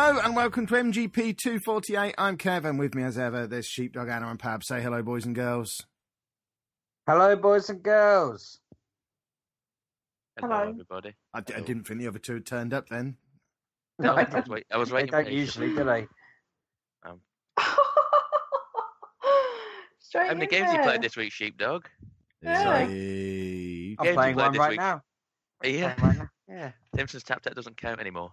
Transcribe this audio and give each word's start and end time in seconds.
Hello 0.00 0.20
and 0.22 0.36
welcome 0.36 0.64
to 0.68 0.74
MGP 0.74 1.36
248. 1.36 2.14
I'm 2.16 2.36
Kev 2.38 2.64
and 2.64 2.78
with 2.78 2.94
me 2.94 3.02
as 3.02 3.18
ever, 3.18 3.48
there's 3.48 3.66
Sheepdog, 3.66 4.08
Anna 4.08 4.28
and 4.28 4.38
Pab. 4.38 4.62
Say 4.62 4.80
hello, 4.80 5.02
boys 5.02 5.26
and 5.26 5.34
girls. 5.34 5.84
Hello, 7.08 7.34
boys 7.34 7.68
and 7.68 7.82
girls. 7.82 8.60
Hello, 10.38 10.54
Hello. 10.56 10.68
everybody. 10.70 11.16
I, 11.34 11.40
d- 11.40 11.52
I 11.52 11.56
Hello. 11.56 11.66
didn't 11.66 11.88
think 11.88 11.98
the 11.98 12.06
other 12.06 12.20
two 12.20 12.34
had 12.34 12.46
turned 12.46 12.72
up 12.72 12.88
then. 12.88 13.16
No, 13.98 14.14
I 14.14 14.22
they 14.22 14.38
was, 14.38 14.48
wait, 14.48 14.66
I 14.72 14.76
was 14.76 14.92
waiting. 14.92 15.10
don't 15.10 15.24
patiently. 15.24 15.40
usually, 15.40 15.68
do 15.74 15.82
they? 15.84 16.06
Um. 17.04 17.20
Straight 19.98 20.28
How 20.28 20.34
many 20.34 20.44
in 20.44 20.48
games 20.50 20.68
you 20.70 20.74
there. 20.76 20.84
played 20.84 21.02
this 21.02 21.16
week, 21.16 21.32
Sheepdog? 21.32 21.86
Yeah. 22.40 22.62
Sorry. 22.62 23.96
I'm 23.98 24.04
Games 24.04 24.14
playing 24.14 24.14
played 24.14 24.36
one 24.36 24.52
this 24.52 24.60
right 24.60 24.70
week. 24.70 24.78
now. 24.78 25.02
Yeah. 25.64 25.94
Playing 25.94 26.08
right 26.18 26.18
now. 26.18 26.28
Yeah. 26.50 26.70
Simpsons 26.96 27.24
Tap 27.24 27.42
Tap 27.42 27.54
doesn't 27.54 27.76
count 27.76 28.00
anymore. 28.00 28.30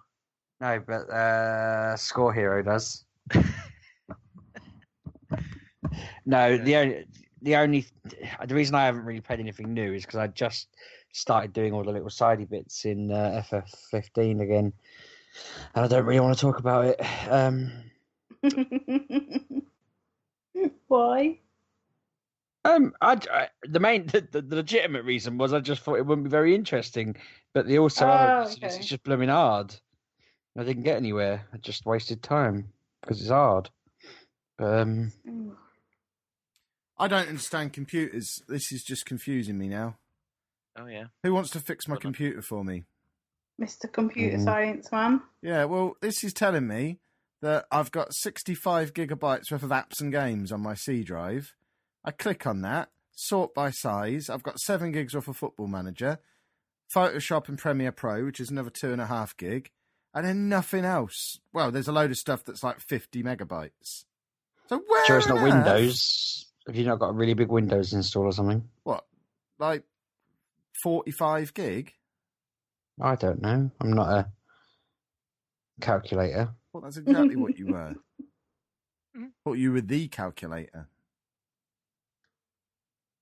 No, 0.62 0.80
but 0.86 1.09
uh, 1.09 1.95
Score 1.98 2.34
Hero 2.34 2.64
does. 2.64 3.03
no, 6.25 6.58
the 6.58 6.75
only 6.75 7.06
the 7.42 7.56
only 7.58 7.86
the 8.48 8.56
reason 8.56 8.76
I 8.76 8.86
haven't 8.86 9.03
really 9.06 9.22
played 9.22 9.39
anything 9.39 9.73
new 9.73 9.94
is 9.94 10.03
because 10.06 10.17
I 10.20 10.28
just 10.28 10.70
started 11.14 11.53
doing 11.53 11.73
all 11.73 11.83
the 11.83 11.92
little 11.92 12.09
sidey 12.09 12.45
bits 12.45 12.86
in 12.86 13.11
uh, 13.11 13.44
FF15 13.52 14.42
again, 14.42 14.72
and 15.76 15.86
I 15.86 15.88
don't 15.88 16.06
really 16.06 16.20
want 16.22 16.38
to 16.38 16.42
talk 16.42 16.59
about 16.59 16.86
it. 16.86 17.02
Um, 17.30 17.72
Why? 20.88 21.39
Um, 22.64 22.94
I, 23.02 23.20
I- 23.31 23.50
the 23.67 23.80
main, 23.80 24.08
the, 24.08 24.28
the, 24.31 24.42
the 24.42 24.56
legitimate 24.56 25.03
reason 25.06 25.38
was 25.38 25.53
I 25.53 25.59
just 25.59 25.81
thought 25.83 25.95
it 26.00 26.06
wouldn't 26.06 26.26
be 26.26 26.31
very 26.31 26.56
interesting, 26.56 27.16
but 27.53 27.67
the 27.67 27.78
also 27.78 28.06
Oh, 28.06 28.09
other 28.09 28.39
reason 28.39 28.64
okay. 28.64 28.76
it's 28.78 28.88
just 28.88 29.03
blooming 29.03 29.30
hard. 29.30 29.76
I 30.58 30.64
didn't 30.64 30.84
get 30.84 30.98
anywhere. 30.98 31.45
I 31.53 31.58
just 31.58 31.86
wasted 31.86 32.23
time 32.23 32.70
because 33.02 33.20
it's 33.22 33.30
hard. 33.30 33.70
Um, 34.59 35.11
I 36.98 37.08
don't 37.08 37.28
understand 37.28 37.73
computers. 37.73 38.42
This 38.48 38.72
is 38.72 38.83
just 38.83 39.06
confusing 39.06 39.58
me 39.58 39.67
now. 39.67 39.98
Oh 40.78 40.86
yeah. 40.86 41.06
Who 41.23 41.33
wants 41.33 41.50
to 41.52 41.59
fix 41.59 41.88
my 41.88 41.94
Hold 41.94 41.98
on. 42.06 42.14
computer 42.14 42.42
for 42.42 42.64
me? 42.64 42.83
Mr. 43.61 43.92
Computer 43.92 44.38
Mhm. 44.38 44.44
Science 44.44 44.92
Man. 44.92 45.22
Yeah, 45.42 45.66
well, 45.66 45.95
this 46.02 46.23
is 46.23 46.33
telling 46.33 46.67
me 46.67 47.00
that 47.42 47.66
I've 47.72 47.92
got 47.92 48.14
65 48.14 48.94
gigabytes 48.94 49.52
worth 49.52 49.64
of 49.64 49.70
apps 49.70 50.02
and 50.02 50.11
games 50.11 50.52
on 50.52 50.61
my 50.61 50.73
C 50.73 51.03
drive. 51.03 51.53
I 52.03 52.11
click 52.11 52.45
on 52.48 52.61
that, 52.61 52.92
sort 53.11 53.53
by 53.53 53.72
size. 53.72 54.30
I've 54.30 54.44
got 54.44 54.59
7 54.59 54.92
gigs 54.92 55.14
worth 55.16 55.28
of 55.28 55.38
Football 55.38 55.67
Manager, 55.67 56.20
Photoshop 56.94 57.48
and 57.48 57.58
Premiere 57.58 57.92
Pro, 57.94 58.26
which 58.26 58.39
is 58.39 58.50
another 58.50 58.70
2.5 58.70 59.38
gig, 59.38 59.72
and 60.16 60.25
then 60.25 60.47
nothing 60.47 60.85
else. 60.85 61.39
Well, 61.53 61.71
there's 61.71 61.89
a 61.89 61.91
load 61.91 62.09
of 62.09 62.17
stuff 62.17 62.45
that's 62.45 62.63
like 62.63 62.80
50 62.80 63.21
megabytes. 63.21 64.05
So 64.67 64.81
where 64.88 65.05
sure, 65.05 65.17
it's 65.17 65.27
not 65.27 65.43
Windows. 65.43 66.48
Have 66.65 66.76
you 66.76 66.86
not 66.86 66.99
got 66.99 67.09
a 67.09 67.14
really 67.14 67.36
big 67.36 67.49
Windows 67.49 67.93
install 67.93 68.23
or 68.23 68.31
something? 68.31 68.64
What, 68.83 69.05
like 69.59 69.83
45 70.81 71.54
gig? 71.54 71.93
I 72.99 73.15
don't 73.15 73.42
know. 73.42 73.70
I'm 73.80 73.93
not 73.93 74.09
a 74.09 74.31
calculator. 75.81 76.49
Well, 76.71 76.81
that's 76.81 76.98
exactly 76.98 77.36
what 77.36 77.59
you 77.59 77.67
were. 77.67 77.95
Thought 79.43 79.58
you 79.58 79.73
were 79.73 79.81
the 79.81 80.08
calculator. 80.08 80.87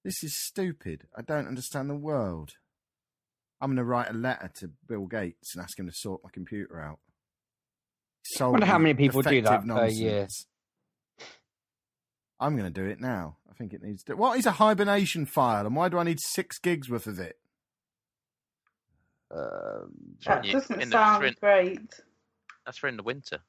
This 0.03 0.23
is 0.23 0.37
stupid. 0.37 1.07
I 1.15 1.21
don't 1.23 1.47
understand 1.47 1.89
the 1.89 1.95
world. 1.95 2.53
I'm 3.63 3.69
going 3.69 3.77
to 3.77 3.85
write 3.85 4.09
a 4.09 4.13
letter 4.13 4.51
to 4.59 4.71
Bill 4.89 5.05
Gates 5.05 5.55
and 5.55 5.63
ask 5.63 5.79
him 5.79 5.85
to 5.87 5.93
sort 5.95 6.19
my 6.21 6.29
computer 6.33 6.81
out. 6.81 6.99
I 8.41 8.43
wonder 8.47 8.65
how 8.65 8.77
many 8.77 8.93
people 8.93 9.21
do 9.21 9.41
that 9.41 9.63
Effective 9.63 9.75
per 9.75 9.87
year. 9.87 10.27
I'm 12.41 12.57
going 12.57 12.71
to 12.71 12.81
do 12.81 12.85
it 12.89 12.99
now. 12.99 13.37
I 13.49 13.53
think 13.53 13.71
it 13.73 13.81
needs 13.81 14.03
to. 14.03 14.15
What 14.15 14.37
is 14.37 14.45
a 14.45 14.51
hibernation 14.51 15.25
file, 15.25 15.65
and 15.65 15.75
why 15.77 15.87
do 15.87 15.97
I 15.97 16.03
need 16.03 16.19
six 16.19 16.59
gigs 16.59 16.89
worth 16.89 17.07
of 17.07 17.19
it? 17.19 17.37
Um, 19.33 20.17
That 20.25 20.43
you- 20.45 20.53
doesn't 20.53 20.81
in 20.81 20.89
the 20.89 20.93
sound 20.97 21.21
print- 21.21 21.39
great. 21.39 21.99
That's 22.65 22.77
for 22.77 22.87
in 22.89 22.97
the 22.97 23.03
winter. 23.03 23.39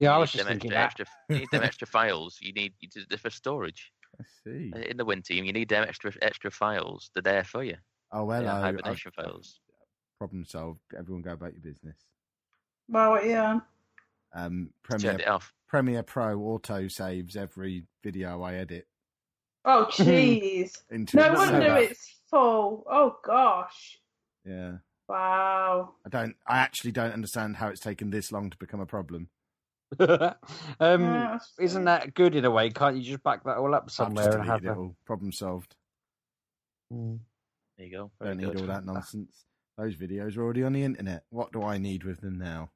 yeah, 0.00 0.10
You 0.10 0.14
I 0.14 0.18
was 0.18 0.32
just 0.32 0.44
them 0.44 0.52
thinking 0.52 0.72
extra, 0.72 1.04
that. 1.04 1.10
extra. 1.10 1.34
You 1.34 1.40
need 1.40 1.48
them 1.52 1.62
extra 1.62 1.86
files. 1.86 2.38
You 2.40 2.52
need 2.54 2.72
you 2.80 2.88
do- 2.88 3.04
they're 3.08 3.18
for 3.18 3.30
storage 3.30 3.92
I 4.18 4.24
see. 4.44 4.72
In 4.88 4.96
the 4.96 5.04
winter. 5.04 5.34
You 5.34 5.52
need 5.52 5.68
them 5.68 5.84
extra 5.86 6.12
extra 6.22 6.50
files. 6.50 7.10
They're 7.14 7.22
there 7.22 7.44
for 7.44 7.62
you. 7.64 7.76
Oh, 8.12 8.24
well, 8.24 8.42
yeah, 8.42 8.56
I- 8.56 8.60
hibernation 8.60 9.12
I've- 9.18 9.28
files. 9.28 9.60
Problem 10.18 10.44
solved. 10.44 10.80
Everyone 10.96 11.22
go 11.22 11.32
about 11.32 11.52
your 11.52 11.62
business. 11.62 11.96
Well, 12.88 13.10
what 13.10 13.24
are 13.24 13.26
you 13.26 13.36
on? 13.36 13.62
Um, 14.34 14.70
Premiere 14.84 15.12
it 15.18 15.26
off. 15.26 15.52
Premiere 15.66 16.02
Pro 16.04 16.38
auto 16.40 16.86
saves 16.88 17.36
every 17.36 17.84
video 18.04 18.40
I 18.42 18.54
edit 18.54 18.86
Oh, 19.64 19.86
jeez. 19.90 20.76
no 21.14 21.32
wonder 21.34 21.66
So, 21.68 21.74
it's 21.76 22.20
full. 22.30 22.84
Oh, 22.88 23.16
gosh. 23.24 23.98
Yeah, 24.44 24.76
Wow. 25.08 25.94
I 26.06 26.08
don't. 26.08 26.36
I 26.46 26.58
actually 26.58 26.92
don't 26.92 27.12
understand 27.12 27.56
how 27.56 27.68
it's 27.68 27.80
taken 27.80 28.10
this 28.10 28.30
long 28.32 28.48
to 28.50 28.56
become 28.58 28.80
a 28.80 28.86
problem. 28.86 29.28
um, 30.00 30.34
Yeah, 30.80 31.38
isn't 31.60 31.84
that 31.84 32.14
good 32.14 32.34
in 32.34 32.44
a 32.44 32.50
way? 32.50 32.70
Can't 32.70 32.96
you 32.96 33.02
just 33.02 33.22
back 33.22 33.44
that 33.44 33.56
all 33.58 33.74
up 33.74 33.84
I've 33.86 33.92
somewhere 33.92 34.36
and 34.38 34.46
have 34.48 34.64
it 34.64 34.68
a... 34.68 34.74
all. 34.74 34.96
Problem 35.04 35.32
solved. 35.32 35.74
Mm. 36.92 37.18
There 37.82 37.88
you 37.90 37.96
go. 37.96 38.10
Very 38.20 38.34
Don't 38.36 38.38
need 38.44 38.52
good. 38.52 38.60
all 38.60 38.66
that 38.68 38.84
ah. 38.88 38.92
nonsense. 38.92 39.44
Those 39.76 39.96
videos 39.96 40.36
are 40.36 40.42
already 40.42 40.62
on 40.62 40.72
the 40.72 40.84
internet. 40.84 41.24
What 41.30 41.50
do 41.52 41.64
I 41.64 41.78
need 41.78 42.04
with 42.04 42.20
them 42.20 42.38
now? 42.38 42.70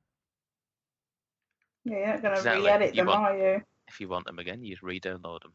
Yeah, 1.84 1.97
you're 1.97 2.06
not 2.06 2.22
going 2.22 2.34
to 2.34 2.39
Exactly. 2.41 2.65
re-edit 2.67 2.94
You 2.97 3.00
them, 3.03 3.06
want- 3.06 3.21
are 3.21 3.39
you? 3.39 3.62
If 3.87 4.00
you 4.00 4.09
want 4.09 4.27
them 4.27 4.41
again, 4.41 4.65
you 4.65 4.71
just 4.72 4.83
re-download 4.83 5.43
them. 5.43 5.53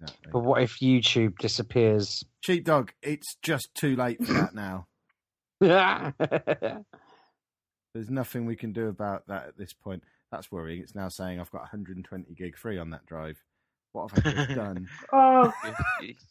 Exactly. 0.00 0.30
But 0.32 0.40
what 0.40 0.60
if 0.62 0.80
YouTube 0.80 1.38
disappears? 1.38 2.24
Sheepdog, 2.40 2.90
it's 3.00 3.36
just 3.42 3.68
too 3.76 3.94
late 3.94 4.24
for 4.26 4.32
that 4.32 4.54
now. 4.56 4.86
There's 7.94 8.10
nothing 8.10 8.44
we 8.46 8.56
can 8.56 8.72
do 8.72 8.88
about 8.88 9.28
that 9.28 9.46
at 9.46 9.56
this 9.56 9.72
point. 9.72 10.02
That's 10.32 10.50
worrying. 10.50 10.80
It's 10.82 10.96
now 10.96 11.08
saying 11.10 11.38
I've 11.38 11.52
got 11.52 11.60
120 11.60 12.34
gig 12.34 12.56
free 12.58 12.76
on 12.78 12.90
that 12.90 13.06
drive. 13.06 13.40
What 13.92 14.10
have 14.10 14.26
I 14.26 14.32
just 14.32 14.48
done? 14.56 14.88
Oh, 15.12 15.52
You- 15.64 16.08
you- 16.08 16.14
Oh, 16.18 16.24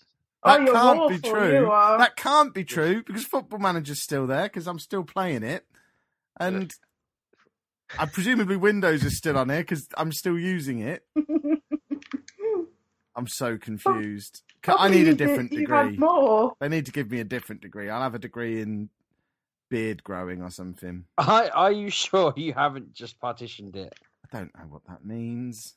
That 0.45 0.61
you're 0.61 0.73
can't 0.73 1.09
be 1.09 1.29
true. 1.29 1.67
That 1.97 2.15
can't 2.15 2.53
be 2.53 2.63
true 2.63 3.03
because 3.03 3.23
Football 3.25 3.59
Manager's 3.59 4.01
still 4.01 4.27
there 4.27 4.43
because 4.43 4.67
I'm 4.67 4.79
still 4.79 5.03
playing 5.03 5.43
it, 5.43 5.65
and 6.39 6.73
I 7.97 8.05
presumably 8.07 8.57
Windows 8.57 9.03
is 9.03 9.17
still 9.17 9.37
on 9.37 9.49
here 9.49 9.59
because 9.59 9.87
I'm 9.97 10.11
still 10.11 10.37
using 10.37 10.79
it. 10.79 11.05
I'm 13.15 13.27
so 13.27 13.57
confused. 13.57 14.41
Ca- 14.63 14.75
I 14.79 14.89
need 14.89 15.07
a 15.07 15.13
different 15.13 15.51
You 15.53 15.59
degree. 15.59 15.77
have 15.77 15.97
more. 15.99 16.53
They 16.59 16.67
need 16.69 16.87
to 16.87 16.91
give 16.91 17.11
me 17.11 17.19
a 17.19 17.23
different 17.23 17.61
degree. 17.61 17.89
I'll 17.89 18.01
have 18.01 18.15
a 18.15 18.19
degree 18.19 18.59
in 18.61 18.89
beard 19.69 20.03
growing 20.03 20.41
or 20.41 20.49
something. 20.49 21.05
are, 21.17 21.49
are 21.53 21.71
you 21.71 21.89
sure 21.91 22.33
you 22.35 22.53
haven't 22.53 22.93
just 22.93 23.19
partitioned 23.19 23.75
it? 23.75 23.93
I 24.33 24.37
don't 24.37 24.51
know 24.57 24.65
what 24.67 24.81
that 24.87 25.05
means. 25.05 25.75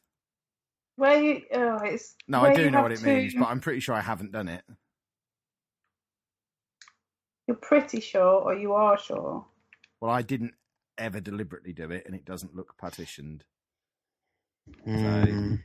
Where 0.96 1.22
you? 1.22 1.42
Oh, 1.52 1.76
it's. 1.84 2.14
No, 2.26 2.40
I 2.40 2.54
do 2.54 2.70
know 2.70 2.82
what 2.82 2.92
it 2.92 2.98
to- 3.00 3.06
means, 3.06 3.34
but 3.34 3.46
I'm 3.46 3.60
pretty 3.60 3.80
sure 3.80 3.94
I 3.94 4.00
haven't 4.00 4.32
done 4.32 4.48
it. 4.48 4.64
You're 7.46 7.56
pretty 7.56 8.00
sure, 8.00 8.40
or 8.42 8.54
you 8.54 8.72
are 8.72 8.98
sure. 8.98 9.46
Well, 10.00 10.10
I 10.10 10.22
didn't 10.22 10.54
ever 10.98 11.20
deliberately 11.20 11.72
do 11.72 11.90
it, 11.90 12.04
and 12.06 12.14
it 12.14 12.24
doesn't 12.24 12.56
look 12.56 12.76
partitioned. 12.76 13.44
Mm. 14.86 15.62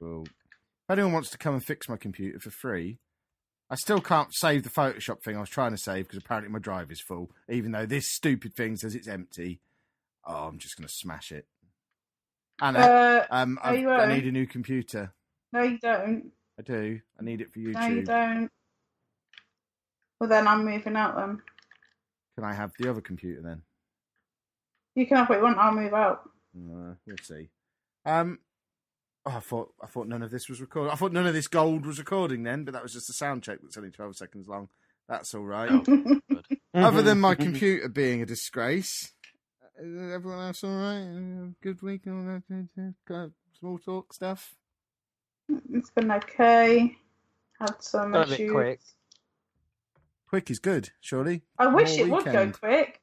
Well, 0.00 0.24
if 0.24 0.90
anyone 0.90 1.12
wants 1.12 1.30
to 1.30 1.38
come 1.38 1.54
and 1.54 1.64
fix 1.64 1.88
my 1.88 1.96
computer 1.96 2.40
for 2.40 2.50
free, 2.50 2.98
I 3.70 3.76
still 3.76 4.00
can't 4.00 4.34
save 4.34 4.64
the 4.64 4.70
Photoshop 4.70 5.22
thing 5.22 5.36
I 5.36 5.40
was 5.40 5.50
trying 5.50 5.72
to 5.72 5.76
save 5.78 6.06
because 6.08 6.18
apparently 6.18 6.50
my 6.50 6.58
drive 6.58 6.90
is 6.90 7.00
full, 7.00 7.30
even 7.48 7.70
though 7.72 7.86
this 7.86 8.10
stupid 8.10 8.54
thing 8.54 8.76
says 8.76 8.94
it's 8.94 9.06
empty. 9.06 9.60
Oh, 10.26 10.48
I'm 10.48 10.58
just 10.58 10.76
going 10.76 10.88
to 10.88 10.92
smash 10.94 11.30
it. 11.30 11.46
Anna, 12.60 12.78
Uh, 12.78 13.26
um, 13.30 13.58
are 13.62 13.72
I've, 13.72 13.78
you 13.80 13.90
I 13.90 14.12
need 14.14 14.26
a 14.26 14.32
new 14.32 14.46
computer. 14.46 15.12
no, 15.52 15.62
you 15.62 15.78
don't. 15.78 16.30
I 16.58 16.62
do. 16.62 17.00
I 17.18 17.22
need 17.24 17.40
it 17.40 17.52
for 17.52 17.60
YouTube. 17.60 17.74
No, 17.74 17.86
you 17.86 18.02
don't. 18.02 18.50
Well, 20.20 20.28
then 20.28 20.48
I'm 20.48 20.64
moving 20.64 20.96
out. 20.96 21.14
Then 21.16 21.40
Can 22.34 22.44
I 22.44 22.52
have 22.54 22.72
the 22.78 22.90
other 22.90 23.00
computer 23.00 23.40
then? 23.42 23.62
you 24.96 25.06
can 25.06 25.18
have 25.18 25.28
what 25.28 25.38
you 25.38 25.44
want. 25.44 25.58
I'll 25.58 25.72
move 25.74 25.94
out. 25.94 26.28
Uh, 26.56 26.94
we'll 27.06 27.16
see. 27.22 27.50
Um, 28.04 28.40
oh, 29.24 29.30
I 29.36 29.40
thought 29.40 29.72
I 29.80 29.86
thought 29.86 30.08
none 30.08 30.22
of 30.24 30.32
this 30.32 30.48
was 30.48 30.60
recorded. 30.60 30.90
I 30.92 30.96
thought 30.96 31.12
none 31.12 31.26
of 31.28 31.34
this 31.34 31.46
gold 31.46 31.86
was 31.86 32.00
recording 32.00 32.42
then, 32.42 32.64
but 32.64 32.74
that 32.74 32.82
was 32.82 32.92
just 32.92 33.08
a 33.10 33.12
sound 33.12 33.44
check 33.44 33.58
that's 33.62 33.76
only 33.76 33.90
twelve 33.92 34.16
seconds 34.16 34.48
long. 34.48 34.68
That's 35.08 35.34
all 35.34 35.44
right. 35.44 35.70
Oh, 35.80 35.82
good. 36.82 36.84
Other 36.84 37.02
than 37.02 37.20
my 37.20 37.34
computer 37.36 37.88
being 37.88 38.20
a 38.22 38.26
disgrace, 38.26 39.12
everyone 39.78 40.46
else 40.46 40.64
all 40.64 40.70
right? 40.70 41.52
Good 41.62 41.82
week, 41.82 42.02
all 42.06 42.22
that 42.24 42.42
kind 42.48 42.94
of 43.10 43.32
small 43.58 43.78
talk 43.78 44.12
stuff. 44.12 44.54
it's 45.72 45.90
been 45.90 46.10
okay. 46.12 46.96
Had 47.60 47.82
some 47.82 48.12
Got 48.12 48.26
a 48.26 48.30
bit 48.30 48.40
issues. 48.40 48.52
quick. 48.52 48.80
Quick 50.28 50.50
is 50.50 50.58
good, 50.58 50.90
surely. 51.00 51.42
I 51.58 51.66
wish 51.68 51.96
More 51.96 52.06
it 52.06 52.10
would 52.10 52.24
go 52.26 52.50
quick. 52.52 53.00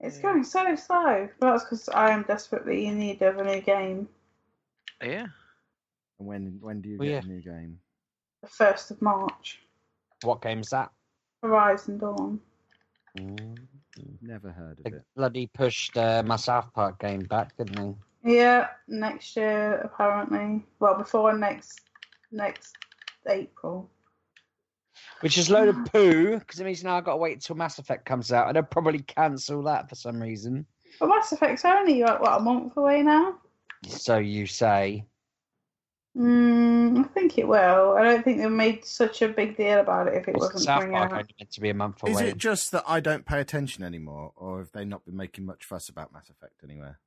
It's 0.00 0.16
Yeah. 0.16 0.22
going 0.22 0.44
so 0.44 0.74
slow. 0.76 1.28
But 1.38 1.52
that's 1.52 1.64
because 1.64 1.88
I 1.88 2.10
am 2.10 2.22
desperately 2.24 2.86
in 2.86 2.98
need 2.98 3.22
of 3.22 3.38
a 3.38 3.44
new 3.44 3.60
game. 3.60 4.08
Yeah. 5.02 5.26
And 6.18 6.28
when 6.28 6.58
when 6.60 6.80
do 6.82 6.88
you 6.90 6.98
Well, 6.98 7.08
get 7.08 7.24
yeah. 7.24 7.30
a 7.30 7.32
new 7.34 7.40
game? 7.42 7.80
The 8.42 8.48
first 8.48 8.90
of 8.90 9.00
March. 9.02 9.60
What 10.22 10.42
game's 10.42 10.68
that? 10.70 10.90
Horizon 11.42 11.98
Dawn. 11.98 12.40
Mm. 13.18 13.66
Never 14.22 14.50
heard 14.50 14.78
of 14.78 14.84
They 14.84 14.96
it. 14.96 15.04
bloody 15.16 15.46
pushed 15.46 15.96
uh, 15.96 16.22
my 16.24 16.36
South 16.36 16.72
Park 16.74 16.98
game 17.00 17.20
back, 17.20 17.56
didn't 17.56 17.76
they? 18.22 18.34
Yeah, 18.34 18.68
next 18.88 19.36
year 19.36 19.80
apparently. 19.82 20.64
Well, 20.78 20.96
before 20.98 21.36
next 21.36 21.80
next 22.32 22.76
April. 23.28 23.90
Which 25.20 25.38
is 25.38 25.50
a 25.50 25.54
load 25.54 25.68
of 25.68 25.76
poo, 25.92 26.38
because 26.38 26.60
it 26.60 26.64
means 26.64 26.84
now 26.84 26.96
I've 26.96 27.04
got 27.04 27.12
to 27.12 27.16
wait 27.18 27.34
until 27.34 27.56
Mass 27.56 27.78
Effect 27.78 28.04
comes 28.04 28.32
out, 28.32 28.48
and 28.48 28.56
they'll 28.56 28.62
probably 28.62 29.00
cancel 29.00 29.62
that 29.64 29.88
for 29.88 29.94
some 29.94 30.20
reason. 30.20 30.66
But 30.98 31.08
Mass 31.08 31.32
Effect's 31.32 31.64
only 31.64 32.02
like 32.02 32.20
what 32.20 32.40
a 32.40 32.42
month 32.42 32.76
away 32.76 33.02
now. 33.02 33.36
So 33.86 34.18
you 34.18 34.46
say. 34.46 35.04
Mm, 36.16 36.98
I 36.98 37.02
think 37.08 37.38
it 37.38 37.46
will. 37.46 37.96
I 37.96 38.02
don't 38.02 38.24
think 38.24 38.38
they 38.38 38.48
made 38.48 38.84
such 38.84 39.22
a 39.22 39.28
big 39.28 39.56
deal 39.56 39.78
about 39.78 40.08
it 40.08 40.14
if 40.14 40.26
it 40.28 40.36
wasn't 40.36 40.60
South 40.64 40.80
coming 40.80 40.96
Park 40.96 41.12
out. 41.12 41.18
only 41.18 41.34
meant 41.38 41.50
to 41.52 41.60
be 41.60 41.70
a 41.70 41.74
month 41.74 42.02
away. 42.02 42.12
Is 42.12 42.20
it 42.20 42.36
just 42.36 42.72
that 42.72 42.82
I 42.86 42.98
don't 43.00 43.24
pay 43.24 43.40
attention 43.40 43.84
anymore, 43.84 44.32
or 44.36 44.58
have 44.58 44.72
they 44.72 44.84
not 44.84 45.04
been 45.04 45.16
making 45.16 45.46
much 45.46 45.64
fuss 45.64 45.88
about 45.88 46.12
Mass 46.12 46.28
Effect 46.28 46.64
anywhere? 46.64 46.98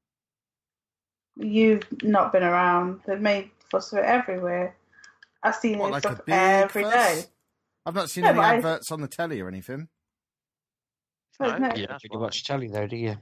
You've 1.35 1.83
not 2.03 2.31
been 2.31 2.44
around. 2.44 3.01
They've 3.05 3.19
made 3.19 3.51
fuss 3.69 3.91
of 3.91 4.00
it 4.00 4.05
everywhere. 4.05 4.75
I've 5.41 5.55
seen 5.55 5.79
What, 5.79 5.88
it 5.88 5.91
like 5.91 6.05
a 6.05 6.07
stuff 6.13 6.25
big 6.25 6.35
every 6.35 6.83
fuss? 6.83 6.94
day. 6.94 7.23
I've 7.85 7.95
not 7.95 8.09
seen 8.09 8.23
Yeah, 8.23 8.29
any 8.29 8.38
but 8.38 8.45
I- 8.45 8.55
adverts 8.55 8.91
on 8.91 9.01
the 9.01 9.07
telly 9.09 9.41
or 9.41 9.50
anything. 9.50 9.89
But 11.39 11.59
No, 11.59 11.67
no- 11.67 11.73
yeah, 11.75 11.81
You 11.81 11.88
that's 11.88 12.03
don't 12.03 12.19
why. 12.19 12.23
watch 12.25 12.44
telly 12.45 12.67
though, 12.67 12.88
do 12.88 12.95
you? 12.95 13.17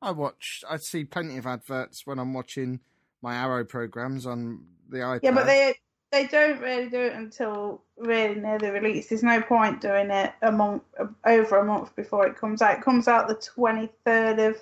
I 0.00 0.12
watch. 0.12 0.62
I 0.68 0.76
see 0.76 1.04
plenty 1.04 1.38
of 1.38 1.46
adverts 1.46 2.02
when 2.06 2.18
I'm 2.20 2.34
watching 2.34 2.80
my 3.24 3.34
Arrow 3.36 3.64
programs 3.64 4.26
on 4.26 4.62
the 4.90 4.98
iPad. 4.98 5.20
Yeah, 5.24 5.30
but 5.32 5.46
they 5.46 5.74
they 6.12 6.26
don't 6.28 6.60
really 6.60 6.88
do 6.88 7.00
it 7.00 7.14
until 7.14 7.82
really 7.96 8.36
near 8.36 8.58
the 8.58 8.70
release. 8.70 9.08
There's 9.08 9.24
no 9.24 9.40
point 9.42 9.80
doing 9.80 10.10
it 10.10 10.32
a 10.42 10.52
month 10.52 10.82
over 11.24 11.58
a 11.58 11.64
month 11.64 11.96
before 11.96 12.26
it 12.28 12.36
comes 12.36 12.62
out. 12.62 12.78
It 12.78 12.84
comes 12.84 13.08
out 13.08 13.26
the 13.26 13.34
23rd 13.34 14.50
of 14.50 14.56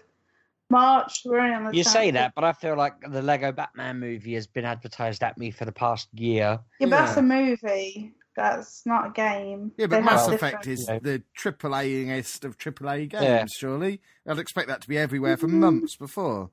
March. 0.70 1.22
We're 1.26 1.40
only 1.40 1.54
on 1.54 1.64
the 1.66 1.76
You 1.76 1.84
say 1.84 2.10
that, 2.12 2.34
but 2.34 2.44
I 2.44 2.52
feel 2.54 2.76
like 2.76 2.94
the 3.06 3.20
Lego 3.20 3.52
Batman 3.52 3.98
movie 4.00 4.32
has 4.34 4.46
been 4.46 4.64
advertised 4.64 5.22
at 5.22 5.36
me 5.36 5.50
for 5.50 5.66
the 5.66 5.72
past 5.72 6.08
year. 6.14 6.58
Yeah, 6.80 6.86
but 6.86 6.90
that's 6.90 7.16
a 7.18 7.22
movie. 7.22 8.14
That's 8.34 8.86
not 8.86 9.08
a 9.08 9.10
game. 9.10 9.72
Yeah, 9.76 9.88
but 9.88 9.96
have 9.96 10.04
Mass 10.06 10.28
Effect 10.28 10.62
different- 10.62 10.66
is 10.68 10.88
Yeah. 10.88 10.98
the 11.00 11.22
triple 11.34 11.76
A-ist 11.76 12.46
of 12.46 12.56
triple 12.56 12.88
A 12.88 13.04
games. 13.06 13.22
Yeah. 13.24 13.44
Surely, 13.58 14.00
I'd 14.26 14.38
expect 14.38 14.68
that 14.68 14.80
to 14.80 14.88
be 14.88 14.96
everywhere 14.96 15.36
for 15.36 15.48
Mm. 15.48 15.54
months 15.58 15.96
before. 15.96 16.50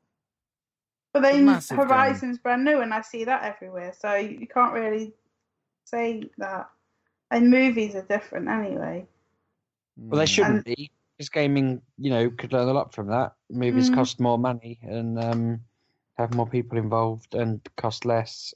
But 1.13 1.21
then 1.23 1.45
massive 1.45 1.77
game. 1.77 1.87
Horizon's 1.87 2.37
brand 2.37 2.63
new, 2.63 2.81
and 2.81 2.93
I 2.93 3.01
see 3.01 3.23
that 3.23 3.43
everywhere. 3.43 3.93
So 3.97 4.13
you 4.15 4.37
you 4.39 4.47
can't 4.47 4.73
really 4.73 5.13
say 5.85 6.23
that. 6.37 6.69
And 7.31 7.49
movies 7.49 7.95
are 7.95 8.03
different 8.03 8.47
anyway. 8.47 9.05
Well, 9.97 10.19
they 10.19 10.25
Mm. 10.25 10.29
shouldn't 10.29 10.65
be, 10.65 10.91
because 11.17 11.29
gaming, 11.29 11.81
you 11.97 12.09
know, 12.09 12.29
could 12.29 12.53
learn 12.53 12.69
a 12.69 12.73
lot 12.73 12.93
from 12.93 13.07
that. 13.07 13.33
Movies 13.49 13.89
Mm. 13.89 13.95
cost 13.95 14.19
more 14.19 14.37
money 14.39 14.79
and 14.83 15.19
um, 15.19 15.61
have 16.17 16.33
more 16.33 16.47
people 16.47 16.77
involved 16.77 17.35
and 17.35 17.61
cost 17.75 18.05
less. 18.05 18.53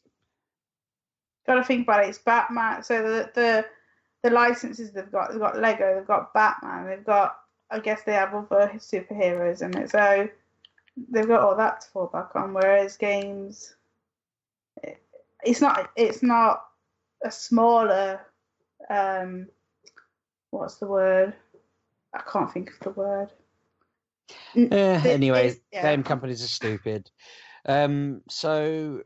Got 1.46 1.56
to 1.56 1.64
think 1.64 1.88
about 1.88 2.06
it. 2.06 2.10
It's 2.10 2.20
Batman. 2.20 2.84
So 2.84 3.02
the 3.02 3.32
the 3.34 3.66
the 4.24 4.30
licenses 4.30 4.92
they've 4.92 5.12
got, 5.12 5.32
they've 5.32 5.40
got 5.40 5.60
Lego, 5.60 5.96
they've 5.96 6.08
got 6.08 6.34
Batman, 6.34 6.86
they've 6.88 7.04
got. 7.06 7.38
I 7.70 7.80
guess 7.80 8.04
they 8.04 8.14
have 8.14 8.34
other 8.36 8.72
superheroes 8.78 9.62
in 9.64 9.76
it. 9.76 9.90
So 9.90 10.30
they've 11.10 11.28
got 11.28 11.42
all 11.42 11.56
that 11.56 11.82
to 11.82 11.88
fall 11.90 12.08
back 12.08 12.36
on. 12.36 12.54
Whereas 12.54 12.98
games, 12.98 13.76
it, 14.84 15.02
it's 15.44 15.62
not. 15.62 15.92
It's 15.96 16.24
not 16.24 16.66
a 17.24 17.32
smaller. 17.32 18.22
Um, 18.90 19.48
what's 20.52 20.76
the 20.76 20.88
word? 20.88 21.34
I 22.14 22.22
can't 22.32 22.52
think 22.52 22.72
of 22.72 22.80
the 22.82 22.92
word. 22.92 23.30
N- 24.56 24.72
It- 24.72 25.06
anyway, 25.06 25.56
yeah. 25.72 25.82
game 25.82 26.04
companies 26.04 26.44
are 26.44 26.48
stupid. 26.48 27.10
Um, 27.66 28.22
so, 28.30 29.02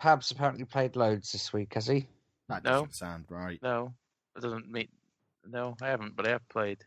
Pabs 0.00 0.30
apparently 0.30 0.64
played 0.64 0.96
loads 0.96 1.32
this 1.32 1.52
week, 1.52 1.74
has 1.74 1.86
he? 1.86 2.06
That 2.48 2.64
No. 2.64 2.70
doesn't 2.70 2.94
sound 2.94 3.26
right. 3.28 3.60
No, 3.62 3.94
it 4.36 4.40
doesn't 4.40 4.70
mean. 4.70 4.88
No, 5.46 5.76
I 5.80 5.88
haven't, 5.88 6.16
but 6.16 6.26
I 6.26 6.30
have 6.30 6.48
played 6.48 6.84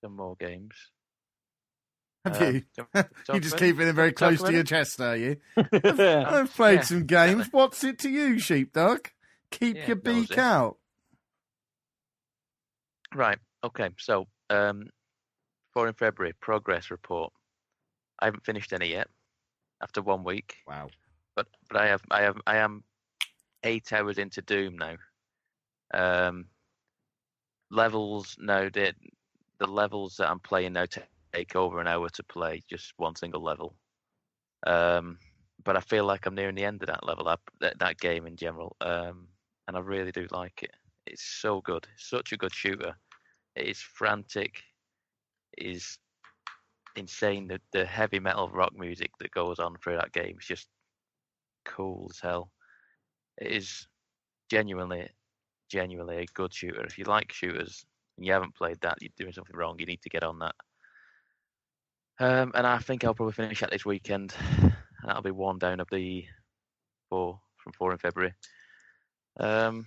some 0.00 0.16
more 0.16 0.36
games. 0.36 0.74
Have 2.32 2.42
Uh, 2.42 2.52
you? 2.52 2.60
do 2.60 2.66
you 2.78 2.86
want 2.94 3.08
to 3.08 3.14
talk 3.24 3.34
you 3.34 3.40
just 3.40 3.52
about 3.54 3.62
it? 3.62 3.66
it 3.88 3.92
very 3.94 4.12
close 4.12 4.42
to 4.42 4.52
your 4.52 4.62
chest, 4.64 5.00
are 5.00 5.16
you? 5.16 5.36
yeah. 5.84 6.24
I've 6.28 6.54
played 6.54 6.76
yeah, 6.76 6.82
some 6.82 7.06
games. 7.06 7.48
What's 7.50 7.84
it 7.84 7.98
to 8.00 8.10
you, 8.10 8.38
sheepdog? 8.38 9.08
Keep 9.50 9.76
Yeah, 9.76 9.86
your 9.88 9.96
beak 9.96 10.30
nosy. 10.30 10.38
out. 10.38 10.78
Right. 13.14 13.38
Okay. 13.64 13.90
So, 13.98 14.26
um, 14.50 14.88
for 15.72 15.86
in 15.88 15.94
February 15.94 16.34
progress 16.40 16.90
report. 16.90 17.32
I 18.20 18.26
haven't 18.26 18.44
finished 18.44 18.72
any 18.72 18.90
yet. 18.90 19.08
After 19.80 20.02
one 20.02 20.24
week, 20.24 20.56
Wow. 20.66 20.88
but 21.36 21.46
but 21.70 21.80
I 21.80 21.86
have 21.86 22.02
I 22.10 22.22
have 22.22 22.36
I 22.46 22.56
am 22.56 22.82
eight 23.62 23.92
hours 23.92 24.18
into 24.18 24.42
Doom 24.42 24.76
now. 24.76 24.96
Um, 25.94 26.46
levels 27.70 28.36
no, 28.40 28.68
the 28.70 28.92
the 29.60 29.66
levels 29.68 30.16
that 30.16 30.28
I'm 30.30 30.40
playing 30.40 30.72
now 30.72 30.86
take 31.32 31.56
over 31.56 31.80
an 31.80 31.86
hour 31.86 32.08
to 32.08 32.22
play 32.24 32.62
just 32.68 32.92
one 32.96 33.16
single 33.16 33.42
level. 33.42 33.74
Um, 34.66 35.18
but 35.64 35.76
I 35.76 35.80
feel 35.80 36.04
like 36.04 36.26
I'm 36.26 36.34
nearing 36.34 36.54
the 36.54 36.64
end 36.64 36.82
of 36.82 36.88
that 36.88 37.06
level 37.06 37.24
that, 37.60 37.78
that 37.78 37.98
game 37.98 38.26
in 38.26 38.36
general. 38.36 38.76
Um, 38.80 39.28
and 39.66 39.76
I 39.76 39.80
really 39.80 40.12
do 40.12 40.26
like 40.30 40.62
it. 40.62 40.72
It's 41.06 41.22
so 41.22 41.60
good. 41.60 41.86
Such 41.96 42.32
a 42.32 42.36
good 42.36 42.54
shooter. 42.54 42.94
It 43.56 43.66
is 43.66 43.80
frantic. 43.80 44.62
It 45.56 45.66
is 45.66 45.98
insane. 46.96 47.48
The 47.48 47.60
the 47.72 47.84
heavy 47.84 48.18
metal 48.18 48.48
rock 48.48 48.72
music 48.76 49.10
that 49.20 49.30
goes 49.30 49.58
on 49.58 49.76
through 49.76 49.96
that 49.96 50.12
game 50.12 50.36
is 50.40 50.46
just 50.46 50.68
cool 51.64 52.08
as 52.10 52.20
hell. 52.20 52.50
It 53.38 53.52
is 53.52 53.86
genuinely, 54.50 55.08
genuinely 55.70 56.18
a 56.18 56.26
good 56.34 56.52
shooter. 56.52 56.84
If 56.84 56.98
you 56.98 57.04
like 57.04 57.32
shooters 57.32 57.84
and 58.16 58.26
you 58.26 58.32
haven't 58.32 58.54
played 58.54 58.78
that, 58.82 58.98
you're 59.00 59.12
doing 59.16 59.32
something 59.32 59.56
wrong. 59.56 59.76
You 59.78 59.86
need 59.86 60.02
to 60.02 60.08
get 60.08 60.24
on 60.24 60.38
that. 60.40 60.54
Um, 62.20 62.52
and 62.54 62.66
I 62.66 62.78
think 62.78 63.04
I'll 63.04 63.14
probably 63.14 63.32
finish 63.32 63.60
that 63.60 63.70
this 63.70 63.86
weekend, 63.86 64.34
and 64.60 64.72
that'll 65.04 65.22
be 65.22 65.30
one 65.30 65.58
down 65.58 65.80
of 65.80 65.88
the 65.90 66.24
four 67.08 67.40
from 67.56 67.72
four 67.72 67.92
in 67.92 67.98
February. 67.98 68.34
Um, 69.38 69.86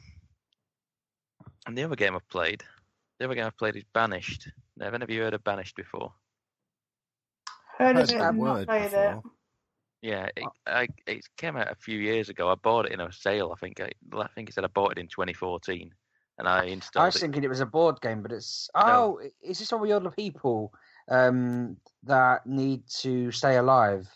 and 1.67 1.77
the 1.77 1.83
other 1.83 1.95
game 1.95 2.15
I've 2.15 2.29
played, 2.29 2.63
the 3.19 3.25
other 3.25 3.35
game 3.35 3.45
I've 3.45 3.57
played 3.57 3.75
is 3.75 3.83
Banished. 3.93 4.49
Now, 4.77 4.85
have 4.85 4.93
any 4.93 5.03
of 5.03 5.09
you 5.09 5.21
heard 5.21 5.33
of 5.33 5.43
Banished 5.43 5.75
before? 5.75 6.13
Heard 7.77 7.95
Heard 7.95 8.03
of 8.03 8.09
it, 8.09 8.17
that 8.17 8.29
and 8.29 8.39
not 8.39 8.55
word 8.55 8.67
played 8.67 8.93
it. 8.93 9.17
Yeah, 10.01 10.29
it, 10.35 10.45
I, 10.65 10.87
it 11.05 11.23
came 11.37 11.57
out 11.57 11.71
a 11.71 11.75
few 11.75 11.99
years 11.99 12.29
ago. 12.29 12.49
I 12.49 12.55
bought 12.55 12.87
it 12.87 12.91
in 12.91 13.01
a 13.01 13.11
sale. 13.11 13.51
I 13.55 13.59
think 13.59 13.79
I, 13.79 13.91
I 14.17 14.27
think 14.33 14.49
it 14.49 14.53
said 14.53 14.63
I 14.63 14.67
bought 14.67 14.93
it 14.93 14.97
in 14.97 15.07
2014, 15.07 15.93
and 16.39 16.47
I 16.47 16.63
installed. 16.65 17.03
I 17.03 17.05
was 17.05 17.17
it. 17.17 17.19
thinking 17.19 17.43
it 17.43 17.49
was 17.49 17.59
a 17.59 17.67
board 17.67 18.01
game, 18.01 18.23
but 18.23 18.31
it's 18.31 18.69
No. 18.75 19.19
oh, 19.21 19.29
is 19.43 19.59
this 19.59 19.71
all 19.71 19.83
the 19.83 19.91
other 19.91 20.09
people 20.09 20.73
um, 21.11 21.77
that 22.03 22.47
need 22.47 22.87
to 23.01 23.31
stay 23.31 23.57
alive? 23.57 24.07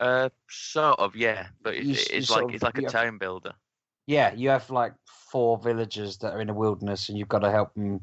Uh, 0.00 0.30
sort 0.48 0.98
of, 1.00 1.16
yeah, 1.16 1.48
but 1.60 1.74
it, 1.74 1.84
You 1.84 1.92
s- 1.92 2.10
you 2.10 2.16
it's 2.16 2.30
like 2.30 2.44
of- 2.44 2.54
it's 2.54 2.62
like 2.62 2.78
a 2.78 2.82
you- 2.82 2.88
town 2.88 3.18
builder. 3.18 3.52
Yeah, 4.06 4.32
you 4.32 4.48
have 4.48 4.70
like 4.70 4.94
four 5.30 5.58
villagers 5.58 6.18
that 6.18 6.32
are 6.32 6.40
in 6.40 6.48
a 6.48 6.54
wilderness, 6.54 7.08
and 7.08 7.18
you've 7.18 7.28
got 7.28 7.40
to 7.40 7.50
help 7.50 7.74
them 7.74 8.00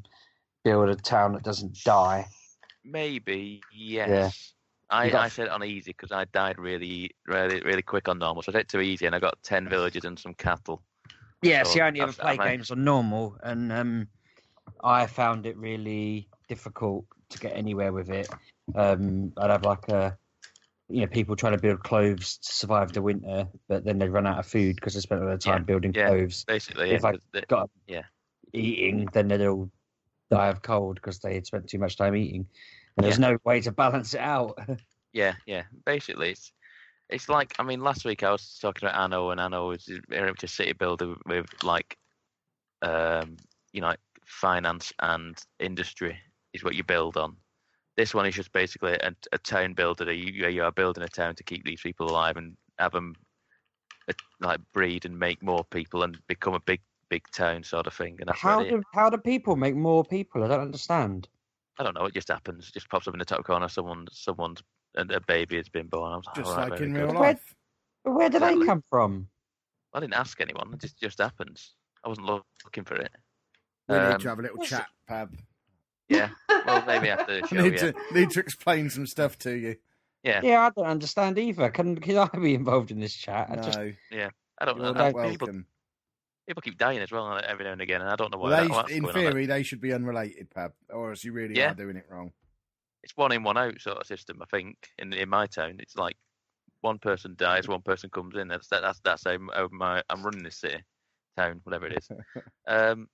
build 0.63 0.89
a 0.89 0.95
town 0.95 1.33
that 1.33 1.43
doesn't 1.43 1.83
die. 1.83 2.27
Maybe 2.83 3.61
yes. 3.73 4.53
I, 4.89 5.05
You 5.05 5.11
got 5.11 5.25
I 5.25 5.29
said 5.29 5.47
it 5.47 5.51
on 5.51 5.63
easy 5.63 5.91
because 5.91 6.11
I 6.11 6.25
died 6.25 6.59
really, 6.59 7.09
really, 7.25 7.61
really 7.61 7.81
quick 7.81 8.07
on 8.07 8.19
normal. 8.19 8.43
So 8.43 8.51
I 8.51 8.53
did 8.53 8.61
it 8.61 8.69
too 8.69 8.81
easy, 8.81 9.07
and 9.07 9.15
I 9.15 9.19
got 9.19 9.41
ten 9.41 9.67
villagers 9.67 10.05
and 10.05 10.19
some 10.19 10.35
cattle. 10.35 10.83
Yeah, 11.41 11.63
So 11.63 11.69
see, 11.69 11.81
I 11.81 11.87
only 11.87 12.01
ever 12.01 12.13
play 12.13 12.37
games 12.37 12.71
on 12.71 12.83
normal, 12.83 13.37
and 13.41 13.71
um, 13.71 14.07
I 14.83 15.07
found 15.07 15.45
it 15.45 15.57
really 15.57 16.29
difficult 16.47 17.05
to 17.29 17.39
get 17.39 17.55
anywhere 17.55 17.91
with 17.91 18.09
it. 18.09 18.29
Um, 18.75 19.31
I'd 19.37 19.51
have 19.51 19.63
like 19.63 19.87
a, 19.89 20.17
you 20.89 21.01
know, 21.01 21.07
people 21.07 21.35
trying 21.35 21.53
to 21.53 21.61
build 21.61 21.83
clothes 21.83 22.37
to 22.37 22.51
survive 22.53 22.93
the 22.93 23.01
winter, 23.01 23.47
but 23.67 23.83
then 23.83 23.97
they 23.97 24.09
run 24.09 24.27
out 24.27 24.39
of 24.39 24.45
food 24.45 24.75
because 24.75 24.93
they 24.93 24.99
spent 24.99 25.21
all 25.21 25.27
their 25.27 25.37
time 25.37 25.61
Yeah, 25.61 25.65
building 25.65 25.93
yeah. 25.93 26.07
clothes. 26.07 26.43
Basically, 26.45 26.91
If 26.91 27.03
yeah, 27.03 27.09
I 27.09 27.41
got 27.47 27.69
Yeah. 27.87 28.03
eating, 28.53 29.07
then 29.13 29.27
they'd 29.27 29.45
all 29.45 29.69
die 30.31 30.47
of 30.47 30.61
cold 30.61 30.95
because 30.95 31.19
they 31.19 31.35
had 31.35 31.45
spent 31.45 31.69
too 31.69 31.79
much 31.79 31.97
time 31.97 32.15
eating. 32.15 32.47
And 32.97 33.05
there's 33.05 33.19
no 33.19 33.37
way 33.43 33.61
to 33.61 33.71
balance 33.71 34.13
it 34.13 34.21
out. 34.21 34.57
Yeah, 35.13 35.35
yeah. 35.45 35.63
Basically, 35.85 36.31
it's 36.31 36.51
it's 37.09 37.29
like 37.29 37.55
I 37.57 37.63
mean, 37.63 37.79
last 37.79 38.03
week 38.03 38.21
I 38.21 38.31
was 38.31 38.59
talking 38.61 38.85
about 38.85 38.99
Anno, 39.01 39.29
and 39.29 39.39
Anno 39.39 39.71
is 39.71 39.87
a 40.11 40.47
city 40.47 40.73
builder 40.73 41.15
with 41.25 41.45
like, 41.63 41.97
um, 42.81 43.37
you 43.71 43.79
know, 43.79 43.87
like 43.87 44.01
finance 44.25 44.91
and 44.99 45.41
industry 45.57 46.19
is 46.55 46.63
what 46.63 46.75
you 46.75 46.83
build 46.83 47.17
on. 47.17 47.35
This 47.97 48.13
one 48.13 48.25
is 48.25 48.35
just 48.35 48.51
basically 48.51 48.93
a, 48.93 49.13
a 49.31 49.37
town 49.37 49.73
builder. 49.73 50.11
You, 50.11 50.47
you 50.49 50.63
are 50.63 50.71
building 50.71 51.03
a 51.03 51.07
town 51.07 51.35
to 51.35 51.43
keep 51.43 51.63
these 51.63 51.81
people 51.81 52.09
alive 52.09 52.35
and 52.37 52.55
have 52.79 52.91
them 52.91 53.15
uh, 54.09 54.13
like 54.41 54.59
breed 54.73 55.05
and 55.05 55.17
make 55.17 55.41
more 55.41 55.63
people 55.63 56.03
and 56.03 56.17
become 56.27 56.53
a 56.55 56.59
big 56.61 56.81
big 57.09 57.23
town 57.31 57.63
sort 57.63 57.85
of 57.87 57.93
thing. 57.93 58.17
And 58.19 58.27
that's 58.27 58.39
How 58.41 58.57
really 58.57 58.69
it. 58.69 58.71
do 58.77 58.83
how 58.93 59.09
do 59.09 59.17
people 59.17 59.55
make 59.55 59.75
more 59.75 60.03
people? 60.03 60.43
I 60.43 60.47
don't 60.47 60.59
understand. 60.61 61.27
I 61.79 61.83
don't 61.83 61.93
know. 61.95 62.05
It 62.05 62.13
just 62.13 62.29
happens. 62.29 62.67
It 62.69 62.73
just 62.73 62.89
pops 62.89 63.07
up 63.07 63.13
in 63.13 63.19
the 63.19 63.25
top 63.25 63.43
corner. 63.45 63.67
Someone 63.69 64.07
someone's 64.11 64.61
a, 64.97 65.01
a 65.01 65.19
baby 65.21 65.57
has 65.57 65.69
been 65.69 65.87
born. 65.87 66.11
I 66.13 66.17
was 66.17 66.25
like, 66.25 66.35
Just 66.35 66.49
"All 66.49 66.57
right, 66.57 66.69
like 66.69 66.79
very 66.79 66.89
in 66.89 66.95
good." 66.95 67.03
real 67.03 67.13
Where- 67.13 67.29
life. 67.33 67.55
But 68.03 68.11
where 68.13 68.29
do 68.29 68.37
Exactly. 68.37 68.59
they 68.59 68.65
come 68.67 68.83
from? 68.89 69.27
I 69.93 69.99
didn't 70.01 70.13
ask 70.13 70.39
anyone. 70.41 70.73
It 70.73 70.81
just 70.81 70.99
just 70.99 71.19
happens. 71.19 71.75
I 72.03 72.09
wasn't 72.09 72.27
looking 72.27 72.83
for 72.83 72.95
it. 72.95 73.11
We 73.87 73.95
need 73.95 74.01
Um, 74.01 74.19
to 74.19 74.29
have 74.29 74.39
a 74.39 74.41
little 74.43 74.63
chat, 74.63 74.87
Pab. 75.09 75.29
Yeah. 76.09 76.29
Well, 76.65 76.83
maybe 76.85 77.09
after 77.09 77.39
the 77.39 77.43
I 77.43 77.47
show. 77.47 77.61
need 77.61 77.73
Yeah. 77.73 77.91
to 77.91 77.93
need 78.13 78.29
to 78.31 78.39
explain 78.39 78.89
some 78.89 79.07
stuff 79.07 79.37
to 79.39 79.51
you. 79.55 79.75
Yeah. 80.23 80.41
Yeah, 80.43 80.61
I 80.65 80.69
don't 80.75 80.87
understand 80.87 81.37
either. 81.37 81.69
Can 81.69 81.97
can 81.97 82.17
I 82.17 82.27
be 82.37 82.53
involved 82.55 82.91
in 82.91 82.99
this 82.99 83.15
chat? 83.15 83.49
I 83.51 83.55
No, 83.55 83.61
just 83.61 83.77
I 83.77 83.85
don't 84.65 84.77
you're 84.77 84.85
know. 84.85 84.93
not 84.93 85.07
People, 85.07 85.21
welcome. 85.47 85.65
people 86.47 86.61
keep 86.61 86.77
dying 86.77 86.99
as 86.99 87.11
well 87.11 87.39
every 87.45 87.65
now 87.65 87.73
and 87.73 87.81
again, 87.81 88.01
and 88.01 88.09
I 88.09 88.15
don't 88.15 88.31
know 88.31 88.39
why. 88.39 88.49
Well, 88.49 88.67
that, 88.69 88.87
they, 88.87 88.95
in 88.95 89.03
going 89.03 89.15
on 89.15 89.21
theory, 89.31 89.45
they 89.45 89.63
should 89.63 89.81
be 89.81 89.93
unrelated, 89.93 90.49
Pab, 90.49 90.71
or 90.89 91.09
else 91.11 91.23
you 91.23 91.33
really 91.33 91.55
Yeah. 91.55 91.71
are 91.71 91.75
doing 91.75 91.97
it 91.97 92.05
wrong. 92.09 92.31
it's 93.03 93.15
one 93.15 93.31
in 93.31 93.43
one 93.43 93.57
out 93.57 93.79
sort 93.81 93.97
of 93.99 94.07
system. 94.07 94.41
I 94.41 94.45
think 94.45 94.77
in 94.97 95.13
in 95.13 95.29
my 95.29 95.45
town, 95.45 95.75
it's 95.79 95.95
like 95.95 96.17
one 96.81 96.97
person 96.97 97.35
dies, 97.37 97.67
one 97.67 97.81
person 97.83 98.09
comes 98.09 98.35
in. 98.35 98.47
That's 98.47 98.67
that, 98.69 98.81
that's 98.81 98.99
that's 99.01 99.23
how, 99.25 99.31
m- 99.31 99.49
how 99.53 99.69
my 99.71 100.01
I'm 100.09 100.23
running 100.23 100.41
this 100.43 100.57
city, 100.57 100.81
town, 101.37 101.61
whatever 101.63 101.85
it 101.87 101.97
is. 101.97 102.09
Um, 102.67 103.07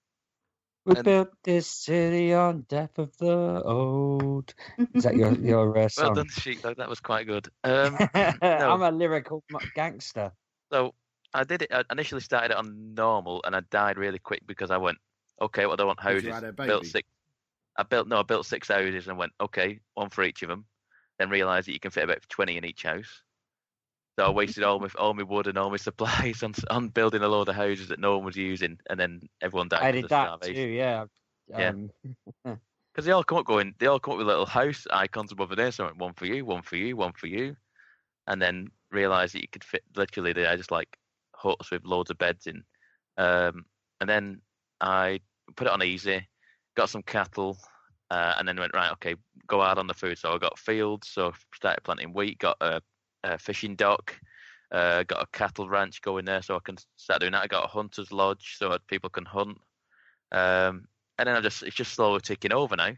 we 0.85 0.95
and- 0.95 1.03
built 1.03 1.29
this 1.43 1.67
city 1.67 2.33
on 2.33 2.65
death 2.67 2.97
of 2.97 3.15
the 3.17 3.61
old. 3.63 4.53
Is 4.93 5.03
that 5.03 5.15
your 5.15 5.33
your 5.39 5.69
uh, 5.77 5.81
well 5.81 5.89
song? 5.89 6.15
done, 6.15 6.29
sheepdog. 6.29 6.77
That 6.77 6.89
was 6.89 6.99
quite 6.99 7.27
good. 7.27 7.47
Um, 7.63 7.97
I'm 8.41 8.81
a 8.81 8.91
lyrical 8.91 9.43
gangster. 9.75 10.31
so 10.71 10.93
I 11.33 11.43
did 11.43 11.61
it. 11.63 11.69
I 11.71 11.83
initially 11.91 12.21
started 12.21 12.51
it 12.51 12.57
on 12.57 12.93
normal, 12.93 13.41
and 13.45 13.55
I 13.55 13.61
died 13.71 13.97
really 13.97 14.19
quick 14.19 14.41
because 14.45 14.71
I 14.71 14.77
went, 14.77 14.97
okay, 15.41 15.65
what 15.65 15.77
do 15.77 15.83
I 15.83 15.87
want 15.87 15.99
houses? 16.01 16.23
you 16.25 16.33
had 16.33 16.43
a 16.43 16.53
Built 16.53 16.85
six. 16.85 17.07
I 17.77 17.83
built 17.83 18.07
no, 18.07 18.19
I 18.19 18.23
built 18.23 18.45
six 18.45 18.67
houses 18.67 19.07
and 19.07 19.17
went, 19.17 19.31
okay, 19.39 19.79
one 19.93 20.09
for 20.09 20.23
each 20.23 20.41
of 20.43 20.49
them. 20.49 20.65
Then 21.19 21.29
realised 21.29 21.67
that 21.67 21.73
you 21.73 21.79
can 21.79 21.91
fit 21.91 22.03
about 22.03 22.27
twenty 22.29 22.57
in 22.57 22.65
each 22.65 22.83
house. 22.83 23.21
So 24.21 24.27
I 24.27 24.29
wasted 24.29 24.63
all 24.63 24.79
my 24.79 24.87
all 24.99 25.15
my 25.15 25.23
wood 25.23 25.47
and 25.47 25.57
all 25.57 25.71
my 25.71 25.77
supplies 25.77 26.43
on 26.43 26.53
on 26.69 26.89
building 26.89 27.23
a 27.23 27.27
load 27.27 27.49
of 27.49 27.55
houses 27.55 27.87
that 27.87 27.99
no 27.99 28.17
one 28.17 28.25
was 28.25 28.37
using, 28.37 28.77
and 28.87 28.99
then 28.99 29.21
everyone 29.41 29.67
died. 29.67 29.81
I 29.81 29.91
did 29.91 30.03
of 30.03 30.09
that 30.11 30.39
starvation. 30.39 30.63
too. 30.63 30.69
Yeah. 30.69 31.05
Yeah. 31.47 31.69
Um, 31.69 31.89
Because 32.93 33.05
they 33.05 33.13
all 33.13 33.23
come 33.23 33.37
up 33.37 33.45
going, 33.45 33.73
they 33.79 33.85
all 33.87 34.01
come 34.01 34.11
up 34.11 34.17
with 34.17 34.27
little 34.27 34.45
house 34.45 34.85
icons 34.91 35.31
above 35.31 35.55
there. 35.55 35.71
So 35.71 35.89
one 35.95 36.13
for 36.13 36.25
you, 36.25 36.43
one 36.43 36.61
for 36.61 36.75
you, 36.75 36.97
one 36.97 37.13
for 37.13 37.27
you, 37.27 37.55
and 38.27 38.41
then 38.41 38.67
realised 38.91 39.33
that 39.33 39.41
you 39.41 39.47
could 39.47 39.63
fit 39.63 39.81
literally 39.95 40.33
they 40.33 40.45
are 40.45 40.57
just 40.57 40.71
like 40.71 40.97
huts 41.33 41.71
with 41.71 41.85
loads 41.85 42.11
of 42.11 42.17
beds 42.17 42.47
in. 42.47 42.63
Um, 43.17 43.65
and 44.01 44.09
then 44.09 44.41
I 44.81 45.21
put 45.55 45.67
it 45.67 45.73
on 45.73 45.81
easy, 45.81 46.27
got 46.75 46.89
some 46.89 47.01
cattle, 47.01 47.57
uh, 48.09 48.33
and 48.37 48.45
then 48.45 48.59
went 48.59 48.73
right, 48.75 48.91
okay, 48.91 49.15
go 49.47 49.61
hard 49.61 49.77
on 49.77 49.87
the 49.87 49.93
food. 49.93 50.17
So 50.17 50.33
I 50.33 50.37
got 50.37 50.59
fields, 50.59 51.07
so 51.07 51.31
started 51.55 51.83
planting 51.83 52.13
wheat, 52.13 52.39
got 52.39 52.57
a, 52.59 52.81
fishing 53.37 53.75
dock. 53.75 54.15
Uh, 54.71 55.03
got 55.03 55.21
a 55.21 55.37
cattle 55.37 55.67
ranch 55.67 56.01
going 56.01 56.23
there, 56.25 56.41
so 56.41 56.55
I 56.55 56.59
can 56.63 56.77
start 56.95 57.19
doing 57.19 57.33
that. 57.33 57.43
I 57.43 57.47
got 57.47 57.65
a 57.65 57.67
hunter's 57.67 58.11
lodge, 58.11 58.55
so 58.57 58.77
people 58.87 59.09
can 59.09 59.25
hunt. 59.25 59.57
Um, 60.31 60.87
and 61.17 61.27
then 61.27 61.35
I 61.35 61.41
just 61.41 61.63
it's 61.63 61.75
just 61.75 61.93
slowly 61.93 62.21
taking 62.21 62.53
over 62.53 62.75
now. 62.75 62.93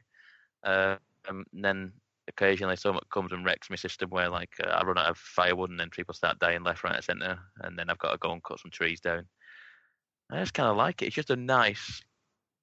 Uh, 0.63 0.97
um, 1.27 1.45
and 1.53 1.65
then 1.65 1.93
occasionally 2.27 2.75
someone 2.75 3.03
comes 3.11 3.31
and 3.31 3.43
wrecks 3.43 3.69
my 3.69 3.75
system 3.75 4.09
where 4.09 4.29
like 4.29 4.51
uh, 4.63 4.69
I 4.69 4.83
run 4.83 4.97
out 4.97 5.09
of 5.09 5.17
firewood 5.17 5.69
and 5.69 5.79
then 5.79 5.89
people 5.89 6.13
start 6.13 6.39
dying 6.39 6.63
left, 6.63 6.83
right, 6.83 6.95
and 6.95 7.03
centre, 7.03 7.39
and 7.61 7.77
then 7.77 7.89
I've 7.89 7.97
got 7.97 8.11
to 8.11 8.17
go 8.17 8.31
and 8.31 8.43
cut 8.43 8.59
some 8.59 8.71
trees 8.71 9.01
down. 9.01 9.25
I 10.31 10.39
just 10.39 10.53
kind 10.53 10.69
of 10.69 10.77
like 10.77 11.01
it. 11.01 11.07
It's 11.07 11.15
just 11.15 11.31
a 11.31 11.35
nice. 11.35 12.01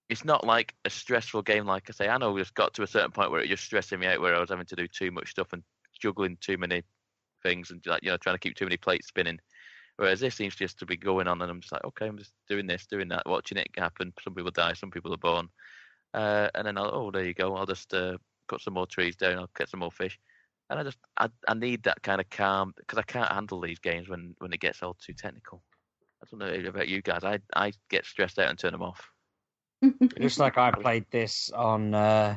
It's 0.08 0.24
not 0.24 0.46
like 0.46 0.74
a 0.84 0.90
stressful 0.90 1.42
game. 1.42 1.66
Like 1.66 1.88
I 1.88 1.92
say, 1.92 2.08
I 2.08 2.18
know 2.18 2.32
we 2.32 2.40
just 2.40 2.54
got 2.54 2.74
to 2.74 2.82
a 2.82 2.86
certain 2.86 3.12
point 3.12 3.30
where 3.30 3.40
it 3.40 3.48
just 3.48 3.64
stressing 3.64 4.00
me 4.00 4.06
out, 4.06 4.20
where 4.20 4.34
I 4.34 4.40
was 4.40 4.50
having 4.50 4.66
to 4.66 4.76
do 4.76 4.88
too 4.88 5.10
much 5.10 5.30
stuff 5.30 5.52
and 5.52 5.62
juggling 6.00 6.36
too 6.40 6.58
many 6.58 6.82
things 7.42 7.70
and 7.70 7.84
like 7.86 8.02
you 8.02 8.10
know 8.10 8.16
trying 8.16 8.34
to 8.34 8.40
keep 8.40 8.56
too 8.56 8.64
many 8.66 8.76
plates 8.76 9.08
spinning. 9.08 9.38
Whereas 9.96 10.20
this 10.20 10.34
seems 10.34 10.56
just 10.56 10.78
to 10.78 10.86
be 10.86 10.96
going 10.96 11.28
on, 11.28 11.42
and 11.42 11.50
I'm 11.50 11.60
just 11.60 11.72
like, 11.72 11.84
okay, 11.84 12.06
I'm 12.06 12.16
just 12.16 12.32
doing 12.48 12.66
this, 12.66 12.86
doing 12.86 13.08
that, 13.08 13.26
watching 13.26 13.58
it 13.58 13.68
happen. 13.76 14.14
Some 14.22 14.34
people 14.34 14.50
die, 14.50 14.72
some 14.72 14.90
people 14.90 15.12
are 15.12 15.18
born, 15.18 15.48
uh, 16.14 16.48
and 16.54 16.66
then 16.66 16.78
I'll, 16.78 16.90
oh, 16.94 17.10
there 17.10 17.24
you 17.24 17.34
go. 17.34 17.54
I'll 17.54 17.66
just 17.66 17.92
uh, 17.92 18.16
cut 18.48 18.62
some 18.62 18.74
more 18.74 18.86
trees 18.86 19.16
down. 19.16 19.38
I'll 19.38 19.50
get 19.58 19.68
some 19.68 19.80
more 19.80 19.92
fish, 19.92 20.18
and 20.70 20.78
I 20.78 20.84
just 20.84 20.98
I, 21.18 21.28
I 21.46 21.54
need 21.54 21.82
that 21.82 22.02
kind 22.02 22.20
of 22.20 22.30
calm 22.30 22.72
because 22.76 22.98
I 22.98 23.02
can't 23.02 23.30
handle 23.30 23.60
these 23.60 23.78
games 23.78 24.08
when 24.08 24.34
when 24.38 24.52
it 24.52 24.60
gets 24.60 24.82
all 24.82 24.94
too 24.94 25.12
technical. 25.12 25.62
I 26.22 26.26
don't 26.30 26.40
know 26.40 26.68
about 26.68 26.88
you 26.88 27.02
guys. 27.02 27.24
I 27.24 27.40
I 27.54 27.72
get 27.90 28.06
stressed 28.06 28.38
out 28.38 28.48
and 28.48 28.58
turn 28.58 28.72
them 28.72 28.82
off. 28.82 29.10
it 29.82 30.20
looks 30.20 30.38
like 30.38 30.58
I 30.58 30.70
played 30.70 31.06
this 31.10 31.50
on 31.50 31.94
uh, 31.94 32.36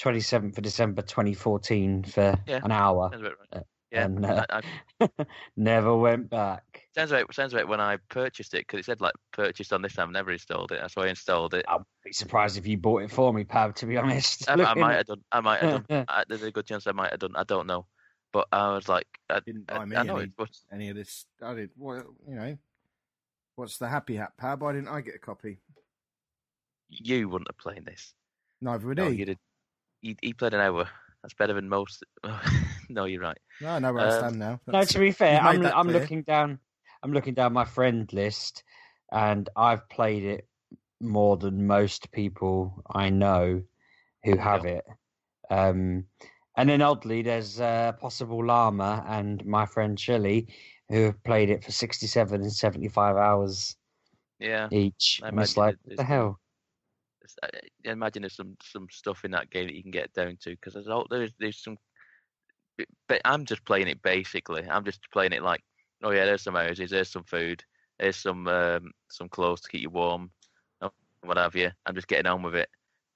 27th 0.00 0.56
of 0.56 0.62
December 0.62 1.02
2014 1.02 2.04
for 2.04 2.34
Yeah. 2.46 2.60
an 2.62 2.72
hour. 2.72 3.10
Right. 3.52 3.64
Yeah, 3.90 4.04
and, 4.04 4.24
uh, 4.24 4.44
I, 4.50 4.60
I, 5.00 5.08
Never 5.56 5.96
went 5.96 6.28
back. 6.28 6.88
sounds 6.94 7.10
right. 7.10 7.24
Sounds 7.32 7.54
right. 7.54 7.66
When 7.66 7.80
I 7.80 7.96
purchased 8.10 8.52
it, 8.54 8.66
because 8.66 8.80
it 8.80 8.84
said 8.84 9.00
like 9.00 9.14
purchased 9.32 9.72
on 9.72 9.80
this 9.80 9.94
time, 9.94 10.08
I've 10.08 10.12
never 10.12 10.30
installed 10.30 10.72
it. 10.72 10.90
So 10.90 11.02
I 11.02 11.08
installed 11.08 11.54
it. 11.54 11.64
I'd 11.66 11.80
be 12.04 12.12
surprised 12.12 12.58
if 12.58 12.66
you 12.66 12.76
bought 12.76 13.02
it 13.02 13.10
for 13.10 13.32
me, 13.32 13.44
Pab. 13.44 13.74
To 13.76 13.86
be 13.86 13.96
honest, 13.96 14.48
I, 14.50 14.54
I 14.62 14.74
might 14.74 14.96
have 14.96 15.06
done. 15.06 15.24
I 15.32 15.40
might 15.40 15.60
have 15.62 15.86
done. 15.86 16.04
I, 16.08 16.24
there's 16.28 16.42
a 16.42 16.50
good 16.50 16.66
chance 16.66 16.86
I 16.86 16.92
might 16.92 17.10
have 17.12 17.20
done. 17.20 17.32
I 17.34 17.44
don't 17.44 17.66
know, 17.66 17.86
but 18.32 18.46
I 18.52 18.74
was 18.74 18.88
like, 18.88 19.06
I, 19.30 19.40
Didn't 19.40 19.64
I, 19.70 19.78
buy 19.78 19.84
me 19.86 19.96
I 19.96 20.02
know 20.02 20.16
any, 20.16 20.24
it 20.24 20.32
was. 20.38 20.62
any 20.70 20.88
of 20.90 20.96
this. 20.96 21.24
I 21.42 21.54
did. 21.54 21.70
What 21.76 22.04
you 22.28 22.34
know? 22.34 22.58
What's 23.56 23.78
the 23.78 23.88
happy 23.88 24.16
hat, 24.16 24.32
Pab? 24.40 24.60
Why 24.60 24.72
didn't 24.72 24.88
I 24.88 25.00
get 25.00 25.14
a 25.14 25.18
copy? 25.18 25.60
You 26.90 27.28
wouldn't 27.28 27.48
have 27.48 27.58
played 27.58 27.84
this. 27.86 28.12
Neither 28.60 28.86
would 28.86 28.98
No, 28.98 29.08
he. 29.10 29.16
you 29.16 29.24
did. 29.24 29.38
He, 30.00 30.16
he 30.22 30.32
played 30.32 30.54
an 30.54 30.60
hour. 30.60 30.88
That's 31.22 31.34
better 31.34 31.54
than 31.54 31.68
most. 31.68 32.04
no, 32.94 33.04
you're 33.04 33.20
right. 33.22 33.38
No, 33.60 33.68
I 33.70 33.78
know 33.78 33.92
where 33.92 34.06
I 34.06 34.08
Um, 34.08 34.18
stand 34.18 34.38
now. 34.38 34.60
No, 34.66 34.84
to 34.84 34.98
be 34.98 35.10
fair, 35.10 35.40
I'm 35.40 35.64
I'm 35.66 35.88
looking 35.88 36.22
down. 36.22 36.58
I'm 37.02 37.12
looking 37.12 37.34
down 37.34 37.52
my 37.52 37.64
friend 37.64 38.10
list, 38.12 38.64
and 39.12 39.48
I've 39.56 39.88
played 39.88 40.24
it 40.24 40.48
more 41.00 41.36
than 41.36 41.66
most 41.66 42.10
people 42.10 42.82
I 42.92 43.10
know 43.10 43.62
who 44.24 44.36
have 44.36 44.64
it. 44.64 44.84
Um, 45.50 46.04
and 46.56 46.68
then 46.68 46.82
oddly, 46.82 47.22
there's 47.22 47.60
uh, 47.60 47.92
possible 48.00 48.44
Llama 48.44 49.04
and 49.08 49.44
my 49.46 49.64
friend 49.64 49.98
Shelley 49.98 50.48
who 50.88 51.04
have 51.04 51.22
played 51.22 51.50
it 51.50 51.62
for 51.62 51.70
67 51.70 52.40
and 52.40 52.52
75 52.52 53.16
hours 53.16 53.76
Yeah. 54.40 54.68
each. 54.70 55.20
I 55.22 55.28
and 55.28 55.40
it's 55.40 55.56
like, 55.56 55.74
it- 55.74 55.80
what 55.84 55.96
the 55.96 56.04
hell? 56.04 56.40
I 57.42 57.48
I 57.86 57.90
imagine 57.90 58.22
there's 58.22 58.36
some 58.36 58.56
some 58.62 58.88
stuff 58.90 59.24
in 59.24 59.30
that 59.32 59.50
game 59.50 59.66
that 59.66 59.74
you 59.74 59.82
can 59.82 59.90
get 59.90 60.12
down 60.14 60.38
to 60.40 60.50
because 60.50 60.74
there's 60.74 60.88
all 60.88 61.06
there's 61.10 61.32
there's 61.38 61.58
some. 61.62 61.76
But 63.08 63.20
I'm 63.24 63.44
just 63.44 63.64
playing 63.64 63.88
it 63.88 64.02
basically. 64.02 64.64
I'm 64.68 64.84
just 64.84 65.00
playing 65.12 65.32
it 65.32 65.42
like, 65.42 65.62
oh 66.02 66.10
yeah, 66.10 66.24
there's 66.24 66.42
some 66.42 66.54
houses, 66.54 66.90
there's 66.90 67.10
some 67.10 67.24
food, 67.24 67.64
there's 67.98 68.16
some 68.16 68.46
um, 68.48 68.92
some 69.10 69.28
clothes 69.28 69.60
to 69.62 69.68
keep 69.68 69.82
you 69.82 69.90
warm, 69.90 70.30
what 71.22 71.36
have 71.36 71.54
you. 71.54 71.70
I'm 71.86 71.94
just 71.94 72.08
getting 72.08 72.26
on 72.30 72.42
with 72.42 72.54
it. 72.54 72.68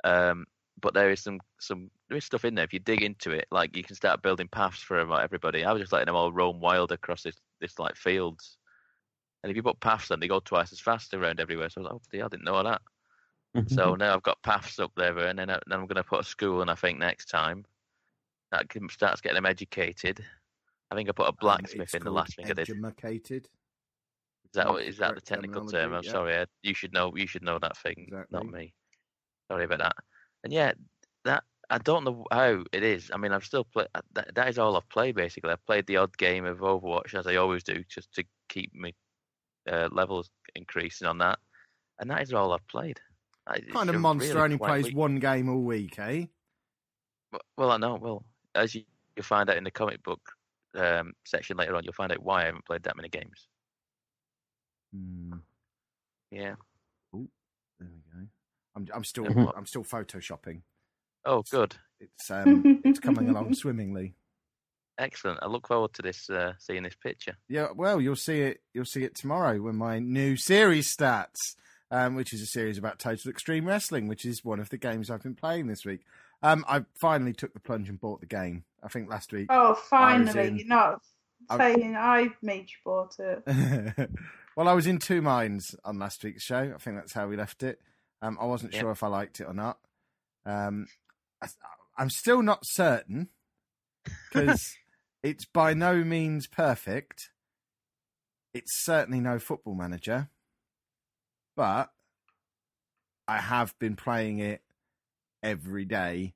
Um, 0.04 0.47
but 0.81 0.95
there 0.95 1.11
is 1.11 1.23
some 1.23 1.40
some 1.61 1.90
there 2.09 2.19
is 2.19 2.25
stuff 2.25 2.45
in 2.45 2.54
there. 2.54 2.64
If 2.64 2.73
you 2.73 2.81
dig 2.81 3.02
into 3.02 3.31
it, 3.31 3.47
like 3.50 3.76
you 3.76 3.85
can 3.85 3.95
start 3.95 4.23
building 4.23 4.49
paths 4.49 4.83
for 4.83 4.99
everybody. 4.99 5.64
I 5.64 5.73
was 5.73 5.81
just 5.81 5.92
letting 5.92 6.07
them 6.07 6.16
all 6.16 6.33
roam 6.33 6.61
wild 6.61 6.92
across 6.92 7.23
this 7.23 7.37
this 7.61 7.78
like 7.78 7.97
fields. 7.97 8.59
And 9.42 9.50
if 9.50 9.57
you 9.57 9.62
put 9.62 9.81
paths 9.81 10.11
on, 10.11 10.21
they 10.21 10.28
go 10.28 10.40
twice 10.40 10.73
as 10.73 10.81
fast 10.81 11.14
around 11.14 11.40
everywhere. 11.40 11.69
So 11.69 11.81
I 11.81 11.83
was 11.83 11.90
like, 11.90 11.95
oh, 11.97 12.02
dear, 12.12 12.25
I 12.25 12.28
didn't 12.28 12.45
know 12.45 12.62
that. 12.62 12.83
So 13.69 13.95
now 13.97 14.14
I've 14.14 14.23
got 14.23 14.42
paths 14.42 14.78
up 14.78 14.92
there, 14.97 15.16
and 15.19 15.38
then, 15.38 15.50
I, 15.50 15.59
then 15.66 15.81
I'm 15.81 15.87
going 15.87 15.97
to 15.97 16.02
put 16.02 16.21
a 16.21 16.25
school 16.25 16.62
in. 16.62 16.71
I 16.71 16.75
think 16.75 16.99
next 16.99 17.26
time 17.26 17.66
that 18.52 18.66
starts 18.90 19.21
getting 19.21 19.35
them 19.35 19.47
educated. 19.47 20.25
I 20.90 20.94
think 20.94 21.09
I 21.09 21.12
put 21.12 21.26
a 21.26 21.30
Um, 21.30 21.37
blacksmith 21.40 21.80
it's 21.82 21.94
in 21.94 22.04
the 22.04 22.11
last 22.11 22.37
thing 22.37 22.44
I 22.44 22.52
did. 22.52 22.68
Is 22.68 22.76
that 24.52 24.66
that 24.99 25.14
the 25.14 25.21
technical 25.23 25.66
term? 25.66 25.94
I'm 25.94 26.04
yeah. 26.04 26.11
sorry, 26.11 26.35
Ed. 26.35 26.49
You 26.62 26.75
should 26.75 26.92
know. 26.92 27.12
You 27.16 27.26
should 27.26 27.42
know 27.42 27.59
that 27.59 27.76
thing, 27.78 28.09
not 28.30 28.47
me. 28.47 28.75
Sorry 29.50 29.64
about 29.64 29.78
that. 29.78 29.97
And 30.44 30.52
yeah, 30.52 30.73
that 31.25 31.44
I 31.71 31.78
don't 31.78 32.04
know 32.04 32.26
how 32.30 32.62
it 32.73 32.82
is. 32.82 33.11
I 33.12 33.16
mean, 33.16 33.32
I've 33.32 33.44
still 33.47 33.64
played. 33.64 33.88
That, 34.12 34.35
that 34.35 34.49
is 34.49 34.59
all 34.59 34.76
I've 34.76 34.88
played 34.90 35.16
basically. 35.16 35.50
I've 35.50 35.64
played 35.64 35.87
the 35.87 35.97
odd 35.97 36.16
game 36.18 36.44
of 36.44 36.59
Overwatch 36.59 37.14
as 37.14 37.26
I 37.26 37.37
always 37.37 37.62
do, 37.62 37.82
just 37.88 38.12
to 38.14 38.25
keep 38.50 38.71
my 38.75 38.92
uh, 39.71 39.88
levels 39.90 40.30
increasing 40.54 41.09
on 41.09 41.18
that. 41.18 41.38
And 41.99 42.11
that 42.11 42.21
is 42.21 42.35
all 42.35 42.52
I've 42.52 42.66
played. 42.68 43.00
Kind 43.73 43.88
of 43.90 43.97
monster 44.00 44.28
really 44.35 44.40
only 44.40 44.59
plays 44.59 44.85
weak- 44.85 44.97
one 44.97 45.16
game 45.16 45.49
all 45.49 45.62
week, 45.62 45.99
eh? 45.99 46.26
Well- 47.32 47.40
Well, 47.56 47.71
I 47.71 47.76
know. 47.78 47.94
Well, 47.94 48.25
as 48.54 48.75
you 48.75 48.82
you'll 49.16 49.25
find 49.25 49.50
out 49.50 49.56
in 49.56 49.64
the 49.64 49.71
comic 49.71 50.02
book 50.02 50.21
um, 50.75 51.12
section 51.26 51.56
later 51.56 51.75
on, 51.76 51.85
you'll 51.85 51.92
find 51.92 52.12
out 52.12 52.23
why 52.23 52.42
I 52.42 52.47
haven't 52.47 52.64
played 52.64 52.82
that 52.85 52.97
many 52.97 53.09
games. 53.09 53.47
Hmm, 54.94 55.35
Yeah. 56.30 56.54
there 57.12 57.21
we 57.80 57.87
go. 57.88 58.26
I'm, 58.75 58.87
I'm 58.94 59.04
still. 59.04 59.26
I'm 59.56 59.66
still 59.66 59.85
photoshopping. 59.85 60.62
Oh, 61.25 61.42
good. 61.50 61.76
It's 62.00 62.30
um, 62.30 62.80
it's 62.85 62.99
coming 62.99 63.28
along 63.28 63.54
swimmingly. 63.54 64.14
Excellent. 64.99 65.38
I 65.42 65.47
look 65.47 65.68
forward 65.68 65.92
to 65.94 66.02
this 66.02 66.28
uh, 66.30 66.52
seeing 66.59 66.82
this 66.82 66.94
picture. 66.94 67.37
Yeah, 67.49 67.68
well, 67.75 68.00
you'll 68.00 68.16
see 68.16 68.40
it. 68.40 68.61
You'll 68.75 68.85
see 68.85 69.04
it 69.04 69.14
tomorrow 69.14 69.61
when 69.61 69.76
my 69.76 69.99
new 69.99 70.37
series 70.37 70.88
starts, 70.90 71.56
um, 71.90 72.14
which 72.14 72.32
is 72.32 72.40
a 72.42 72.47
series 72.47 72.78
about 72.78 72.99
Total 72.99 73.30
Extreme 73.30 73.66
Wrestling, 73.66 74.09
which 74.09 74.25
is 74.25 74.44
one 74.44 74.61
of 74.61 74.68
the 74.71 74.78
games 74.78 75.11
I've 75.11 75.23
been 75.23 75.35
playing 75.35 75.66
this 75.66 75.85
week. 75.85 76.00
Um, 76.42 76.64
I 76.68 76.84
finally 77.00 77.32
took 77.32 77.54
the 77.54 77.61
plunge 77.61 77.88
and 77.88 78.00
bought 78.00 78.20
the 78.20 78.26
game. 78.26 78.64
I 78.82 78.88
think 78.88 79.08
last 79.08 79.32
week. 79.32 79.46
Oh, 79.50 79.70
in- 79.70 79.76
finally! 79.88 80.52
You're 80.58 80.66
not 80.66 81.00
I- 81.49 81.56
saying 81.58 81.96
I 81.96 82.28
made 82.42 82.68
you 82.70 82.76
bought 82.84 83.16
it. 83.18 83.42
well, 84.56 84.68
I 84.68 84.72
was 84.72 84.87
in 84.87 84.99
two 84.99 85.22
minds 85.22 85.75
on 85.84 85.99
last 85.99 86.22
week's 86.25 86.42
show. 86.42 86.72
I 86.75 86.78
think 86.78 86.96
that's 86.96 87.12
how 87.12 87.28
we 87.28 87.37
left 87.37 87.62
it. 87.62 87.80
Um, 88.20 88.38
I 88.40 88.44
wasn't 88.46 88.75
Yeah. 88.75 88.80
sure 88.80 88.90
if 88.90 89.02
I 89.02 89.08
liked 89.08 89.40
it 89.40 89.44
or 89.44 89.54
not. 89.54 89.78
Um, 90.44 90.87
I, 91.42 91.46
I'm 91.96 92.11
still 92.11 92.42
not 92.42 92.61
certain 92.64 93.28
because 94.32 94.75
it's 95.22 95.44
by 95.44 95.75
no 95.75 96.02
means 96.04 96.46
perfect. 96.49 97.30
It's 98.54 98.84
certainly 98.84 99.20
no 99.20 99.38
football 99.38 99.75
manager, 99.75 100.28
but 101.56 101.90
I 103.28 103.38
have 103.38 103.78
been 103.78 103.96
playing 103.96 104.40
it 104.40 104.62
every 105.42 105.84
day 105.84 106.34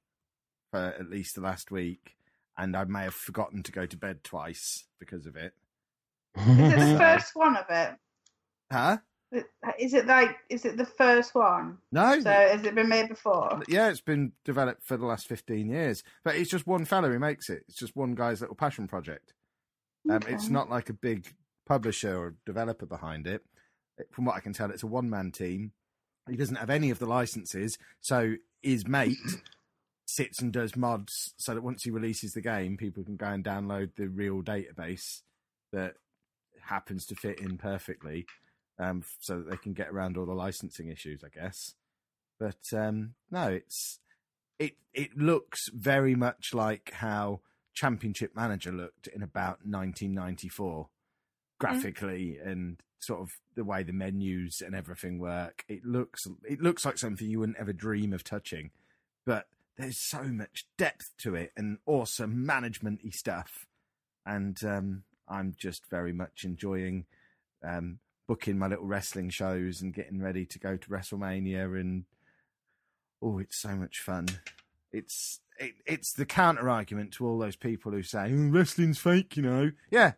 for 0.70 0.78
at 0.78 1.08
least 1.10 1.34
the 1.34 1.40
last 1.40 1.70
week, 1.70 2.16
and 2.58 2.76
I 2.76 2.84
may 2.84 3.02
have 3.04 3.14
forgotten 3.14 3.62
to 3.64 3.72
go 3.72 3.86
to 3.86 3.96
bed 3.96 4.24
twice 4.24 4.84
because 4.98 5.26
of 5.26 5.36
it. 5.36 5.54
Is 6.36 6.46
it 6.48 6.92
the 6.92 6.98
first 6.98 7.34
one 7.34 7.56
of 7.56 7.66
it? 7.70 7.94
Huh? 8.70 8.98
Is 9.78 9.92
it 9.92 10.06
like? 10.06 10.36
Is 10.48 10.64
it 10.64 10.76
the 10.76 10.86
first 10.86 11.34
one? 11.34 11.78
No. 11.92 12.18
So 12.20 12.30
has 12.30 12.62
it 12.64 12.74
been 12.74 12.88
made 12.88 13.08
before? 13.08 13.60
Yeah, 13.68 13.88
it's 13.90 14.00
been 14.00 14.32
developed 14.44 14.84
for 14.84 14.96
the 14.96 15.04
last 15.06 15.26
15 15.26 15.68
years. 15.68 16.02
But 16.24 16.36
it's 16.36 16.50
just 16.50 16.66
one 16.66 16.84
fellow 16.84 17.10
who 17.10 17.18
makes 17.18 17.50
it. 17.50 17.64
It's 17.68 17.76
just 17.76 17.96
one 17.96 18.14
guy's 18.14 18.40
little 18.40 18.56
passion 18.56 18.86
project. 18.86 19.34
Um, 20.08 20.20
It's 20.28 20.48
not 20.48 20.70
like 20.70 20.88
a 20.88 20.94
big 20.94 21.26
publisher 21.66 22.16
or 22.16 22.34
developer 22.46 22.86
behind 22.86 23.26
it. 23.26 23.44
It- 23.98 24.08
From 24.12 24.24
what 24.26 24.36
I 24.36 24.40
can 24.40 24.52
tell, 24.52 24.70
it's 24.70 24.84
a 24.84 24.86
one 24.86 25.10
man 25.10 25.32
team. 25.32 25.72
He 26.30 26.36
doesn't 26.36 26.56
have 26.56 26.70
any 26.70 26.90
of 26.90 26.98
the 27.00 27.06
licenses. 27.06 27.76
So 28.00 28.34
his 28.66 28.86
mate 28.86 29.16
sits 30.06 30.42
and 30.42 30.52
does 30.52 30.74
mods 30.74 31.32
so 31.36 31.54
that 31.54 31.62
once 31.62 31.84
he 31.84 31.90
releases 31.90 32.32
the 32.32 32.40
game, 32.40 32.76
people 32.76 33.04
can 33.04 33.16
go 33.16 33.26
and 33.26 33.44
download 33.44 33.90
the 33.96 34.08
real 34.08 34.42
database 34.42 35.22
that 35.72 35.94
happens 36.62 37.06
to 37.06 37.14
fit 37.14 37.40
in 37.40 37.58
perfectly 37.58 38.26
um, 38.80 39.04
so 39.20 39.38
that 39.38 39.48
they 39.48 39.56
can 39.56 39.72
get 39.72 39.88
around 39.88 40.16
all 40.16 40.26
the 40.26 40.32
licensing 40.32 40.88
issues, 40.88 41.22
I 41.24 41.28
guess. 41.28 41.74
But 42.40 42.58
um, 42.72 43.14
no, 43.30 43.48
it's 43.48 44.00
it 44.58 44.76
it 44.92 45.16
looks 45.16 45.68
very 45.72 46.16
much 46.16 46.52
like 46.52 46.92
how 46.92 47.40
Championship 47.72 48.34
Manager 48.34 48.72
looked 48.72 49.06
in 49.06 49.22
about 49.22 49.60
1994, 49.64 50.88
graphically 51.58 52.38
and 52.42 52.76
sort 52.98 53.20
of 53.20 53.38
the 53.54 53.64
way 53.64 53.82
the 53.82 53.92
menus 53.92 54.62
and 54.64 54.74
everything 54.74 55.18
work. 55.18 55.64
It 55.68 55.84
looks 55.84 56.26
it 56.48 56.60
looks 56.60 56.84
like 56.84 56.98
something 56.98 57.28
you 57.28 57.40
wouldn't 57.40 57.58
ever 57.58 57.72
dream 57.72 58.12
of 58.12 58.24
touching, 58.24 58.70
but 59.24 59.46
there's 59.76 59.98
so 59.98 60.22
much 60.24 60.66
depth 60.78 61.12
to 61.18 61.34
it 61.34 61.52
and 61.56 61.78
awesome 61.86 62.46
managementy 62.46 63.14
stuff, 63.14 63.66
and 64.24 64.62
um, 64.64 65.02
I'm 65.28 65.54
just 65.56 65.88
very 65.90 66.12
much 66.12 66.44
enjoying 66.44 67.06
um, 67.62 67.98
booking 68.26 68.58
my 68.58 68.66
little 68.66 68.86
wrestling 68.86 69.30
shows 69.30 69.80
and 69.80 69.94
getting 69.94 70.20
ready 70.20 70.44
to 70.46 70.58
go 70.58 70.76
to 70.76 70.88
WrestleMania 70.88 71.78
and 71.80 72.04
oh, 73.22 73.38
it's 73.38 73.56
so 73.56 73.70
much 73.70 74.00
fun. 74.00 74.26
It's 74.92 75.40
it, 75.58 75.74
it's 75.86 76.12
the 76.12 76.26
counter 76.26 76.68
argument 76.68 77.12
to 77.14 77.26
all 77.26 77.38
those 77.38 77.56
people 77.56 77.92
who 77.92 78.02
say 78.02 78.32
oh, 78.32 78.50
wrestling's 78.50 78.98
fake, 78.98 79.36
you 79.36 79.42
know. 79.42 79.72
Yeah, 79.90 80.12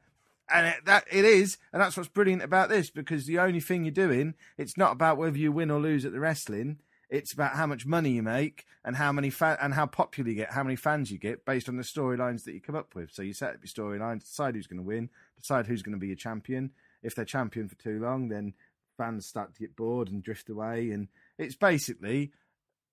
and 0.53 0.67
it, 0.67 0.85
that 0.85 1.05
it 1.11 1.25
is, 1.25 1.59
and 1.73 1.81
that's 1.81 1.97
what's 1.97 2.09
brilliant 2.09 2.43
about 2.43 2.69
this 2.69 2.91
because 2.91 3.27
the 3.27 3.39
only 3.39 3.61
thing 3.61 3.85
you're 3.85 3.93
doing, 3.93 4.35
it's 4.57 4.77
not 4.77 4.93
about 4.93 5.19
whether 5.19 5.37
you 5.37 5.53
win 5.53 5.71
or 5.71 5.81
lose 5.81 6.05
at 6.05 6.13
the 6.13 6.21
wrestling. 6.21 6.79
It's 7.11 7.33
about 7.33 7.55
how 7.55 7.67
much 7.67 7.87
money 7.87 8.11
you 8.11 8.23
make 8.23 8.67
and 8.85 8.97
how 8.97 9.13
many 9.13 9.31
fa- 9.31 9.59
and 9.63 9.73
how 9.75 9.87
popular 9.87 10.31
you 10.31 10.37
get, 10.37 10.53
how 10.53 10.63
many 10.63 10.77
fans 10.77 11.11
you 11.11 11.19
get 11.19 11.45
based 11.45 11.69
on 11.69 11.77
the 11.77 11.83
storylines 11.83 12.45
that 12.45 12.53
you 12.53 12.61
come 12.61 12.77
up 12.77 12.95
with. 12.95 13.11
So 13.13 13.23
you 13.23 13.33
set 13.33 13.55
up 13.55 13.61
your 13.63 13.69
storylines, 13.99 14.21
decide 14.21 14.55
who's 14.55 14.67
going 14.67 14.79
to 14.79 14.87
win, 14.87 15.09
decide 15.39 15.67
who's 15.67 15.83
going 15.83 15.95
to 15.95 16.01
be 16.01 16.09
your 16.09 16.17
champion. 16.17 16.71
If 17.03 17.15
they're 17.15 17.25
champion 17.25 17.69
for 17.69 17.77
too 17.77 17.99
long, 18.01 18.29
then 18.29 18.55
fans 18.99 19.27
start 19.27 19.55
to 19.55 19.61
get 19.61 19.77
bored 19.77 20.09
and 20.09 20.23
drift 20.23 20.51
away. 20.51 20.91
And 20.91 21.09
it's 21.39 21.55
basically 21.55 22.33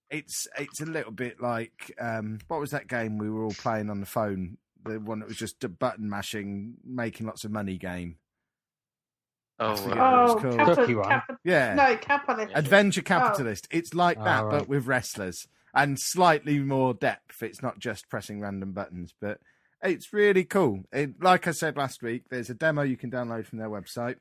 it's 0.09 0.47
it's 0.57 0.81
a 0.81 0.85
little 0.85 1.11
bit 1.11 1.41
like 1.41 1.93
um, 1.99 2.39
what 2.47 2.59
was 2.59 2.71
that 2.71 2.87
game 2.87 3.17
we 3.17 3.29
were 3.29 3.43
all 3.43 3.51
playing 3.51 3.89
on 3.89 3.99
the 3.99 4.05
phone? 4.05 4.57
The 4.85 4.99
one 4.99 5.19
that 5.19 5.27
was 5.27 5.37
just 5.37 5.63
a 5.63 5.69
button 5.69 6.09
mashing, 6.09 6.75
making 6.85 7.25
lots 7.27 7.43
of 7.43 7.51
money 7.51 7.77
game. 7.77 8.17
Oh, 9.59 9.75
forget 9.75 9.97
what 9.97 10.23
it's 10.23 10.31
Oh, 10.31 10.39
called. 10.41 10.55
capi- 10.57 10.75
Cookie 10.75 10.95
one. 10.95 11.09
capi- 11.09 11.33
Yeah, 11.43 11.73
no, 11.75 11.97
capitalist. 11.97 12.51
Adventure 12.55 13.01
Capitalist. 13.01 13.67
It's 13.71 13.93
like 13.93 14.17
that, 14.17 14.43
Ah, 14.43 14.49
but 14.49 14.67
with 14.67 14.85
wrestlers 14.87 15.47
and 15.73 15.99
slightly 15.99 16.59
more 16.59 16.93
depth. 16.93 17.41
It's 17.41 17.61
not 17.61 17.79
just 17.79 18.09
pressing 18.09 18.41
random 18.41 18.73
buttons, 18.73 19.13
but 19.19 19.39
it's 19.81 20.11
really 20.13 20.43
cool. 20.43 20.83
It, 20.91 21.21
like 21.21 21.47
I 21.47 21.51
said 21.51 21.77
last 21.77 22.01
week, 22.03 22.23
there's 22.29 22.49
a 22.49 22.53
demo 22.53 22.81
you 22.81 22.97
can 22.97 23.09
download 23.11 23.45
from 23.45 23.59
their 23.59 23.69
website, 23.69 24.17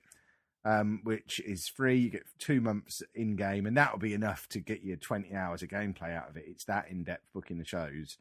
um, 0.64 1.00
which 1.03 1.40
is 1.40 1.66
free. 1.68 1.96
You 1.96 2.11
get 2.11 2.27
two 2.38 2.61
months 2.61 3.03
in 3.14 3.35
game, 3.35 3.66
and 3.66 3.77
that'll 3.77 3.98
be 3.98 4.14
enough 4.14 4.48
to 4.50 4.61
get 4.61 4.83
you 4.83 4.96
20 4.96 5.35
hours 5.35 5.62
of 5.64 5.68
gameplay 5.68 6.14
out 6.16 6.31
of 6.31 6.37
it. 6.37 6.44
It's 6.46 6.64
that 6.66 6.88
in 6.88 7.03
depth 7.03 7.27
booking 7.35 7.59
the 7.59 7.64
shows. 7.64 8.18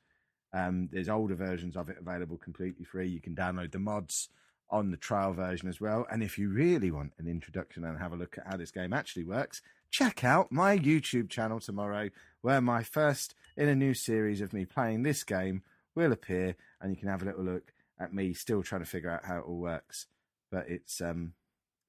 Um, 0.54 0.90
there's 0.92 1.10
older 1.10 1.36
versions 1.36 1.76
of 1.76 1.90
it 1.90 1.98
available 2.00 2.38
completely 2.38 2.86
free. 2.86 3.10
You 3.10 3.20
can 3.20 3.36
download 3.36 3.72
the 3.72 3.80
mods 3.80 4.30
on 4.70 4.92
the 4.92 4.98
trial 4.98 5.34
version 5.34 5.68
as 5.68 5.82
well. 5.82 6.06
And 6.12 6.24
if 6.24 6.38
you 6.38 6.50
really 6.50 6.92
want 6.92 7.14
an 7.18 7.28
introduction 7.28 7.84
and 7.84 7.98
have 8.00 8.14
a 8.14 8.18
look 8.18 8.38
at 8.38 8.48
how 8.48 8.58
this 8.58 8.72
game 8.72 8.94
actually 8.94 9.24
works, 9.24 9.62
check 9.92 10.24
out 10.24 10.52
my 10.52 10.78
YouTube 10.78 11.30
channel 11.30 11.60
tomorrow, 11.60 12.10
where 12.42 12.62
my 12.62 12.84
first 12.84 13.36
in 13.56 13.70
a 13.70 13.76
new 13.76 13.94
series 13.94 14.42
of 14.42 14.54
me 14.54 14.66
playing 14.66 15.04
this 15.04 15.24
game 15.24 15.64
will 15.96 16.12
appear, 16.12 16.56
and 16.82 16.92
you 16.92 16.98
can 16.98 17.08
have 17.08 17.22
a 17.22 17.26
little 17.26 17.44
look 17.44 17.72
at 18.00 18.14
me 18.14 18.34
still 18.34 18.64
trying 18.64 18.82
to 18.82 18.90
figure 18.90 19.10
out 19.10 19.26
how 19.26 19.38
it 19.38 19.46
all 19.46 19.60
works. 19.60 20.08
But 20.52 20.68
it's 20.68 21.02
um, 21.02 21.34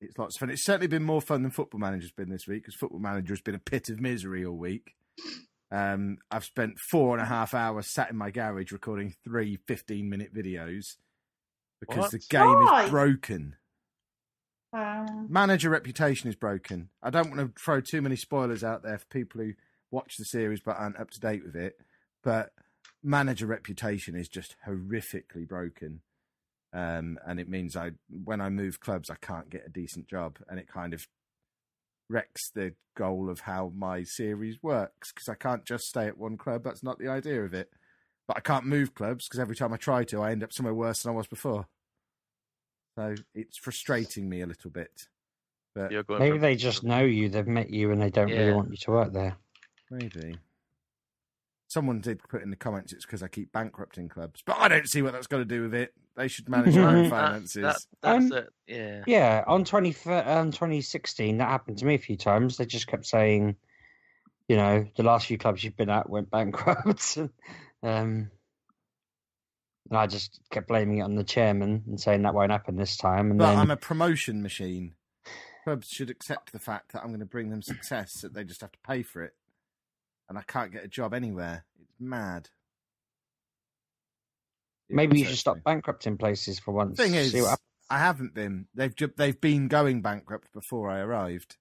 it's 0.00 0.18
lots 0.18 0.36
of 0.36 0.40
fun. 0.40 0.50
It's 0.50 0.64
certainly 0.64 0.86
been 0.86 1.02
more 1.02 1.22
fun 1.22 1.42
than 1.42 1.50
Football 1.50 1.80
Manager's 1.80 2.12
been 2.12 2.28
this 2.28 2.46
week 2.46 2.62
because 2.62 2.74
Football 2.74 3.00
Manager 3.00 3.32
has 3.32 3.40
been 3.40 3.54
a 3.54 3.58
pit 3.58 3.88
of 3.88 4.00
misery 4.00 4.44
all 4.44 4.56
week. 4.56 4.94
Um, 5.70 6.18
I've 6.30 6.44
spent 6.44 6.78
four 6.78 7.14
and 7.14 7.22
a 7.22 7.26
half 7.28 7.54
hours 7.54 7.86
sat 7.88 8.10
in 8.10 8.16
my 8.16 8.30
garage 8.30 8.70
recording 8.72 9.14
three 9.24 9.58
15 9.66 10.08
minute 10.08 10.32
videos 10.34 10.96
because 11.80 11.98
What? 11.98 12.10
the 12.12 12.18
game 12.18 12.62
Why? 12.64 12.84
is 12.84 12.90
broken. 12.90 13.56
Um, 14.72 15.26
Manager 15.30 15.70
reputation 15.70 16.28
is 16.28 16.34
broken. 16.36 16.88
I 17.02 17.10
don't 17.10 17.30
want 17.30 17.40
to 17.54 17.60
throw 17.60 17.80
too 17.80 18.02
many 18.02 18.16
spoilers 18.16 18.64
out 18.64 18.82
there 18.82 18.98
for 18.98 19.06
people 19.06 19.40
who 19.40 19.52
watch 19.90 20.16
the 20.16 20.24
series 20.24 20.60
but 20.60 20.76
aren't 20.76 20.98
up 20.98 21.10
to 21.12 21.20
date 21.20 21.44
with 21.44 21.54
it. 21.56 21.76
But 22.24 22.50
manager 23.02 23.46
reputation 23.46 24.16
is 24.16 24.28
just 24.28 24.56
horrifically 24.66 25.46
broken. 25.46 26.00
Um, 26.72 27.18
and 27.24 27.38
it 27.38 27.48
means 27.48 27.76
I, 27.76 27.92
when 28.10 28.40
I 28.40 28.48
move 28.50 28.80
clubs, 28.80 29.10
I 29.10 29.14
can't 29.20 29.48
get 29.48 29.66
a 29.66 29.70
decent 29.70 30.08
job, 30.08 30.38
and 30.48 30.58
it 30.58 30.66
kind 30.66 30.92
of 30.92 31.06
wrecks 32.08 32.50
the 32.50 32.74
goal 32.96 33.28
of 33.30 33.40
how 33.40 33.72
my 33.76 34.02
series 34.02 34.62
works 34.62 35.12
because 35.12 35.28
I 35.28 35.34
can't 35.34 35.64
just 35.64 35.84
stay 35.88 36.06
at 36.06 36.18
one 36.18 36.36
club. 36.36 36.62
That's 36.64 36.82
not 36.82 36.98
the 36.98 37.08
idea 37.08 37.42
of 37.44 37.54
it. 37.54 37.70
But 38.26 38.36
I 38.38 38.40
can't 38.40 38.64
move 38.64 38.94
clubs 38.94 39.26
because 39.28 39.40
every 39.40 39.56
time 39.56 39.72
I 39.72 39.76
try 39.76 40.04
to, 40.04 40.22
I 40.22 40.30
end 40.32 40.42
up 40.42 40.52
somewhere 40.52 40.74
worse 40.74 41.02
than 41.02 41.12
I 41.12 41.14
was 41.16 41.26
before. 41.26 41.66
So 42.96 43.14
it's 43.34 43.58
frustrating 43.58 44.28
me 44.28 44.40
a 44.40 44.46
little 44.46 44.70
bit. 44.70 45.08
But 45.74 45.90
Maybe 46.08 46.30
from- 46.30 46.40
they 46.40 46.56
just 46.56 46.84
know 46.84 47.04
you, 47.04 47.28
they've 47.28 47.46
met 47.46 47.70
you, 47.70 47.90
and 47.90 48.00
they 48.00 48.10
don't 48.10 48.30
really 48.30 48.52
want 48.52 48.70
you 48.70 48.76
to 48.76 48.90
work 48.92 49.12
there. 49.12 49.36
Maybe. 49.90 50.38
Someone 51.74 51.98
did 52.00 52.22
put 52.28 52.40
in 52.40 52.50
the 52.50 52.56
comments 52.56 52.92
it's 52.92 53.04
because 53.04 53.20
I 53.24 53.26
keep 53.26 53.50
bankrupting 53.50 54.08
clubs, 54.08 54.44
but 54.46 54.56
I 54.60 54.68
don't 54.68 54.88
see 54.88 55.02
what 55.02 55.12
that's 55.12 55.26
got 55.26 55.38
to 55.38 55.44
do 55.44 55.62
with 55.62 55.74
it. 55.74 55.92
They 56.16 56.28
should 56.28 56.48
manage 56.48 56.74
their 56.74 56.86
own 56.86 57.02
That- 57.02 57.10
finances. 57.10 57.62
That, 57.62 57.76
that's 58.00 58.30
Um, 58.30 58.32
it. 58.32 58.48
Yeah. 58.68 59.02
Yeah, 59.08 59.44
on 59.48 59.64
20, 59.64 59.88
on 60.08 60.52
2016, 60.52 61.38
that 61.38 61.48
happened 61.48 61.78
to 61.78 61.84
me 61.84 61.94
a 61.96 61.98
few 61.98 62.16
times. 62.16 62.56
They 62.56 62.64
just 62.64 62.86
kept 62.86 63.06
saying, 63.06 63.56
you 64.46 64.56
know, 64.56 64.86
the 64.96 65.02
last 65.02 65.26
few 65.26 65.36
clubs 65.36 65.64
you've 65.64 65.76
been 65.76 65.90
at 65.90 66.08
went 66.08 66.30
bankrupt. 66.30 67.16
and, 67.16 67.30
um, 67.82 68.30
and 69.90 69.98
I 69.98 70.06
just 70.06 70.38
kept 70.52 70.68
blaming 70.68 70.98
it 70.98 71.02
on 71.02 71.16
the 71.16 71.24
chairman 71.24 71.82
and 71.88 72.00
saying 72.00 72.22
that 72.22 72.34
won't 72.34 72.52
happen 72.52 72.76
this 72.76 72.96
time. 72.96 73.30
And 73.32 73.38
but 73.40 73.50
then, 73.50 73.58
I'm 73.58 73.72
a 73.72 73.76
promotion 73.76 74.42
machine. 74.42 74.94
Clubs 75.64 75.88
should 75.88 76.08
accept 76.10 76.52
the 76.52 76.60
fact 76.60 76.92
that 76.92 77.00
I'm 77.02 77.08
going 77.08 77.18
to 77.18 77.26
bring 77.26 77.50
them 77.50 77.62
success, 77.62 78.20
that 78.20 78.32
they 78.32 78.44
just 78.44 78.60
have 78.60 78.70
to 78.70 78.78
pay 78.86 79.02
for 79.02 79.24
it. 79.24 79.34
And 80.28 80.38
I 80.38 80.42
can't 80.42 80.72
get 80.72 80.84
a 80.84 80.88
job 80.88 81.14
anywhere. 81.14 81.64
It's 81.80 82.00
mad. 82.00 82.48
It 84.88 84.96
maybe 84.96 85.18
you 85.18 85.26
should 85.26 85.38
stop 85.38 85.62
bankrupting 85.64 86.18
places 86.18 86.58
for 86.58 86.72
once. 86.72 86.96
Thing 86.96 87.14
is, 87.14 87.32
see 87.32 87.40
what 87.40 87.50
happens. 87.50 87.60
I 87.90 87.98
haven't 87.98 88.34
been. 88.34 88.66
They've 88.74 88.94
ju- 88.94 89.12
they've 89.16 89.40
been 89.40 89.68
going 89.68 90.02
bankrupt 90.02 90.52
before 90.52 90.90
I 90.90 91.00
arrived, 91.00 91.56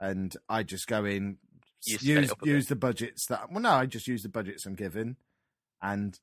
and 0.00 0.34
I 0.48 0.62
just 0.62 0.86
go 0.86 1.04
in, 1.04 1.38
You 1.84 1.98
use 2.00 2.26
it 2.26 2.32
up 2.32 2.42
a 2.42 2.46
use 2.46 2.66
the 2.66 2.76
budgets 2.76 3.26
that. 3.26 3.50
Well, 3.50 3.60
no, 3.60 3.70
I 3.70 3.86
just 3.86 4.06
use 4.06 4.22
the 4.22 4.28
budgets 4.28 4.66
I'm 4.66 4.74
given, 4.74 5.16
and 5.80 6.18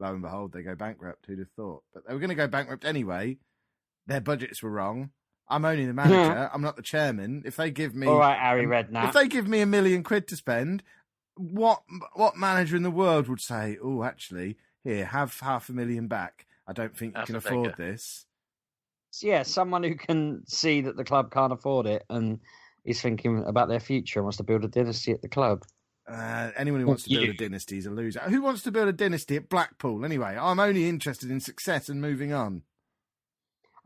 lo 0.00 0.12
and 0.12 0.22
behold, 0.22 0.52
they 0.52 0.62
go 0.62 0.74
bankrupt. 0.74 1.26
Who'd 1.26 1.38
have 1.38 1.50
thought? 1.56 1.82
But 1.92 2.06
they 2.06 2.14
were 2.14 2.20
going 2.20 2.30
to 2.30 2.34
go 2.34 2.48
bankrupt 2.48 2.84
anyway. 2.84 3.38
Their 4.06 4.20
budgets 4.20 4.62
were 4.62 4.70
wrong. 4.70 5.10
I'm 5.48 5.64
only 5.64 5.84
the 5.84 5.92
hmm. 5.92 5.96
manager. 5.96 6.50
I'm 6.52 6.62
not 6.62 6.76
the 6.76 6.82
chairman. 6.82 7.42
If 7.44 7.56
they 7.56 7.70
give 7.70 7.94
me, 7.94 8.06
All 8.06 8.18
right, 8.18 8.38
Harry 8.38 8.66
Redknapp. 8.66 9.08
if 9.08 9.14
they 9.14 9.28
give 9.28 9.46
me 9.46 9.60
a 9.60 9.66
million 9.66 10.02
quid 10.02 10.28
to 10.28 10.36
spend, 10.36 10.82
what 11.36 11.82
what 12.14 12.36
manager 12.36 12.76
in 12.76 12.82
the 12.82 12.90
world 12.90 13.28
would 13.28 13.40
say, 13.40 13.78
"Oh, 13.82 14.02
actually, 14.02 14.56
here, 14.82 15.04
have 15.06 15.38
half 15.40 15.68
a 15.68 15.72
million 15.72 16.08
back. 16.08 16.46
I 16.66 16.72
don't 16.72 16.96
think 16.96 17.16
you 17.16 17.24
can 17.24 17.36
afford 17.36 17.76
beggar. 17.76 17.90
this." 17.90 18.26
yeah, 19.22 19.42
someone 19.42 19.82
who 19.82 19.94
can 19.94 20.42
see 20.46 20.80
that 20.82 20.96
the 20.96 21.04
club 21.04 21.30
can't 21.30 21.52
afford 21.52 21.86
it 21.86 22.04
and 22.10 22.40
is 22.84 23.00
thinking 23.00 23.44
about 23.46 23.68
their 23.68 23.80
future 23.80 24.18
and 24.18 24.24
wants 24.24 24.38
to 24.38 24.42
build 24.42 24.64
a 24.64 24.68
dynasty 24.68 25.12
at 25.12 25.22
the 25.22 25.28
club. 25.28 25.64
Uh, 26.06 26.50
anyone 26.56 26.80
who 26.80 26.86
wants 26.86 27.04
to 27.04 27.10
build 27.10 27.28
a 27.28 27.32
dynasty 27.32 27.78
is 27.78 27.86
a 27.86 27.90
loser. 27.90 28.20
Who 28.20 28.42
wants 28.42 28.62
to 28.62 28.72
build 28.72 28.88
a 28.88 28.92
dynasty 28.92 29.36
at 29.36 29.48
Blackpool? 29.48 30.04
Anyway, 30.04 30.36
I'm 30.38 30.60
only 30.60 30.88
interested 30.88 31.30
in 31.30 31.40
success 31.40 31.88
and 31.88 32.00
moving 32.00 32.32
on. 32.32 32.62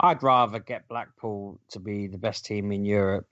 I'd 0.00 0.22
rather 0.22 0.58
get 0.58 0.88
Blackpool 0.88 1.60
to 1.70 1.80
be 1.80 2.06
the 2.06 2.18
best 2.18 2.44
team 2.44 2.72
in 2.72 2.84
Europe. 2.84 3.26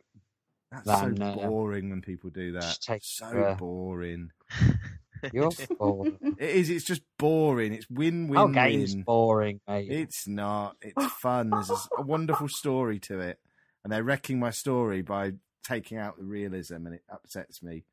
That's 0.73 0.85
Than, 1.01 1.17
so 1.17 1.25
uh, 1.25 1.47
boring 1.49 1.91
when 1.91 2.03
people 2.03 2.31
do 2.31 2.53
that. 2.53 2.63
just 2.63 2.83
take, 2.83 3.03
so 3.05 3.27
uh, 3.27 3.55
boring. 3.55 4.31
You're 5.33 5.51
boring. 5.79 6.19
It 6.39 6.51
is. 6.51 6.71
It's 6.71 6.85
just 6.85 7.03
boring. 7.19 7.73
It's 7.73 7.89
win 7.89 8.29
win 8.29 8.39
Our 8.39 8.49
game's 8.49 8.95
win. 8.95 9.03
boring, 9.05 9.61
mate. 9.67 9.91
It's 9.91 10.27
not. 10.29 10.77
It's 10.83 11.07
fun. 11.21 11.51
There's 11.51 11.71
a 11.71 12.03
wonderful 12.03 12.49
story 12.49 12.99
to 13.01 13.21
it, 13.21 13.39
and 13.85 13.93
they're 13.93 14.03
wrecking 14.05 14.39
my 14.39 14.51
story 14.51 15.03
by 15.03 15.33
taking 15.65 15.99
out 15.99 16.19
the 16.19 16.25
realism, 16.25 16.87
and 16.87 16.95
it 16.97 17.03
upsets 17.11 17.63
me. 17.63 17.85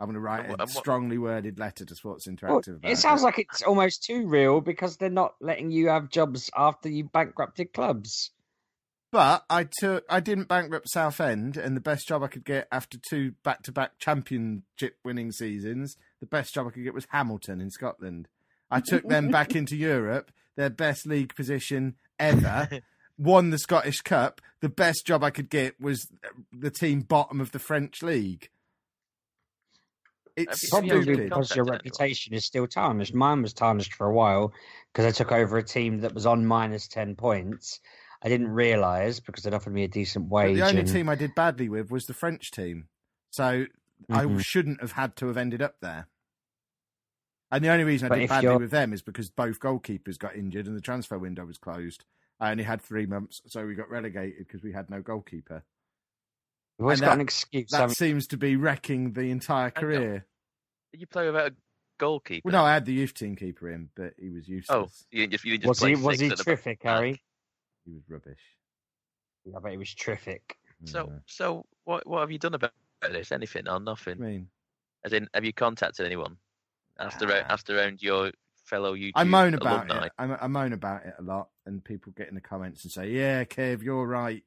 I'm 0.00 0.06
going 0.06 0.14
to 0.14 0.20
write 0.20 0.46
a 0.46 0.50
what- 0.50 0.60
and 0.60 0.70
what- 0.70 0.82
strongly 0.82 1.18
worded 1.18 1.58
letter 1.58 1.84
to 1.84 1.94
Sports 1.94 2.26
Well, 2.26 2.36
Interactive. 2.36 2.76
about 2.78 2.90
it 2.90 2.96
sounds 2.96 3.22
like 3.22 3.38
it's 3.38 3.60
almost 3.62 4.02
too 4.04 4.26
real 4.26 4.60
because 4.62 4.96
they're 4.96 5.10
not 5.10 5.34
letting 5.40 5.70
you 5.70 5.88
have 5.88 6.08
jobs 6.08 6.48
after 6.56 6.88
you 6.88 7.04
bankrupted 7.04 7.72
clubs. 7.74 8.30
But 9.12 9.44
I 9.50 9.64
took. 9.80 10.04
I 10.08 10.20
didn't 10.20 10.46
bankrupt 10.48 10.88
Southend, 10.88 11.56
and 11.56 11.76
the 11.76 11.80
best 11.80 12.06
job 12.06 12.22
I 12.22 12.28
could 12.28 12.44
get 12.44 12.68
after 12.70 12.96
two 13.10 13.32
back-to-back 13.42 13.98
championship 13.98 14.98
winning 15.04 15.32
seasons, 15.32 15.96
the 16.20 16.26
best 16.26 16.54
job 16.54 16.68
I 16.68 16.70
could 16.70 16.84
get 16.84 16.94
was 16.94 17.08
Hamilton 17.10 17.60
in 17.60 17.70
Scotland. 17.70 18.28
I 18.70 18.80
took 18.80 19.08
them 19.08 19.28
back 19.32 19.56
into 19.56 19.76
Europe, 19.76 20.30
their 20.56 20.70
best 20.70 21.06
league 21.06 21.34
position 21.34 21.96
ever. 22.20 22.68
Won 23.18 23.50
the 23.50 23.58
Scottish 23.58 24.00
Cup. 24.00 24.40
The 24.60 24.68
best 24.70 25.04
job 25.06 25.22
I 25.24 25.30
could 25.30 25.50
get 25.50 25.78
was 25.80 26.06
the 26.52 26.70
team 26.70 27.00
bottom 27.00 27.40
of 27.40 27.50
the 27.52 27.58
French 27.58 28.02
league. 28.02 28.48
It's 30.36 30.72
Have 30.72 30.84
you- 30.84 31.02
stupid. 31.02 31.04
Probably 31.06 31.14
Stupid. 31.14 31.28
because 31.30 31.56
your 31.56 31.64
reputation 31.66 32.32
is 32.32 32.46
still 32.46 32.66
tarnished. 32.66 33.12
Mine 33.14 33.42
was 33.42 33.52
tarnished 33.52 33.92
for 33.94 34.06
a 34.06 34.12
while 34.14 34.52
because 34.92 35.04
I 35.04 35.10
took 35.10 35.32
over 35.32 35.58
a 35.58 35.62
team 35.62 36.00
that 36.00 36.14
was 36.14 36.24
on 36.24 36.46
minus 36.46 36.86
10 36.88 37.16
points. 37.16 37.80
I 38.22 38.28
didn't 38.28 38.48
realise 38.48 39.20
because 39.20 39.44
they'd 39.44 39.54
offered 39.54 39.72
me 39.72 39.84
a 39.84 39.88
decent 39.88 40.28
But 40.28 40.34
wage. 40.34 40.56
the 40.58 40.66
only 40.66 40.80
and- 40.80 40.88
team 40.92 41.08
I 41.08 41.14
did 41.14 41.34
badly 41.34 41.68
with 41.68 41.90
was 41.90 42.06
the 42.06 42.14
French 42.14 42.50
team. 42.50 42.88
So 43.30 43.66
I 44.10 44.24
Mhm. 44.24 44.44
shouldn't 44.44 44.80
have 44.80 44.92
had 44.92 45.16
to 45.16 45.26
have 45.26 45.36
ended 45.36 45.62
up 45.62 45.80
there. 45.80 46.08
And 47.50 47.64
the 47.64 47.68
only 47.68 47.84
reason 47.84 48.06
I 48.06 48.08
But 48.10 48.18
did 48.18 48.28
badly 48.28 48.48
you're- 48.50 48.58
with 48.58 48.70
them 48.70 48.92
is 48.92 49.02
because 49.02 49.30
both 49.30 49.58
goalkeepers 49.58 50.18
got 50.18 50.36
injured 50.36 50.66
and 50.66 50.76
the 50.76 50.80
transfer 50.80 51.18
window 51.18 51.44
was 51.46 51.58
closed. 51.58 52.04
I 52.38 52.50
only 52.52 52.64
had 52.64 52.80
three 52.80 53.06
months, 53.06 53.42
so 53.46 53.66
we 53.66 53.74
got 53.74 53.90
relegated 53.90 54.46
because 54.46 54.62
we 54.62 54.72
had 54.72 54.88
no 54.88 55.02
goalkeeper. 55.02 55.64
You've 56.78 56.84
always 56.84 57.00
and 57.00 57.06
got 57.06 57.10
that- 57.10 57.14
an 57.16 57.20
excuse. 57.20 57.70
That 57.70 57.80
haven't 57.80 57.96
seems 57.96 58.26
to 58.28 58.36
be 58.36 58.56
wrecking 58.56 59.12
the 59.12 59.30
entire 59.30 59.70
career. 59.70 60.26
Did 60.92 61.00
you 61.00 61.06
play 61.06 61.26
without 61.26 61.52
a 61.52 61.56
goalkeeper? 61.98 62.42
Well, 62.48 62.52
no, 62.52 62.64
I 62.64 62.72
had 62.72 62.86
the 62.86 62.92
youth 62.94 63.14
team 63.14 63.36
keeper 63.36 63.68
in, 63.70 63.90
but 63.94 64.14
he 64.18 64.30
was 64.30 64.48
useless. 64.48 65.06
Oh, 65.12 65.16
you 65.16 65.26
just, 65.26 65.44
you 65.44 65.58
just 65.58 65.68
was 65.68 65.80
he 65.80 65.94
was 65.96 66.20
he 66.20 66.30
terrific, 66.30 66.82
back? 66.82 66.94
Harry? 66.96 67.22
He 67.84 67.92
was 67.92 68.02
rubbish. 68.08 68.40
I 69.56 69.58
bet 69.60 69.72
he 69.72 69.78
was 69.78 69.94
terrific. 69.94 70.56
So, 70.84 71.06
Yeah. 71.10 71.18
so 71.26 71.66
what 71.84 72.06
what 72.06 72.20
have 72.20 72.30
you 72.30 72.38
done 72.38 72.54
about 72.54 72.72
this? 73.02 73.32
Anything 73.32 73.68
or 73.68 73.80
nothing? 73.80 74.22
I 74.22 74.26
mean, 74.26 74.48
As 75.04 75.12
in, 75.12 75.28
have 75.34 75.44
you 75.44 75.52
contacted 75.52 76.04
anyone 76.06 76.36
after 76.98 77.30
after 77.32 77.76
around 77.78 78.02
your 78.02 78.32
fellow 78.64 78.94
YouTube 78.94 79.12
I 79.14 79.24
moan 79.24 79.54
about 79.54 79.88
alumni? 79.90 80.06
it. 80.06 80.12
I, 80.18 80.24
I 80.44 80.46
moan 80.46 80.72
about 80.72 81.04
it 81.06 81.14
a 81.18 81.22
lot, 81.22 81.48
and 81.66 81.82
people 81.82 82.12
get 82.16 82.28
in 82.28 82.34
the 82.34 82.40
comments 82.40 82.84
and 82.84 82.92
say, 82.92 83.10
"Yeah, 83.10 83.44
Kev, 83.44 83.82
you're 83.82 84.06
right." 84.06 84.44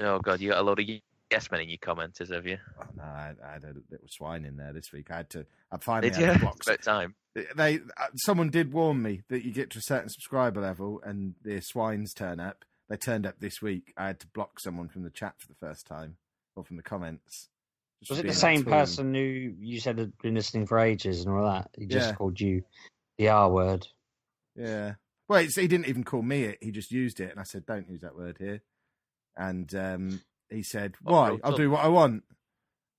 Oh 0.00 0.18
god, 0.18 0.40
you 0.40 0.50
got 0.50 0.58
a 0.58 0.62
lot 0.62 0.80
of 0.80 0.88
yes 1.30 1.50
men 1.50 1.60
in 1.60 1.68
your 1.68 1.78
commenters, 1.78 2.32
have 2.32 2.46
you? 2.46 2.58
Oh, 2.80 2.86
no, 2.96 3.02
I, 3.04 3.32
I 3.44 3.52
had 3.52 3.64
a 3.64 3.74
little 3.90 4.08
swine 4.08 4.44
in 4.44 4.56
there 4.56 4.72
this 4.72 4.92
week. 4.92 5.10
I 5.10 5.18
had 5.18 5.30
to. 5.30 5.46
I 5.70 5.78
finally 5.78 6.10
Did 6.10 6.18
had 6.18 6.26
you? 6.28 6.32
to 6.34 6.38
block. 6.40 6.62
About 6.66 6.82
time. 6.82 7.14
They 7.34 7.80
uh, 7.96 8.06
someone 8.16 8.50
did 8.50 8.72
warn 8.72 9.02
me 9.02 9.22
that 9.28 9.44
you 9.44 9.52
get 9.52 9.70
to 9.70 9.78
a 9.78 9.82
certain 9.82 10.08
subscriber 10.08 10.60
level 10.60 11.00
and 11.04 11.34
the 11.42 11.60
swines 11.60 12.14
turn 12.14 12.38
up. 12.38 12.64
They 12.88 12.96
turned 12.96 13.26
up 13.26 13.40
this 13.40 13.60
week. 13.60 13.92
I 13.96 14.06
had 14.08 14.20
to 14.20 14.26
block 14.28 14.60
someone 14.60 14.88
from 14.88 15.02
the 15.02 15.10
chat 15.10 15.34
for 15.38 15.48
the 15.48 15.54
first 15.54 15.86
time 15.86 16.16
or 16.54 16.64
from 16.64 16.76
the 16.76 16.82
comments. 16.82 17.48
Just 18.00 18.10
Was 18.10 18.18
it 18.20 18.26
the 18.26 18.34
same 18.34 18.64
person 18.64 19.14
who 19.14 19.20
you 19.20 19.80
said 19.80 19.98
had 19.98 20.16
been 20.18 20.34
listening 20.34 20.66
for 20.66 20.78
ages 20.78 21.24
and 21.24 21.34
all 21.34 21.44
that? 21.44 21.70
He 21.76 21.86
just 21.86 22.10
Yeah. 22.10 22.14
called 22.14 22.40
you 22.40 22.62
the 23.18 23.28
R 23.28 23.50
word. 23.50 23.88
Yeah. 24.54 24.94
Well, 25.26 25.40
it's, 25.40 25.56
he 25.56 25.66
didn't 25.66 25.88
even 25.88 26.04
call 26.04 26.22
me 26.22 26.44
it. 26.44 26.58
He 26.60 26.70
just 26.70 26.92
used 26.92 27.18
it, 27.18 27.30
and 27.30 27.40
I 27.40 27.44
said, 27.44 27.64
"Don't 27.64 27.88
use 27.88 28.02
that 28.02 28.14
word 28.14 28.36
here." 28.38 28.60
And 29.36 29.74
um, 29.74 30.22
he 30.50 30.62
said, 30.62 30.96
"Why? 31.02 31.38
I'll 31.42 31.56
do 31.56 31.70
what 31.70 31.84
I 31.84 31.88
want." 31.88 32.24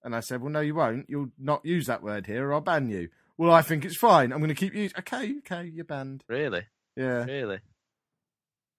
And 0.03 0.15
I 0.15 0.19
said, 0.21 0.41
"Well, 0.41 0.51
no, 0.51 0.59
you 0.59 0.75
won't. 0.75 1.09
You'll 1.09 1.31
not 1.37 1.63
use 1.63 1.85
that 1.85 2.01
word 2.01 2.25
here, 2.25 2.47
or 2.47 2.53
I'll 2.53 2.61
ban 2.61 2.89
you." 2.89 3.09
Well, 3.37 3.51
I 3.51 3.61
think 3.61 3.83
it's 3.85 3.97
fine. 3.97 4.31
I'm 4.31 4.39
going 4.39 4.49
to 4.49 4.55
keep 4.55 4.73
using. 4.73 4.97
Okay, 4.99 5.35
okay, 5.39 5.65
you're 5.73 5.83
banned. 5.85 6.23
Really, 6.27 6.65
Yeah. 6.95 7.25
really. 7.25 7.59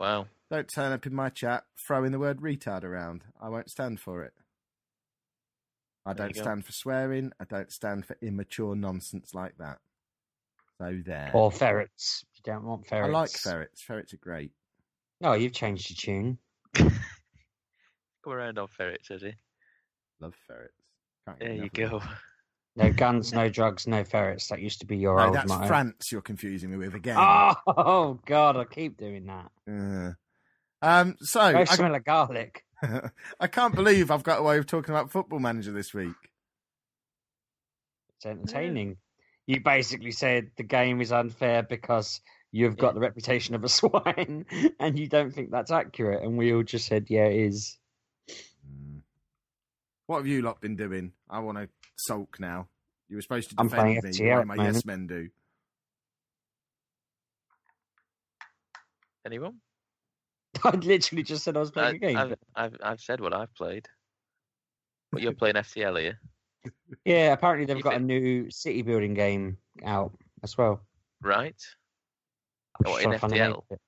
Wow. 0.01 0.29
Don't 0.51 0.69
turn 0.73 0.93
up 0.93 1.07
in 1.07 1.15
my 1.15 1.29
chat 1.29 1.65
throwing 1.87 2.13
the 2.13 2.19
word 2.19 2.41
retard 2.41 2.85
around. 2.85 3.25
I 3.41 3.49
won't 3.49 3.71
stand 3.71 4.01
for 4.01 4.23
it. 4.23 4.33
I 6.05 6.13
There 6.13 6.27
don't 6.27 6.35
go. 6.37 6.43
stand 6.43 6.65
for 6.65 6.73
swearing. 6.73 7.33
I 7.41 7.45
don't 7.45 7.73
stand 7.73 8.07
for 8.07 8.17
immature 8.23 8.77
nonsense 8.77 9.35
like 9.35 9.57
that. 9.59 9.79
So 10.79 11.01
there. 11.05 11.31
Or 11.35 11.51
ferrets. 11.51 12.25
You 12.35 12.43
don't 12.45 12.65
want 12.65 12.87
ferrets. 12.87 13.09
I 13.09 13.19
like 13.19 13.31
ferrets. 13.31 13.83
Ferrets 13.83 14.15
are 14.15 14.19
great. 14.19 14.53
No, 15.21 15.33
you've 15.33 15.53
changed 15.53 15.91
your 15.91 15.97
tune. 15.97 16.39
Come 16.75 18.33
around 18.33 18.59
on 18.59 18.69
ferrets, 18.69 19.09
has 19.09 19.23
he? 19.23 19.35
Love 20.21 20.35
ferrets. 20.47 20.75
Can't 21.27 21.39
There 21.41 21.53
you 21.55 21.71
go. 21.71 21.99
them. 21.99 22.09
No 22.77 22.93
guns, 22.93 23.33
no 23.33 23.49
drugs, 23.49 23.87
no 23.87 24.05
ferrets. 24.05 24.49
That 24.49 24.61
used 24.61 24.81
to 24.81 24.87
be 24.87 24.99
your 24.99 25.17
No, 25.17 25.27
old 25.27 25.35
that's 25.35 25.49
motto. 25.49 25.67
France 25.67 26.13
you're 26.13 26.21
confusing 26.21 26.71
me 26.71 26.77
with 26.77 26.95
again. 26.95 27.17
Oh, 27.19 28.19
God, 28.27 28.59
I 28.59 28.65
keep 28.65 28.99
doing 28.99 29.27
that. 29.27 29.51
Uh, 29.69 30.13
um, 30.83 31.17
so 31.21 31.41
I, 31.41 31.65
smell 31.65 31.95
of 31.95 32.05
garlic. 32.05 32.65
I 33.41 33.47
can't 33.47 33.75
believe 33.75 34.11
I've 34.11 34.23
got 34.23 34.41
away 34.41 34.59
with 34.59 34.67
talking 34.67 34.95
about 34.95 35.11
Football 35.11 35.39
Manager 35.39 35.73
this 35.73 35.95
week. 35.95 36.15
It's 38.17 38.27
entertaining. 38.27 38.99
You 39.47 39.61
basically 39.61 40.13
said 40.13 40.51
the 40.57 40.63
game 40.63 41.01
is 41.01 41.13
unfair 41.13 41.63
because 41.63 42.21
you've 42.53 42.77
got 42.77 42.95
the 42.95 43.01
reputation 43.01 43.55
of 43.55 43.65
a 43.65 43.69
swine 43.71 44.45
and 44.79 44.99
you 44.99 45.09
don't 45.09 45.33
think 45.33 45.51
that's 45.51 45.71
accurate. 45.71 46.23
And 46.23 46.37
we 46.37 46.53
all 46.53 46.63
just 46.63 46.87
said, 46.87 47.07
yeah, 47.09 47.25
it 47.25 47.47
is. 47.47 47.79
Mm. 48.31 49.01
What 50.07 50.19
have 50.19 50.27
you 50.27 50.43
lot 50.43 50.61
been 50.61 50.77
doing? 50.77 51.13
I 51.29 51.41
want 51.41 51.59
to 51.59 51.69
sulk 51.97 52.39
now. 52.41 52.69
You 53.09 53.17
were 53.17 53.23
supposed 53.23 53.51
to 53.51 53.57
I'm 53.59 53.69
defend 53.69 53.83
playing 53.83 54.01
me. 54.03 54.11
FTL 54.11 54.17
the 54.17 54.25
way 54.39 54.45
my 54.45 54.57
the 54.57 54.63
yes 54.65 54.85
men 54.85 55.07
do. 55.07 55.29
Anyone? 59.25 59.57
I 60.65 60.71
literally 60.77 61.23
just 61.23 61.45
said 61.45 61.57
I 61.57 61.61
was 61.61 61.71
playing 61.71 61.97
a 61.97 61.99
game. 61.99 62.17
I've, 62.17 62.35
I've 62.55 62.77
I've 62.83 63.01
said 63.01 63.21
what 63.21 63.35
I've 63.35 63.55
played. 63.55 63.87
But 65.13 65.23
you're 65.23 65.33
playing 65.35 65.57
FTL 65.57 66.01
here, 66.01 66.21
Yeah, 67.05 67.33
apparently 67.33 67.67
they've 67.67 67.77
You 67.77 67.83
got 67.83 67.97
a 67.97 68.01
new 68.01 68.51
city 68.51 68.83
building 68.83 69.15
game 69.15 69.59
out 69.85 70.17
as 70.43 70.57
well. 70.57 70.81
right? 71.23 71.61
I'm 72.85 72.91
What, 72.91 73.03
in 73.03 73.11
trying 73.11 73.13
to 73.15 73.19
find 73.19 73.33
the 73.33 73.37
name 73.39 73.53
FTL? 73.53 73.79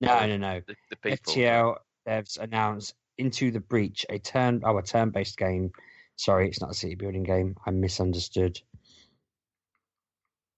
No, 0.00 0.26
no, 0.26 0.36
no. 0.36 0.60
The, 0.66 0.76
the 0.90 0.96
people. 0.96 1.32
FTL 1.32 1.76
devs 2.06 2.38
announced 2.38 2.94
Into 3.18 3.50
the 3.50 3.60
Breach, 3.60 4.04
a 4.10 4.18
turn 4.18 4.60
oh 4.64 4.76
a 4.78 4.82
turn 4.82 5.10
based 5.10 5.36
game. 5.38 5.72
Sorry, 6.16 6.48
it's 6.48 6.60
not 6.60 6.70
a 6.70 6.74
city 6.74 6.94
building 6.94 7.22
game. 7.22 7.56
I 7.66 7.70
misunderstood. 7.70 8.60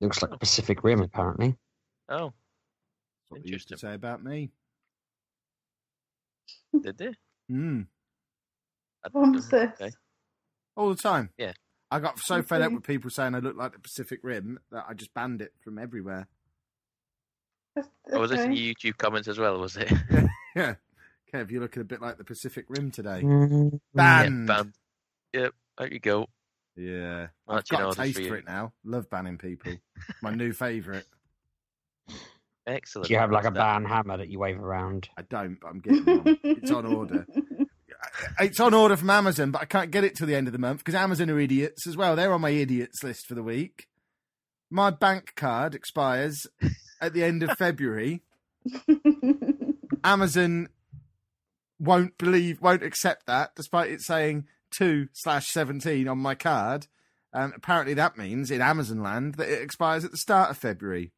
Looks 0.00 0.22
like 0.22 0.38
Pacific 0.38 0.84
Rim, 0.84 1.00
apparently. 1.00 1.56
Oh, 2.08 2.26
That's 2.28 3.30
what 3.30 3.42
they 3.42 3.50
used 3.50 3.68
to 3.68 3.78
say 3.78 3.94
about 3.94 4.22
me. 4.22 4.50
did 6.80 6.96
they? 6.98 7.14
Mm. 7.50 7.86
I- 9.04 9.08
What's 9.12 9.48
this? 9.48 9.70
okay. 9.80 9.90
All 10.76 10.90
the 10.90 10.96
time. 11.02 11.30
Yeah. 11.36 11.52
I 11.90 11.98
got 12.00 12.18
so 12.18 12.42
fed 12.42 12.62
up 12.62 12.70
with 12.72 12.84
people 12.84 13.10
saying 13.10 13.34
I 13.34 13.38
look 13.38 13.56
like 13.56 13.72
the 13.72 13.78
Pacific 13.80 14.20
Rim 14.22 14.60
that 14.70 14.84
I 14.88 14.94
just 14.94 15.12
banned 15.14 15.40
it 15.42 15.52
from 15.64 15.78
everywhere. 15.78 16.28
Oh, 18.12 18.20
was 18.20 18.30
this 18.30 18.40
in 18.40 18.52
your 18.52 18.74
YouTube 18.74 18.98
comments 18.98 19.26
as 19.28 19.38
well? 19.38 19.58
Was 19.58 19.76
it? 19.76 19.90
Yeah. 20.56 20.74
Kev, 21.32 21.50
you're 21.50 21.60
looking 21.60 21.82
a 21.82 21.84
bit 21.84 22.00
like 22.02 22.18
the 22.18 22.24
Pacific 22.24 22.64
Rim 22.68 22.90
today. 22.90 23.20
Mm, 23.22 23.78
Banned. 23.94 24.48
Yeah, 24.48 24.54
banned. 24.56 24.72
Yep. 25.32 25.54
There 25.78 25.92
you 25.92 26.00
go. 26.00 26.26
Yeah, 26.76 27.28
Well, 27.46 27.58
I've 27.58 27.64
do 27.64 27.74
you 27.74 27.78
got 27.78 27.80
know, 27.80 27.90
a 27.90 27.94
taste 27.94 28.18
for 28.20 28.28
for 28.28 28.36
it 28.36 28.46
now. 28.46 28.72
Love 28.84 29.10
banning 29.10 29.36
people. 29.36 29.72
My 30.22 30.32
new 30.32 30.52
favourite. 30.52 31.04
Excellent. 32.68 33.08
Do 33.08 33.14
you 33.14 33.18
have 33.18 33.32
like 33.32 33.46
a 33.46 33.50
ban 33.50 33.84
hammer 33.84 34.16
that 34.18 34.28
you 34.28 34.38
wave 34.38 34.60
around? 34.60 35.08
I 35.16 35.22
don't, 35.22 35.58
but 35.60 35.68
I'm 35.68 35.80
getting 35.80 36.04
one. 36.04 36.38
It's 36.44 36.70
on 36.70 36.86
order. 36.86 37.26
It's 38.38 38.60
on 38.60 38.74
order 38.74 38.96
from 38.96 39.10
Amazon, 39.10 39.50
but 39.50 39.60
I 39.60 39.64
can't 39.64 39.90
get 39.90 40.04
it 40.04 40.14
till 40.14 40.26
the 40.28 40.34
end 40.34 40.46
of 40.46 40.52
the 40.52 40.58
month 40.58 40.78
because 40.78 40.94
Amazon 40.94 41.30
are 41.30 41.40
idiots 41.40 41.86
as 41.86 41.96
well. 41.96 42.14
They're 42.14 42.32
on 42.32 42.40
my 42.40 42.50
idiots 42.50 43.02
list 43.02 43.26
for 43.26 43.34
the 43.34 43.42
week. 43.42 43.88
My 44.70 44.90
bank 44.90 45.32
card 45.34 45.74
expires 45.74 46.46
at 47.00 47.12
the 47.12 47.24
end 47.24 47.42
of 47.42 47.50
February. 47.58 48.22
Amazon 50.04 50.68
won't 51.80 52.16
believe, 52.18 52.60
won't 52.60 52.84
accept 52.84 53.26
that, 53.26 53.54
despite 53.56 53.90
it 53.90 54.00
saying 54.00 54.46
two 54.70 55.08
slash 55.12 55.48
seventeen 55.48 56.08
on 56.08 56.18
my 56.18 56.34
card. 56.34 56.86
and 57.32 57.52
apparently, 57.54 57.94
that 57.94 58.16
means 58.18 58.50
in 58.50 58.60
Amazon 58.60 59.02
land 59.02 59.34
that 59.34 59.48
it 59.48 59.62
expires 59.62 60.04
at 60.04 60.10
the 60.10 60.16
start 60.16 60.50
of 60.50 60.56
February, 60.58 61.12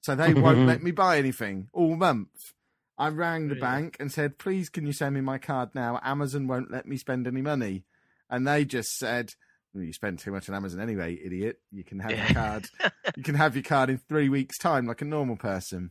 so 0.00 0.14
they 0.14 0.34
won't 0.34 0.66
let 0.66 0.82
me 0.82 0.90
buy 0.90 1.18
anything 1.18 1.68
all 1.72 1.96
month. 1.96 2.52
I 2.98 3.08
rang 3.08 3.44
the 3.48 3.54
Really? 3.54 3.60
bank 3.60 3.96
and 4.00 4.12
said, 4.12 4.38
"Please, 4.38 4.68
can 4.68 4.86
you 4.86 4.92
send 4.92 5.14
me 5.14 5.20
my 5.20 5.38
card 5.38 5.70
now? 5.74 5.98
Amazon 6.02 6.46
won't 6.46 6.70
let 6.70 6.86
me 6.86 6.96
spend 6.96 7.26
any 7.26 7.42
money," 7.42 7.84
and 8.30 8.46
they 8.46 8.64
just 8.64 8.96
said. 8.98 9.34
"Well, 9.74 9.82
You 9.84 9.92
spend 9.92 10.18
too 10.18 10.30
much 10.32 10.48
on 10.48 10.54
Amazon 10.54 10.80
anyway, 10.80 11.18
idiot. 11.24 11.60
You 11.70 11.82
can 11.84 11.98
have 12.00 12.10
your 12.12 12.26
card. 12.34 12.68
You 13.16 13.22
can 13.22 13.34
have 13.34 13.56
your 13.56 13.62
card 13.64 13.90
in 13.90 13.98
three 13.98 14.28
weeks' 14.28 14.56
time, 14.58 14.86
like 14.86 15.02
a 15.02 15.04
normal 15.04 15.36
person. 15.36 15.90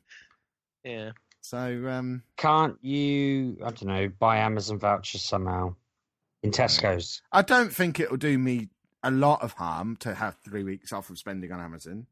Yeah. 0.83 1.11
So, 1.41 1.87
um, 1.87 2.23
Can't 2.37 2.77
you, 2.83 3.57
I 3.61 3.71
don't 3.71 3.83
know, 3.85 4.09
buy 4.19 4.37
Amazon 4.37 4.79
vouchers 4.79 5.23
somehow 5.23 5.75
in 6.43 6.51
Tesco's? 6.51 7.21
I 7.31 7.41
don't 7.41 7.73
think 7.73 7.99
it'll 7.99 8.17
do 8.17 8.37
me 8.37 8.69
a 9.03 9.11
lot 9.11 9.41
of 9.41 9.53
harm 9.53 9.95
to 9.97 10.13
have 10.13 10.37
three 10.45 10.63
weeks 10.63 10.93
off 10.93 11.09
of 11.09 11.17
spending 11.17 11.51
on 11.51 11.59
Amazon. 11.59 12.05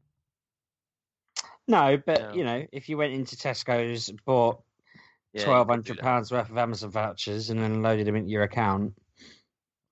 No, 1.68 1.96
but 2.04 2.20
No. 2.20 2.34
you 2.34 2.44
know, 2.44 2.66
if 2.72 2.88
you 2.88 2.96
went 2.96 3.12
into 3.12 3.36
Tesco's, 3.36 4.10
bought 4.26 4.60
yeah 5.32 5.42
you 5.42 5.44
twelve 5.44 5.66
could 5.66 5.84
do 5.84 5.92
hundred 5.92 5.96
that. 5.96 6.02
pounds 6.02 6.32
worth 6.32 6.50
of 6.50 6.58
Amazon 6.58 6.90
vouchers, 6.90 7.50
and 7.50 7.60
then 7.60 7.82
loaded 7.82 8.06
them 8.06 8.16
into 8.16 8.30
your 8.30 8.42
account, 8.42 8.94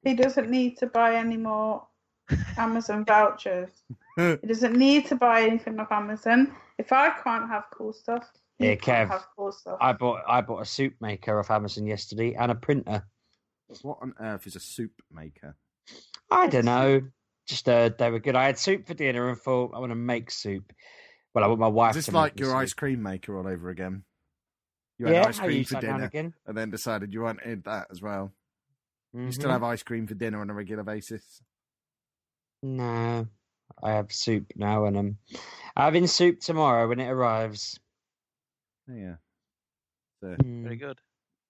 he 0.02 0.14
doesn't 0.14 0.50
need 0.50 0.78
to 0.78 0.86
buy 0.86 1.14
any 1.16 1.36
more 1.36 1.86
Amazon 2.56 3.04
vouchers. 3.04 3.70
he 4.16 4.46
doesn't 4.46 4.76
need 4.76 5.06
to 5.06 5.16
buy 5.16 5.42
anything 5.42 5.78
off 5.78 5.92
Amazon. 5.92 6.54
If 6.78 6.92
I 6.92 7.10
can't 7.10 7.48
have 7.48 7.64
cool 7.72 7.92
stuff, 7.92 8.28
he 8.58 8.66
Yeah, 8.66 8.74
can't 8.74 9.08
Kev, 9.08 9.10
have 9.10 9.26
cool 9.36 9.52
stuff. 9.52 9.78
I 9.80 9.92
bought 9.92 10.22
I 10.28 10.40
bought 10.40 10.62
a 10.62 10.66
soup 10.66 10.94
maker 11.00 11.38
off 11.38 11.50
Amazon 11.50 11.86
yesterday 11.86 12.34
and 12.34 12.50
a 12.50 12.54
printer. 12.56 13.06
What 13.82 13.98
on 14.00 14.14
earth 14.20 14.46
is 14.46 14.56
a 14.56 14.60
soup 14.60 14.92
maker? 15.10 15.56
I 16.30 16.46
don't 16.48 16.64
know, 16.64 17.02
just 17.46 17.68
uh, 17.68 17.90
they 17.98 18.10
were 18.10 18.18
good. 18.20 18.34
I 18.36 18.46
had 18.46 18.58
soup 18.58 18.86
for 18.86 18.94
dinner 18.94 19.28
and 19.28 19.38
thought 19.38 19.72
I 19.74 19.78
want 19.78 19.90
to 19.92 19.96
make 19.96 20.30
soup. 20.30 20.72
Well, 21.34 21.44
I 21.44 21.48
want 21.48 21.60
my 21.60 21.68
wife. 21.68 21.90
Is 21.90 21.96
this 21.96 22.04
to 22.06 22.12
like 22.12 22.34
make 22.34 22.40
your 22.40 22.50
soup. 22.50 22.58
ice 22.58 22.72
cream 22.74 23.02
maker 23.02 23.36
all 23.36 23.46
over 23.46 23.68
again? 23.70 24.04
You 24.98 25.08
yeah, 25.08 25.14
had 25.14 25.28
ice 25.28 25.38
cream 25.40 25.64
for 25.64 25.74
that 25.74 25.82
now 25.84 25.88
and 25.90 25.98
dinner 25.98 26.06
again. 26.06 26.34
and 26.46 26.56
then 26.56 26.70
decided 26.70 27.12
you 27.14 27.22
wanted 27.22 27.64
that 27.64 27.86
as 27.90 28.02
well. 28.02 28.32
You 29.14 29.32
still 29.32 29.48
Mhm. 29.48 29.52
have 29.52 29.62
ice 29.62 29.82
cream 29.82 30.06
for 30.06 30.14
dinner 30.14 30.40
on 30.40 30.50
a 30.50 30.54
regular 30.54 30.82
basis? 30.82 31.42
No, 32.62 33.28
I 33.82 33.90
have 33.92 34.12
soup 34.12 34.52
now, 34.56 34.84
and 34.86 34.98
I'm 34.98 35.18
having 35.76 36.06
soup 36.06 36.40
tomorrow 36.40 36.88
when 36.88 37.00
it 37.00 37.08
arrives. 37.08 37.78
Yeah. 38.88 39.16
So, 40.20 40.36
Mm. 40.36 40.64
Very 40.64 40.76
good. 40.76 41.00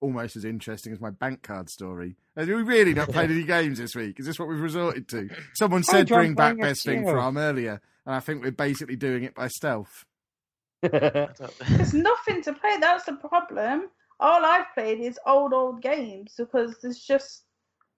Almost 0.00 0.36
as 0.36 0.44
interesting 0.44 0.92
as 0.92 1.00
my 1.00 1.10
bank 1.10 1.42
card 1.42 1.68
story. 1.70 2.16
Have 2.36 2.46
we 2.46 2.54
really 2.54 2.94
not 2.94 3.10
played 3.10 3.30
any 3.30 3.44
games 3.44 3.78
this 3.78 3.94
week? 3.94 4.20
Is 4.20 4.26
this 4.26 4.38
what 4.38 4.48
we've 4.48 4.60
resorted 4.60 5.08
to? 5.08 5.28
Someone 5.54 5.82
said 5.82 6.06
John, 6.06 6.18
bring 6.18 6.34
back 6.34 6.56
playing 6.56 6.70
Best 6.70 6.84
Thing 6.84 7.04
SEO. 7.04 7.12
From 7.12 7.36
earlier, 7.38 7.80
and 8.06 8.14
I 8.14 8.20
think 8.20 8.42
we're 8.42 8.50
basically 8.52 8.96
doing 8.96 9.24
it 9.24 9.34
by 9.34 9.48
stealth. 9.48 10.04
There's 10.82 11.94
nothing 11.94 12.42
to 12.42 12.52
play. 12.52 12.76
That's 12.80 13.04
the 13.04 13.14
problem. 13.14 13.88
All 14.20 14.44
I've 14.44 14.72
played 14.74 15.00
is 15.00 15.18
old, 15.26 15.52
old 15.52 15.82
games 15.82 16.34
because 16.36 16.76
there's 16.82 16.98
just. 17.00 17.44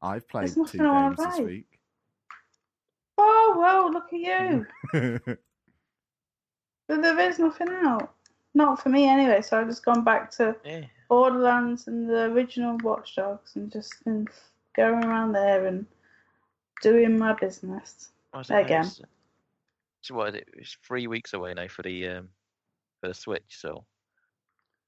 I've 0.03 0.27
played 0.29 0.45
There's 0.45 0.55
two 0.55 0.61
nothing 0.63 0.81
I 0.83 0.93
wanna 0.93 1.17
games 1.17 1.19
this 1.29 1.37
play. 1.37 1.45
week. 1.45 1.67
Oh 3.19 3.57
well, 3.59 3.93
look 3.93 4.13
at 4.13 4.19
you. 4.93 5.37
But 6.89 7.03
there 7.03 7.21
is 7.21 7.39
nothing 7.39 7.69
out. 7.85 8.15
Not 8.53 8.83
for 8.83 8.89
me 8.89 9.09
anyway. 9.09 9.43
So 9.43 9.61
I've 9.61 9.69
just 9.69 9.85
gone 9.85 10.03
back 10.03 10.29
to 10.33 10.57
yeah. 10.65 10.87
Borderlands 11.11 11.89
and 11.89 12.09
the 12.09 12.23
original 12.23 12.79
Watch 12.83 13.17
Dogs 13.17 13.57
and 13.57 13.71
just 13.71 14.03
been 14.05 14.29
going 14.77 15.05
around 15.05 15.33
there 15.33 15.67
and 15.67 15.85
doing 16.83 17.19
my 17.19 17.35
business. 17.35 18.11
I 18.33 18.43
know, 18.49 18.59
Again. 18.61 18.81
it's- 18.87 19.01
So 20.03 20.15
what 20.15 20.29
is 20.31 20.35
it? 20.37 20.49
It's 20.55 20.77
three 20.87 21.07
weeks 21.09 21.35
away 21.35 21.53
now 21.53 21.67
for 21.69 21.83
the 21.83 22.07
um 22.09 22.29
for 23.01 23.09
the 23.09 23.15
Switch. 23.15 23.45
So 23.49 23.85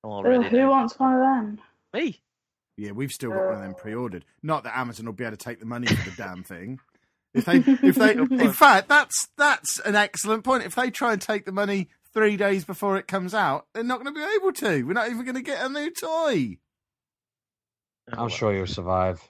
I'm 0.05 0.11
all 0.11 0.21
Ugh, 0.21 0.27
ready 0.27 0.49
who 0.49 0.59
now. 0.59 0.71
wants 0.71 0.99
one 0.99 1.13
of 1.15 1.21
them? 1.21 1.61
Me. 1.93 2.23
yeah, 2.77 2.93
we've 2.93 3.11
still 3.13 3.31
got 3.31 3.45
one 3.45 3.55
of 3.57 3.61
them 3.61 3.73
Uh. 3.73 3.83
pre-ordered. 3.83 4.25
Not 4.43 4.63
that 4.65 4.79
Amazon 4.79 5.07
will 5.07 5.13
be 5.13 5.25
able 5.25 5.37
to 5.37 5.45
take 5.45 5.59
the 5.61 5.67
money 5.67 5.87
for 5.89 6.09
the 6.09 6.17
damn 6.17 6.43
thing. 6.45 6.79
If 7.35 7.47
they, 7.47 7.57
if 7.59 7.95
they, 7.97 8.13
in 8.15 8.53
fact, 8.53 8.89
that's 8.89 9.29
that's 9.37 9.81
an 9.81 9.97
excellent 9.97 10.45
point. 10.45 10.65
If 10.65 10.77
they 10.77 10.91
try 10.91 11.13
and 11.15 11.21
take 11.21 11.45
the 11.47 11.53
money 11.53 11.89
three 12.15 12.37
days 12.37 12.65
before 12.65 12.97
it 12.99 13.07
comes 13.07 13.35
out, 13.35 13.67
they're 13.75 13.83
not 13.85 14.03
going 14.03 14.15
to 14.15 14.21
be 14.21 14.27
able 14.37 14.53
to. 14.53 14.83
We're 14.85 14.93
not 14.93 15.09
even 15.11 15.25
going 15.25 15.35
to 15.37 15.43
get 15.43 15.65
a 15.65 15.69
new 15.69 15.91
toy. 15.91 16.59
I'm 18.13 18.29
sure 18.29 18.53
you'll 18.55 18.67
survive. 18.67 19.21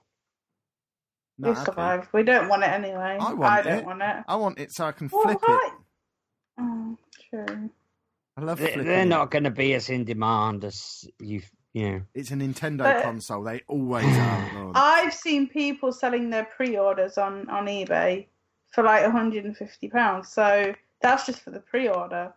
Not 1.38 1.48
we 1.50 1.54
happy. 1.54 1.64
survive. 1.66 2.08
We 2.12 2.22
don't 2.22 2.48
want 2.48 2.62
it 2.62 2.70
anyway. 2.70 3.18
I 3.20 3.32
want 3.34 3.64
don't 3.64 3.78
it. 3.78 3.84
want 3.84 4.02
it. 4.02 4.16
I 4.28 4.36
want 4.36 4.58
it 4.58 4.72
so 4.72 4.86
I 4.86 4.92
can 4.92 5.08
Well, 5.12 5.22
flip 5.22 5.38
why? 5.44 5.70
it. 5.72 5.72
Oh, 6.60 6.98
true. 7.30 7.70
I 8.36 8.40
love 8.40 8.58
They- 8.58 8.66
flipping. 8.66 8.84
They're 8.86 9.04
not 9.06 9.30
going 9.30 9.44
to 9.44 9.50
be 9.50 9.74
as 9.74 9.90
in 9.90 10.04
demand 10.04 10.64
as 10.64 11.04
you, 11.18 11.42
you 11.72 11.90
know. 11.90 12.02
It's 12.14 12.30
a 12.30 12.34
Nintendo 12.34 12.78
But- 12.78 13.02
console. 13.04 13.42
They 13.44 13.62
always 13.68 14.04
are. 14.18 14.72
I've 14.74 15.14
seen 15.14 15.48
people 15.48 15.92
selling 15.92 16.30
their 16.30 16.44
pre-orders 16.44 17.18
on 17.18 17.48
on 17.48 17.66
eBay 17.66 18.26
for 18.72 18.82
like 18.84 19.02
150 19.02 19.88
pounds. 19.90 20.28
So 20.32 20.74
that's 21.00 21.26
just 21.26 21.40
for 21.42 21.50
the 21.50 21.60
pre-order. 21.60 22.32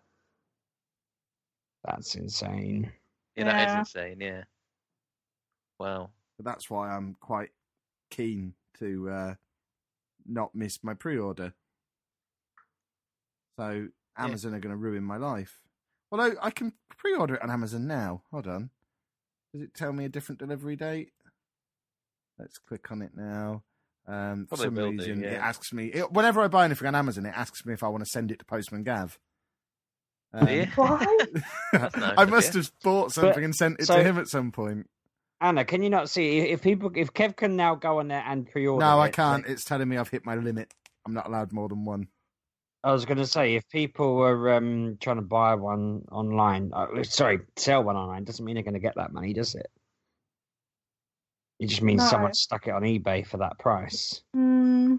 That's 1.86 2.16
insane. 2.16 2.92
Yeah, 3.36 3.46
that 3.46 3.56
Yeah. 3.56 3.82
is 3.82 3.88
insane. 3.88 4.18
Yeah. 4.20 4.44
Wow. 5.80 6.12
But 6.38 6.46
that's 6.46 6.70
why 6.70 6.90
I'm 6.90 7.16
quite 7.20 7.52
keen 8.10 8.54
to 8.80 9.10
uh, 9.10 9.36
not 10.26 10.56
miss 10.56 10.84
my 10.84 10.94
pre-order. 10.94 11.54
So 13.58 13.88
Amazon 14.18 14.54
are 14.54 14.60
going 14.60 14.74
to 14.74 14.78
ruin 14.78 15.04
my 15.04 15.18
life. 15.18 15.60
Although 16.12 16.36
I 16.42 16.50
can 16.50 16.74
pre-order 16.90 17.36
it 17.36 17.42
on 17.42 17.52
Amazon 17.52 17.88
now. 17.88 18.24
Hold 18.32 18.48
on. 18.48 18.70
Does 19.54 19.64
it 19.64 19.74
tell 19.74 19.94
me 19.94 20.06
a 20.06 20.10
different 20.10 20.40
delivery 20.40 20.76
date? 20.76 21.12
Let's 22.38 22.58
click 22.58 22.92
on 22.92 23.02
it 23.02 23.12
now. 23.16 23.64
Um, 24.08 24.46
for 24.48 24.58
some 24.58 24.76
will 24.76 24.92
do, 24.92 24.98
reason, 24.98 25.24
it 25.24 25.34
asks 25.34 25.74
me 25.74 25.88
it, 25.88 26.12
whenever 26.12 26.42
I 26.42 26.48
buy 26.48 26.66
anything 26.66 26.88
on 26.88 26.96
Amazon. 26.96 27.26
It 27.26 27.34
asks 27.36 27.66
me 27.66 27.74
if 27.74 27.82
I 27.82 27.88
want 27.88 28.04
to 28.04 28.10
send 28.10 28.32
it 28.32 28.40
to 28.40 28.46
Postman 28.46 28.84
Gav. 28.84 29.18
Um, 30.36 30.48
Yeah. 30.48 30.70
Why? 30.76 31.18
That's 31.74 31.96
I 32.18 32.26
must 32.26 32.54
have 32.54 32.72
bought 32.84 33.12
something 33.14 33.44
and 33.44 33.56
sent 33.56 33.80
it 33.80 33.86
so- 33.86 33.98
to 33.98 34.04
him 34.04 34.18
at 34.18 34.28
some 34.28 34.52
point. 34.52 34.88
Anna, 35.42 35.66
can 35.66 35.84
you 35.84 35.90
not 35.90 36.10
see 36.10 36.40
if 36.40 36.62
people 36.62 36.92
if 36.96 37.14
Kev 37.14 37.36
can 37.36 37.56
now 37.56 37.76
go 37.76 38.00
on 38.00 38.08
there 38.08 38.24
and 38.26 38.50
pre-order? 38.50 38.86
No, 38.86 39.00
I 39.00 39.08
it, 39.08 39.14
can't. 39.14 39.44
like- 39.44 39.52
It's 39.52 39.66
telling 39.66 39.88
me 39.90 39.98
I've 39.98 40.10
hit 40.10 40.26
my 40.26 40.36
limit. 40.36 40.74
I'm 41.06 41.14
not 41.14 41.28
allowed 41.28 41.52
more 41.52 41.68
than 41.70 41.84
one. 41.86 42.08
I 42.84 42.92
was 42.94 43.06
going 43.06 43.18
to 43.18 43.26
say 43.28 43.56
if 43.56 43.68
people 43.70 44.16
were 44.16 44.54
um, 44.54 44.98
trying 45.02 45.16
to 45.18 45.22
buy 45.24 45.56
one 45.56 46.04
online, 46.12 46.72
uh, 46.74 47.04
sorry, 47.04 47.40
sell 47.58 47.84
one 47.84 47.96
online, 47.98 48.24
doesn't 48.24 48.46
mean 48.46 48.56
they're 48.56 48.64
going 48.64 48.76
to 48.76 48.80
get 48.80 48.96
that 48.96 49.12
money, 49.12 49.34
does 49.34 49.56
it? 49.56 49.68
It 51.60 51.68
just 51.68 51.82
means 51.82 52.00
No. 52.02 52.08
someone 52.08 52.34
stuck 52.34 52.68
it 52.68 52.72
on 52.72 52.84
eBay 52.84 53.26
for 53.26 53.38
that 53.38 53.58
price. 53.60 54.22
Hmm. 54.34 54.96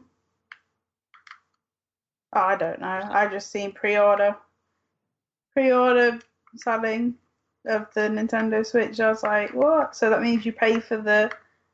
Oh, 2.35 2.40
I 2.40 2.57
don't 2.57 2.81
know. 2.81 2.87
I 3.11 3.29
just 3.29 3.51
seen 3.51 3.72
pre-order, 3.72 4.37
pre-order 5.56 6.18
selling 6.56 7.14
of 7.66 7.86
the 7.94 8.02
Nintendo 8.02 8.64
Switch. 8.64 9.00
I 9.00 9.08
was 9.08 9.22
like, 9.22 9.54
what? 9.54 9.96
So 9.96 10.10
that 10.10 10.20
means 10.22 10.44
you 10.44 10.52
pay 10.52 10.80
for 10.80 10.98
the 10.98 11.30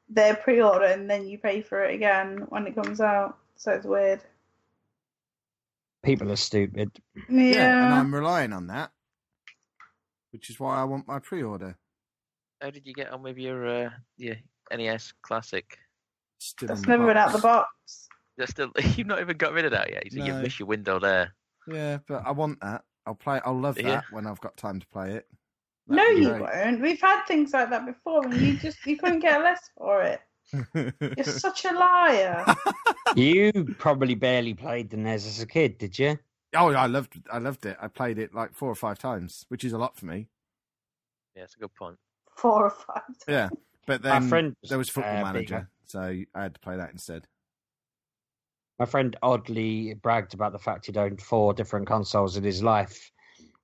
their 0.08 0.36
pre-order 0.36 0.84
and 0.84 1.08
then 1.10 1.26
you 1.26 1.38
pay 1.38 1.62
for 1.62 1.82
it 1.84 1.94
again 1.94 2.44
when 2.50 2.66
it 2.66 2.74
comes 2.74 3.00
out. 3.00 3.38
So 3.56 3.72
it's 3.72 3.86
weird. 3.86 4.20
People 6.04 6.30
are 6.32 6.36
stupid. 6.36 6.90
Yeah. 7.28 7.84
and 7.84 7.94
I'm 7.94 8.14
relying 8.14 8.52
on 8.52 8.66
that, 8.68 8.90
which 10.32 10.50
is 10.50 10.58
why 10.60 10.76
I 10.80 10.84
want 10.84 11.06
my 11.08 11.18
pre-order. 11.18 11.76
How 12.60 12.70
did 12.70 12.86
you 12.86 12.92
get 12.94 13.10
on 13.10 13.22
with 13.22 13.38
your 13.38 13.66
uh, 13.86 13.90
your 14.16 14.36
NES 14.72 15.12
Classic? 15.22 15.76
Still 16.38 16.68
That's 16.68 16.86
never 16.86 17.06
been 17.06 17.16
out 17.16 17.28
box. 17.32 17.36
the 17.36 17.42
box. 17.42 18.08
You're 18.36 18.46
still 18.46 18.70
you've 18.96 19.06
not 19.06 19.20
even 19.20 19.36
got 19.36 19.52
rid 19.52 19.64
of 19.64 19.72
that 19.72 19.90
yet. 19.90 20.04
So 20.10 20.18
you 20.24 20.32
No. 20.32 20.40
miss 20.42 20.58
your 20.60 20.66
window 20.68 20.98
there. 21.00 21.34
Yeah, 21.66 21.98
but 22.06 22.22
I 22.26 22.30
want 22.32 22.60
that. 22.60 22.82
I'll 23.06 23.14
play. 23.14 23.40
I'll 23.44 23.58
love 23.58 23.76
that 23.76 23.84
Yeah. 23.84 24.00
when 24.10 24.26
I've 24.26 24.40
got 24.40 24.56
time 24.56 24.80
to 24.80 24.86
play 24.88 25.12
it. 25.14 25.26
No, 25.88 25.96
That'd 25.96 26.16
be 26.16 26.22
you 26.22 26.28
great. 26.30 26.40
won't. 26.42 26.80
We've 26.80 27.00
had 27.00 27.24
things 27.26 27.52
like 27.52 27.70
that 27.70 27.84
before, 27.86 28.24
and 28.24 28.34
you 28.34 28.56
just 28.58 28.84
you 28.86 28.96
couldn't 28.96 29.20
get 29.20 29.42
less 29.42 29.70
for 29.76 30.02
it. 30.02 30.20
You're 31.16 31.24
such 31.24 31.64
a 31.64 31.72
liar. 31.72 32.44
You 33.14 33.52
probably 33.78 34.14
barely 34.14 34.54
played 34.54 34.88
the 34.88 34.96
NES 34.96 35.26
as 35.26 35.40
a 35.42 35.46
kid, 35.46 35.76
did 35.76 35.98
you? 35.98 36.18
oh, 36.54 36.72
I 36.72 36.86
loved, 36.86 37.20
I 37.30 37.38
loved 37.38 37.66
it. 37.66 37.76
I 37.78 37.88
played 37.88 38.18
it 38.18 38.32
like 38.34 38.54
four 38.54 38.70
or 38.70 38.74
five 38.74 38.98
times, 38.98 39.44
which 39.48 39.64
is 39.64 39.74
a 39.74 39.78
lot 39.78 39.96
for 39.98 40.06
me. 40.06 40.28
Yeah, 41.36 41.42
it's 41.42 41.54
a 41.56 41.58
good 41.58 41.74
point. 41.74 41.98
Four 42.38 42.64
or 42.66 42.70
five. 42.70 43.02
Yeah, 43.28 43.50
but 43.86 44.02
My 44.02 44.18
then 44.18 44.28
friend 44.28 44.56
there 44.68 44.78
was 44.78 44.88
Football 44.88 45.12
uh, 45.18 45.32
big 45.32 45.50
Manager, 45.50 45.68
so 45.84 46.00
I 46.34 46.42
had 46.42 46.54
to 46.54 46.60
play 46.60 46.76
that 46.76 46.90
instead. 46.92 47.26
My 48.78 48.86
friend 48.86 49.16
oddly 49.22 49.94
bragged 49.94 50.34
about 50.34 50.52
the 50.52 50.58
fact 50.58 50.86
he'd 50.86 50.96
owned 50.96 51.20
four 51.20 51.54
different 51.54 51.86
consoles 51.86 52.36
in 52.36 52.44
his 52.44 52.62
life 52.62 53.12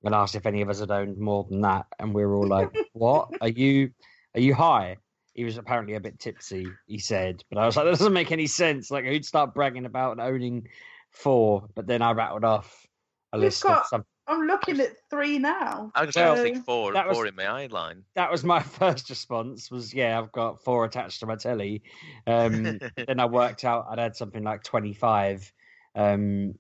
and 0.05 0.14
asked 0.14 0.35
if 0.35 0.47
any 0.47 0.62
of 0.62 0.68
us 0.68 0.81
had 0.81 0.90
owned 0.90 1.18
more 1.18 1.44
than 1.49 1.62
that. 1.62 1.87
And 1.99 2.14
we 2.14 2.25
were 2.25 2.37
all 2.37 2.47
like, 2.47 2.71
What? 2.92 3.31
Are 3.40 3.49
you 3.49 3.90
are 4.35 4.40
you 4.40 4.55
high? 4.55 4.99
He 5.35 5.44
was 5.44 5.57
apparently 5.57 5.94
a 5.94 6.01
bit 6.01 6.18
tipsy, 6.18 6.66
he 6.87 6.99
said. 6.99 7.42
But 7.49 7.59
I 7.59 7.66
was 7.66 7.77
like, 7.77 7.85
that 7.87 7.92
doesn't 7.92 8.12
make 8.12 8.33
any 8.33 8.47
sense. 8.47 8.90
Like 8.90 9.05
who'd 9.05 9.25
start 9.25 9.55
bragging 9.55 9.87
about 9.87 10.21
owning 10.21 10.68
four? 11.11 11.68
But 11.75 11.87
then 11.87 12.03
I 12.03 12.12
rattled 12.12 12.44
off 12.44 12.87
a 13.33 13.38
list 13.38 13.64
of 13.64 13.68
got- 13.68 13.87
some 13.87 14.05
I'm 14.29 14.47
looking 14.47 14.79
at 14.81 14.97
three 15.09 15.38
now. 15.38 15.91
I 15.95 16.05
was 16.05 16.14
Well, 16.14 16.37
think 16.37 16.64
four, 16.64 16.93
that 16.93 17.09
was- 17.09 17.17
four 17.17 17.27
in 17.27 17.35
my 17.35 17.47
eye 17.47 17.67
line. 17.67 18.05
that 18.14 18.31
was 18.31 18.45
my 18.45 18.61
first 18.79 19.09
response 19.11 19.71
was 19.71 19.93
yeah, 19.95 20.19
I've 20.19 20.33
got 20.33 20.62
four 20.62 20.85
attached 20.85 21.21
to 21.21 21.27
my 21.27 21.37
telly. 21.37 21.83
Um 22.27 22.79
then 22.97 23.19
I 23.21 23.27
worked 23.27 23.64
out 23.64 23.87
I'd 23.91 23.99
had 23.99 24.17
something 24.17 24.43
like 24.45 24.62
25 24.62 25.53
um, 25.95 26.55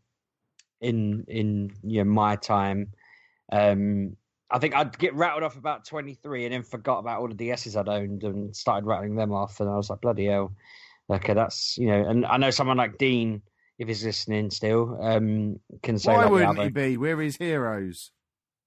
in 0.80 1.24
in 1.28 1.70
you 1.82 2.04
know, 2.04 2.10
my 2.10 2.36
time. 2.36 2.92
Um, 3.52 4.16
I 4.50 4.58
think 4.58 4.74
I'd 4.74 4.98
get 4.98 5.14
rattled 5.14 5.42
off 5.42 5.56
about 5.56 5.84
23 5.84 6.46
and 6.46 6.54
then 6.54 6.62
forgot 6.62 6.98
about 7.00 7.20
all 7.20 7.28
the 7.28 7.34
DSs 7.34 7.76
I'd 7.76 7.88
owned 7.88 8.24
and 8.24 8.56
started 8.56 8.86
rattling 8.86 9.14
them 9.14 9.32
off. 9.32 9.60
And 9.60 9.68
I 9.68 9.76
was 9.76 9.90
like, 9.90 10.00
bloody 10.00 10.26
hell. 10.26 10.52
Okay, 11.10 11.34
that's, 11.34 11.76
you 11.78 11.88
know, 11.88 12.08
and 12.08 12.24
I 12.26 12.36
know 12.38 12.50
someone 12.50 12.76
like 12.78 12.96
Dean, 12.98 13.42
if 13.78 13.86
he's 13.86 14.04
listening 14.04 14.50
still, 14.50 14.98
um, 15.00 15.60
can 15.82 15.98
say 15.98 16.12
Why 16.12 16.24
that 16.24 16.30
wouldn't 16.30 16.58
he 16.58 16.68
be? 16.68 16.96
We're 16.96 17.20
his 17.20 17.36
heroes. 17.36 18.10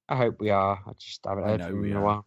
I 0.07 0.15
hope 0.15 0.39
we 0.39 0.49
are. 0.49 0.79
I 0.85 0.91
just 0.97 1.21
haven't 1.25 1.43
heard 1.45 1.63
from 1.63 1.83
him 1.83 1.91
in 1.91 1.97
a 1.97 2.01
while. 2.01 2.25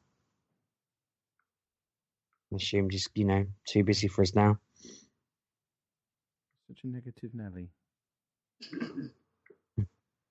I 2.52 2.56
assume 2.56 2.90
he's, 2.90 3.08
you 3.14 3.24
know, 3.24 3.46
too 3.66 3.84
busy 3.84 4.08
for 4.08 4.22
us 4.22 4.34
now. 4.34 4.58
Such 6.68 6.84
a 6.84 6.86
negative 6.86 7.30
Nelly. 7.34 7.68
I 9.78 9.82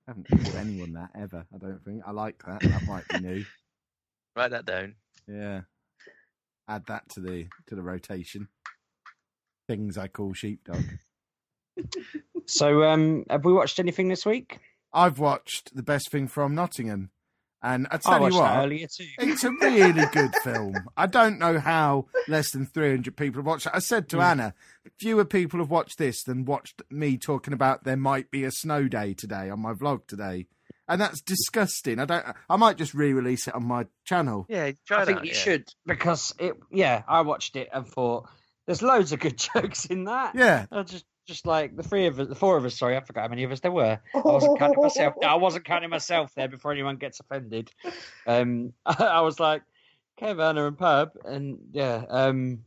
haven't 0.08 0.28
told 0.30 0.56
anyone 0.56 0.94
that 0.94 1.10
ever. 1.16 1.46
I 1.54 1.58
don't 1.58 1.84
think. 1.84 2.02
I 2.06 2.12
like 2.12 2.42
that. 2.46 2.62
That 2.62 2.88
might 2.88 3.08
be 3.10 3.20
new. 3.20 3.46
Write 4.36 4.52
that 4.52 4.66
down. 4.66 4.96
Yeah. 5.28 5.62
Add 6.68 6.86
that 6.88 7.10
to 7.10 7.20
the 7.20 7.48
to 7.68 7.76
the 7.76 7.84
rotation. 7.84 8.48
Things 9.68 9.98
I 9.98 10.08
call 10.08 10.34
sheepdog. 10.34 10.84
So, 12.46 12.84
um, 12.84 13.26
have 13.30 13.46
we 13.46 13.54
watched 13.54 13.80
anything 13.80 14.08
this 14.10 14.26
week? 14.26 14.60
I've 14.94 15.20
watched 15.20 15.76
the 15.76 15.84
best 15.84 16.12
thing 16.12 16.28
from 16.28 16.54
Nottingham, 16.56 17.10
and 17.64 17.88
I 17.90 17.96
I 17.96 17.98
tell 17.98 18.30
you 18.32 18.38
what, 18.38 18.58
earlier 18.58 18.88
too. 18.88 19.08
it's 19.20 19.44
a 19.44 19.52
really 19.52 20.06
good 20.12 20.36
film. 20.44 20.76
I 20.96 21.08
don't 21.08 21.40
know 21.40 21.58
how 21.60 22.06
less 22.28 22.52
than 22.52 22.66
300 22.66 23.16
people 23.16 23.40
have 23.40 23.46
watched 23.48 23.66
it. 23.66 23.72
I 23.74 23.80
said 23.80 24.08
to 24.10 24.18
Mm. 24.18 24.24
Anna, 24.24 24.54
fewer 25.00 25.26
people 25.26 25.60
have 25.60 25.70
watched 25.72 25.98
this 25.98 26.22
than 26.24 26.46
watched 26.46 26.82
me 26.92 27.18
talking 27.18 27.54
about 27.54 27.84
there 27.86 27.98
might 27.98 28.30
be 28.30 28.44
a 28.44 28.52
snow 28.52 28.88
day 28.88 29.14
today 29.14 29.50
on 29.50 29.60
my 29.62 29.74
vlog 29.74 30.06
today. 30.08 30.46
And 30.88 31.00
that's 31.00 31.22
disgusting. 31.22 31.98
I 31.98 32.06
don't. 32.06 32.26
I 32.50 32.58
might 32.58 32.78
just 32.78 32.94
re-release 32.94 33.48
it 33.48 33.56
on 33.56 33.66
my 33.66 33.88
channel. 34.04 34.46
Yeah, 34.50 34.72
try 34.86 35.02
I 35.02 35.06
think 35.06 35.20
that. 35.20 35.26
you 35.26 35.32
yeah. 35.32 35.38
should 35.38 35.70
because 35.86 36.36
it. 36.40 36.56
Yeah, 36.72 37.04
I 37.08 37.22
watched 37.22 37.56
it 37.56 37.70
and 37.74 37.88
thought 37.88 38.28
there's 38.68 38.82
loads 38.82 39.14
of 39.14 39.22
good 39.22 39.38
jokes 39.56 39.86
in 39.86 40.04
that. 40.04 40.36
Yeah, 40.36 40.66
I 40.74 40.84
just, 40.84 41.06
just 41.26 41.46
like 41.46 41.76
the 41.76 41.84
three 41.84 42.08
of 42.08 42.20
us, 42.20 42.28
the 42.28 42.36
four 42.36 42.58
of 42.58 42.66
us. 42.66 42.78
Sorry, 42.78 42.96
I 42.98 43.02
forgot 43.02 43.22
how 43.24 43.28
many 43.30 43.44
of 43.44 43.52
us 43.52 43.60
there 43.62 43.72
were. 43.72 44.00
I 44.14 44.20
wasn't 44.24 44.60
counting 44.60 44.82
myself. 44.82 45.14
No, 45.22 45.28
I 45.28 45.36
wasn't 45.36 45.66
counting 45.66 45.90
myself 45.90 46.34
there 46.36 46.48
before 46.48 46.72
anyone 46.72 46.98
gets 46.98 47.20
offended. 47.20 47.72
Um, 48.28 48.74
I 48.86 49.22
was 49.22 49.40
like, 49.40 49.64
Kev, 50.20 50.42
Anna, 50.44 50.68
and 50.68 50.78
Pub, 50.78 51.12
and 51.26 51.60
yeah, 51.72 52.04
um, 52.10 52.66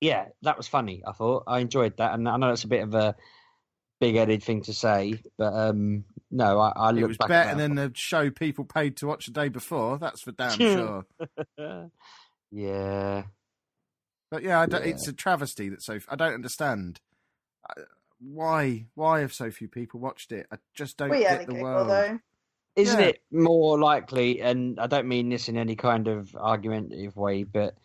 yeah, 0.00 0.26
that 0.42 0.56
was 0.56 0.68
funny. 0.68 1.02
I 1.06 1.12
thought 1.12 1.44
I 1.46 1.60
enjoyed 1.60 1.96
that, 1.98 2.14
and 2.14 2.28
I 2.28 2.36
know 2.36 2.50
it's 2.50 2.64
a 2.64 2.68
bit 2.68 2.82
of 2.82 2.94
a 2.94 3.14
big-headed 4.00 4.42
thing 4.42 4.62
to 4.62 4.74
say, 4.74 5.14
but 5.38 5.54
um, 5.54 6.04
no, 6.30 6.58
I, 6.60 6.72
I 6.76 6.90
it 6.90 6.94
look 6.96 7.08
was 7.08 7.16
back 7.16 7.28
better 7.28 7.56
than 7.56 7.76
the 7.76 7.92
show 7.94 8.30
people 8.30 8.64
paid 8.64 8.96
to 8.98 9.06
watch 9.06 9.26
the 9.26 9.32
day 9.32 9.48
before. 9.48 9.98
That's 9.98 10.20
for 10.22 10.32
damn 10.32 10.50
sure. 10.58 11.06
yeah, 12.50 13.22
But 14.30 14.42
yeah, 14.42 14.60
I 14.60 14.66
don't, 14.66 14.84
Yeah. 14.84 14.90
it's 14.90 15.08
a 15.08 15.12
travesty 15.12 15.68
that 15.70 15.82
so. 15.82 15.98
I 16.08 16.16
don't 16.16 16.34
understand 16.34 17.00
why. 18.20 18.86
Why 18.94 19.20
have 19.20 19.32
so 19.32 19.50
few 19.50 19.68
people 19.68 20.00
watched 20.00 20.32
it? 20.32 20.46
I 20.52 20.56
just 20.74 20.96
don't 20.96 21.10
We 21.10 21.22
had 21.22 21.34
a 21.34 21.38
get 21.38 21.46
the 21.46 21.52
giggle 21.54 21.64
world. 21.64 21.88
though. 21.90 22.18
Isn't 22.76 23.00
Yeah. 23.00 23.06
it 23.06 23.22
more 23.30 23.78
likely, 23.78 24.40
and 24.40 24.80
I 24.80 24.86
don't 24.88 25.06
mean 25.06 25.28
this 25.28 25.48
in 25.48 25.56
any 25.56 25.76
kind 25.76 26.08
of 26.08 26.34
argumentative 26.34 27.16
way, 27.16 27.44
but 27.44 27.76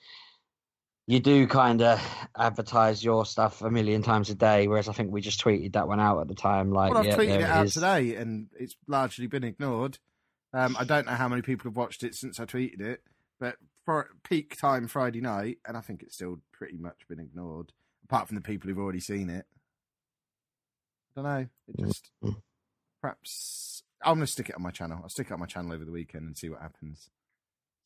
you 1.05 1.19
do 1.19 1.45
kind 1.47 1.81
of 1.81 2.01
advertise 2.37 3.03
your 3.03 3.25
stuff 3.25 3.61
a 3.61 3.69
million 3.69 4.01
times 4.01 4.29
a 4.29 4.35
day, 4.35 4.67
whereas 4.67 4.87
I 4.87 4.93
think 4.93 5.11
we 5.11 5.21
just 5.21 5.43
tweeted 5.43 5.73
that 5.73 5.87
one 5.87 5.99
out 5.99 6.19
at 6.21 6.27
the 6.27 6.35
time. 6.35 6.71
Like, 6.71 6.91
Well, 6.91 6.99
I've 7.01 7.05
yeah, 7.07 7.17
tweeted 7.17 7.27
there 7.27 7.41
it 7.41 7.49
out 7.49 7.65
is. 7.67 7.73
today, 7.73 8.15
and 8.15 8.47
it's 8.59 8.75
largely 8.87 9.27
been 9.27 9.43
ignored. 9.43 9.99
Um, 10.53 10.75
I 10.79 10.83
don't 10.85 11.05
know 11.05 11.13
how 11.13 11.27
many 11.27 11.41
people 11.43 11.69
have 11.69 11.77
watched 11.77 12.03
it 12.03 12.15
since 12.15 12.39
I 12.39 12.45
tweeted 12.45 12.81
it, 12.81 13.03
but 13.39 13.57
for 13.85 14.09
peak 14.23 14.55
time 14.57 14.87
Friday 14.87 15.21
night, 15.21 15.59
and 15.67 15.77
I 15.77 15.81
think 15.81 16.01
it's 16.01 16.15
still 16.15 16.39
pretty 16.51 16.77
much 16.77 17.07
been 17.07 17.19
ignored, 17.19 17.73
apart 18.03 18.27
from 18.27 18.35
the 18.35 18.41
people 18.41 18.69
who've 18.69 18.79
already 18.79 18.99
seen 18.99 19.29
it. 19.29 19.45
I 21.19 21.21
don't 21.21 21.41
know. 21.41 21.47
It 21.85 21.87
just 21.87 22.11
Mm. 22.23 22.41
perhaps 23.01 23.83
I'm 24.03 24.15
gonna 24.15 24.27
stick 24.27 24.49
it 24.49 24.55
on 24.55 24.61
my 24.63 24.71
channel. 24.71 24.99
I'll 25.03 25.09
stick 25.09 25.27
it 25.27 25.33
on 25.33 25.39
my 25.39 25.45
channel 25.45 25.73
over 25.73 25.83
the 25.85 25.91
weekend 25.91 26.25
and 26.25 26.37
see 26.37 26.49
what 26.49 26.61
happens. 26.61 27.09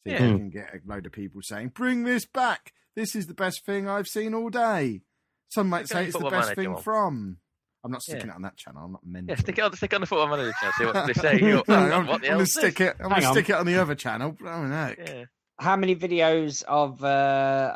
See 0.05 0.13
if 0.13 0.19
Yeah. 0.19 0.27
I 0.27 0.31
can 0.37 0.49
get 0.49 0.73
a 0.73 0.79
load 0.85 1.05
of 1.05 1.11
people 1.11 1.41
saying, 1.41 1.69
"Bring 1.69 2.03
this 2.03 2.25
back! 2.25 2.73
This 2.95 3.15
is 3.15 3.27
the 3.27 3.33
best 3.33 3.65
thing 3.65 3.87
I've 3.87 4.07
seen 4.07 4.33
all 4.33 4.49
day." 4.49 5.01
Some 5.49 5.69
might 5.69 5.85
Stick 5.85 5.95
it 5.95 5.97
on 5.97 6.03
say 6.03 6.07
it's 6.09 6.17
the 6.19 6.29
best 6.29 6.55
thing 6.55 6.73
one. 6.73 6.81
from. 6.83 7.37
I'm 7.83 7.91
not 7.91 8.01
sticking 8.03 8.27
Yeah. 8.27 8.33
it 8.33 8.35
on 8.35 8.41
that 8.43 8.55
channel. 8.57 8.85
I'm 8.85 8.91
not 8.93 9.05
mental. 9.05 9.35
Yeah, 9.35 9.41
stick 9.41 9.57
it 9.57 9.61
on, 9.61 9.75
stick 9.75 9.91
it 9.91 9.95
on 9.95 10.01
the 10.01 10.07
football 10.07 10.27
manager 10.27 10.53
channel. 10.59 10.73
See 10.77 10.85
what 10.85 11.07
they 11.07 11.13
say. 11.13 11.37
No, 11.41 11.63
I'm, 11.67 12.07
what 12.07 12.21
the 12.21 12.27
I'm 12.27 12.29
hell 12.29 12.37
gonna 12.37 12.45
stick 12.45 12.77
this?" 12.77 12.87
it. 12.89 12.95
I'm 12.99 13.09
Hang 13.11 13.19
gonna 13.19 13.27
on. 13.27 13.33
stick 13.33 13.49
it 13.49 13.55
on 13.55 13.65
the 13.65 13.75
other 13.75 13.95
channel. 13.95 14.37
Oh 14.41 14.65
no! 14.67 14.95
Yeah. 14.97 15.25
How 15.59 15.75
many 15.75 15.95
videos 15.95 16.63
of 16.63 17.03
uh, 17.03 17.07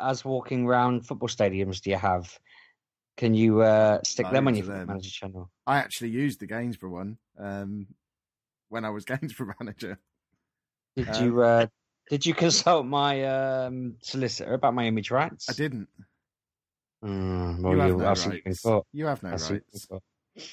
us 0.00 0.24
walking 0.24 0.64
around 0.66 1.06
football 1.06 1.28
stadiums 1.28 1.80
do 1.80 1.90
you 1.90 1.96
have? 1.96 2.38
Can 3.18 3.34
you 3.34 3.62
uh, 3.62 3.98
stick 4.04 4.30
them 4.30 4.46
on 4.46 4.54
your 4.54 4.66
them. 4.66 4.86
manager 4.86 5.10
channel? 5.10 5.50
I 5.66 5.78
actually 5.78 6.10
used 6.10 6.38
the 6.38 6.46
Gainsborough 6.46 6.90
one 6.90 7.18
um, 7.36 7.88
when 8.68 8.84
I 8.84 8.90
was 8.90 9.04
Gainsborough 9.06 9.54
manager. 9.60 9.98
Did 10.96 11.08
Um, 11.08 11.24
you 11.24 11.42
uh, 11.42 11.66
did 12.08 12.24
you 12.24 12.32
consult 12.32 12.86
my 12.86 13.24
um, 13.24 13.96
solicitor 14.02 14.54
about 14.54 14.74
my 14.74 14.86
image 14.86 15.10
rights? 15.10 15.50
I 15.50 15.52
didn't. 15.52 15.88
Mm, 17.04 17.60
well, 17.60 17.72
you 17.74 17.78
have 17.80 17.88
you, 17.90 17.96
no 17.96 18.04
I'll 18.04 18.16
see 18.16 18.28
what 18.28 18.36
you 18.36 18.42
rights. 18.46 18.86
You 18.92 19.06
have 19.06 19.22
no 19.24 19.30
I'll 19.30 19.38
see 19.38 19.54
what 19.54 19.62
you 19.72 19.80
rights. 19.90 20.48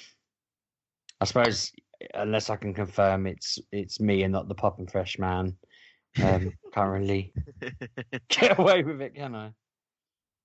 I 1.22 1.26
suppose 1.26 1.72
unless 2.16 2.50
I 2.50 2.56
can 2.56 2.74
confirm 2.74 3.28
it's 3.28 3.60
it's 3.72 4.00
me 4.00 4.24
and 4.24 4.34
not 4.34 4.48
the 4.48 4.56
pop 4.56 4.80
and 4.80 4.92
fresh 4.92 5.20
man. 5.20 5.56
Um, 6.22 6.52
can't 6.74 6.90
really 6.90 7.32
get 8.30 8.58
away 8.58 8.82
with 8.82 9.02
it, 9.02 9.14
can 9.14 9.36
I? 9.36 9.52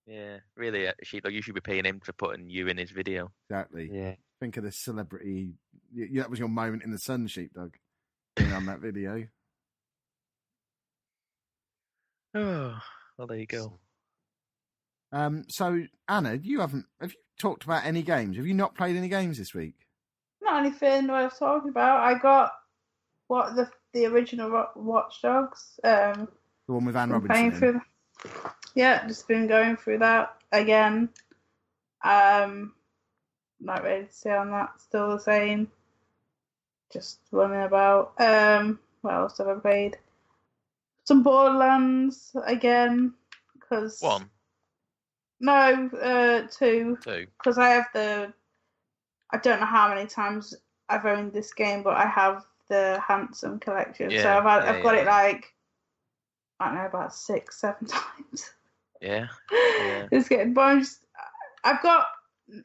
Yeah, 0.07 0.39
really, 0.57 0.89
uh, 0.89 0.93
Sheepdog, 1.03 1.33
you 1.33 1.43
should 1.43 1.55
be 1.55 1.61
paying 1.61 1.85
him 1.85 2.01
for 2.01 2.13
putting 2.13 2.49
you 2.49 2.69
in 2.69 2.77
his 2.79 2.91
video. 2.91 3.31
Exactly. 3.49 3.89
Yeah. 3.93 4.15
Think 4.41 4.57
of 4.57 4.65
the 4.65 4.73
celebrity. 4.73 5.55
y- 5.95 6.09
y- 6.13 6.21
That 6.21 6.31
was 6.31 6.39
your 6.39 6.49
moment 6.49 6.83
in 6.83 6.91
the 6.91 6.99
sun, 6.99 7.27
sheepdog. 7.27 7.75
Being 8.37 8.53
on 8.53 8.67
that 8.67 8.81
video. 8.81 9.27
Oh, 12.35 12.79
well, 13.19 13.27
there 13.27 13.39
you 13.39 13.47
go. 13.47 13.79
Um, 15.13 15.45
so 15.49 15.83
Anna, 16.09 16.35
you 16.43 16.61
haven't. 16.61 16.87
Have 17.01 17.11
you 17.13 17.19
talked 17.39 17.65
about 17.65 17.85
any 17.85 18.03
games? 18.03 18.37
Have 18.37 18.47
you 18.47 18.55
not 18.55 18.75
played 18.77 18.97
any 18.97 19.09
games 19.09 19.39
this 19.39 19.53
week? 19.55 19.75
Not 20.41 20.65
anything 20.65 21.09
what 21.09 21.17
I 21.17 21.25
was 21.25 21.39
talking 21.39 21.71
about. 21.71 22.01
I 22.01 22.19
got 22.19 22.53
what 23.27 23.57
the 23.57 23.69
the 23.93 24.07
original 24.07 24.51
Ro- 24.51 24.69
Watch 24.77 25.21
Dogs. 25.23 25.79
Um, 25.83 26.29
The 26.69 26.73
one 26.75 26.85
with 26.85 26.97
Anne 26.97 27.11
been 27.11 27.27
playing 27.27 27.51
Robinson. 27.51 27.83
through. 28.23 28.31
Yeah, 28.75 29.07
just 29.07 29.29
been 29.29 29.47
going 29.47 29.77
through 29.77 29.99
that 29.99 30.35
again. 30.53 31.09
Um, 32.05 32.75
not 33.61 33.83
ready 33.83 34.07
to 34.07 34.13
say 34.13 34.31
on 34.31 34.51
that. 34.51 34.81
Still 34.81 35.11
the 35.11 35.21
same. 35.21 35.71
Just 36.93 37.21
running 37.31 37.63
about. 37.63 38.13
Um, 38.19 38.79
what 39.03 39.15
else 39.15 39.39
have 39.39 39.49
I 39.49 39.55
played? 39.55 39.99
Some 41.05 41.23
Borderlands 41.23 42.35
again. 42.47 43.15
Cause 43.69 44.01
One, 44.01 44.29
No, 45.41 45.89
uh, 46.03 46.47
two. 46.51 46.99
two. 47.03 47.27
because 47.39 47.59
I 47.59 47.69
have 47.69 47.87
the. 47.95 48.33
I 49.33 49.39
don't 49.39 49.61
know 49.61 49.67
how 49.67 49.89
many 49.89 50.09
times 50.09 50.55
I've 50.89 51.07
owned 51.07 51.33
this 51.33 51.53
game, 51.53 51.85
but 51.85 51.97
I 51.97 52.07
have 52.07 52.45
the 52.69 53.01
handsome 53.07 53.61
collection. 53.61 54.11
so 54.11 54.17
I've 54.39 54.43
had, 54.43 54.65
yeah, 54.65 54.71
I've 54.73 54.83
got 54.83 54.95
yeah. 54.95 55.01
it 55.03 55.07
like 55.07 55.55
I 56.59 56.67
don't 56.67 56.75
know 56.75 56.87
about 56.87 57.15
six, 57.15 57.61
seven 57.61 57.87
times. 57.87 58.51
Yeah. 59.01 59.29
It's 60.13 60.29
getting. 60.29 60.55
But 60.55 60.63
I'm 60.63 60.81
just, 60.81 61.07
I've 61.65 61.83
got 61.83 62.07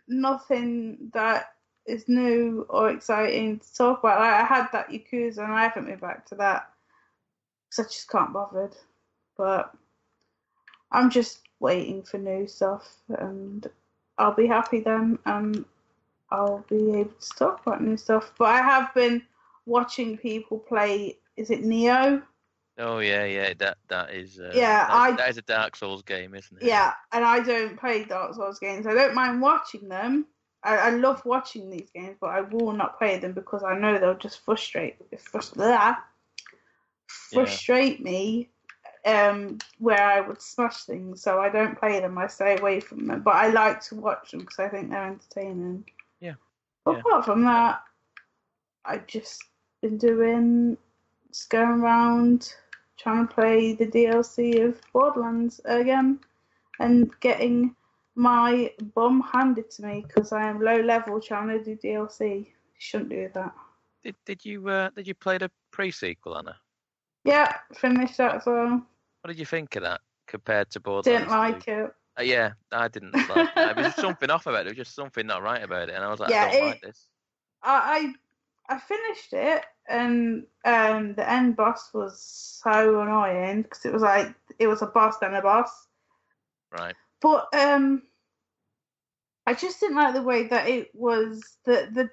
nothing 0.08 1.12
that 1.14 1.54
is 1.86 2.08
new 2.08 2.66
or 2.70 2.90
exciting 2.90 3.60
to 3.60 3.74
talk 3.74 4.00
about. 4.00 4.20
Like, 4.20 4.34
I 4.34 4.44
had 4.44 4.68
that 4.72 4.90
Yakuza, 4.90 5.40
and 5.40 5.54
I 5.54 5.64
haven't 5.64 5.86
been 5.86 6.00
back 6.00 6.26
to 6.28 6.36
that 6.36 6.70
because 7.70 7.86
I 7.86 7.94
just 7.94 8.10
can't 8.10 8.34
bothered. 8.34 8.76
But 9.38 9.72
I'm 10.92 11.10
just 11.10 11.42
waiting 11.60 12.04
for 12.04 12.18
new 12.18 12.48
stuff, 12.48 12.98
and 13.10 13.68
I'll 14.18 14.34
be 14.36 14.48
happy 14.48 14.80
then, 14.80 15.20
and 15.26 15.66
I'll 16.32 16.66
be 16.70 16.92
able 16.92 17.12
to 17.20 17.30
talk 17.38 17.62
about 17.66 17.84
new 17.84 17.98
stuff. 17.98 18.34
But 18.38 18.46
I 18.46 18.62
have 18.62 18.94
been 18.94 19.22
watching 19.66 20.18
people 20.18 20.60
play. 20.60 21.18
Is 21.38 21.50
it 21.50 21.64
Nioh? 21.64 22.24
Oh 22.78 23.00
yeah, 23.00 23.24
yeah. 23.26 23.54
That 23.58 23.78
that 23.88 24.14
is. 24.14 24.40
Uh, 24.40 24.52
Yeah, 24.54 24.86
that, 24.88 24.92
I- 24.94 25.16
that 25.16 25.30
is 25.30 25.38
a 25.38 25.42
Dark 25.44 25.76
Souls 25.76 26.02
game, 26.04 26.36
isn't 26.36 26.62
it? 26.62 26.66
Yeah, 26.66 26.94
and 27.12 27.24
I 27.24 27.40
don't 27.40 27.80
play 27.80 28.04
Dark 28.04 28.34
Souls 28.36 28.60
games. 28.60 28.86
I 28.86 28.94
don't 28.94 29.16
mind 29.16 29.42
watching 29.42 29.88
them. 29.88 30.26
I, 30.64 30.78
I 30.78 30.90
love 30.90 31.24
watching 31.26 31.70
these 31.70 31.90
games, 31.94 32.18
but 32.20 32.32
I 32.32 32.42
will 32.42 32.74
not 32.74 32.98
play 32.98 33.18
them 33.20 33.34
because 33.34 33.64
I 33.64 33.78
know 33.78 33.98
they'll 34.00 34.16
just 34.16 34.44
frustrate 34.44 34.96
frust- 35.32 35.54
blah, 35.54 35.96
frustrate 37.08 38.04
me. 38.04 38.50
Um, 39.06 39.60
where 39.78 40.02
I 40.02 40.20
would 40.20 40.42
smash 40.42 40.84
things, 40.86 41.22
so 41.22 41.40
I 41.40 41.48
don't 41.50 41.78
play 41.80 42.00
them. 42.00 42.18
I 42.18 42.26
stay 42.26 42.58
away 42.58 42.80
from 42.80 43.06
them, 43.06 43.22
but 43.22 43.36
I 43.36 43.50
like 43.50 43.80
to 43.82 43.96
watch 43.96 44.32
them 44.32 44.40
because 44.40 44.58
I 44.58 44.68
think 44.68 44.90
they're 44.90 45.06
entertaining. 45.06 45.86
Yeah. 46.20 46.34
But 46.84 46.94
Yeah. 46.94 47.00
apart 47.02 47.26
from 47.26 47.44
that, 47.44 47.84
I've 48.84 49.06
just 49.06 49.44
been 49.84 50.00
doing, 50.00 50.76
just 51.32 51.52
going 51.52 51.82
around 51.82 52.52
trying 52.98 53.28
to 53.28 53.34
play 53.34 53.74
the 53.74 53.88
DLC 53.88 54.64
of 54.66 54.82
Borderlands 54.93 55.62
again 55.66 56.20
and 56.80 57.12
getting 57.20 57.76
my 58.16 58.72
bum 58.93 59.22
handed 59.22 59.70
to 59.72 59.84
me 59.84 60.06
because 60.08 60.32
I 60.32 60.48
am 60.48 60.62
low 60.62 60.78
level 60.82 61.20
trying 61.20 61.50
to 61.50 61.64
do 61.64 61.76
DLC. 61.76 62.48
Shouldn't 62.78 63.10
do 63.10 63.30
that. 63.34 63.54
Did 64.04 64.16
did 64.26 64.46
you 64.46 64.68
uh, 64.70 64.89
did 64.96 65.08
you 65.08 65.16
play 65.16 65.38
the 65.38 65.50
pre 65.72 65.91
sequel, 65.91 66.38
Anna? 66.38 66.56
Yeah, 67.24 67.56
finished 67.74 68.18
that 68.18 68.36
as 68.36 68.46
well. 68.46 68.86
What 69.22 69.28
did 69.28 69.39
you 69.39 69.46
think 69.46 69.76
of 69.76 69.84
that 69.84 70.02
compared 70.28 70.70
to 70.72 70.80
Borderlands? 70.80 71.32
Didn't 71.32 71.38
like 71.38 71.68
it. 71.68 71.93
Uh, 72.18 72.24
yeah, 72.24 72.52
I 72.72 72.88
didn't 72.88 73.14
like 73.14 73.50
it. 73.56 73.76
There 73.76 73.84
was 73.84 73.96
something 73.96 74.30
off 74.30 74.46
about 74.46 74.62
it. 74.62 74.64
There 74.66 74.72
was 74.72 74.78
just 74.88 74.96
something 74.96 75.26
not 75.26 75.41
right 75.41 75.64
about 75.64 75.89
it, 75.89 75.96
and 75.96 76.04
I 76.04 76.10
was 76.10 76.20
like, 76.20 76.30
Yeah, 76.30 76.46
I 76.46 76.52
don't 76.52 76.62
it- 76.62 76.66
like 76.66 76.82
this. 76.82 77.08
I 77.64 78.14
I 78.70 78.76
I 78.76 78.80
finished 78.80 79.34
it 79.34 79.66
and 79.88 80.46
um 80.66 81.14
the 81.14 81.30
end 81.30 81.56
boss 81.56 81.94
was 81.94 82.20
so 82.64 83.02
annoying 83.02 83.62
because 83.64 83.86
it 83.86 83.94
was 83.94 84.02
like 84.02 84.34
it 84.60 84.68
was 84.68 84.82
a 84.82 84.88
boss 84.88 85.18
then 85.20 85.34
a 85.34 85.42
boss. 85.42 85.88
Right. 86.72 86.96
But 87.22 87.48
um, 87.56 88.04
I 89.48 89.54
just 89.54 89.80
didn't 89.80 89.96
like 89.98 90.14
the 90.14 90.22
way 90.22 90.48
that 90.48 90.68
it 90.68 90.90
was. 90.94 91.58
that 91.66 91.94
the 91.94 92.10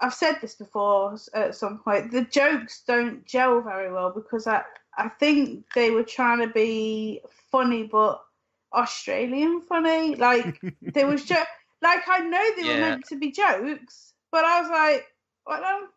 I've 0.00 0.14
said 0.14 0.38
this 0.40 0.56
before 0.56 1.16
at 1.32 1.54
some 1.54 1.78
point. 1.78 2.10
The 2.10 2.24
jokes 2.24 2.82
don't 2.86 3.24
gel 3.24 3.60
very 3.60 3.92
well 3.92 4.10
because 4.10 4.46
I 4.46 4.62
I 4.96 5.08
think 5.08 5.64
they 5.74 5.90
were 5.90 6.02
trying 6.02 6.40
to 6.40 6.48
be 6.48 7.20
funny, 7.50 7.84
but 7.84 8.20
Australian 8.74 9.60
funny. 9.62 10.16
Like 10.16 10.60
there 10.82 11.06
was 11.06 11.24
jo- 11.26 11.44
like 11.82 12.02
I 12.08 12.20
know 12.20 12.44
they 12.56 12.64
were 12.64 12.76
meant 12.76 13.06
to 13.06 13.16
be 13.16 13.30
jokes, 13.30 14.14
but 14.30 14.44
I 14.44 14.60
was 14.60 14.70
like, 14.70 15.06
what? 15.44 15.62
Um, 15.62 15.88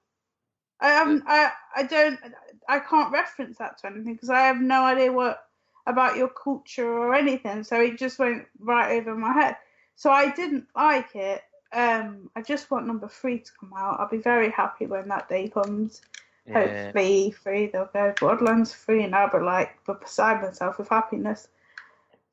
I 0.80 0.90
haven't. 0.90 1.24
I 1.26 1.52
I 1.76 1.84
don't. 1.84 2.20
I 2.68 2.80
can't 2.80 3.12
reference 3.14 3.58
that 3.58 3.78
to 3.80 3.88
anything 3.88 4.14
because 4.14 4.30
I 4.30 4.42
have 4.42 4.60
no 4.60 4.84
idea 4.84 5.12
what 5.12 5.46
about 5.88 6.18
your 6.18 6.30
culture 6.30 6.88
or 6.88 7.14
anything. 7.14 7.64
So 7.64 7.80
it 7.80 7.98
just 7.98 8.20
went 8.20 8.46
right 8.60 9.00
over 9.00 9.16
my 9.16 9.32
head. 9.32 9.58
So 9.96 10.10
I 10.10 10.32
didn't 10.32 10.68
like 10.76 11.16
it. 11.16 11.44
Um, 11.72 12.30
I 12.36 12.42
just 12.42 12.72
want 12.72 12.88
number 12.88 13.08
three 13.08 13.40
to 13.40 13.52
come 13.60 13.74
out. 13.78 14.00
I'll 14.00 14.10
be 14.10 14.18
very 14.18 14.50
happy 14.50 14.86
when 14.88 15.08
that 15.10 15.30
day 15.30 15.50
comes. 15.50 16.02
Yeah. 16.48 16.86
Hopefully, 16.86 17.32
free 17.32 17.68
they'll 17.68 17.90
go 17.94 18.14
Borderlands 18.20 18.74
free, 18.74 19.04
and 19.04 19.16
I'll 19.16 19.32
be 19.32 19.40
like, 19.40 19.78
beside 19.86 20.42
myself 20.42 20.78
with 20.78 20.90
happiness. 20.90 21.48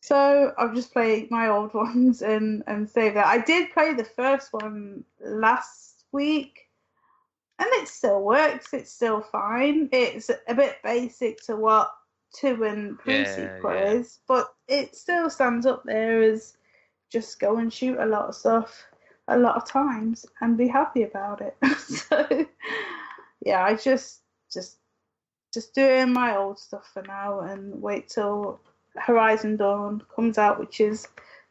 So 0.00 0.52
I'll 0.58 0.74
just 0.74 0.92
play 0.92 1.28
my 1.30 1.48
old 1.48 1.72
ones 1.74 2.22
and 2.22 2.62
and 2.66 2.88
save 2.88 3.14
that. 3.14 3.26
I 3.26 3.38
did 3.38 3.72
play 3.72 3.94
the 3.94 4.04
first 4.04 4.52
one 4.52 5.04
last 5.20 6.04
week, 6.12 6.61
and 7.62 7.82
it 7.82 7.88
still 7.88 8.22
works. 8.22 8.72
It's 8.72 8.92
still 8.92 9.20
fine. 9.20 9.88
It's 9.92 10.30
a 10.48 10.54
bit 10.54 10.76
basic 10.82 11.42
to 11.46 11.56
what 11.56 11.90
two 12.34 12.64
and 12.64 12.98
pre 12.98 13.14
Yeah, 13.14 13.58
yeah. 13.62 13.90
is, 13.90 14.18
but 14.26 14.54
it 14.68 14.96
still 14.96 15.30
stands 15.30 15.66
up 15.66 15.82
there 15.84 16.22
as 16.22 16.56
just 17.10 17.38
go 17.38 17.58
and 17.58 17.72
shoot 17.72 17.98
a 17.98 18.06
lot 18.06 18.28
of 18.28 18.34
stuff 18.34 18.84
a 19.28 19.38
lot 19.38 19.56
of 19.56 19.66
times 19.66 20.26
and 20.40 20.56
be 20.58 20.66
happy 20.66 21.02
about 21.04 21.40
it. 21.40 21.56
so 21.78 22.46
yeah, 23.44 23.64
I 23.64 23.74
just 23.74 24.20
just 24.52 24.78
just 25.52 25.74
doing 25.74 26.12
my 26.12 26.36
old 26.36 26.58
stuff 26.58 26.90
for 26.92 27.02
now 27.02 27.40
and 27.40 27.80
wait 27.80 28.08
till 28.08 28.60
Horizon 28.96 29.56
Dawn 29.56 30.02
comes 30.14 30.38
out, 30.38 30.58
which 30.58 30.80
is 30.80 31.06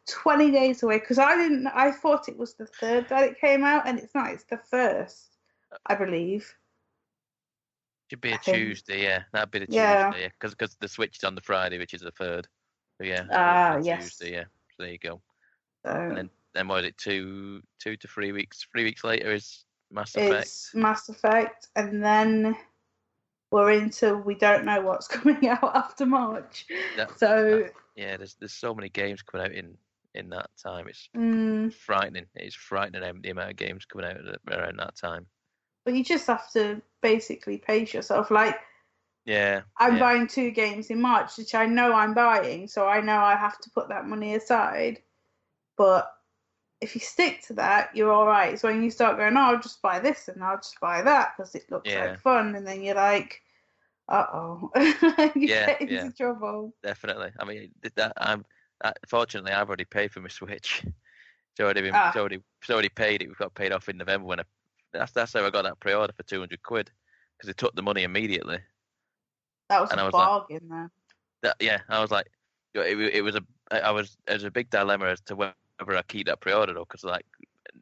20 0.10 0.52
days 0.52 0.84
away. 0.84 1.00
Because 1.00 1.20
I 1.20 1.36
didn't, 1.36 1.68
I 1.68 1.92
thought 1.92 2.28
it 2.28 2.38
was 2.38 2.54
the 2.56 2.66
third 2.66 3.08
that 3.10 3.24
it 3.24 3.40
came 3.40 3.64
out, 3.64 3.88
and 3.88 4.00
it's 4.00 4.16
not. 4.16 4.32
It's 4.32 4.44
the 4.46 4.58
first, 4.58 5.31
I 5.86 5.96
believe. 5.96 6.54
Should 8.10 8.22
be 8.22 8.32
a 8.32 8.36
I 8.36 8.38
think- 8.38 8.58
Tuesday, 8.58 9.04
yeah. 9.04 9.24
That'd 9.32 9.52
be 9.52 9.60
the 9.60 9.68
Yeah. 9.70 10.08
Tuesday, 10.12 10.24
yeah. 10.24 10.30
Because 10.40 10.76
the 10.80 10.88
Switch 10.88 11.18
is 11.18 11.24
on 11.24 11.36
the 11.36 11.42
Friday, 11.42 11.78
which 11.78 11.94
is 11.94 12.02
the 12.02 12.12
third. 12.12 12.48
So 12.98 13.06
yeah. 13.06 13.26
Ah, 13.32 13.78
yes. 13.82 14.04
Tuesday, 14.04 14.34
yeah. 14.34 14.44
So 14.76 14.84
there 14.84 14.92
you 14.92 14.98
go. 15.00 15.22
So 15.86 16.12
then- 16.16 16.30
Then 16.54 16.68
what 16.68 16.84
is 16.84 16.90
it? 16.90 16.98
Two, 16.98 17.64
two 17.80 17.96
to 17.96 18.08
three 18.10 18.34
weeks. 18.34 18.68
Three 18.74 18.84
weeks 18.84 19.06
later 19.06 19.32
is 19.32 19.64
Mass 19.90 20.14
Effect. 20.18 20.42
it's 20.46 20.76
Mass 20.76 21.08
Effect, 21.08 21.70
and 21.78 22.04
then 22.04 22.58
we're 23.52 23.72
into 23.72 24.18
we 24.18 24.36
don't 24.36 24.66
know 24.66 24.82
what's 24.82 25.08
coming 25.08 25.48
out 25.48 25.74
after 25.76 26.06
March. 26.06 26.66
That- 26.98 27.18
So 27.18 27.70
Yeah, 27.96 28.18
there's 28.18 28.36
there's 28.36 28.52
so 28.54 28.74
many 28.76 28.90
games 28.90 29.22
coming 29.22 29.46
out 29.48 29.54
in 29.54 29.78
in 30.14 30.28
that 30.32 30.50
time. 30.62 30.90
It's 30.90 31.08
mm, 31.16 31.74
frightening. 31.74 32.26
It's 32.36 32.54
frightening 32.56 33.22
the 33.22 33.30
amount 33.30 33.52
of 33.52 33.56
games 33.56 33.86
coming 33.86 34.06
out 34.08 34.18
around 34.50 34.78
that 34.80 34.96
time. 34.98 35.26
But 35.86 35.94
you 35.96 36.04
just 36.04 36.28
have 36.28 36.52
to 36.54 36.82
basically 37.02 37.58
pace 37.58 37.94
yourself. 37.94 38.32
Like 38.32 38.60
Yeah. 39.26 39.64
I'm 39.80 39.98
yeah. 39.98 40.00
buying 40.00 40.28
two 40.28 40.52
games 40.52 40.90
in 40.90 41.02
March, 41.02 41.38
which 41.38 41.56
I 41.56 41.66
know 41.66 41.94
I'm 41.94 42.14
buying, 42.14 42.68
so 42.68 42.88
I 42.88 43.02
know 43.02 43.18
I 43.18 43.36
have 43.36 43.60
to 43.62 43.70
put 43.72 43.90
that 43.90 44.06
money 44.06 44.36
aside. 44.36 45.02
But 45.78 46.12
if 46.82 46.96
you 46.96 47.02
stick 47.02 47.44
to 47.48 47.54
that, 47.56 47.96
you're 47.96 48.12
all 48.12 48.28
right. 48.28 48.60
So 48.60 48.70
when 48.70 48.84
you 48.84 48.92
start 48.92 49.18
going, 49.18 49.38
oh, 49.38 49.42
I'll 49.42 49.60
just 49.60 49.82
buy 49.82 50.00
this 50.00 50.28
and 50.30 50.44
I'll 50.44 50.58
just 50.58 50.80
buy 50.82 51.02
that 51.04 51.34
because 51.38 51.56
it 51.56 51.72
looks 51.72 51.92
Yeah. 51.92 52.02
like 52.02 52.20
fun, 52.20 52.56
and 52.56 52.68
then 52.68 52.84
you're 52.84 52.96
like, 52.96 53.42
uh 54.10 54.28
oh, 54.34 54.72
you 55.36 55.48
Yeah, 55.48 55.66
get 55.68 55.82
into 55.82 55.94
yeah. 55.94 56.10
trouble. 56.12 56.74
definitely. 56.84 57.32
I 57.40 57.46
mean, 57.46 57.72
that 57.96 58.14
I'm. 58.18 58.46
Uh, 58.84 58.94
fortunately, 59.08 59.52
I've 59.52 59.68
already 59.70 59.86
paid 59.86 60.12
for 60.12 60.22
my 60.22 60.30
Switch. 60.30 60.86
It's 61.54 61.60
already 61.60 61.82
been. 61.82 61.96
Ah. 61.96 62.10
It's 62.10 62.16
already. 62.16 62.40
It's 62.62 62.70
already 62.70 62.90
paid. 62.90 63.22
It 63.22 63.38
got 63.38 63.54
paid 63.54 63.74
off 63.74 63.90
in 63.90 63.98
November 63.98 64.26
when 64.26 64.40
I. 64.40 64.44
That's 64.94 65.12
that's 65.12 65.34
how 65.34 65.46
I 65.46 65.50
got 65.50 65.64
that 65.64 65.80
pre-order 65.80 66.14
for 66.14 66.24
two 66.24 66.40
hundred 66.40 66.62
quid 66.64 66.92
because 67.38 67.48
they 67.48 67.54
took 67.54 67.76
the 67.76 67.82
money 67.84 68.04
immediately. 68.04 68.60
That 69.70 69.82
was 69.82 69.92
And 69.92 70.00
a 70.00 70.06
was 70.06 70.14
like- 70.14 70.28
bargain 70.28 70.70
there. 70.70 70.92
That 71.44 71.56
yeah, 71.60 71.80
I 71.90 72.00
was 72.02 72.12
like, 72.12 72.28
it, 72.76 72.98
it 73.16 73.22
was 73.24 73.36
a. 73.36 73.42
I 73.72 73.90
was. 73.92 74.16
It 74.28 74.34
was 74.34 74.44
a 74.44 74.52
big 74.52 74.70
dilemma 74.70 75.06
as 75.08 75.22
to 75.22 75.36
whether 75.36 75.54
I 75.80 76.02
keep 76.08 76.28
that 76.28 76.40
pre-order 76.40 76.74
though, 76.74 76.86
because 76.86 77.04
like, 77.04 77.26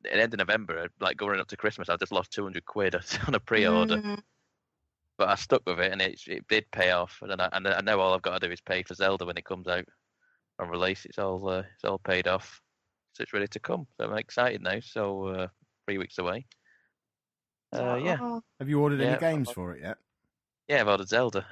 at 0.05 0.13
the 0.13 0.13
end 0.21 0.33
of 0.33 0.37
November, 0.37 0.87
like 1.01 1.17
going 1.17 1.39
up 1.41 1.47
to 1.49 1.57
Christmas, 1.57 1.89
I 1.89 1.97
just 1.97 2.13
lost 2.13 2.31
two 2.31 2.43
hundred 2.43 2.65
quid 2.65 2.95
on 3.27 3.35
a 3.35 3.39
pre-order. 3.39 3.97
Mm, 3.97 4.21
but 5.17 5.27
I 5.27 5.35
stuck 5.35 5.63
with 5.67 5.79
it, 5.81 5.91
and 5.91 6.01
it 6.01 6.21
it 6.27 6.47
did 6.47 6.71
pay 6.71 6.91
off. 6.91 7.17
And 7.21 7.41
I, 7.41 7.49
and 7.51 7.67
I 7.67 7.81
know 7.81 7.99
all 7.99 8.13
I've 8.13 8.21
got 8.21 8.39
to 8.39 8.47
do 8.47 8.53
is 8.53 8.61
pay 8.61 8.81
for 8.83 8.93
Zelda 8.93 9.25
when 9.25 9.37
it 9.37 9.43
comes 9.43 9.67
out 9.67 9.83
on 10.59 10.69
release. 10.69 11.03
It's 11.05 11.19
all 11.19 11.49
uh, 11.49 11.63
it's 11.75 11.83
all 11.83 11.99
paid 11.99 12.29
off, 12.29 12.61
so 13.11 13.23
it's 13.23 13.33
ready 13.33 13.47
to 13.47 13.59
come. 13.59 13.87
So 13.97 14.05
I'm 14.09 14.17
excited 14.17 14.61
now. 14.61 14.79
So 14.79 15.25
uh, 15.25 15.47
three 15.85 15.97
weeks 15.97 16.17
away. 16.17 16.45
Uh, 17.71 17.99
yeah, 18.03 18.17
oh, 18.21 18.41
Have 18.59 18.69
you 18.69 18.79
ordered 18.81 18.99
Yeah, 19.01 19.11
any 19.11 19.19
games 19.19 19.51
for 19.51 19.73
it 19.75 19.81
yet? 19.83 19.97
yeah, 20.67 20.81
I've 20.81 20.87
ordered 20.87 21.07
Zelda. 21.09 21.45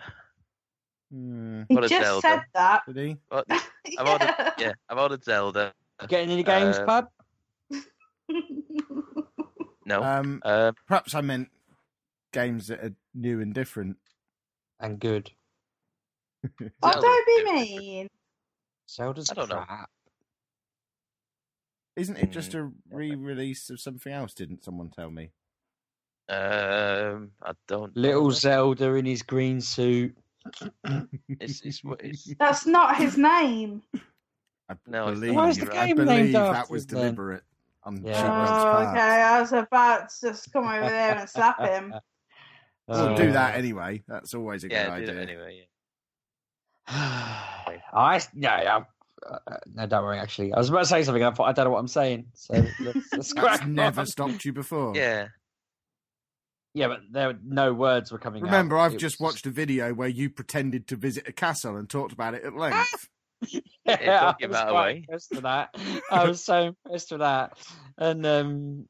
Hmm. 1.12 1.64
He 1.70 1.76
a 1.76 1.82
just 1.88 1.92
Zelda. 2.04 2.22
said 2.28 2.42
that. 2.54 2.82
Did 2.88 2.98
he? 2.98 3.18
Well, 3.32 3.44
I've 3.98 4.08
ordered, 4.08 4.36
yeah, 4.58 4.74
I've 4.90 4.98
ordered 4.98 5.24
Zelda. 5.24 5.74
Getting 6.08 6.32
any 6.32 6.44
games, 6.44 6.78
Uh, 6.78 6.86
Pad? 6.86 7.06
No, 9.86 10.04
Um, 10.04 10.42
um, 10.44 10.74
perhaps 10.86 11.16
I 11.16 11.22
meant 11.22 11.50
games 12.34 12.68
that 12.68 12.84
are 12.84 12.94
new 13.14 13.40
and 13.40 13.54
different. 13.54 13.98
And 14.80 15.00
good. 15.00 15.32
oh, 16.84 17.02
don't 17.02 17.26
be 17.26 17.52
mean. 17.52 18.08
Zelda's 18.90 19.30
I 19.32 19.34
don't 19.34 19.50
know. 19.50 19.64
crap. 19.64 19.90
Isn't 21.96 22.18
it 22.18 22.32
just 22.32 22.52
Hmm. 22.52 22.58
a 22.58 22.72
re-release 22.92 23.70
of 23.70 23.80
something 23.80 24.12
else? 24.12 24.34
Didn't 24.34 24.64
someone 24.64 24.90
tell 24.90 25.10
me? 25.10 25.32
Um, 26.30 27.32
I 27.44 27.52
don't. 27.68 27.96
know. 27.96 28.02
Little 28.02 28.32
Zelda 28.32 28.94
in 28.96 29.06
his 29.06 29.22
green 29.24 29.62
suit. 29.62 30.18
It's, 31.40 31.62
it's, 31.62 31.84
what- 31.84 32.02
it's, 32.04 32.34
That's 32.40 32.66
not 32.66 32.98
his 32.98 33.18
name. 33.18 33.82
I 34.70 34.76
No, 34.88 35.12
believe, 35.12 35.34
not. 35.34 35.44
Why 35.44 35.50
is 35.50 35.58
the 35.58 35.72
I 35.78 35.88
game 35.88 35.96
believe 35.98 36.08
named 36.32 36.36
that 36.36 36.70
was 36.70 36.86
then? 36.88 37.00
deliberate 37.02 37.44
on 37.84 38.04
Yeah. 38.04 38.14
Chipmunk's 38.14 38.52
Oh, 38.52 38.64
part. 38.64 38.88
okay. 38.90 39.00
I 39.02 39.40
was 39.42 39.52
about 39.54 40.10
to 40.10 40.16
just 40.30 40.52
come 40.54 40.66
over 40.66 40.90
there 40.90 41.18
and 41.18 41.30
slap 41.30 41.60
him. 41.60 41.94
We'll 42.88 43.00
Uh, 43.10 43.16
do 43.18 43.32
that 43.34 43.56
anyway. 43.56 44.02
That's 44.08 44.34
always 44.34 44.64
a 44.64 44.70
good 44.70 44.76
Yeah, 44.76 44.86
do 44.88 44.92
idea. 45.04 45.16
it 45.16 45.30
anyway. 45.30 45.68
I 46.88 48.22
no, 48.34 48.50
yeah, 48.50 48.80
uh, 49.30 49.40
no, 49.74 49.86
don't 49.88 50.04
worry. 50.06 50.20
Actually, 50.20 50.54
I 50.54 50.58
was 50.58 50.70
about 50.70 50.80
to 50.80 50.86
say 50.86 51.04
something. 51.04 51.22
I 51.24 51.32
thought 51.32 51.50
I 51.50 51.52
don't 51.52 51.66
know 51.66 51.72
what 51.72 51.80
I'm 51.80 51.88
saying. 51.90 52.28
So 52.34 52.54
let's, 52.54 52.80
let's 52.80 53.10
That's 53.12 53.34
crack 53.34 53.68
never 53.68 54.06
stopped 54.06 54.46
you 54.46 54.54
before. 54.54 54.96
Yeah. 54.96 55.28
Yeah. 56.78 56.88
Yeah, 56.88 56.88
but 56.88 57.00
there 57.12 57.28
were 57.28 57.40
no 57.44 57.74
words 57.74 58.12
were 58.12 58.18
coming. 58.20 58.44
Remember, 58.44 58.78
out. 58.78 58.82
I've 58.86 58.94
It 58.96 59.00
just 59.00 59.20
was- 59.20 59.34
watched 59.34 59.46
a 59.46 59.50
video 59.52 59.94
where 59.94 60.08
you 60.10 60.30
pretended 60.30 60.88
to 60.88 60.96
visit 60.96 61.28
a 61.28 61.32
castle 61.32 61.78
and 61.78 61.90
talked 61.90 62.14
about 62.14 62.34
it 62.36 62.44
at 62.44 62.54
length. 62.58 63.10
Yeah, 63.86 64.20
talk 64.20 64.38
I 64.44 64.48
was 64.48 64.58
quite 64.58 64.70
away. 64.70 64.98
impressed 64.98 65.32
with 65.32 65.44
that. 65.44 65.76
I 66.12 66.28
was 66.28 66.44
so 66.44 66.74
impressed 66.86 67.12
with 67.12 67.20
that, 67.22 67.58
and 67.98 68.26
um, 68.26 68.88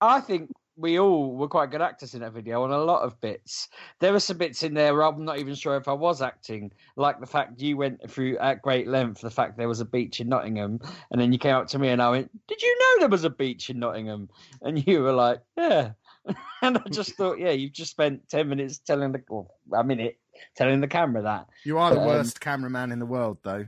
I 0.00 0.20
think 0.20 0.50
we 0.78 0.98
all 0.98 1.34
were 1.34 1.48
quite 1.48 1.70
good 1.70 1.80
actors 1.80 2.12
in 2.14 2.20
that 2.20 2.32
video 2.34 2.62
on 2.62 2.70
a 2.70 2.76
lot 2.78 3.00
of 3.02 3.18
bits. 3.22 3.68
There 4.00 4.12
were 4.12 4.20
some 4.20 4.36
bits 4.36 4.62
in 4.62 4.74
there 4.74 4.92
where 4.92 5.04
I'm 5.04 5.24
not 5.24 5.38
even 5.38 5.54
sure 5.54 5.74
if 5.76 5.88
I 5.88 5.94
was 5.94 6.20
acting, 6.20 6.70
like 6.96 7.18
the 7.18 7.26
fact 7.26 7.60
you 7.62 7.78
went 7.78 8.10
through 8.10 8.36
at 8.38 8.60
great 8.60 8.86
length 8.86 9.22
the 9.22 9.30
fact 9.30 9.56
there 9.56 9.68
was 9.68 9.80
a 9.80 9.86
beach 9.86 10.20
in 10.20 10.28
Nottingham, 10.28 10.80
and 11.10 11.20
then 11.20 11.32
you 11.32 11.38
came 11.38 11.54
up 11.54 11.68
to 11.68 11.78
me 11.78 11.88
and 11.88 12.02
I 12.02 12.10
went, 12.10 12.30
"Did 12.46 12.60
you 12.62 12.76
know 12.78 13.00
there 13.00 13.08
was 13.08 13.24
a 13.24 13.30
beach 13.30 13.70
in 13.70 13.78
Nottingham?" 13.78 14.28
And 14.60 14.86
you 14.86 15.02
were 15.02 15.12
like, 15.12 15.40
"Yeah." 15.56 15.92
And 16.62 16.78
I 16.78 16.88
just 16.90 17.12
thought, 17.16 17.38
yeah, 17.38 17.50
you've 17.50 17.72
just 17.72 17.90
spent 17.90 18.28
ten 18.28 18.48
minutes 18.48 18.78
telling 18.78 19.12
the, 19.12 19.22
well, 19.28 19.48
a 19.72 19.84
minute 19.84 20.18
telling 20.56 20.80
the 20.80 20.88
camera 20.88 21.22
that. 21.22 21.46
You 21.64 21.78
are 21.78 21.92
the 21.94 22.00
Um, 22.00 22.06
worst 22.06 22.40
cameraman 22.40 22.92
in 22.92 22.98
the 22.98 23.06
world, 23.06 23.38
though. 23.44 23.66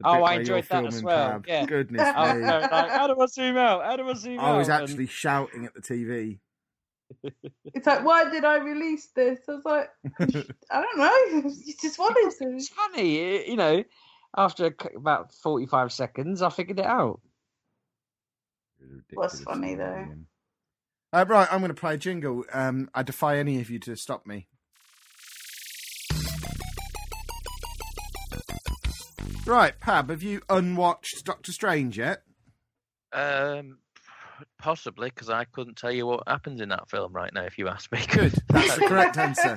The 0.00 0.06
Oh, 0.08 0.22
I 0.22 0.34
enjoyed 0.34 0.64
that 0.70 0.86
as 0.86 1.02
well, 1.02 1.40
Pab. 1.40 1.46
yeah. 1.46 1.66
Goodness 1.66 2.00
I 2.16 2.34
was 2.34 2.42
me. 2.42 2.48
like, 2.48 2.90
how 2.90 3.06
do 3.06 3.20
I 3.20 3.26
zoom 3.26 3.56
out? 3.56 3.84
How 3.84 3.96
do 3.96 4.08
I 4.08 4.14
zoom 4.14 4.38
out? 4.38 4.44
I 4.54 4.56
was 4.58 4.68
And- 4.68 4.82
actually 4.82 5.06
shouting 5.06 5.64
at 5.66 5.74
the 5.74 5.80
TV. 5.82 6.38
It's 7.74 7.86
like, 7.86 8.04
why 8.04 8.28
did 8.30 8.44
I 8.44 8.56
release 8.58 9.08
this? 9.16 9.38
I 9.48 9.52
was 9.52 9.64
like, 9.64 9.90
I 10.70 10.82
don't 10.82 10.98
know. 10.98 11.50
You 11.64 11.74
just 11.80 11.98
wanted 11.98 12.36
to. 12.38 12.56
It's 12.56 12.68
funny, 12.68 13.48
you 13.48 13.56
know. 13.56 13.82
After 14.36 14.74
about 14.94 15.32
forty-five 15.34 15.90
seconds, 15.90 16.42
I 16.42 16.50
figured 16.50 16.78
it 16.80 16.84
out. 16.86 17.20
What's 19.14 19.40
funny, 19.40 19.74
though? 19.74 20.06
Uh, 21.12 21.24
right, 21.26 21.48
I'm 21.50 21.60
going 21.60 21.70
to 21.70 21.74
play 21.74 21.94
a 21.94 21.98
jingle. 21.98 22.44
Um, 22.52 22.90
I 22.94 23.02
defy 23.02 23.38
any 23.38 23.60
of 23.60 23.70
you 23.70 23.78
to 23.80 23.96
stop 23.96 24.26
me. 24.26 24.46
Right, 29.46 29.72
Pab, 29.80 30.10
have 30.10 30.22
you 30.22 30.42
unwatched 30.50 31.24
Doctor 31.24 31.52
Strange 31.52 31.96
yet? 31.96 32.22
Um, 33.14 33.78
possibly 34.58 35.08
because 35.08 35.30
I 35.30 35.44
couldn't 35.44 35.76
tell 35.78 35.90
you 35.90 36.06
what 36.06 36.24
happens 36.26 36.60
in 36.60 36.68
that 36.68 36.90
film 36.90 37.14
right 37.14 37.32
now. 37.32 37.44
If 37.44 37.56
you 37.56 37.68
ask 37.68 37.90
me, 37.90 38.04
Good, 38.10 38.34
that's 38.50 38.76
the 38.76 38.86
correct 38.86 39.16
answer. 39.16 39.56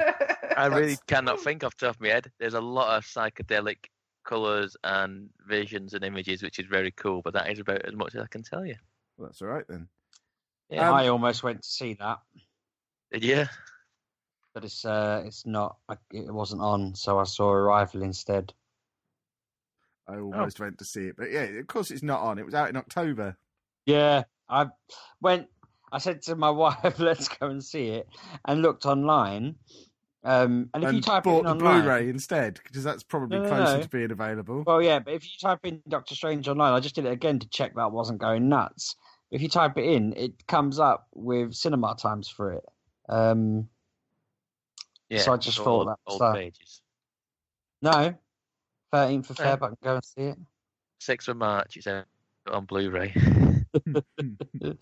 I 0.56 0.68
really 0.68 0.82
That's- 0.95 0.99
cannot 1.08 1.41
think 1.41 1.66
off 1.66 1.76
the 1.76 1.88
top 1.88 1.95
of 1.95 2.02
my 2.02 2.08
head. 2.10 2.32
There's 2.39 2.54
a 2.54 2.62
lot 2.62 2.95
of 2.97 3.04
psychedelic 3.04 3.88
colours 4.24 4.78
and 4.86 5.30
visions 5.45 5.93
and 5.93 6.06
images, 6.06 6.41
which 6.41 6.60
is 6.60 6.68
very 6.68 6.91
cool. 6.91 7.22
But 7.22 7.34
that 7.34 7.52
is 7.52 7.60
about 7.60 7.86
as 7.86 7.93
much 7.93 8.16
as 8.16 8.22
I 8.22 8.28
can 8.28 8.43
tell 8.43 8.66
you. 8.66 8.76
Well, 9.18 9.28
that's 9.28 9.41
all 9.41 9.49
right 9.49 9.66
then. 9.68 9.89
Yeah. 10.72 10.89
Um, 10.89 10.95
I 10.95 11.07
almost 11.09 11.43
went 11.43 11.61
to 11.61 11.67
see 11.67 11.95
that, 11.95 12.19
yeah. 13.11 13.47
but 14.53 14.63
it's 14.63 14.86
uh, 14.86 15.22
it's 15.26 15.45
not. 15.45 15.76
It 16.11 16.34
wasn't 16.34 16.61
on, 16.61 16.95
so 16.95 17.19
I 17.19 17.26
saw 17.26 17.51
Arrival 17.51 18.03
instead. 18.03 18.53
I 20.07 20.17
almost 20.17 20.59
went 20.61 20.78
to 20.80 20.86
see 20.86 21.07
it, 21.07 21.15
but 21.17 21.30
yeah, 21.30 21.41
of 21.41 21.67
course 21.67 21.91
it's 21.91 22.03
not 22.03 22.22
on. 22.22 22.39
It 22.39 22.45
was 22.45 22.55
out 22.55 22.69
in 22.69 22.78
October. 22.78 23.38
Yeah, 23.86 24.24
I 24.49 24.67
went. 25.19 25.47
I 25.91 25.97
said 25.97 26.22
to 26.24 26.36
my 26.36 26.49
wife, 26.51 26.99
"Let's 26.99 27.28
go 27.28 27.47
and 27.47 27.63
see 27.63 27.89
it," 27.89 28.07
and 28.45 28.61
looked 28.61 28.86
online. 28.86 29.55
Um, 30.24 30.69
and 30.74 30.84
if 30.84 30.89
and 30.89 30.97
you 30.97 31.01
type 31.01 31.24
bought 31.24 31.39
in 31.39 31.45
the 31.45 31.51
online, 31.51 31.82
Blu-ray 31.82 32.09
instead 32.09 32.59
because 32.63 32.84
that's 32.84 33.01
probably 33.01 33.39
No, 33.39 33.43
no, 33.43 33.49
closer 33.49 33.78
no. 33.78 33.84
to 33.84 33.89
being 33.89 34.11
available. 34.11 34.63
Well, 34.65 34.82
yeah, 34.82 34.99
but 34.99 35.15
if 35.15 35.24
you 35.26 35.32
type 35.41 35.59
in 35.63 35.82
Doctor 35.88 36.13
Strange 36.15 36.47
online, 36.47 36.74
I 36.74 36.80
just 36.80 36.95
did 36.95 37.05
it 37.05 37.11
again 37.11 37.39
to 37.39 37.49
check 37.49 37.74
that 37.76 37.82
I 37.82 37.88
wasn't 37.88 38.19
going 38.19 38.47
nuts. 38.47 38.95
If 39.32 39.41
you 39.41 39.47
type 39.47 39.77
it 39.77 39.86
in, 39.86 40.13
it 40.17 40.45
comes 40.47 40.77
up 40.77 41.07
with 41.13 41.53
cinema 41.53 41.95
times 41.97 42.29
for 42.29 42.51
it. 42.53 42.65
Um, 43.09 43.69
Yeah. 45.09 45.19
So 45.21 45.34
I 45.34 45.38
just 45.38 45.57
thought 45.57 45.67
old, 45.67 45.88
that's 45.88 46.01
old 46.05 46.21
that. 46.21 46.36
pages. 46.36 46.82
no, 47.82 48.13
thirteenth 48.91 49.29
of 49.29 49.39
Yeah. 49.39 49.55
Feb, 49.55 49.63
I 49.63 49.67
can 49.67 49.77
go 49.82 49.95
and 49.95 50.05
see 50.05 50.21
it. 50.21 50.38
Sixth 50.99 51.27
of 51.29 51.38
March. 51.38 51.77
It's 51.77 51.88
out 51.88 52.05
on 52.47 52.65
Blu-ray. 52.65 53.13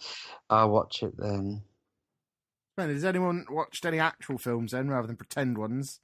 I'll 0.49 0.69
watch 0.69 1.03
it 1.03 1.15
then. 1.17 1.61
Man, 2.77 2.89
has 2.89 3.05
anyone 3.05 3.45
watched 3.49 3.85
any 3.85 3.99
actual 3.99 4.37
films 4.37 4.71
then, 4.71 4.89
rather 4.89 5.07
than 5.07 5.15
pretend 5.15 5.57
ones? 5.57 5.99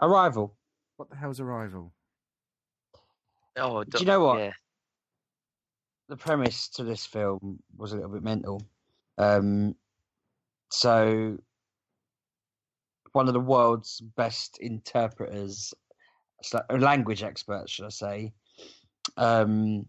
Arrival. 0.00 0.54
What 0.96 1.10
the 1.10 1.16
hell's 1.16 1.40
Arrival? 1.40 1.92
Oh, 3.56 3.84
Do 3.84 3.98
you 3.98 4.04
know 4.06 4.20
what? 4.24 4.38
Yeah. 4.38 4.52
The 6.08 6.16
premise 6.16 6.68
to 6.68 6.84
this 6.84 7.06
film 7.06 7.58
was 7.76 7.92
a 7.92 7.96
little 7.96 8.10
bit 8.10 8.22
mental. 8.22 8.62
Um, 9.18 9.74
so, 10.70 11.38
one 13.12 13.28
of 13.28 13.34
the 13.34 13.40
world's 13.40 14.00
best 14.00 14.58
interpreters, 14.60 15.72
uh, 16.52 16.76
language 16.76 17.22
experts, 17.22 17.72
should 17.72 17.86
I 17.86 17.90
say, 17.90 18.32
um, 19.16 19.86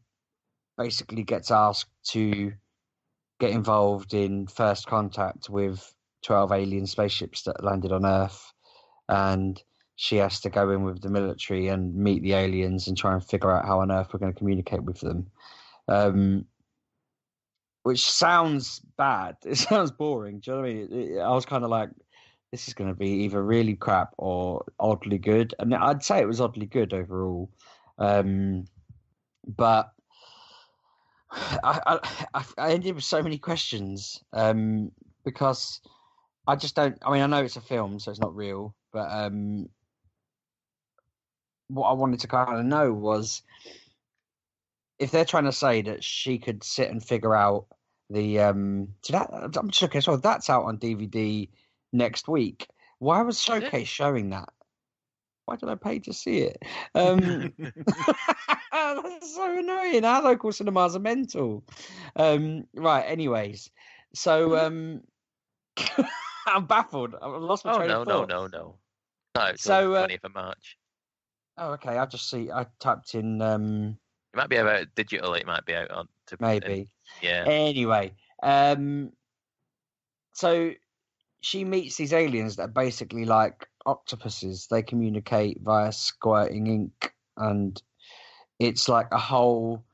basically 0.77 1.23
gets 1.23 1.51
asked 1.51 1.89
to 2.11 2.53
get 3.39 3.49
involved 3.49 4.13
in 4.13 4.47
first 4.47 4.87
contact 4.87 5.49
with 5.49 5.93
12 6.23 6.51
alien 6.51 6.85
spaceships 6.85 7.43
that 7.43 7.63
landed 7.63 7.91
on 7.91 8.05
Earth. 8.05 8.53
And 9.09 9.61
she 9.97 10.17
has 10.17 10.39
to 10.41 10.49
go 10.49 10.69
in 10.71 10.83
with 10.83 11.01
the 11.01 11.09
military 11.09 11.67
and 11.67 11.95
meet 11.95 12.21
the 12.21 12.33
aliens 12.33 12.87
and 12.87 12.97
try 12.97 13.13
and 13.13 13.23
figure 13.23 13.51
out 13.51 13.65
how 13.65 13.81
on 13.81 13.91
Earth 13.91 14.09
we're 14.13 14.19
going 14.19 14.33
to 14.33 14.37
communicate 14.37 14.83
with 14.83 14.99
them 14.99 15.27
um, 15.87 16.45
which 17.83 18.09
sounds 18.09 18.79
bad. 18.97 19.37
It 19.45 19.57
sounds 19.57 19.91
boring. 19.91 20.39
Do 20.39 20.51
you 20.51 20.55
know 20.57 20.61
what 20.63 20.69
I 20.69 20.73
mean? 20.73 20.83
It- 20.91 21.11
it- 21.15 21.19
I 21.19 21.29
was 21.29 21.45
kind 21.45 21.63
of 21.63 21.69
like, 21.69 21.89
this 22.51 22.67
is 22.67 22.73
going 22.73 22.89
to 22.89 22.95
be 22.95 23.09
either 23.25 23.43
really 23.43 23.75
crap 23.75 24.13
or 24.17 24.63
oddly 24.79 25.17
good, 25.17 25.53
and 25.59 25.73
I'd 25.75 26.03
say 26.03 26.19
it 26.19 26.27
was 26.27 26.39
oddly 26.41 26.65
good 26.67 26.93
overall. 26.93 27.49
Um, 27.97 28.65
but 29.47 29.91
I, 31.31 31.99
I, 32.33 32.45
I- 32.57 32.71
ended 32.71 32.95
with 32.95 33.03
so 33.03 33.21
many 33.21 33.37
questions 33.37 34.23
um, 34.33 34.91
because 35.25 35.81
I 36.47 36.55
just 36.55 36.75
don't. 36.75 36.97
I 37.05 37.11
mean, 37.11 37.21
I 37.21 37.27
know 37.27 37.43
it's 37.43 37.55
a 37.57 37.61
film, 37.61 37.99
so 37.99 38.09
it's 38.11 38.19
not 38.19 38.35
real, 38.35 38.73
but 38.93 39.09
um, 39.11 39.67
what 41.67 41.89
I 41.89 41.93
wanted 41.93 42.19
to 42.21 42.27
kind 42.27 42.57
of 42.59 42.65
know 42.65 42.93
was 42.93 43.41
if 44.99 45.11
they're 45.11 45.25
trying 45.25 45.45
to 45.45 45.51
say 45.51 45.81
that 45.83 46.03
she 46.03 46.37
could 46.37 46.63
sit 46.63 46.89
and 46.89 47.03
figure 47.03 47.35
out 47.35 47.67
the 48.09 48.39
um 48.39 48.89
so 49.01 49.13
that 49.13 49.29
I'm 49.57 49.69
just 49.69 49.81
looking 49.81 50.01
so 50.01 50.17
that's 50.17 50.49
out 50.49 50.65
on 50.65 50.77
DVD 50.77 51.49
next 51.91 52.27
week. 52.27 52.67
Why 52.99 53.21
was? 53.23 53.41
Showcase 53.41 53.87
showing 53.87 54.29
that? 54.29 54.49
Why 55.45 55.57
did 55.57 55.69
I 55.69 55.75
pay 55.75 55.99
to 55.99 56.13
see 56.13 56.39
it? 56.39 56.63
Um 56.95 57.53
that's 58.71 59.35
so 59.35 59.57
annoying. 59.59 60.05
Our 60.05 60.21
local 60.21 60.51
cinemas 60.51 60.95
are 60.95 60.99
mental. 60.99 61.63
Um 62.15 62.65
right, 62.73 63.03
anyways. 63.03 63.69
So 64.13 64.57
um 64.57 65.01
I'm 66.47 66.65
baffled. 66.67 67.15
I've 67.15 67.41
lost 67.41 67.65
my 67.65 67.73
Oh 67.73 67.77
train 67.77 67.89
no 67.89 68.01
of 68.01 68.07
no 68.07 68.19
thought. 68.19 68.29
no 68.29 68.47
no. 68.47 68.75
No, 69.35 69.45
it's 69.47 69.63
So, 69.63 69.91
so, 69.91 69.93
uh, 69.95 70.07
20th 70.07 70.23
of 70.23 70.33
March. 70.33 70.77
Oh, 71.57 71.71
okay. 71.73 71.97
I 71.97 72.05
just 72.05 72.29
see. 72.29 72.51
I 72.51 72.65
typed 72.79 73.15
in 73.15 73.41
um 73.41 73.97
It 74.35 74.37
might 74.37 74.49
be 74.49 74.57
about 74.57 74.87
digital. 74.95 75.33
It 75.33 75.47
might 75.47 75.65
be 75.65 75.73
out 75.75 75.91
on. 75.91 76.09
To, 76.27 76.37
maybe. 76.41 76.89
Yeah. 77.21 77.45
Anyway, 77.47 78.11
um, 78.43 79.13
so 80.33 80.71
she 81.39 81.63
meets 81.63 81.95
these 81.95 82.11
aliens 82.11 82.57
that 82.57 82.63
are 82.63 82.67
basically 82.67 83.23
like 83.23 83.65
octopuses. 83.85 84.67
They 84.69 84.83
communicate 84.83 85.61
via 85.61 85.93
squirting 85.93 86.67
ink, 86.67 87.13
and 87.37 87.81
it's 88.59 88.89
like 88.89 89.07
a 89.13 89.17
whole. 89.17 89.85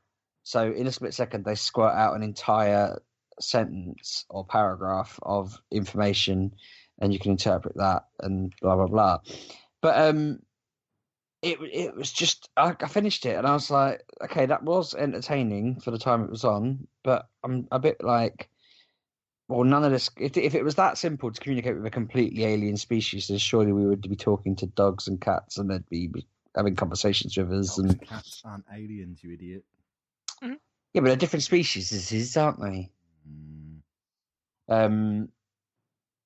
So 0.42 0.72
in 0.72 0.88
a 0.88 0.92
split 0.92 1.14
second, 1.14 1.44
they 1.44 1.54
squirt 1.54 1.94
out 1.94 2.16
an 2.16 2.24
entire 2.24 3.00
sentence 3.38 4.24
or 4.28 4.44
paragraph 4.44 5.20
of 5.22 5.56
information, 5.70 6.52
and 6.98 7.12
you 7.12 7.20
can 7.20 7.30
interpret 7.30 7.76
that 7.76 8.06
and 8.18 8.52
blah 8.60 8.74
blah 8.74 8.88
blah. 8.88 9.18
But 9.82 10.00
um, 10.00 10.40
it 11.42 11.58
it 11.60 11.96
was 11.96 12.12
just 12.12 12.48
I, 12.56 12.74
I 12.80 12.88
finished 12.88 13.26
it 13.26 13.36
and 13.36 13.46
I 13.46 13.52
was 13.52 13.70
like, 13.70 14.02
okay, 14.22 14.46
that 14.46 14.62
was 14.62 14.94
entertaining 14.94 15.80
for 15.80 15.90
the 15.90 15.98
time 15.98 16.22
it 16.22 16.30
was 16.30 16.44
on, 16.44 16.86
but 17.02 17.28
I'm 17.42 17.66
a 17.72 17.80
bit 17.80 18.02
like, 18.02 18.48
well, 19.48 19.64
none 19.64 19.84
of 19.84 19.90
this. 19.90 20.08
If 20.18 20.36
if 20.36 20.54
it 20.54 20.62
was 20.62 20.76
that 20.76 20.98
simple 20.98 21.32
to 21.32 21.40
communicate 21.40 21.76
with 21.76 21.84
a 21.86 21.90
completely 21.90 22.44
alien 22.44 22.76
species, 22.76 23.28
then 23.28 23.38
surely 23.38 23.72
we 23.72 23.86
would 23.86 24.02
be 24.02 24.16
talking 24.16 24.54
to 24.56 24.66
dogs 24.66 25.08
and 25.08 25.20
cats, 25.20 25.58
and 25.58 25.68
they'd 25.68 25.88
be 25.88 26.24
having 26.54 26.76
conversations 26.76 27.36
with 27.36 27.52
us, 27.52 27.76
and 27.76 28.00
Cats 28.02 28.42
aren't 28.44 28.64
aliens, 28.72 29.22
you 29.22 29.32
idiot. 29.32 29.64
yeah, 30.42 30.54
but 30.94 31.04
they're 31.04 31.16
different 31.16 31.42
species, 31.42 32.12
is, 32.12 32.36
aren't 32.36 32.60
they? 32.60 32.90
Mm. 33.28 33.78
Um, 34.68 35.28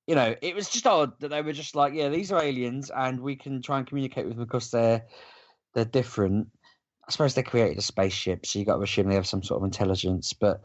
you 0.07 0.15
know, 0.15 0.33
it 0.41 0.55
was 0.55 0.69
just 0.69 0.87
odd 0.87 1.19
that 1.19 1.29
they 1.29 1.41
were 1.41 1.53
just 1.53 1.75
like, 1.75 1.93
yeah, 1.93 2.07
these 2.07 2.31
are 2.31 2.41
aliens, 2.41 2.89
and 2.95 3.19
we 3.19 3.35
can 3.35 3.61
try 3.61 3.77
and 3.77 3.85
communicate 3.85 4.25
with 4.25 4.37
them 4.37 4.45
because 4.45 4.71
they're 4.71 5.05
they're 5.73 5.85
different. 5.85 6.47
I 7.07 7.11
suppose 7.11 7.35
they 7.35 7.43
created 7.43 7.77
a 7.77 7.81
spaceship, 7.81 8.45
so 8.45 8.57
you 8.57 8.65
got 8.65 8.77
to 8.77 8.83
assume 8.83 9.09
they 9.09 9.15
have 9.15 9.27
some 9.27 9.43
sort 9.43 9.61
of 9.61 9.65
intelligence. 9.65 10.33
But 10.33 10.61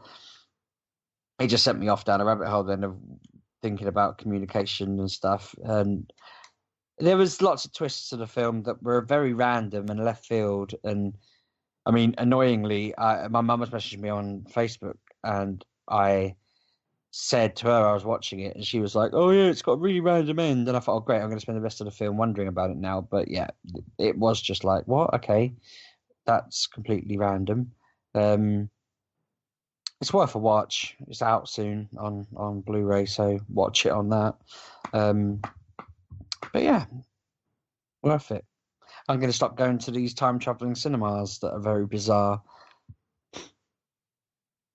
it 1.39 1.47
just 1.47 1.65
sent 1.65 1.79
me 1.79 1.89
off 1.89 2.05
down 2.05 2.21
a 2.21 2.25
rabbit 2.25 2.47
hole 2.47 2.63
then 2.63 2.83
of 2.85 2.97
thinking 3.61 3.87
about 3.87 4.17
communication 4.17 4.99
and 4.99 5.11
stuff. 5.11 5.53
And 5.63 6.11
there 6.99 7.17
was 7.17 7.41
lots 7.41 7.65
of 7.65 7.73
twists 7.73 8.09
to 8.09 8.17
the 8.17 8.27
film 8.27 8.63
that 8.63 8.81
were 8.81 9.01
very 9.01 9.33
random 9.33 9.89
and 9.89 10.03
left 10.03 10.25
field. 10.25 10.73
And 10.85 11.17
I 11.85 11.91
mean, 11.91 12.15
annoyingly, 12.17 12.97
I, 12.97 13.27
my 13.27 13.41
mum 13.41 13.59
was 13.59 13.71
messaging 13.71 13.99
me 13.99 14.09
on 14.09 14.45
Facebook, 14.49 14.99
and 15.21 15.63
I 15.89 16.35
said 17.15 17.55
to 17.55 17.67
her 17.67 17.87
I 17.87 17.93
was 17.93 18.03
watching 18.03 18.39
it, 18.39 18.55
and 18.55 18.65
she 18.65 18.79
was 18.79 18.95
like, 18.95 19.11
"Oh 19.13 19.29
yeah, 19.29 19.43
it's 19.43 19.61
got 19.61 19.73
a 19.73 19.77
really 19.77 19.99
random 19.99 20.39
end." 20.39 20.67
And 20.67 20.75
I 20.75 20.79
thought, 20.79 20.95
"Oh 20.95 20.99
great, 20.99 21.17
I'm 21.17 21.27
going 21.27 21.37
to 21.37 21.41
spend 21.41 21.55
the 21.57 21.61
rest 21.61 21.79
of 21.79 21.85
the 21.85 21.91
film 21.91 22.17
wondering 22.17 22.47
about 22.47 22.71
it 22.71 22.77
now." 22.77 23.01
But 23.01 23.27
yeah, 23.27 23.49
it 23.99 24.17
was 24.17 24.41
just 24.41 24.63
like, 24.63 24.87
"What? 24.87 25.13
Okay, 25.13 25.53
that's 26.25 26.65
completely 26.65 27.17
random." 27.17 27.71
Um, 28.15 28.69
it's 30.01 30.11
worth 30.11 30.33
a 30.33 30.39
watch. 30.39 30.95
It's 31.07 31.21
out 31.21 31.47
soon 31.47 31.87
on 31.99 32.25
on 32.35 32.61
Blu-ray, 32.61 33.05
so 33.05 33.39
watch 33.47 33.85
it 33.85 33.91
on 33.91 34.09
that. 34.09 34.33
Um, 34.91 35.39
but 36.51 36.63
yeah, 36.63 36.85
worth 38.01 38.31
it. 38.31 38.43
I'm 39.07 39.19
going 39.19 39.29
to 39.29 39.35
stop 39.35 39.55
going 39.55 39.77
to 39.79 39.91
these 39.91 40.15
time 40.15 40.39
traveling 40.39 40.73
cinemas 40.73 41.37
that 41.39 41.51
are 41.51 41.59
very 41.59 41.85
bizarre. 41.85 42.41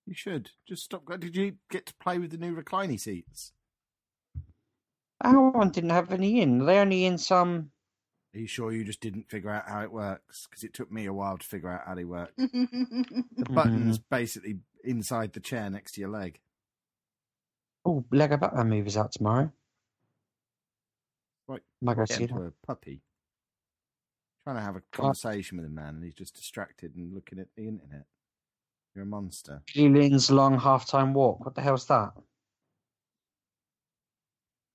You 0.09 0.15
should 0.15 0.53
just 0.67 0.85
stop. 0.85 1.05
Did 1.21 1.37
you 1.37 1.57
get 1.71 1.85
to 1.85 1.95
play 2.01 2.19
with 2.19 2.31
the 2.31 2.39
new 2.39 2.55
recliny 2.55 2.97
seats? 2.97 3.53
Our 5.23 5.51
one 5.51 5.69
didn't 5.71 5.91
have 5.91 6.11
any 6.11 6.41
in. 6.41 6.65
They 6.65 6.79
only 6.79 7.05
in 7.05 7.19
some. 7.19 7.73
Are 8.35 8.39
you 8.39 8.47
sure 8.47 8.73
you 8.73 8.85
just 8.85 9.03
didn't 9.03 9.29
figure 9.29 9.51
out 9.51 9.69
how 9.69 9.83
it 9.83 9.93
works? 9.93 10.47
Because 10.49 10.65
it 10.65 10.73
took 10.73 10.91
me 10.91 11.05
a 11.05 11.13
while 11.13 11.37
to 11.37 11.47
figure 11.47 11.71
out 11.71 11.83
how 11.87 11.95
they 11.95 12.05
work. 12.07 12.33
The 12.39 13.45
Mm-hmm. 13.45 13.55
button's 13.55 13.99
basically 13.99 14.61
inside 14.83 15.35
the 15.35 15.41
chair 15.41 15.69
next 15.69 15.93
to 15.93 16.01
your 16.01 16.11
leg. 16.11 16.41
Oh, 17.85 18.03
Lego 18.11 18.39
Batman 18.39 18.71
movie's 18.71 18.97
out 18.97 19.13
tomorrow. 19.13 19.53
Right. 21.47 21.63
Might 21.83 21.97
go 21.99 22.07
Get 22.07 22.17
see 22.17 22.23
into 22.25 22.43
a 22.43 22.53
puppy. 22.67 23.03
Trying 24.45 24.57
to 24.57 24.63
have 24.63 24.77
a 24.77 24.83
conversation 24.91 25.59
with 25.59 25.67
a 25.67 25.71
man, 25.71 25.97
and 25.97 26.05
he's 26.05 26.15
just 26.15 26.35
distracted 26.35 26.97
and 26.97 27.15
looking 27.15 27.39
at 27.39 27.49
the 27.57 27.69
internet. 27.69 28.07
You're 28.99 29.05
a 29.05 29.11
monster. 29.11 29.63
Julian's 29.69 30.29
long 30.29 30.59
halftime 30.59 31.13
walk. 31.13 31.45
What 31.45 31.55
the 31.55 31.61
hell's 31.61 31.87
that? 31.87 32.15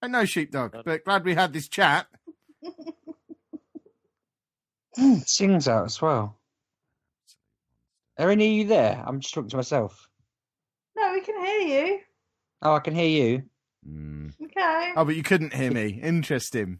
I 0.01 0.07
know, 0.07 0.23
sheepdog, 0.23 0.77
but 0.85 1.03
glad 1.03 1.25
we 1.25 1.35
had 1.35 1.51
this 1.51 1.67
chat. 1.67 2.07
Sings 5.25 5.67
out 5.67 5.83
as 5.87 6.01
well. 6.01 6.39
Erin, 8.17 8.39
Are 8.39 8.43
you 8.43 8.65
there? 8.65 9.03
I'm 9.05 9.19
just 9.19 9.33
talking 9.33 9.49
to 9.49 9.57
myself. 9.57 10.07
no, 10.95 11.11
we 11.11 11.19
can 11.19 11.43
hear 11.45 11.59
you. 11.59 11.99
Oh, 12.61 12.75
I 12.75 12.79
can 12.79 12.95
hear 12.95 13.09
you. 13.25 13.43
Mm. 13.85 14.31
Okay. 14.41 14.93
Oh, 14.95 15.03
but 15.03 15.17
you 15.17 15.23
couldn't 15.23 15.53
hear 15.53 15.69
me. 15.69 15.99
Interesting. 16.01 16.79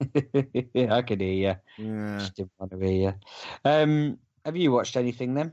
I 0.14 1.02
can 1.02 1.18
hear 1.18 1.32
you. 1.32 1.54
Yeah. 1.84 2.18
Just 2.20 2.36
didn't 2.36 2.52
want 2.60 2.70
to 2.70 2.78
hear 2.78 2.92
you. 3.10 3.14
Um, 3.64 4.18
have 4.44 4.54
you 4.54 4.70
watched 4.70 4.96
anything 4.96 5.34
then? 5.34 5.52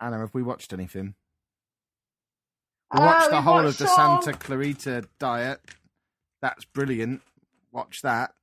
Anna, 0.00 0.18
have 0.18 0.34
we 0.34 0.42
watched 0.42 0.72
anything? 0.72 1.14
We 2.92 3.00
Uh, 3.00 3.06
watched 3.06 3.30
the 3.30 3.36
we 3.36 3.42
whole 3.42 3.66
of 3.66 3.78
the 3.78 3.88
all- 3.88 4.22
Santa 4.22 4.38
Clarita 4.38 5.08
diet. 5.18 5.60
That's 6.42 6.64
brilliant. 6.66 7.22
Watch 7.72 8.02
that. 8.02 8.34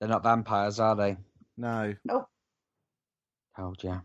They're 0.00 0.08
not 0.08 0.22
vampires, 0.22 0.78
are 0.78 0.94
they? 0.96 1.16
No. 1.56 1.94
Nope. 2.04 2.28
Told 3.56 3.82
you. 3.82 4.02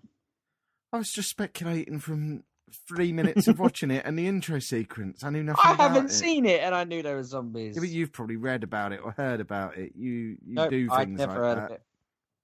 I 0.91 0.97
was 0.97 1.11
just 1.11 1.29
speculating 1.29 1.99
from 1.99 2.43
three 2.87 3.11
minutes 3.11 3.47
of 3.47 3.59
watching 3.59 3.91
it 3.91 4.03
and 4.05 4.17
the 4.17 4.27
intro 4.27 4.59
sequence. 4.59 5.23
I 5.23 5.29
knew 5.29 5.43
nothing 5.43 5.61
I 5.63 5.73
about 5.73 5.91
haven't 5.91 6.05
it. 6.07 6.13
seen 6.13 6.45
it, 6.45 6.61
and 6.61 6.73
I 6.73 6.83
knew 6.85 7.03
there 7.03 7.15
were 7.17 7.23
zombies. 7.23 7.75
Yeah, 7.75 7.81
but 7.81 7.89
you've 7.89 8.11
probably 8.11 8.37
read 8.37 8.63
about 8.63 8.93
it 8.93 9.01
or 9.03 9.11
heard 9.11 9.41
about 9.41 9.77
it. 9.77 9.93
You 9.95 10.11
you 10.11 10.37
Nope, 10.45 10.69
do 10.71 10.87
I'd 10.91 11.07
things 11.07 11.19
never 11.19 11.31
like 11.33 11.39
heard 11.41 11.57
that. 11.57 11.65
of 11.65 11.71
it. 11.71 11.83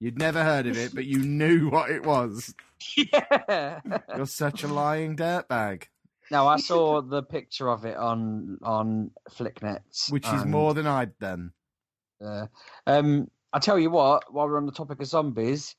You'd 0.00 0.18
never 0.18 0.42
heard 0.42 0.66
of 0.66 0.76
it, 0.76 0.94
but 0.94 1.04
you 1.04 1.18
knew 1.24 1.68
what 1.68 1.90
it 1.90 2.04
was. 2.04 2.54
yeah. 2.96 3.80
You're 4.16 4.26
such 4.26 4.64
a 4.64 4.68
lying 4.68 5.16
dirtbag, 5.16 5.84
no, 6.30 6.46
I 6.46 6.56
saw 6.58 7.02
the 7.02 7.22
picture 7.22 7.68
of 7.68 7.84
it 7.84 7.96
on 7.96 8.58
on 8.62 9.10
Flicknet, 9.30 9.80
which 10.10 10.26
is 10.26 10.42
and, 10.42 10.50
more 10.50 10.74
than 10.74 10.86
I'd 10.86 11.18
done. 11.18 11.52
Uh, 12.24 12.46
um, 12.86 13.30
I 13.52 13.58
tell 13.58 13.78
you 13.78 13.90
what, 13.90 14.32
while 14.32 14.46
we're 14.46 14.58
on 14.58 14.66
the 14.66 14.72
topic 14.72 15.00
of 15.00 15.06
zombies, 15.06 15.74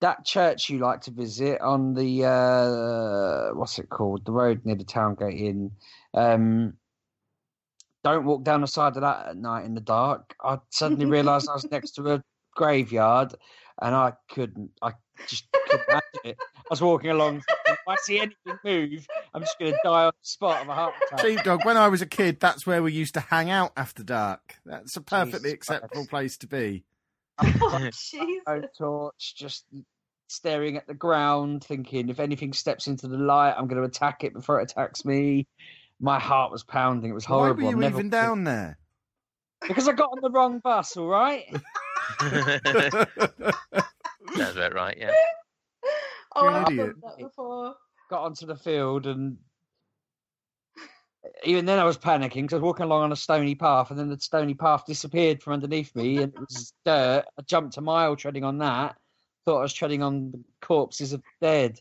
that 0.00 0.24
church 0.24 0.70
you 0.70 0.78
like 0.78 1.02
to 1.02 1.10
visit 1.10 1.60
on 1.60 1.94
the 1.94 2.24
uh, 2.24 3.54
what's 3.54 3.78
it 3.78 3.88
called, 3.88 4.24
the 4.24 4.32
road 4.32 4.62
near 4.64 4.76
the 4.76 4.84
town 4.84 5.14
gate 5.14 5.38
in. 5.38 5.72
Um, 6.14 6.74
don't 8.02 8.24
walk 8.24 8.44
down 8.44 8.62
the 8.62 8.66
side 8.66 8.96
of 8.96 9.02
that 9.02 9.28
at 9.28 9.36
night 9.36 9.66
in 9.66 9.74
the 9.74 9.80
dark. 9.80 10.34
I 10.42 10.58
suddenly 10.70 11.04
realised 11.10 11.50
I 11.50 11.52
was 11.52 11.70
next 11.70 11.92
to 11.92 12.14
a 12.14 12.24
graveyard, 12.54 13.34
and 13.80 13.94
I 13.94 14.12
couldn't. 14.30 14.70
I 14.82 14.92
just 15.26 15.46
couldn't 15.68 15.86
handle 15.88 16.02
it. 16.24 16.36
I 16.40 16.62
was 16.70 16.80
walking 16.80 17.10
along. 17.10 17.42
thinking, 17.42 17.56
If 17.66 17.78
I 17.88 17.96
see 17.96 18.18
anything 18.18 18.58
move, 18.64 19.06
I'm 19.34 19.42
just 19.42 19.58
going 19.58 19.72
to 19.72 19.78
die 19.84 20.04
on 20.04 20.12
the 20.20 20.26
spot 20.28 20.62
of 20.62 20.68
a 20.68 20.74
heart 20.74 20.94
attack. 21.06 21.20
Sheepdog, 21.20 21.64
when 21.64 21.76
I 21.76 21.88
was 21.88 22.02
a 22.02 22.06
kid, 22.06 22.40
that's 22.40 22.66
where 22.66 22.82
we 22.82 22.92
used 22.92 23.14
to 23.14 23.20
hang 23.20 23.50
out 23.50 23.72
after 23.76 24.02
dark. 24.02 24.56
That's 24.64 24.96
a 24.96 25.00
perfectly 25.00 25.50
Jesus 25.50 25.54
acceptable 25.54 26.06
Christ. 26.06 26.10
place 26.10 26.36
to 26.38 26.46
be. 26.46 26.84
Oh, 27.62 27.78
Jesus. 27.78 28.42
phone 28.44 28.64
torch, 28.76 29.34
just 29.36 29.64
staring 30.28 30.76
at 30.76 30.86
the 30.86 30.94
ground, 30.94 31.64
thinking 31.64 32.08
if 32.08 32.20
anything 32.20 32.52
steps 32.52 32.86
into 32.86 33.08
the 33.08 33.16
light, 33.16 33.54
I'm 33.56 33.66
going 33.66 33.80
to 33.80 33.88
attack 33.88 34.24
it 34.24 34.32
before 34.34 34.60
it 34.60 34.70
attacks 34.70 35.04
me. 35.04 35.46
My 36.00 36.18
heart 36.18 36.52
was 36.52 36.62
pounding. 36.64 37.10
It 37.10 37.14
was 37.14 37.24
horrible. 37.24 37.64
Why 37.64 37.70
were 37.70 37.76
you 37.76 37.80
never- 37.80 37.98
even 37.98 38.10
down 38.10 38.44
there? 38.44 38.78
Because 39.66 39.88
I 39.88 39.92
got 39.92 40.10
on 40.12 40.20
the 40.22 40.30
wrong 40.30 40.58
bus. 40.58 40.96
All 40.96 41.06
right. 41.06 41.44
Sounds 44.36 44.56
about 44.56 44.74
right. 44.74 44.96
Yeah. 44.98 45.12
Oh, 46.36 46.46
I've 46.46 46.66
done 46.66 46.94
that 47.02 47.18
before. 47.18 47.74
got 48.08 48.22
onto 48.22 48.46
the 48.46 48.54
field 48.54 49.08
and. 49.08 49.36
Even 51.44 51.66
then, 51.66 51.78
I 51.80 51.84
was 51.84 51.98
panicking 51.98 52.42
because 52.42 52.52
I 52.54 52.56
was 52.56 52.62
walking 52.62 52.84
along 52.84 53.02
on 53.02 53.12
a 53.12 53.16
stony 53.16 53.54
path, 53.56 53.90
and 53.90 53.98
then 53.98 54.08
the 54.08 54.18
stony 54.20 54.54
path 54.54 54.86
disappeared 54.86 55.42
from 55.42 55.54
underneath 55.54 55.94
me, 55.96 56.18
and 56.18 56.32
it 56.32 56.38
was 56.38 56.72
dirt. 56.86 57.24
I 57.36 57.42
jumped 57.42 57.76
a 57.78 57.80
mile 57.80 58.14
treading 58.14 58.44
on 58.44 58.58
that. 58.58 58.96
Thought 59.44 59.58
I 59.58 59.62
was 59.62 59.74
treading 59.74 60.02
on 60.04 60.30
the 60.30 60.40
corpses 60.62 61.12
of 61.12 61.20
the 61.40 61.46
dead, 61.46 61.80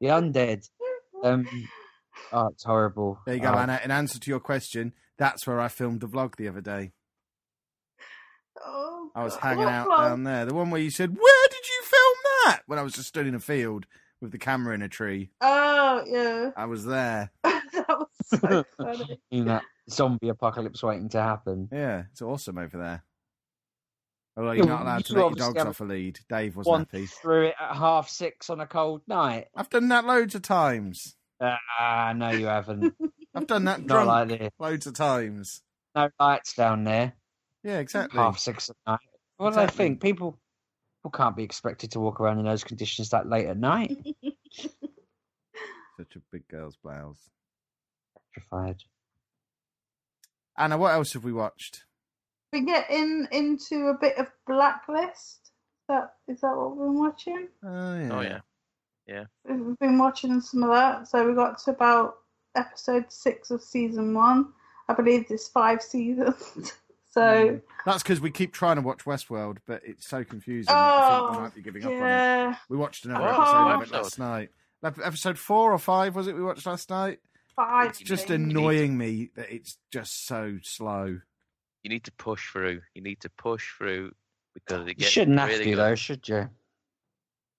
the 0.00 0.08
undead. 0.08 0.68
Um, 1.24 1.48
oh, 2.32 2.48
it's 2.48 2.62
horrible. 2.64 3.18
There 3.24 3.34
you 3.34 3.40
go, 3.40 3.52
Oh, 3.54 3.58
Anna. 3.58 3.80
In 3.82 3.90
answer 3.90 4.20
to 4.20 4.30
your 4.30 4.40
question, 4.40 4.92
that's 5.18 5.46
where 5.46 5.58
I 5.60 5.68
filmed 5.68 6.00
the 6.00 6.08
vlog 6.08 6.36
the 6.36 6.48
other 6.48 6.60
day. 6.60 6.92
Oh, 8.64 9.10
I 9.14 9.22
was 9.24 9.36
hanging 9.36 9.64
What 9.64 9.68
out 9.72 9.88
vlog? 9.88 10.08
down 10.08 10.24
there. 10.24 10.44
The 10.46 10.54
one 10.54 10.70
where 10.70 10.80
you 10.80 10.90
said, 10.90 11.10
Where 11.16 11.48
did 11.48 11.66
you 11.68 11.82
film 11.84 12.16
that? 12.44 12.62
When 12.66 12.78
I 12.78 12.82
was 12.82 12.94
just 12.94 13.08
stood 13.08 13.26
in 13.26 13.34
a 13.34 13.40
field 13.40 13.86
with 14.20 14.32
the 14.32 14.38
camera 14.38 14.74
in 14.74 14.82
a 14.82 14.88
tree. 14.88 15.30
Oh, 15.40 16.02
yeah. 16.06 16.50
I 16.56 16.64
was 16.66 16.84
there. 16.84 17.30
that 17.42 17.86
was 17.88 18.08
so 18.24 18.64
funny. 18.78 19.20
in 19.30 19.46
that 19.46 19.62
zombie 19.90 20.28
apocalypse 20.30 20.82
waiting 20.82 21.08
to 21.10 21.22
happen. 21.22 21.68
Yeah, 21.72 22.04
it's 22.12 22.22
awesome 22.22 22.58
over 22.58 22.78
there. 22.78 23.02
Although 24.38 24.52
you're 24.52 24.66
not 24.66 24.82
allowed 24.82 25.04
to 25.06 25.12
You 25.14 25.18
let 25.20 25.38
your 25.38 25.52
dogs 25.52 25.62
off 25.64 25.80
a 25.80 25.84
lead. 25.84 26.18
Dave 26.28 26.56
was 26.56 26.66
One 26.66 26.80
happy. 26.80 27.06
through 27.06 27.46
it 27.46 27.54
at 27.58 27.74
half 27.76 28.08
six 28.10 28.50
on 28.50 28.60
a 28.60 28.66
cold 28.66 29.00
night. 29.08 29.46
I've 29.54 29.70
done 29.70 29.88
that 29.88 30.04
loads 30.04 30.34
of 30.34 30.42
times. 30.42 31.16
Ah, 31.40 32.12
no, 32.14 32.30
you 32.30 32.46
haven't. 32.46 32.94
I've 33.34 33.46
done 33.46 33.64
that 33.64 33.86
drunk 33.86 34.30
like 34.30 34.52
loads 34.58 34.86
of 34.86 34.94
times. 34.94 35.62
No 35.94 36.10
lights 36.20 36.54
down 36.54 36.84
there. 36.84 37.14
Yeah, 37.66 37.78
exactly. 37.80 38.18
Half 38.18 38.38
six 38.38 38.70
at 38.70 38.76
night. 38.86 39.00
What 39.38 39.52
do 39.54 39.58
Exactly. 39.60 39.66
they 39.66 39.88
think? 39.88 40.00
People, 40.00 40.38
people 41.00 41.10
can't 41.10 41.34
be 41.36 41.42
expected 41.42 41.90
to 41.92 42.00
walk 42.00 42.20
around 42.20 42.38
in 42.38 42.44
those 42.44 42.62
conditions 42.64 43.10
that 43.10 43.28
late 43.28 43.46
at 43.46 43.56
night. 43.58 43.96
Such 44.54 46.14
a 46.16 46.20
big 46.30 46.46
girl's 46.48 46.76
blouse. 46.76 47.18
Petrified. 48.34 48.82
Anna, 50.56 50.78
what 50.78 50.92
else 50.94 51.12
have 51.14 51.24
we 51.24 51.32
watched? 51.32 51.82
we 52.52 52.60
get 52.64 52.88
in 52.90 53.26
into 53.32 53.88
a 53.88 53.98
bit 54.00 54.16
of 54.16 54.28
Blacklist. 54.46 55.40
Is 55.42 55.86
that 55.88 56.12
is 56.28 56.40
that 56.40 56.56
what 56.56 56.70
we've 56.76 56.86
been 56.86 56.98
watching? 56.98 57.48
Oh 57.64 57.98
yeah. 57.98 58.08
Oh 58.12 58.40
yeah. 59.06 59.24
We've 59.48 59.78
been 59.78 59.98
watching 59.98 60.40
some 60.40 60.62
of 60.62 60.70
that. 60.70 61.08
So 61.08 61.26
we 61.28 61.34
got 61.34 61.58
to 61.64 61.70
about 61.72 62.14
episode 62.54 63.06
six 63.10 63.50
of 63.50 63.60
season 63.60 64.14
one. 64.14 64.52
I 64.88 64.94
believe 64.94 65.28
there's 65.28 65.48
five 65.48 65.82
seasons. 65.82 66.72
So 67.16 67.22
mm. 67.22 67.62
That's 67.86 68.02
because 68.02 68.20
we 68.20 68.30
keep 68.30 68.52
trying 68.52 68.76
to 68.76 68.82
watch 68.82 69.04
Westworld, 69.04 69.58
but 69.66 69.80
it's 69.86 70.06
so 70.06 70.22
confusing. 70.22 70.66
that 70.66 70.76
I 70.76 71.18
think 71.18 71.30
we 71.32 71.36
oh 71.36 71.40
might 71.40 71.54
be 71.54 71.62
giving 71.62 71.84
up 71.84 71.92
on 71.92 72.50
it. 72.52 72.56
We 72.68 72.76
watched 72.76 73.06
another 73.06 73.24
What? 73.24 73.34
episode 73.40 73.70
of 73.70 73.82
it 73.82 73.90
last 73.90 74.18
night. 74.18 74.50
Ep- 74.84 74.98
Episode 75.02 75.38
four 75.38 75.72
or 75.72 75.78
five 75.78 76.14
was 76.14 76.26
it? 76.26 76.34
We 76.34 76.42
watched 76.42 76.66
last 76.66 76.90
night. 76.90 77.20
five. 77.54 77.88
It's 77.88 78.00
just 78.00 78.26
things. 78.28 78.52
annoying 78.52 78.98
me 78.98 79.30
that 79.36 79.50
it's 79.50 79.78
just 79.90 80.26
so 80.26 80.58
slow. 80.62 81.18
You 81.84 81.88
need 81.90 82.04
to 82.04 82.12
push 82.12 82.50
through. 82.50 82.82
You 82.94 83.02
need 83.02 83.20
to 83.20 83.30
push 83.30 83.72
through 83.78 84.12
because 84.52 84.86
it 84.88 84.98
You 84.98 85.06
shouldn't 85.06 85.38
have 85.38 85.50
to, 85.56 85.64
good. 85.64 85.78
though, 85.78 85.94
should 85.94 86.28
you? 86.28 86.50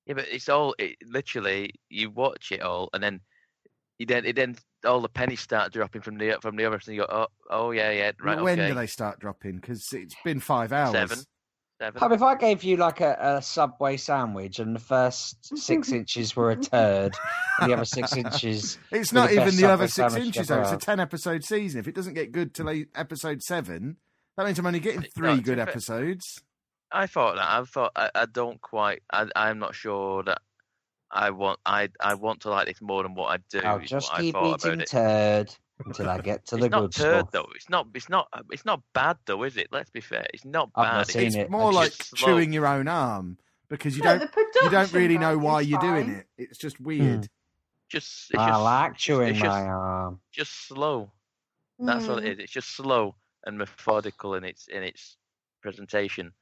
Yeah, 0.05 0.13
but 0.13 0.27
it's 0.31 0.49
all 0.49 0.75
it, 0.77 0.97
literally 1.03 1.73
you 1.89 2.11
watch 2.11 2.51
it 2.51 2.61
all, 2.61 2.89
and 2.93 3.01
then 3.01 3.21
you 3.97 4.05
then 4.05 4.25
it 4.25 4.35
then 4.35 4.55
all 4.85 5.01
the 5.01 5.09
pennies 5.09 5.41
start 5.41 5.73
dropping 5.73 6.01
from 6.01 6.17
the 6.17 6.37
from 6.41 6.55
the 6.55 6.65
other, 6.65 6.75
and 6.75 6.95
you 6.95 7.01
go, 7.01 7.07
oh, 7.09 7.27
oh 7.49 7.71
yeah, 7.71 7.91
yeah, 7.91 8.11
right, 8.21 8.41
when 8.41 8.59
okay, 8.59 8.69
do 8.69 8.75
they 8.75 8.87
start 8.87 9.19
dropping? 9.19 9.57
Because 9.57 9.87
it's 9.91 10.15
been 10.23 10.39
five 10.39 10.71
hours. 10.71 10.91
Seven. 10.91 11.17
seven. 11.79 11.99
Pub, 11.99 12.11
if 12.11 12.21
I 12.21 12.35
gave 12.35 12.63
you 12.63 12.77
like 12.77 13.01
a, 13.01 13.17
a 13.19 13.41
Subway 13.41 13.97
sandwich 13.97 14.59
and 14.59 14.75
the 14.75 14.79
first 14.79 15.57
six 15.57 15.91
inches 15.91 16.35
were 16.35 16.51
a 16.51 16.55
turd, 16.55 17.15
and 17.59 17.71
the 17.71 17.75
other 17.75 17.85
six 17.85 18.15
inches, 18.15 18.77
It's 18.91 19.11
not 19.11 19.29
the 19.29 19.41
even 19.41 19.55
the 19.55 19.69
other 19.69 19.87
six 19.87 20.15
inches 20.15 20.51
ever 20.51 20.63
though. 20.63 20.73
It's 20.73 20.83
a 20.83 20.85
ten 20.85 20.99
episode 20.99 21.43
season. 21.43 21.79
If 21.79 21.87
it 21.87 21.95
doesn't 21.95 22.13
get 22.13 22.31
good 22.31 22.53
till 22.53 22.69
episode 22.95 23.41
seven, 23.41 23.97
that 24.37 24.45
means 24.45 24.59
I'm 24.59 24.65
only 24.65 24.79
getting 24.79 25.01
three 25.01 25.37
to 25.37 25.41
good 25.41 25.59
episodes. 25.59 26.43
I 26.91 27.07
thought 27.07 27.35
that. 27.35 27.49
I 27.49 27.63
thought 27.63 27.91
I, 27.95 28.11
I 28.15 28.25
don't 28.25 28.61
quite. 28.61 29.01
I, 29.11 29.27
I'm 29.35 29.59
not 29.59 29.75
sure 29.75 30.23
that 30.23 30.41
I 31.11 31.29
want. 31.31 31.59
I 31.65 31.89
I 31.99 32.13
want 32.15 32.41
to 32.41 32.49
like 32.49 32.67
this 32.67 32.81
more 32.81 33.03
than 33.03 33.15
what 33.15 33.27
I 33.31 33.37
do. 33.49 33.59
I'll 33.65 33.79
just 33.79 34.11
what 34.11 34.19
I 34.19 34.21
keep 34.21 34.35
eating 34.35 34.45
about 34.73 34.81
it. 34.81 34.87
turd 34.87 35.55
until 35.85 36.09
I 36.09 36.19
get 36.21 36.45
to 36.47 36.55
It's 36.55 36.63
the 36.63 36.69
not 36.69 36.81
good 36.81 36.91
turd 36.91 37.19
stuff. 37.19 37.31
though. 37.31 37.47
It's 37.55 37.69
not. 37.69 37.87
It's 37.93 38.09
not. 38.09 38.27
It's 38.51 38.65
not 38.65 38.81
bad 38.93 39.17
though, 39.25 39.43
is 39.43 39.57
it? 39.57 39.67
Let's 39.71 39.89
be 39.89 40.01
fair. 40.01 40.25
It's 40.33 40.43
not 40.45 40.69
I've 40.75 40.83
bad. 40.85 40.91
not 40.93 41.01
It's 41.03 41.13
seen 41.13 41.27
It's 41.27 41.35
it. 41.35 41.49
more 41.49 41.69
It's 41.69 41.75
like 41.75 41.91
just 41.97 42.17
slow. 42.17 42.27
chewing 42.27 42.51
your 42.53 42.67
own 42.67 42.87
arm 42.87 43.37
because 43.69 43.95
you 43.97 44.03
No, 44.03 44.17
don't 44.17 44.31
you 44.63 44.69
don't 44.69 44.91
really 44.93 45.17
know 45.17 45.37
why 45.37 45.61
you're 45.61 45.79
doing 45.79 46.09
it. 46.09 46.27
It's 46.37 46.57
just 46.57 46.79
weird. 46.81 47.27
Just. 47.89 48.31
It's 48.31 48.39
I 48.39 48.49
just, 48.49 48.61
like 48.63 48.91
it's 48.91 48.97
just- 48.97 49.05
chewing 49.05 49.33
my 49.39 49.45
just, 49.45 49.67
arm. 49.67 50.19
just 50.31 50.67
slow. 50.67 51.11
That's 51.79 52.07
what 52.07 52.23
Mm. 52.23 52.25
it 52.25 52.31
is. 52.33 52.39
It's 52.39 52.51
just 52.51 52.75
slow 52.75 53.15
and 53.45 53.57
methodical 53.57 54.33
in 54.35 54.43
its 54.43 54.67
in 54.67 54.83
its 54.83 55.15
presentation, 55.61 56.25
but 56.27 56.33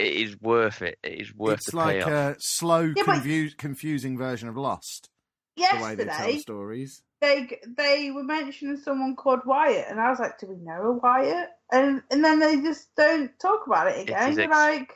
it 0.00 0.12
is 0.14 0.40
worth 0.40 0.82
it. 0.82 0.98
It 1.02 1.20
is 1.20 1.34
worth 1.34 1.58
It's 1.58 1.70
the 1.70 1.76
like 1.76 2.00
payoff. 2.02 2.36
a 2.36 2.36
slow, 2.40 2.92
Yeah, 2.96 3.02
confu- 3.04 3.50
confusing 3.56 4.16
version 4.18 4.48
of 4.48 4.56
Lost. 4.56 5.10
The 5.56 5.82
way 5.82 5.94
they 5.94 6.06
tell 6.06 6.38
stories. 6.38 7.02
they 7.20 7.60
they 7.76 8.10
were 8.10 8.22
mentioning 8.24 8.78
someone 8.78 9.14
called 9.14 9.40
Wyatt, 9.44 9.86
and 9.90 10.00
I 10.00 10.08
was 10.10 10.18
like, 10.18 10.38
"Do 10.38 10.46
we 10.46 10.56
know 10.56 10.82
a 10.82 10.92
Wyatt?" 10.92 11.50
And 11.70 12.02
and 12.10 12.24
then 12.24 12.38
they 12.38 12.60
just 12.62 12.88
don't 12.96 13.30
talk 13.38 13.66
about 13.66 13.88
it 13.88 14.02
again. 14.02 14.30
is 14.30 14.36
You're 14.36 14.44
ex- 14.46 14.56
like, 14.58 14.92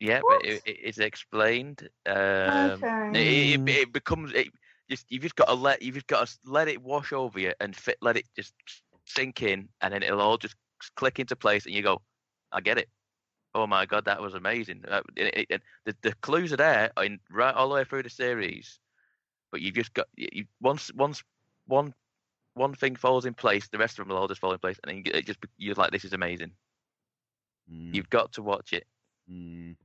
Yeah, 0.00 0.20
What? 0.20 0.42
but 0.42 0.50
it, 0.50 0.62
it, 0.66 0.76
it's 0.82 0.98
explained. 0.98 1.88
Um, 2.06 2.14
Okay. 2.16 3.10
it, 3.14 3.60
it, 3.60 3.68
it 3.68 3.92
becomes 3.92 4.32
it 4.34 4.48
just 4.90 5.06
you've 5.10 5.22
just 5.22 5.36
got 5.36 5.46
to 5.46 5.54
let 5.54 5.80
you've 5.80 5.94
just 5.94 6.08
got 6.08 6.26
to 6.26 6.38
let 6.44 6.68
it 6.68 6.82
wash 6.82 7.12
over 7.12 7.38
you 7.38 7.54
and 7.60 7.74
fit, 7.74 7.96
let 8.02 8.16
it 8.18 8.26
just 8.36 8.52
sink 9.06 9.42
in, 9.42 9.68
and 9.80 9.94
then 9.94 10.02
it'll 10.02 10.20
all 10.20 10.36
just 10.38 10.56
click 10.96 11.18
into 11.18 11.36
place, 11.36 11.64
and 11.64 11.74
you 11.74 11.82
go, 11.82 12.02
I 12.52 12.60
get 12.60 12.76
it. 12.78 12.88
Oh 13.54 13.66
my 13.66 13.84
god, 13.86 14.06
that 14.06 14.20
was 14.22 14.34
amazing. 14.34 14.84
Uh, 14.88 15.02
it- 15.16 15.34
it- 15.34 15.46
it- 15.50 15.62
the, 15.84 15.96
the 16.02 16.12
clues 16.16 16.52
are 16.52 16.56
there 16.56 16.90
in, 17.02 17.20
right 17.30 17.54
all 17.54 17.68
the 17.68 17.74
way 17.74 17.84
through 17.84 18.02
the 18.04 18.10
series, 18.10 18.78
but 19.50 19.60
you've 19.60 19.74
just 19.74 19.92
got 19.92 20.06
you, 20.16 20.28
you 20.32 20.44
once 20.60 20.90
once 20.94 21.22
one 21.66 21.94
one 22.54 22.74
thing 22.74 22.96
falls 22.96 23.24
in 23.26 23.34
place, 23.34 23.68
the 23.68 23.78
rest 23.78 23.98
of 23.98 24.04
them 24.06 24.14
will 24.14 24.20
all 24.22 24.28
just 24.28 24.40
fall 24.40 24.52
in 24.52 24.58
place, 24.58 24.78
and 24.84 25.04
then 25.04 25.14
it 25.14 25.26
just 25.26 25.38
you're 25.58 25.74
like, 25.74 25.90
this 25.90 26.04
is 26.04 26.12
amazing. 26.12 26.52
Mm, 27.72 27.94
You've 27.94 28.10
got 28.10 28.32
to 28.32 28.42
watch 28.42 28.72
it. 28.72 28.86
mm, 29.30 29.76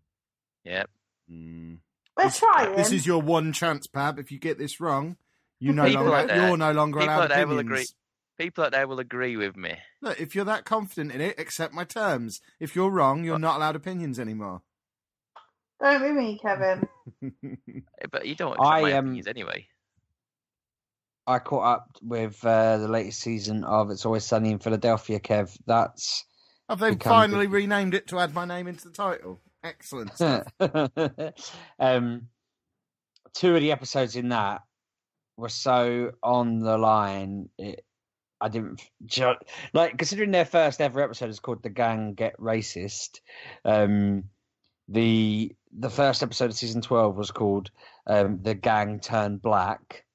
Yeah. 0.63 0.83
mm. 1.31 1.77
"We're 2.15 2.23
This- 2.23 2.39
trying." 2.39 2.75
This 2.75 2.91
is 2.91 3.05
your 3.05 3.21
one 3.21 3.53
chance, 3.53 3.87
Pab. 3.87 4.17
If 4.19 4.31
you 4.31 4.39
get 4.39 4.57
this 4.57 4.79
wrong, 4.79 5.17
you 5.59 5.73
no 5.73 5.85
People 5.85 6.03
longer 6.05 6.11
like 6.11 6.27
you're 6.35 6.57
no 6.57 6.71
longer 6.71 6.99
people 6.99 7.13
allowed 7.15 7.19
like 7.19 7.29
that 7.29 7.47
will 7.47 7.59
opinions. 7.59 7.89
agree. 7.91 7.97
People 8.37 8.63
out 8.65 8.71
there 8.71 8.87
will 8.87 8.99
agree 8.99 9.35
with 9.35 9.55
me. 9.57 9.75
Look, 10.01 10.19
if 10.19 10.35
you're 10.35 10.45
that 10.45 10.65
confident 10.65 11.11
in 11.11 11.21
it, 11.21 11.39
accept 11.39 11.73
my 11.73 11.83
terms. 11.83 12.39
If 12.59 12.75
you're 12.75 12.91
wrong, 12.91 13.23
you're 13.23 13.39
not 13.39 13.57
allowed 13.57 13.75
opinions 13.75 14.19
anymore. 14.19 14.61
Don't 15.81 16.01
be 16.01 16.11
me, 16.11 16.39
Kevin. 16.41 16.87
Eh, 18.01 18.07
But 18.11 18.25
you 18.27 18.35
don't 18.35 18.53
accept 18.53 18.67
I, 18.67 18.81
my 18.81 18.93
um, 18.93 19.05
opinions 19.05 19.27
anyway. 19.27 19.67
I 21.25 21.39
caught 21.39 21.65
up 21.65 21.87
with 22.01 22.43
uh, 22.45 22.77
the 22.77 22.87
latest 22.87 23.19
season 23.21 23.63
of 23.63 23.89
It's 23.89 24.05
Always 24.05 24.23
Sunny 24.23 24.51
in 24.51 24.59
Philadelphia, 24.59 25.19
Kev. 25.19 25.57
That's 25.65 26.23
Have 26.69 26.79
they 26.79 26.95
finally 26.95 27.47
good. 27.47 27.53
renamed 27.53 27.93
it 27.95 28.07
to 28.07 28.19
add 28.19 28.33
my 28.33 28.45
name 28.45 28.67
into 28.67 28.87
the 28.87 28.93
title? 28.93 29.41
Excellent 29.63 30.11
um, 31.79 32.27
two 33.33 33.55
of 33.55 33.61
the 33.61 33.71
episodes 33.71 34.15
in 34.15 34.29
that 34.29 34.61
were 35.35 35.49
so 35.49 36.11
on 36.23 36.59
the 36.59 36.77
line. 36.77 37.49
It, 37.57 37.83
I 38.39 38.49
didn't 38.49 38.81
like 39.73 39.97
considering 39.97 40.31
their 40.31 40.45
first 40.45 40.81
ever 40.81 41.01
episode 41.01 41.29
is 41.29 41.39
called 41.39 41.63
"The 41.63 41.69
Gang 41.69 42.13
Get 42.13 42.37
Racist." 42.37 43.21
Um, 43.65 44.25
the 44.87 45.55
the 45.77 45.89
first 45.89 46.23
episode 46.23 46.51
of 46.51 46.55
season 46.55 46.81
twelve 46.81 47.17
was 47.17 47.31
called 47.31 47.71
um, 48.05 48.39
"The 48.41 48.55
Gang 48.55 48.99
Turn 48.99 49.37
Black." 49.37 50.05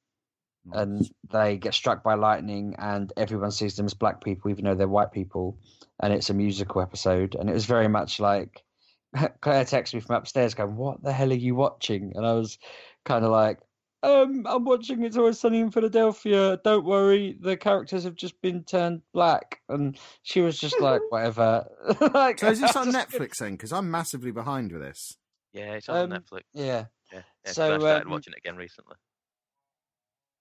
and 0.73 1.11
they 1.33 1.57
get 1.57 1.75
struck 1.75 2.05
by 2.05 2.15
lightning 2.15 2.75
and 2.79 3.13
everyone 3.17 3.51
sees 3.51 3.75
them 3.75 3.87
as 3.87 3.95
black 3.95 4.23
people 4.23 4.51
even 4.51 4.65
though 4.65 4.75
they're 4.75 4.87
white 4.87 5.13
people 5.13 5.59
and 6.01 6.13
it's 6.13 6.31
a 6.31 6.35
musical 6.35 6.81
episode 6.81 7.35
and 7.35 7.51
it 7.51 7.53
was 7.53 7.67
very 7.67 7.89
much 7.89 8.21
like 8.21 8.63
claire 9.41 9.65
texted 9.65 9.95
me 9.95 10.01
from 10.01 10.17
upstairs 10.17 10.55
going 10.55 10.77
what 10.77 11.03
the 11.03 11.13
hell 11.13 11.31
are 11.31 11.35
you 11.35 11.55
watching 11.55 12.13
and 12.15 12.25
i 12.25 12.33
was 12.33 12.59
kind 13.05 13.25
of 13.25 13.33
like 13.33 13.59
um 14.05 14.45
i'm 14.49 14.65
watching 14.65 15.03
it's 15.05 15.17
always 15.17 15.39
sunny 15.39 15.61
in 15.61 15.71
philadelphia 15.71 16.59
don't 16.65 16.85
worry 16.85 17.37
the 17.41 17.57
characters 17.57 18.03
have 18.05 18.15
just 18.17 18.41
been 18.43 18.65
turned 18.65 19.01
black 19.13 19.61
and 19.69 19.99
she 20.23 20.41
was 20.41 20.59
just 20.59 20.81
like 20.81 21.01
whatever 21.11 21.65
like, 22.15 22.39
So 22.41 22.49
is 22.49 22.61
this 22.61 22.75
on 22.77 22.91
just- 22.91 23.11
Netflix 23.11 23.37
then? 23.39 23.53
Because 23.53 23.73
I'm 23.73 23.91
massively 23.91 24.33
behind 24.33 24.73
with 24.73 24.83
this. 24.83 25.17
Yeah, 25.53 25.75
it's 25.75 25.89
on 25.89 26.13
um, 26.13 26.19
Netflix. 26.21 26.43
yeah 26.55 26.87
Yeah, 27.13 27.23
yeah 27.45 27.53
so, 27.53 27.75
I 27.75 27.79
started 27.79 28.07
um, 28.07 28.11
watching 28.11 28.33
it 28.33 28.39
again 28.39 28.57
recently. 28.57 28.97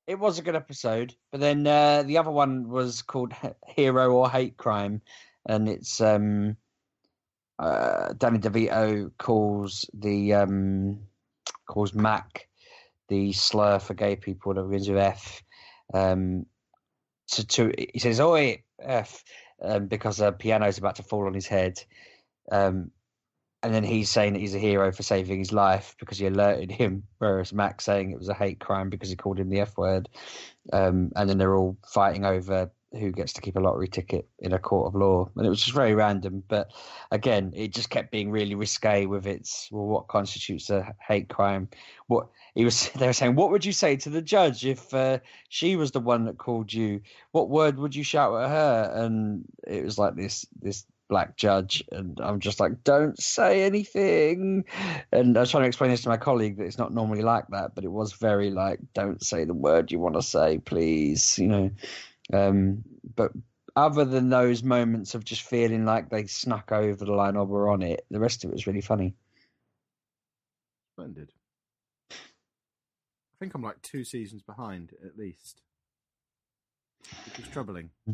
it 0.08 0.18
was 0.18 0.40
a 0.40 0.42
good 0.42 0.56
episode, 0.56 1.14
but 1.32 1.40
then 1.40 1.68
uh, 1.68 2.04
the 2.04 2.18
other 2.18 2.32
one 2.32 2.68
was 2.70 3.02
called 3.02 3.34
Hero 3.68 4.12
or 4.14 4.30
Hate 4.30 4.58
Crime, 4.58 5.02
and 5.46 5.70
it's 5.70 6.02
um, 6.02 6.58
uh, 7.60 8.14
Danny 8.18 8.40
DeVito 8.40 9.12
calls 9.18 9.90
the 9.94 10.34
um, 10.34 11.02
calls 11.68 11.94
Mac 11.94 12.48
the 13.12 13.34
slur 13.34 13.78
for 13.78 13.94
gay 13.94 14.16
people 14.16 14.54
that 14.54 14.64
begins 14.64 14.88
with 14.88 14.98
F. 14.98 15.44
Um, 15.94 16.46
to, 17.34 17.46
to 17.46 17.74
he 17.78 18.00
says 18.00 18.22
"Oi 18.22 18.64
F" 18.82 19.24
um, 19.62 19.88
because 19.88 20.22
a 20.22 20.32
piano 20.32 20.66
is 20.68 20.78
about 20.78 20.96
to 20.96 21.04
fall 21.04 21.28
on 21.28 21.34
his 21.34 21.46
head. 21.46 21.84
Um, 22.50 22.92
and 23.64 23.74
then 23.74 23.84
he's 23.84 24.10
saying 24.10 24.34
that 24.34 24.40
he's 24.40 24.56
a 24.56 24.60
hero 24.60 24.92
for 24.94 25.04
saving 25.04 25.40
his 25.40 25.52
life 25.52 25.94
because 26.00 26.18
he 26.18 26.26
alerted 26.26 26.72
him, 26.82 27.04
whereas 27.18 27.54
Mac's 27.54 27.84
saying 27.84 28.12
it 28.12 28.18
was 28.18 28.30
a 28.30 28.34
hate 28.34 28.62
crime 28.62 28.90
because 28.90 29.10
he 29.10 29.18
called 29.18 29.40
him 29.40 29.50
the 29.50 29.60
F 29.60 29.78
word. 29.78 30.08
Um, 30.72 31.12
and 31.18 31.30
then 31.30 31.38
they're 31.38 31.56
all 31.56 31.78
fighting 31.86 32.24
over 32.26 32.72
who 32.94 33.12
gets 33.12 33.34
to 33.34 33.42
keep 33.42 33.56
a 33.56 33.60
lottery 33.60 33.88
ticket 33.88 34.28
in 34.40 34.54
a 34.54 34.60
court 34.60 34.88
of 34.88 34.96
law. 34.96 35.30
And 35.36 35.46
it 35.46 35.50
was 35.50 35.62
just 35.62 35.74
very 35.74 35.94
random. 35.94 36.44
But 36.48 36.72
again, 37.10 37.54
it 37.56 37.74
just 37.74 37.90
kept 37.90 38.12
being 38.12 38.32
really 38.32 38.56
risque 38.56 39.06
with 39.06 39.26
its, 39.28 39.70
well, 39.72 39.86
what 39.86 40.08
constitutes 40.08 40.70
a 40.70 40.94
hate 41.00 41.30
crime? 41.30 41.70
What 42.08 42.28
he 42.54 42.66
was, 42.66 42.90
they 42.96 43.08
were 43.08 43.14
saying, 43.14 43.36
what 43.36 43.52
would 43.52 43.66
you 43.66 43.72
say 43.72 43.96
to 43.98 44.10
the 44.10 44.22
judge 44.22 44.66
if 44.66 44.94
uh, 44.94 45.20
she 45.48 45.76
was 45.76 45.92
the 45.92 46.02
one 46.02 46.26
that 46.26 46.38
called 46.38 46.74
you? 46.74 47.02
What 47.32 47.50
word 47.50 47.78
would 47.78 47.96
you 47.96 48.04
shout 48.04 48.42
at 48.42 48.50
her? 48.50 48.92
And 48.94 49.46
it 49.66 49.86
was 49.86 49.98
like 49.98 50.16
this, 50.16 50.46
this 50.62 50.86
black 51.08 51.36
judge 51.36 51.84
and 51.92 52.22
i'm 52.24 52.40
just 52.40 52.62
like 52.62 52.86
don't 52.86 53.22
say 53.22 53.64
anything 53.64 54.64
and 55.12 55.36
i 55.36 55.42
was 55.42 55.52
trying 55.52 55.64
to 55.64 55.68
explain 55.68 55.92
this 55.92 56.04
to 56.04 56.08
my 56.08 56.16
colleague 56.16 56.56
that 56.56 56.64
it's 56.64 56.78
not 56.78 56.94
normally 56.94 57.22
like 57.22 57.44
that 57.50 57.76
but 57.76 57.84
it 57.84 57.92
was 57.92 58.14
very 58.14 58.50
like 58.50 58.80
don't 58.94 59.22
say 59.22 59.44
the 59.44 59.54
word 59.54 59.92
you 59.92 60.00
want 60.00 60.16
to 60.16 60.22
say 60.22 60.58
please 60.60 61.38
you 61.38 61.50
know 61.50 61.70
um 62.34 62.84
but 63.16 63.32
other 63.76 64.06
than 64.06 64.30
those 64.30 64.64
moments 64.64 65.16
of 65.16 65.24
just 65.24 65.44
feeling 65.44 65.86
like 65.86 66.10
they 66.10 66.26
snuck 66.26 66.72
over 66.72 67.06
the 67.06 67.12
line 67.12 67.36
or 67.36 67.46
were 67.46 67.70
on 67.70 67.82
it 67.82 68.06
the 68.10 68.20
rest 68.20 68.44
of 68.44 68.50
it 68.50 68.54
was 68.54 68.68
really 68.68 68.82
funny. 68.82 69.16
Splendid. 70.94 71.32
I 72.12 72.16
think 73.40 73.56
I'm 73.56 73.64
like 73.64 73.82
two 73.82 74.04
seasons 74.04 74.42
behind 74.44 74.92
at 75.06 75.18
least, 75.18 75.62
which 77.26 77.40
is 77.40 77.48
troubling. 77.48 77.90
I 78.08 78.12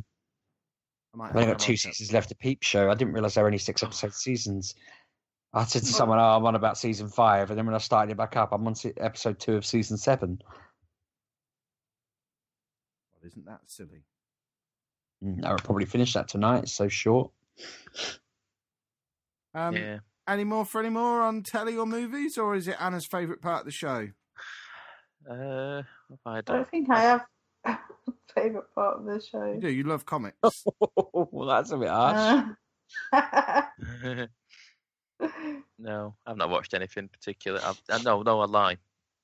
might 1.13 1.30
i've 1.30 1.36
only 1.36 1.47
got 1.47 1.59
two 1.59 1.76
seasons 1.76 2.13
left 2.13 2.32
of 2.32 2.39
peep 2.39 2.63
show. 2.63 2.89
I 2.89 2.93
didn't 2.93 3.13
realize 3.13 3.34
there 3.34 3.43
were 3.43 3.49
only 3.49 3.57
six 3.57 3.84
episode 3.84 4.13
seasons. 4.13 4.76
I 5.53 5.63
said 5.63 5.82
to 5.82 5.88
someone 5.88 6.20
oh 6.20 6.38
i'm 6.38 6.45
on 6.45 6.55
about 6.55 6.78
season 6.78 7.09
five. 7.09 7.49
And 7.49 7.57
then 7.57 7.65
when 7.65 7.76
i 7.76 7.80
started 7.80 8.11
it 8.11 8.18
back 8.18 8.38
up 8.38 8.51
i'm 8.53 8.65
on 8.68 8.76
episode 8.97 9.39
two 9.39 9.55
of 9.55 9.65
season 9.65 9.97
seven 9.97 10.39
isn't 13.28 13.45
that 13.45 13.61
silly? 13.65 14.03
Mm, 15.23 15.45
i'll 15.45 15.57
probably 15.57 15.86
finish 15.86 16.13
that 16.13 16.28
tonight 16.28 16.63
it's 16.63 16.73
so 16.73 16.88
short 16.88 17.32
Um, 19.53 19.75
yeah. 19.75 19.99
Any 20.28 20.43
more 20.43 20.65
for 20.65 20.80
any 20.82 20.89
more 20.89 21.21
on 21.21 21.41
telly 21.41 21.78
or 21.78 21.86
movies, 21.88 22.38
or 22.38 22.53
is 22.55 22.67
it 22.67 22.75
Anna's 22.80 23.05
favourite 23.05 23.41
part 23.41 23.61
of 23.61 23.65
the 23.65 23.71
show? 23.71 24.09
Uh, 25.30 25.82
I 26.25 26.38
I 26.38 26.41
don't. 26.41 26.45
don't 26.57 26.69
think 26.69 26.89
I 26.89 26.99
have 27.01 27.25
a 27.65 27.78
favourite 28.34 28.71
part 28.73 28.99
of 28.99 29.05
the 29.05 29.19
show. 29.19 29.51
You 29.51 29.59
do. 29.59 29.67
You 29.69 29.84
love 29.84 30.05
comics. 30.05 30.38
well, 30.95 31.47
that's 31.47 31.71
a 31.71 31.78
bit 31.78 31.89
harsh. 31.89 32.45
Uh, 33.11 34.28
no, 35.80 36.15
I've 36.25 36.38
not 36.38 36.49
watched 36.49 36.73
anything 36.73 37.09
particular. 37.09 37.59
I've, 37.61 37.82
uh, 37.89 37.97
no, 38.03 38.21
no, 38.21 38.39
I 38.39 38.45
lie. 38.45 38.78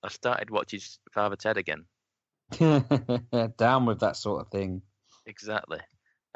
I 0.03 0.09
started 0.09 0.49
watching 0.49 0.81
Father 1.13 1.37
Ted 1.37 1.55
again. 1.55 1.85
Down 3.57 3.85
with 3.85 3.99
that 3.99 4.15
sort 4.17 4.41
of 4.41 4.51
thing. 4.51 4.81
Exactly. 5.25 5.79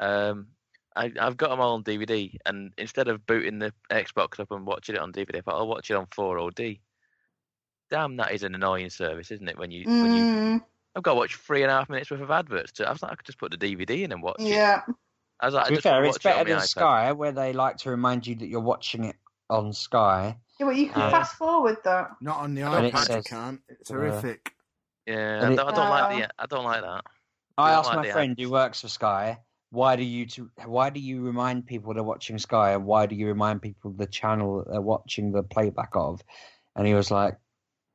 Um, 0.00 0.48
I, 0.96 1.12
I've 1.20 1.36
got 1.36 1.50
them 1.50 1.60
all 1.60 1.74
on 1.74 1.84
DVD, 1.84 2.34
and 2.46 2.72
instead 2.78 3.08
of 3.08 3.26
booting 3.26 3.58
the 3.58 3.72
Xbox 3.90 4.40
up 4.40 4.50
and 4.50 4.66
watching 4.66 4.94
it 4.96 5.00
on 5.00 5.12
DVD, 5.12 5.36
I 5.36 5.40
thought 5.42 5.54
I'll 5.56 5.68
watch 5.68 5.90
it 5.90 5.94
on 5.94 6.06
4OD. 6.06 6.80
Damn, 7.90 8.16
that 8.16 8.32
is 8.32 8.42
an 8.42 8.54
annoying 8.54 8.90
service, 8.90 9.30
isn't 9.30 9.48
it? 9.48 9.58
When 9.58 9.70
you, 9.70 9.84
when 9.86 10.12
you, 10.14 10.22
mm, 10.24 10.62
I've 10.94 11.02
got 11.02 11.12
to 11.12 11.16
watch 11.16 11.36
three 11.36 11.62
and 11.62 11.70
a 11.70 11.74
half 11.74 11.88
minutes 11.88 12.10
worth 12.10 12.20
of 12.20 12.30
adverts. 12.30 12.72
To, 12.72 12.88
I 12.88 12.92
was 12.92 13.02
like, 13.02 13.12
I 13.12 13.14
could 13.14 13.26
just 13.26 13.38
put 13.38 13.50
the 13.50 13.56
DVD 13.56 14.02
in 14.04 14.12
and 14.12 14.22
watch 14.22 14.40
it. 14.40 14.48
yeah. 14.48 14.82
I 15.40 15.46
was 15.46 15.54
like, 15.54 15.66
I 15.66 15.68
To 15.68 15.74
be 15.76 15.80
fair, 15.80 16.04
it's 16.04 16.18
better 16.18 16.38
my 16.38 16.44
than 16.44 16.58
iPad. 16.58 16.66
Sky, 16.68 17.12
where 17.12 17.32
they 17.32 17.52
like 17.52 17.76
to 17.78 17.90
remind 17.90 18.26
you 18.26 18.34
that 18.36 18.48
you're 18.48 18.60
watching 18.60 19.04
it 19.04 19.16
on 19.48 19.72
Sky. 19.72 20.36
Yeah, 20.58 20.66
but 20.66 20.76
you 20.76 20.88
can 20.88 21.00
Uh, 21.00 21.10
fast 21.10 21.36
forward 21.36 21.76
that. 21.84 22.10
Not 22.20 22.38
on 22.38 22.54
the 22.54 22.62
And 22.62 22.86
it 22.86 22.92
iPad. 22.92 23.16
You 23.16 23.22
can't. 23.22 23.60
It's 23.68 23.90
uh, 23.90 23.94
horrific. 23.94 24.52
Yeah, 25.08 25.38
I 25.38 25.54
don't, 25.54 25.58
I 25.58 25.72
don't 25.72 25.90
like 25.90 26.18
the. 26.18 26.28
I 26.38 26.46
don't 26.46 26.64
like 26.64 26.82
that. 26.82 27.04
I 27.56 27.70
don't 27.70 27.78
asked 27.78 27.88
like 27.88 28.06
my 28.06 28.10
friend 28.12 28.32
ads. 28.32 28.42
who 28.42 28.50
works 28.50 28.80
for 28.82 28.88
Sky, 28.88 29.38
why 29.70 29.96
do 29.96 30.04
you 30.04 30.26
to 30.26 30.50
why 30.66 30.90
do 30.90 31.00
you 31.00 31.22
remind 31.22 31.66
people 31.66 31.94
they're 31.94 32.02
watching 32.02 32.38
Sky, 32.38 32.72
and 32.72 32.84
why 32.84 33.06
do 33.06 33.14
you 33.14 33.26
remind 33.26 33.62
people 33.62 33.90
the 33.92 34.06
channel 34.06 34.58
that 34.58 34.70
they're 34.70 34.80
watching 34.80 35.32
the 35.32 35.42
playback 35.42 35.90
of? 35.94 36.22
And 36.76 36.86
he 36.86 36.94
was 36.94 37.10
like, 37.10 37.36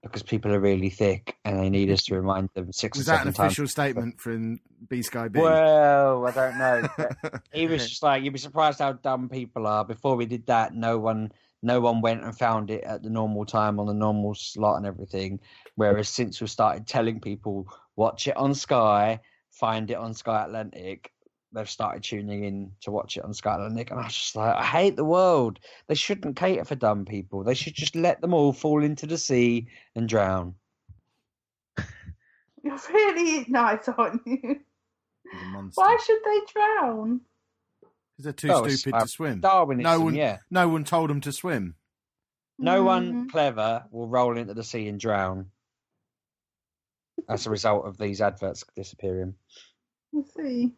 because 0.02 0.24
people 0.24 0.54
are 0.54 0.60
really 0.60 0.90
thick, 0.90 1.36
and 1.46 1.60
they 1.60 1.70
need 1.70 1.90
us 1.92 2.04
to 2.06 2.16
remind 2.16 2.50
them 2.56 2.74
six 2.74 2.98
Was 2.98 3.08
or 3.08 3.12
that 3.12 3.22
an 3.22 3.30
official 3.30 3.68
statement 3.68 4.20
from 4.20 4.60
B 4.90 5.02
Sky 5.02 5.30
B? 5.30 5.40
Well, 5.40 6.26
I 6.26 6.32
don't 6.32 6.58
know. 6.58 6.88
he 7.54 7.68
was 7.68 7.88
just 7.88 8.04
like, 8.04 8.24
you'd 8.24 8.34
be 8.34 8.40
surprised 8.40 8.80
how 8.80 8.94
dumb 8.94 9.30
people 9.30 9.66
are. 9.66 9.86
Before 9.86 10.16
we 10.16 10.26
did 10.26 10.48
that, 10.48 10.74
no 10.76 11.00
one, 11.00 11.32
no 11.64 11.80
one 11.80 12.02
went 12.02 12.24
and 12.24 12.38
found 12.38 12.70
it 12.70 12.84
at 12.84 13.02
the 13.02 13.10
normal 13.10 13.46
time 13.46 13.80
on 13.80 13.88
the 13.88 13.94
normal 13.94 14.36
slot 14.36 14.78
and 14.78 14.86
everything. 14.86 15.40
Whereas 15.76 16.10
since 16.10 16.40
we 16.42 16.48
started 16.48 16.86
telling 16.86 17.20
people 17.20 17.68
watch 17.96 18.28
it 18.28 18.38
on 18.38 18.54
Sky, 18.54 19.20
find 19.52 19.90
it 19.90 19.98
on 19.98 20.14
Sky 20.14 20.44
Atlantic, 20.44 21.12
they've 21.54 21.70
started 21.70 22.04
tuning 22.04 22.44
in 22.44 22.72
to 22.82 22.92
watch 22.92 23.18
it 23.18 23.24
on 23.24 23.34
Sky 23.34 23.56
Atlantic, 23.56 23.92
and 23.92 24.00
I 24.00 24.04
was 24.06 24.14
just 24.14 24.36
like, 24.36 24.56
I 24.56 24.64
hate 24.64 24.96
the 24.96 25.06
world. 25.06 25.60
They 25.88 25.96
shouldn't 25.96 26.36
cater 26.36 26.66
for 26.66 26.76
dumb 26.76 27.06
people. 27.06 27.44
They 27.44 27.54
should 27.54 27.76
just 27.76 27.96
let 27.96 28.22
them 28.22 28.34
all 28.34 28.54
fall 28.54 28.84
into 28.84 29.06
the 29.06 29.18
sea 29.18 29.68
and 29.96 30.10
drown. 30.10 30.56
You're 32.64 32.80
really 32.90 33.46
nice, 33.48 33.88
aren't 33.88 34.26
you? 34.26 34.60
He's 35.32 35.42
a 35.42 35.46
monster. 35.46 35.82
Why 35.82 35.98
should 36.06 36.20
they 36.26 36.40
drown? 36.52 37.22
Because 38.24 38.42
they're 38.42 38.50
too 38.50 38.66
Oh, 38.66 38.68
stupid 38.68 38.96
uh, 38.98 39.02
to 39.02 39.08
swim. 39.08 39.40
Darwinism, 39.42 39.84
No 39.92 40.00
one- 40.06 40.16
yeah. 40.16 40.38
No 40.50 40.70
one 40.70 40.84
told 40.84 41.10
them 41.10 41.22
to 41.22 41.32
swim. 41.32 41.76
No 42.58 42.82
Mm, 42.82 42.86
one 42.86 43.30
clever 43.30 43.86
will 43.92 44.08
roll 44.08 44.38
into 44.38 44.54
the 44.54 44.64
sea 44.64 44.88
and 44.88 45.00
drown 45.00 45.52
as 47.28 47.46
a 47.48 47.50
result 47.50 47.86
of 47.86 47.98
these 47.98 48.22
adverts 48.22 48.64
disappearing. 48.76 49.36
Let's 50.14 50.34
see. 50.36 50.72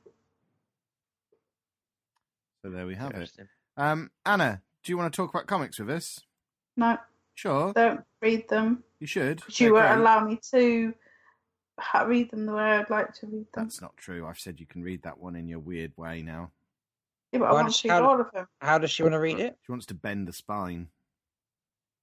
So 2.63 2.71
there 2.71 2.87
we 2.87 2.95
have 2.95 3.11
it. 3.13 3.31
Um, 3.77 4.09
Anna, 4.25 4.61
do 4.83 4.91
you 4.91 4.97
want 4.97 5.13
to 5.13 5.15
talk 5.17 5.29
about 5.29 5.47
comics 5.47 5.77
with 5.79 5.89
us? 5.89 6.21
No, 6.77 6.97
Sure, 7.35 7.73
don't 7.73 8.01
read 8.21 8.47
them. 8.49 8.83
you 8.99 9.07
should. 9.07 9.37
Because 9.37 9.59
you 9.59 9.73
They're 9.73 9.83
won't 9.83 9.99
allow 9.99 10.25
me 10.25 10.39
to 10.51 10.93
read 12.05 12.31
them 12.31 12.45
the 12.45 12.53
way 12.53 12.63
I'd 12.63 12.89
like 12.89 13.13
to 13.15 13.27
read 13.27 13.45
them. 13.53 13.65
That's 13.65 13.81
not 13.81 13.95
true. 13.97 14.25
I've 14.25 14.39
said 14.39 14.59
you 14.61 14.65
can 14.65 14.81
read 14.81 15.03
that 15.03 15.19
one 15.19 15.35
in 15.35 15.47
your 15.49 15.59
weird 15.59 15.91
way 15.97 16.21
now. 16.21 16.51
Yeah, 17.35 17.39
but 17.39 17.49
I 17.49 17.53
want 17.53 17.67
does- 17.67 17.81
to 17.81 17.87
read 17.87 17.93
how- 17.93 18.09
all 18.09 18.21
of 18.21 18.31
them. 18.31 18.47
How 18.61 18.77
does 18.77 18.91
she 18.91 19.03
want 19.03 19.13
to 19.13 19.19
read 19.19 19.39
it? 19.39 19.57
She 19.65 19.71
wants 19.71 19.85
to 19.87 19.93
bend 19.93 20.27
the 20.27 20.33
spine. 20.33 20.89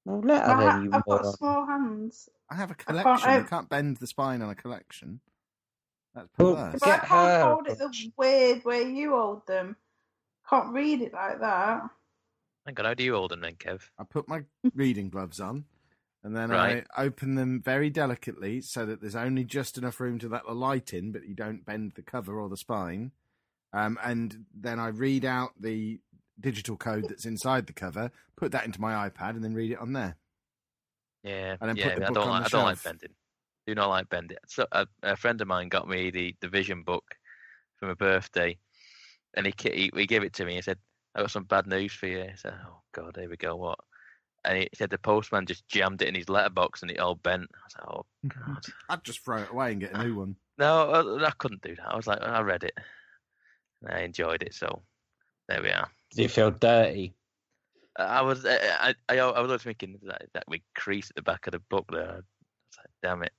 Well, 0.05 0.20
let 0.20 0.45
her 0.45 0.53
I 0.53 0.61
then, 0.61 0.70
ha- 0.70 0.80
you 0.83 0.91
I've 0.93 1.05
got 1.05 1.35
small 1.37 1.66
hands. 1.66 2.28
I 2.51 2.55
have 2.57 2.70
a 2.70 2.74
can't 2.74 2.99
collection. 3.03 3.35
you 3.43 3.45
can't 3.49 3.68
bend 3.68 3.97
the 3.99 4.07
spine 4.07 4.43
on 4.43 4.51
a 4.51 4.55
collection. 4.55 5.20
That's 6.14 6.28
Well, 6.39 6.57
perverse. 6.57 6.80
But 6.80 6.89
I 6.89 6.99
can't 6.99 7.11
her 7.11 7.45
hold 7.45 7.68
it 7.68 7.78
the 7.78 8.12
weird 8.16 8.64
way 8.64 8.83
you 8.91 9.11
hold 9.12 9.47
them. 9.47 9.76
Can't 10.51 10.72
read 10.74 11.01
it 11.03 11.12
like 11.14 11.41
that. 11.41 11.89
Hang 12.66 12.78
on, 12.78 12.85
how 12.85 12.95
do 12.95 13.03
you 13.05 13.14
hold 13.14 13.30
them 13.30 13.41
then, 13.41 13.55
Kev? 13.55 13.83
I 13.99 14.05
put 14.05 14.28
my 14.28 14.45
reading 14.74 15.09
gloves 15.09 15.41
on, 15.41 15.64
and 16.22 16.37
then 16.37 16.51
Right. 16.51 16.87
I 16.97 17.05
open 17.05 17.35
them 17.37 17.61
very 17.62 17.89
delicately 17.89 18.61
so 18.61 18.85
that 18.87 19.01
there's 19.01 19.16
only 19.16 19.45
just 19.45 19.78
enough 19.78 19.99
room 20.01 20.18
to 20.18 20.28
let 20.28 20.45
the 20.45 20.53
light 20.55 20.93
in, 20.93 21.12
but 21.12 21.26
you 21.26 21.35
don't 21.35 21.64
bend 21.64 21.93
the 21.93 22.03
cover 22.03 22.39
or 22.41 22.49
the 22.49 22.57
spine. 22.57 23.12
Um, 23.73 23.99
and 24.03 24.45
then 24.55 24.79
I 24.79 24.89
read 24.89 25.25
out 25.25 25.53
the 25.61 25.99
digital 26.41 26.77
code 26.77 27.07
that's 27.09 27.25
inside 27.25 27.66
the 27.66 27.73
cover, 27.73 28.11
put 28.37 28.53
that 28.53 28.64
into 28.64 28.81
my 28.81 29.09
iPad, 29.09 29.31
and 29.31 29.43
then 29.45 29.55
read 29.55 29.73
it 29.73 29.79
on 29.79 29.93
there. 29.93 30.16
Yeah, 31.23 31.57
And 31.61 31.68
then 31.70 31.77
yeah. 31.77 31.91
put 31.91 31.95
the 31.97 32.05
I 32.05 32.09
book 32.09 32.14
don't 32.16 32.29
on 32.29 32.31
like. 32.31 32.51
the 32.51 32.57
I 32.57 32.59
don't 32.59 32.64
like 32.66 32.83
bending. 32.83 33.14
Do 33.66 33.75
not 33.75 33.89
like 33.89 34.09
bending. 34.09 34.39
So 34.49 34.66
a, 34.73 34.87
a 35.03 35.16
friend 35.16 35.41
of 35.41 35.47
mine 35.49 35.68
got 35.68 35.89
me 35.89 36.11
the 36.11 36.35
the 36.41 36.49
Vision 36.49 36.83
book 36.83 37.05
for 37.77 37.87
my 37.87 37.95
birthday, 37.95 38.59
and 39.35 39.47
he 39.47 39.55
he, 39.59 39.91
he 39.95 40.07
gave 40.07 40.25
it 40.25 40.33
to 40.35 40.45
me. 40.45 40.57
He 40.57 40.62
said, 40.62 40.79
"I 41.14 41.20
got 41.20 41.31
some 41.31 41.45
bad 41.45 41.66
news 41.66 41.93
for 41.93 42.09
you." 42.09 42.23
I 42.23 42.35
said, 42.37 42.55
"Oh 42.66 42.83
God, 42.93 43.16
here 43.16 43.31
we 43.31 43.37
go. 43.37 43.55
What?" 43.57 43.79
And 44.45 44.59
he 44.59 44.68
said 44.75 44.91
the 44.91 44.99
postman 44.99 45.47
just 45.47 45.68
jammed 45.68 46.03
it 46.03 46.09
in 46.09 46.16
his 46.16 46.29
letterbox 46.29 46.83
and 46.83 46.91
it 46.91 46.99
all 46.99 47.14
bent. 47.14 47.49
I 47.55 47.59
was 47.64 47.75
like, 47.79 47.89
"Oh 47.89 48.07
God." 48.53 48.64
I'd 48.89 49.05
just 49.05 49.25
throw 49.25 49.39
it 49.43 49.51
away 49.51 49.70
and 49.73 49.81
get 49.81 49.93
a 49.93 50.05
new 50.05 50.16
one. 50.16 50.37
No, 50.59 50.91
I, 51.20 51.27
I 51.29 51.31
couldn't 51.39 51.62
do 51.62 51.77
that. 51.77 51.87
I 51.89 51.97
was 51.97 52.07
like, 52.09 52.20
I 52.20 52.41
read 52.41 52.64
it. 52.64 52.77
And 53.83 53.93
I 53.95 54.01
enjoyed 54.03 54.43
it, 54.43 54.55
so 54.55 54.83
there 55.49 55.62
we 55.62 55.70
are. 55.70 55.89
Do 56.14 56.22
you 56.22 56.28
feel 56.28 56.51
dirty? 56.51 57.14
Uh, 57.99 58.03
I 58.05 58.22
was, 58.22 58.45
uh, 58.45 58.49
uh, 58.80 58.93
I, 59.11 59.14
I, 59.14 59.18
I 59.18 59.41
was 59.41 59.49
always 59.51 59.62
thinking 59.62 59.99
that 60.05 60.22
that 60.35 60.45
big 60.51 60.62
crease 60.74 61.11
at 61.11 61.16
the 61.16 61.22
back 61.22 61.47
of 61.47 61.53
the 61.53 61.59
book 61.70 61.87
there. 61.91 62.03
I 62.11 62.14
was 62.16 62.24
like, 62.78 62.87
damn 63.03 63.22
it. 63.22 63.33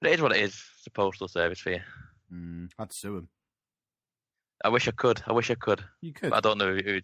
But 0.00 0.10
it 0.10 0.14
is 0.14 0.22
what 0.22 0.32
it 0.34 0.40
is. 0.42 0.52
It's 0.78 0.86
a 0.86 0.90
postal 0.90 1.28
service 1.28 1.58
for 1.60 1.70
you. 1.70 1.80
Mm, 2.32 2.70
I'd 2.78 2.92
sue 2.92 3.18
him. 3.18 3.28
I 4.64 4.68
wish 4.68 4.88
I 4.88 4.92
could. 4.92 5.22
I 5.26 5.32
wish 5.32 5.50
I 5.50 5.54
could. 5.54 5.82
You 6.00 6.12
could 6.12 6.30
But 6.30 6.36
I 6.36 6.40
don't 6.40 6.58
know 6.58 6.74
who. 6.74 7.00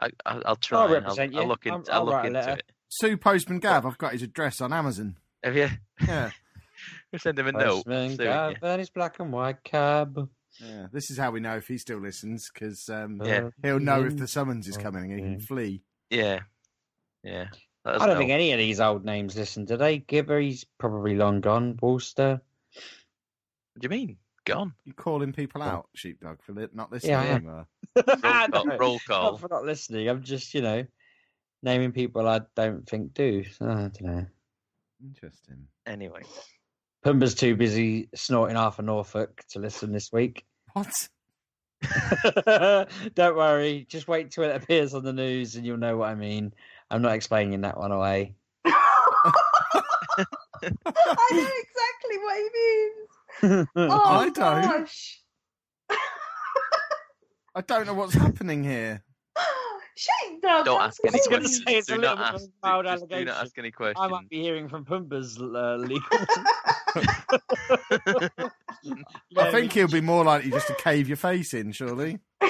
I, 0.00 0.08
I, 0.26 0.40
I'll 0.46 0.56
try. 0.56 0.82
I'll 0.82 0.88
represent 0.88 1.34
I'll, 1.34 1.42
you. 1.42 1.48
look, 1.48 1.66
in, 1.66 1.72
I'll- 1.72 1.84
I'll, 1.90 1.98
I'll 2.00 2.04
look 2.06 2.24
into 2.26 2.38
letter. 2.38 2.52
it. 2.52 2.72
sue 2.88 3.16
Postman 3.16 3.58
Gav. 3.58 3.84
I've 3.86 3.98
got 3.98 4.12
his 4.12 4.22
address 4.22 4.60
on 4.60 4.72
Amazon. 4.72 5.16
Have 5.42 5.56
you? 5.56 5.68
Yeah, 6.06 6.30
We 7.12 7.18
send 7.18 7.38
him 7.38 7.46
a 7.48 7.52
note. 7.52 7.84
Postman 7.84 8.16
suing 8.16 8.28
you. 8.28 8.54
Gavin, 8.60 8.78
his 8.78 8.90
black 8.90 9.18
and 9.20 9.32
white 9.32 9.62
cab. 9.64 10.28
Yeah. 10.60 10.86
This 10.92 11.10
is 11.10 11.18
how 11.18 11.30
we 11.30 11.40
know 11.40 11.56
if 11.56 11.66
he 11.68 11.78
still 11.78 11.98
listens 11.98 12.50
because 12.52 12.88
um, 12.88 13.20
Yeah. 13.24 13.50
he'll 13.62 13.80
know 13.80 14.04
if 14.04 14.16
the 14.16 14.28
summons 14.28 14.68
is 14.68 14.76
coming 14.76 15.10
and 15.12 15.20
he 15.20 15.26
can 15.26 15.40
flee. 15.40 15.82
Yeah. 16.10 16.40
Yeah. 17.22 17.46
I 17.84 17.98
don't 17.98 18.08
know. 18.08 18.18
think 18.18 18.30
any 18.30 18.52
of 18.52 18.58
these 18.58 18.80
old 18.80 19.04
names 19.04 19.36
listen. 19.36 19.64
Do 19.66 19.76
they? 19.76 19.98
Gibber, 19.98 20.40
he's 20.40 20.64
probably 20.78 21.14
long 21.16 21.40
gone. 21.40 21.78
Worcester. 21.82 22.40
What 23.74 23.80
do 23.80 23.84
you 23.84 23.88
mean? 23.90 24.16
Gone. 24.46 24.74
You're 24.84 24.94
calling 24.94 25.32
people 25.32 25.62
Oh. 25.62 25.66
out, 25.66 25.88
sheepdog, 25.94 26.42
for 26.42 26.52
li- 26.52 26.68
not 26.72 26.92
listening 26.92 27.12
Yeah, 27.12 27.20
I 27.20 27.26
am. 27.26 27.36
anymore. 27.36 27.66
Roll 27.96 28.18
call. 28.20 28.64
No, 28.66 28.76
roll 28.78 28.98
call. 29.06 29.30
Not 29.32 29.40
for 29.40 29.48
not 29.48 29.64
listening. 29.64 30.08
I'm 30.08 30.22
just, 30.22 30.54
you 30.54 30.60
know, 30.62 30.84
naming 31.62 31.92
people 31.92 32.28
I 32.28 32.40
don't 32.54 32.88
think 32.88 33.14
do. 33.14 33.44
So, 33.44 33.66
I 33.66 33.74
don't 33.74 34.00
know. 34.02 34.26
Interesting. 35.04 35.66
Anyway. 35.86 36.22
Pumba's 37.04 37.34
too 37.34 37.54
busy 37.56 38.08
snorting 38.14 38.56
half 38.56 38.78
of 38.78 38.84
Norfolk 38.86 39.42
to 39.50 39.58
listen 39.58 39.92
this 39.92 40.10
week. 40.12 40.44
What? 40.72 41.08
don't 43.14 43.36
worry. 43.36 43.86
Just 43.88 44.08
wait 44.08 44.30
till 44.32 44.42
it 44.44 44.56
appears 44.56 44.92
on 44.94 45.04
the 45.04 45.12
news 45.12 45.54
and 45.54 45.64
you'll 45.64 45.76
know 45.76 45.96
what 45.98 46.08
I 46.08 46.14
mean. 46.16 46.52
I'm 46.90 47.00
not 47.02 47.12
explaining 47.12 47.60
that 47.60 47.78
one 47.78 47.92
away. 47.92 48.34
I 48.66 48.72
know 51.32 51.48
exactly 51.62 52.18
what 52.22 52.36
he 52.36 52.48
means. 52.54 53.68
Oh, 53.76 53.90
I 54.02 54.30
don't. 54.30 54.62
Gosh. 54.62 55.20
I 57.54 57.60
don't 57.66 57.86
know 57.86 57.94
what's 57.94 58.14
happening 58.14 58.64
here. 58.64 59.04
Sheepdog. 59.96 60.64
Don't 60.64 60.80
ask 60.80 61.00
any 61.06 61.12
was 61.18 61.26
gonna 61.28 61.40
questions. 61.42 61.64
say 61.66 61.76
it's 61.78 61.86
do 61.86 61.94
a 61.94 61.98
not 61.98 62.18
little 62.18 62.34
ask. 62.34 62.48
wild 62.62 62.84
just 62.86 63.02
do 63.02 63.08
not 63.08 63.12
allegation. 63.18 63.28
ask 63.46 63.58
any 63.58 63.70
questions. 63.70 63.96
I 64.00 64.08
might 64.08 64.28
be 64.28 64.40
hearing 64.42 64.68
from 64.68 64.84
Pumba's 64.84 65.38
uh, 65.40 65.76
legal. 65.76 66.02
I 69.36 69.50
think 69.50 69.72
he'll 69.72 69.88
be 69.88 70.00
more 70.00 70.24
likely 70.24 70.50
just 70.50 70.68
to 70.68 70.74
cave 70.74 71.08
your 71.08 71.16
face 71.16 71.54
in, 71.54 71.72
surely. 71.72 72.18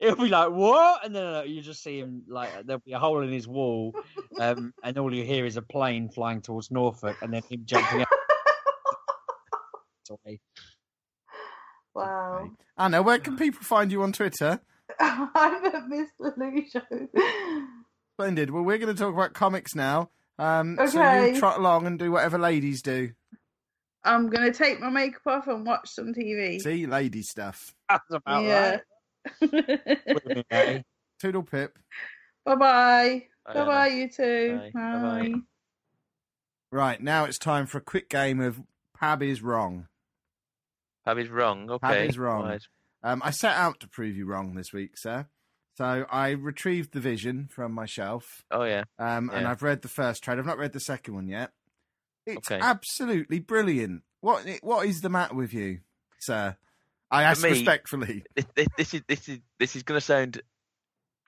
He'll 0.00 0.16
be 0.16 0.28
like, 0.28 0.50
"What?" 0.50 1.04
And 1.04 1.14
then 1.14 1.34
uh, 1.34 1.42
you 1.42 1.62
just 1.62 1.82
see 1.82 1.98
him 1.98 2.24
like 2.28 2.50
there'll 2.66 2.82
be 2.84 2.92
a 2.92 2.98
hole 2.98 3.22
in 3.22 3.32
his 3.32 3.48
wall, 3.48 3.94
um, 4.38 4.74
and 4.82 4.98
all 4.98 5.14
you 5.14 5.24
hear 5.24 5.46
is 5.46 5.56
a 5.56 5.62
plane 5.62 6.10
flying 6.10 6.42
towards 6.42 6.70
Norfolk, 6.70 7.16
and 7.22 7.32
then 7.32 7.42
him 7.48 7.62
jumping 7.64 8.02
out. 8.02 8.08
away. 10.10 10.40
wow. 11.94 12.50
Anna, 12.76 13.02
where 13.02 13.18
can 13.18 13.36
people 13.36 13.62
find 13.62 13.90
you 13.90 14.02
on 14.02 14.12
Twitter? 14.12 14.60
I'm 15.00 15.64
at 15.64 15.88
Miss 15.88 16.10
Lou 16.18 16.64
show. 16.70 16.82
Splendid. 18.14 18.50
Well, 18.50 18.62
we're 18.62 18.78
going 18.78 18.94
to 18.94 19.00
talk 19.00 19.14
about 19.14 19.32
comics 19.32 19.74
now. 19.74 20.10
Um, 20.38 20.76
So 20.88 21.00
Okay. 21.00 21.32
you 21.34 21.38
trot 21.38 21.58
along 21.58 21.86
and 21.86 21.98
do 21.98 22.10
whatever 22.12 22.38
ladies 22.38 22.82
do. 22.82 23.12
I'm 24.02 24.28
gonna 24.28 24.52
take 24.52 24.80
my 24.80 24.90
makeup 24.90 25.22
off 25.26 25.46
and 25.46 25.66
watch 25.66 25.88
some 25.90 26.12
TV. 26.12 26.60
See, 26.60 26.86
lady 26.86 27.22
stuff. 27.22 27.74
That's 27.88 28.04
about 28.10 28.44
yeah. 28.44 28.78
right. 29.40 30.84
Toodle 31.20 31.42
pip. 31.42 31.78
bye 32.44 32.54
bye. 32.56 33.26
I 33.46 33.52
Bye 33.54 33.64
bye, 33.64 33.88
know. 33.88 33.94
you 33.94 34.08
two. 34.10 34.56
Bye. 34.58 34.70
Bye-bye. 34.74 35.28
Bye. 35.28 35.34
Right, 36.72 37.00
now 37.00 37.24
it's 37.24 37.38
time 37.38 37.66
for 37.66 37.78
a 37.78 37.82
quick 37.82 38.08
game 38.10 38.40
of 38.40 38.60
Pab 39.00 39.22
is 39.22 39.42
wrong. 39.42 39.86
Pab 41.06 41.20
is 41.22 41.28
wrong. 41.28 41.70
Okay. 41.70 42.08
is 42.08 42.18
wrong. 42.18 42.44
Right. 42.44 42.62
Um, 43.02 43.20
I 43.24 43.30
set 43.30 43.54
out 43.54 43.80
to 43.80 43.88
prove 43.88 44.16
you 44.16 44.26
wrong 44.26 44.54
this 44.54 44.72
week, 44.72 44.96
sir. 44.96 45.26
So 45.76 46.06
I 46.10 46.30
retrieved 46.30 46.92
the 46.92 47.00
vision 47.00 47.48
from 47.50 47.72
my 47.72 47.86
shelf, 47.86 48.44
Oh 48.50 48.62
yeah. 48.64 48.84
um, 48.98 49.30
and 49.30 49.46
I've 49.46 49.62
read 49.62 49.82
the 49.82 49.88
first 49.88 50.22
trade. 50.22 50.38
I've 50.38 50.46
not 50.46 50.58
read 50.58 50.72
the 50.72 50.78
second 50.80 51.14
one 51.14 51.26
yet. 51.28 51.50
It's 52.26 52.50
Okay. 52.50 52.60
absolutely 52.62 53.40
brilliant. 53.40 54.02
What 54.20 54.46
what 54.62 54.86
is 54.86 55.00
the 55.00 55.08
matter 55.10 55.34
with 55.34 55.52
you, 55.52 55.80
sir? 56.20 56.56
I 57.10 57.24
ask 57.24 57.42
me- 57.42 57.50
respectfully. 57.50 58.24
This, 58.76 58.94
is 58.94 59.02
this 59.08 59.28
is 59.28 59.40
this 59.58 59.76
is 59.76 59.82
going 59.82 59.98
to 59.98 60.04
sound 60.04 60.40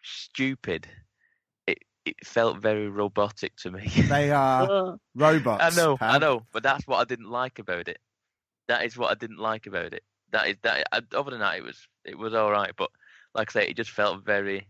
stupid. 0.03 0.87
It 1.67 1.79
it 2.05 2.17
felt 2.25 2.59
very 2.63 2.89
robotic 2.89 3.57
to 3.59 3.71
me. 3.71 3.87
They 4.09 4.31
are 4.33 4.99
robots. 5.15 5.63
I 5.63 5.71
know, 5.83 5.97
I 6.01 6.19
know, 6.19 6.47
but 6.53 6.63
that's 6.63 6.87
what 6.87 6.99
I 7.01 7.05
didn't 7.05 7.31
like 7.31 7.59
about 7.59 7.89
it. 7.89 7.99
That 8.69 8.85
is 8.85 8.97
what 8.97 9.11
I 9.11 9.15
didn't 9.15 9.39
like 9.39 9.67
about 9.67 9.93
it. 9.93 10.03
That 10.33 10.49
is 10.49 10.57
that. 10.63 10.87
Other 11.15 11.31
than 11.31 11.41
that, 11.41 11.57
it 11.59 11.63
was 11.65 11.89
it 12.05 12.17
was 12.19 12.35
all 12.35 12.51
right, 12.51 12.73
but 12.77 12.91
like 13.37 13.51
I 13.51 13.61
say, 13.61 13.69
it 13.69 13.77
just 13.77 13.91
felt 13.91 14.25
very. 14.25 14.67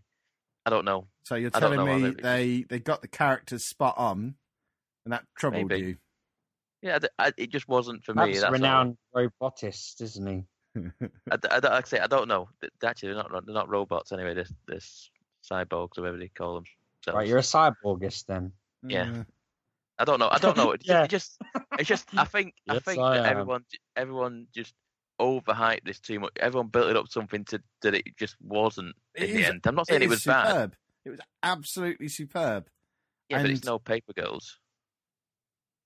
I 0.65 0.69
don't 0.69 0.85
know. 0.85 1.07
So 1.23 1.35
you're 1.35 1.49
I 1.53 1.59
telling 1.59 1.83
me 1.83 2.07
I 2.09 2.11
they 2.21 2.65
they 2.69 2.79
got 2.79 3.01
the 3.01 3.07
characters 3.07 3.63
spot 3.65 3.95
on, 3.97 4.35
and 5.05 5.13
that 5.13 5.23
troubled 5.37 5.69
Maybe. 5.69 5.87
you. 5.87 5.97
Yeah, 6.81 6.95
I 6.95 6.99
d- 6.99 7.07
I- 7.17 7.33
it 7.37 7.49
just 7.51 7.67
wasn't 7.67 8.03
for 8.03 8.13
me. 8.13 8.33
That's 8.33 8.41
That's 8.41 8.43
a 8.43 8.47
all. 8.47 8.51
renowned 8.53 8.97
robotist, 9.15 10.01
isn't 10.01 10.27
he? 10.27 10.43
I, 11.31 11.37
d- 11.37 11.47
I 11.49 11.59
don't, 11.59 11.71
like 11.71 11.85
I 11.85 11.87
say, 11.87 11.99
I 11.99 12.07
don't 12.07 12.27
know. 12.27 12.49
Actually, 12.83 13.13
they're 13.13 13.23
not 13.23 13.45
they're 13.45 13.55
not 13.55 13.69
robots 13.69 14.11
anyway. 14.11 14.33
They're, 14.35 14.45
they're 14.67 14.79
cyborgs 15.51 15.97
or 15.97 16.01
whatever 16.01 16.17
they 16.17 16.27
call 16.27 16.55
them. 16.55 16.63
Right, 17.15 17.27
you're 17.27 17.37
a 17.37 17.41
cyborgist 17.41 18.25
then. 18.27 18.51
Yeah. 18.83 19.09
Uh, 19.19 19.23
I 19.99 20.05
don't 20.05 20.19
know. 20.19 20.29
I 20.29 20.37
don't 20.37 20.57
know. 20.57 20.71
It 20.73 20.81
just, 20.81 20.89
Yeah. 20.89 21.03
it 21.05 21.09
just, 21.09 21.41
it's 21.79 21.87
just. 21.87 22.07
I 22.15 22.25
think, 22.25 22.53
I 22.69 22.77
think 22.79 22.99
I 22.99 23.17
that 23.17 23.25
everyone, 23.27 23.63
everyone 23.95 24.47
just 24.53 24.73
overhyped 25.19 25.83
this 25.85 25.99
too 25.99 26.19
much. 26.19 26.33
Everyone 26.39 26.67
built 26.67 26.89
it 26.89 26.97
up 26.97 27.07
something 27.09 27.43
to 27.45 27.61
that 27.81 27.93
it 27.95 28.17
just 28.17 28.35
wasn't 28.41 28.95
It 29.15 29.29
in 29.29 29.35
the 29.37 29.45
end. 29.45 29.61
I'm 29.65 29.75
not 29.75 29.87
saying 29.87 30.01
it 30.03 30.09
was 30.09 30.23
bad. 30.23 30.75
It 31.05 31.09
was 31.11 31.19
absolutely 31.43 32.07
superb. 32.09 32.67
Yeah, 33.29 33.41
but 33.41 33.49
it's 33.49 33.59
And- 33.61 33.65
no 33.67 33.79
paper 33.79 34.13
girls. 34.13 34.59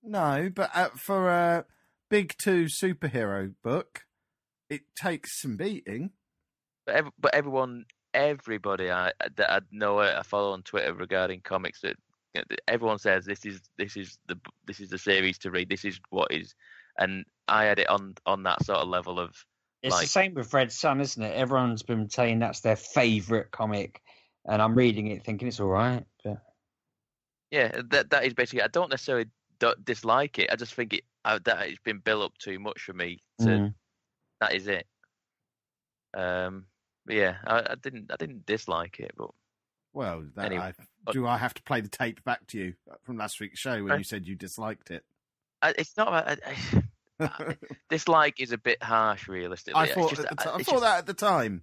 No, 0.03 0.49
but 0.53 0.71
uh, 0.73 0.89
for 0.95 1.29
a 1.29 1.65
big 2.09 2.35
two 2.37 2.65
superhero 2.65 3.53
book, 3.63 4.05
it 4.69 4.81
takes 4.95 5.39
some 5.41 5.57
beating. 5.57 6.11
But 6.85 6.95
ev- 6.95 7.11
but 7.19 7.35
everyone, 7.35 7.85
everybody 8.13 8.89
I 8.89 9.11
that 9.35 9.51
I 9.51 9.59
know 9.71 9.99
I 9.99 10.23
follow 10.23 10.53
on 10.53 10.63
Twitter 10.63 10.93
regarding 10.93 11.41
comics 11.41 11.81
that 11.81 11.97
you 12.33 12.41
know, 12.41 12.45
that 12.49 12.61
everyone 12.67 12.97
says 12.97 13.25
this 13.25 13.45
is 13.45 13.61
this 13.77 13.95
is 13.95 14.17
the 14.27 14.39
this 14.65 14.79
is 14.79 14.89
the 14.89 14.97
series 14.97 15.37
to 15.39 15.51
read. 15.51 15.69
This 15.69 15.85
is 15.85 15.99
what 16.09 16.31
is, 16.31 16.55
and 16.97 17.23
I 17.51 17.65
had 17.65 17.79
it 17.79 17.89
on 17.89 18.15
on 18.25 18.43
that 18.43 18.63
sort 18.65 18.79
of 18.79 18.87
level 18.87 19.19
of 19.19 19.35
It's 19.83 19.91
Like- 19.93 20.03
the 20.03 20.07
same 20.07 20.33
with 20.35 20.53
Red 20.53 20.71
Sun, 20.71 21.01
isn't 21.01 21.21
it? 21.23 21.35
Everyone's 21.35 21.81
been 21.83 22.07
saying 22.09 22.39
that's 22.39 22.59
their 22.61 22.75
favourite 22.75 23.49
comic, 23.51 24.01
and 24.45 24.61
I'm 24.61 24.75
reading 24.75 25.07
it 25.07 25.23
thinking 25.25 25.47
it's 25.47 25.59
all 25.59 25.67
right. 25.67 26.05
But 26.23 26.37
Yeah, 27.49 27.81
that 27.89 28.11
that 28.11 28.25
is 28.25 28.33
basically. 28.33 28.61
I 28.61 28.67
don't 28.67 28.89
necessarily 28.91 29.25
do 29.59 29.73
dislike 29.83 30.37
it. 30.39 30.51
I 30.51 30.55
just 30.55 30.73
think 30.75 30.93
it 30.93 31.03
uh, 31.25 31.39
that 31.45 31.67
it's 31.67 31.79
been 31.79 31.99
built 31.99 32.23
up 32.23 32.37
too 32.37 32.59
much 32.59 32.81
for 32.81 32.93
me. 32.93 33.21
To 33.39 33.45
Mm. 33.45 33.75
that 34.39 34.53
is 34.53 34.67
it. 34.67 34.87
Um, 36.13 36.67
yeah, 37.07 37.37
I, 37.45 37.71
I 37.71 37.75
didn't 37.75 38.11
I 38.11 38.15
didn't 38.17 38.45
dislike 38.45 38.99
it, 38.99 39.11
but 39.17 39.31
Well, 39.93 40.25
that 40.35 40.45
Anyway, 40.45 40.73
I, 41.07 41.11
do 41.11 41.25
I 41.27 41.37
have 41.37 41.53
to 41.55 41.63
play 41.63 41.81
the 41.81 41.89
tape 41.89 42.23
back 42.23 42.45
to 42.47 42.57
you 42.59 42.73
from 43.03 43.17
last 43.17 43.39
week's 43.39 43.59
show 43.59 43.81
when 43.83 43.93
Uh, 43.93 43.97
you 43.97 44.03
said 44.03 44.27
you 44.27 44.35
disliked 44.35 44.91
it? 44.91 45.03
I, 45.61 45.73
it's 45.77 45.95
not. 45.97 46.09
I, 46.13 46.37
I, 47.21 47.55
dislike 47.89 48.39
is 48.39 48.51
a 48.51 48.57
bit 48.57 48.81
harsh, 48.83 49.27
realistically. 49.27 49.79
I 49.79 49.85
It's 49.85 49.93
thought, 49.93 50.09
just 50.09 50.21
at 50.23 50.29
the 50.29 50.35
that- 50.35 50.57
ti- 50.57 50.63
thought 50.63 50.71
just- 50.73 50.81
that 50.83 50.97
at 50.99 51.05
the 51.05 51.13
time. 51.13 51.61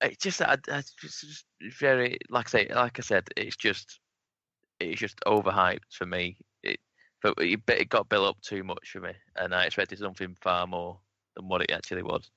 It's 0.00 0.16
just 0.22 0.38
that 0.40 0.48
I, 0.68 0.76
I 0.78 0.82
just, 1.00 1.20
just 1.20 1.44
very 1.80 2.18
like 2.28 2.48
I 2.48 2.50
say, 2.50 2.68
like 2.74 2.98
I 2.98 3.02
said, 3.02 3.28
it's 3.36 3.56
just 3.56 4.00
it's 4.80 5.00
just 5.00 5.18
overhyped 5.26 5.92
for 5.92 6.04
me. 6.04 6.36
It 6.62 6.78
but 7.22 7.34
it, 7.38 7.60
it 7.68 7.88
got 7.88 8.08
built 8.08 8.28
up 8.28 8.40
too 8.42 8.64
much 8.64 8.90
for 8.90 9.00
me, 9.00 9.12
and 9.36 9.54
I 9.54 9.64
expected 9.64 9.98
something 10.00 10.36
far 10.42 10.66
more 10.66 10.98
than 11.36 11.48
what 11.48 11.62
it 11.62 11.70
actually 11.70 12.02
was. 12.02 12.28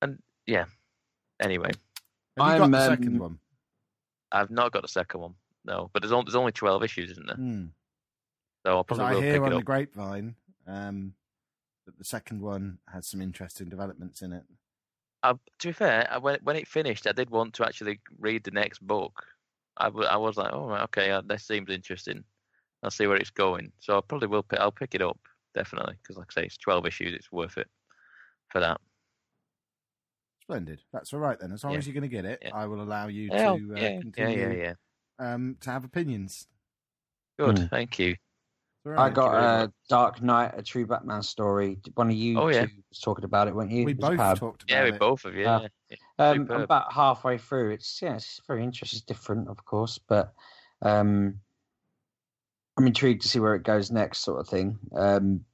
And 0.00 0.18
yeah, 0.46 0.64
anyway, 1.40 1.70
Have 2.38 2.52
you 2.52 2.58
got 2.58 2.62
I'm, 2.62 2.70
the 2.72 2.78
um, 2.78 2.88
second 2.88 3.18
one? 3.20 3.38
I've 4.32 4.50
not 4.50 4.72
got 4.72 4.84
a 4.84 4.88
second 4.88 5.20
one. 5.20 5.34
No, 5.64 5.88
but 5.92 6.02
there's 6.02 6.10
only 6.10 6.24
there's 6.24 6.34
only 6.34 6.52
twelve 6.52 6.82
issues, 6.82 7.10
isn't 7.12 7.26
there? 7.26 7.36
Hmm. 7.36 7.66
So 8.66 8.76
I'll 8.76 8.84
probably 8.84 9.04
I 9.04 9.20
hear 9.20 9.32
pick 9.34 9.42
on 9.42 9.48
it 9.48 9.50
the 9.50 9.56
up. 9.58 9.64
grapevine 9.64 10.34
um, 10.66 11.12
that 11.86 11.98
the 11.98 12.04
second 12.04 12.40
one 12.40 12.78
has 12.92 13.06
some 13.06 13.20
interesting 13.20 13.68
developments 13.68 14.22
in 14.22 14.32
it. 14.32 14.44
I, 15.22 15.32
to 15.32 15.68
be 15.68 15.72
fair, 15.72 16.08
I, 16.10 16.18
when 16.18 16.38
when 16.42 16.56
it 16.56 16.68
finished, 16.68 17.06
I 17.06 17.12
did 17.12 17.30
want 17.30 17.54
to 17.54 17.64
actually 17.66 18.00
read 18.18 18.44
the 18.44 18.50
next 18.50 18.80
book. 18.86 19.24
I, 19.76 19.84
w- 19.86 20.06
I 20.06 20.16
was 20.16 20.36
like, 20.36 20.52
oh, 20.52 20.70
okay, 20.74 21.10
uh, 21.10 21.22
this 21.22 21.44
seems 21.46 21.70
interesting. 21.70 22.24
I'll 22.82 22.90
see 22.90 23.06
where 23.06 23.16
it's 23.16 23.30
going. 23.30 23.72
So 23.80 23.98
I 23.98 24.00
probably 24.00 24.28
will. 24.28 24.42
Pick, 24.42 24.58
I'll 24.58 24.72
pick 24.72 24.94
it 24.94 25.02
up 25.02 25.18
definitely 25.54 25.94
because, 26.02 26.16
like 26.16 26.32
I 26.36 26.42
say, 26.42 26.46
it's 26.46 26.56
twelve 26.56 26.86
issues. 26.86 27.14
It's 27.14 27.30
worth 27.32 27.56
it 27.58 27.68
for 28.50 28.60
that. 28.60 28.80
Splendid. 30.42 30.82
That's 30.92 31.12
all 31.12 31.20
right 31.20 31.38
then. 31.38 31.52
As 31.52 31.62
long 31.62 31.74
Yeah. 31.74 31.78
as 31.78 31.86
you're 31.86 31.94
going 31.94 32.02
to 32.02 32.08
get 32.08 32.24
it, 32.24 32.42
Yeah. 32.42 32.50
I 32.52 32.66
will 32.66 32.82
allow 32.82 33.06
you 33.06 33.30
Yeah, 33.30 33.44
to 33.44 33.74
uh, 33.76 33.78
yeah, 33.78 33.88
yeah, 33.88 34.00
continue 34.00 34.38
yeah, 34.52 34.52
yeah. 34.52 34.74
Um, 35.18 35.56
to 35.60 35.70
have 35.70 35.84
opinions. 35.84 36.48
Good, 37.38 37.58
Hmm. 37.58 37.66
thank 37.70 37.98
you. 37.98 38.16
It's 38.84 38.98
all 38.98 39.04
I 39.04 39.10
got 39.10 39.30
very 39.32 39.44
uh. 39.44 39.68
Dark 39.88 40.22
Night, 40.22 40.52
a 40.56 40.62
true 40.62 40.86
Batman 40.86 41.22
story. 41.22 41.78
One 41.94 42.08
of 42.10 42.16
you 42.16 42.38
Oh, 42.40 42.48
yeah. 42.48 42.66
two 42.66 42.72
was 42.90 42.98
talking 42.98 43.24
about 43.24 43.46
it, 43.48 43.54
weren't 43.54 43.70
you? 43.70 43.84
we 43.84 43.92
both 43.92 44.18
Pab. 44.18 44.38
talked 44.38 44.64
about 44.64 44.74
Yeah, 44.74 44.82
we 44.84 44.88
it. 44.90 44.98
both 44.98 45.24
of 45.24 45.34
you. 45.34 45.42
Yeah. 45.42 45.68
yeah. 45.88 45.96
Um, 46.18 46.48
I'm 46.50 46.62
about 46.62 46.92
halfway 46.92 47.38
through. 47.38 47.70
It's 47.70 48.00
yeah, 48.02 48.14
it's 48.16 48.40
very 48.48 48.64
interesting. 48.64 48.96
It's 48.98 49.04
different, 49.06 49.48
of 49.48 49.64
course, 49.64 49.98
but 49.98 50.32
um, 50.82 51.38
I'm 52.76 52.86
intrigued 52.86 53.22
to 53.22 53.28
see 53.28 53.38
where 53.38 53.54
it 53.54 53.62
goes 53.62 53.90
next, 53.92 54.18
sort 54.24 54.40
of 54.40 54.48
thing. 54.48 54.78
Um, 54.96 55.44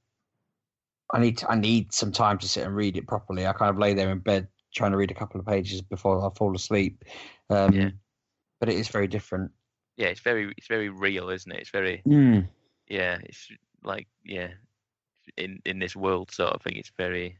I 1.12 1.20
need 1.20 1.38
to, 1.38 1.50
I 1.50 1.54
need 1.56 1.92
some 1.92 2.12
time 2.12 2.38
to 2.38 2.48
sit 2.48 2.64
and 2.66 2.74
read 2.74 2.96
it 2.96 3.06
properly. 3.06 3.46
I 3.46 3.52
kind 3.52 3.70
of 3.70 3.78
lay 3.78 3.92
there 3.94 4.10
in 4.10 4.18
bed 4.20 4.48
trying 4.74 4.92
to 4.92 4.96
read 4.98 5.10
a 5.10 5.14
couple 5.14 5.40
of 5.40 5.46
pages 5.46 5.80
before 5.82 6.24
I 6.24 6.30
fall 6.36 6.54
asleep. 6.54 7.02
Um, 7.50 7.72
Yeah. 7.72 7.90
But 8.60 8.68
it 8.70 8.76
is 8.76 8.88
very 8.88 9.06
different. 9.06 9.50
yeah, 9.96 10.08
it's 10.08 10.20
very 10.20 10.52
it's 10.56 10.66
very 10.66 10.88
real, 10.88 11.28
isn't 11.30 11.50
it? 11.52 11.60
It's 11.60 11.70
very 11.70 12.02
Mm. 12.06 12.48
Yeah. 12.88 13.18
It's 13.22 13.48
like 13.84 14.08
yeah, 14.24 14.48
in 15.36 15.60
in 15.64 15.78
this 15.78 15.96
world 15.96 16.30
sort 16.30 16.52
of 16.52 16.62
thing. 16.62 16.76
It's 16.76 16.92
very 16.96 17.38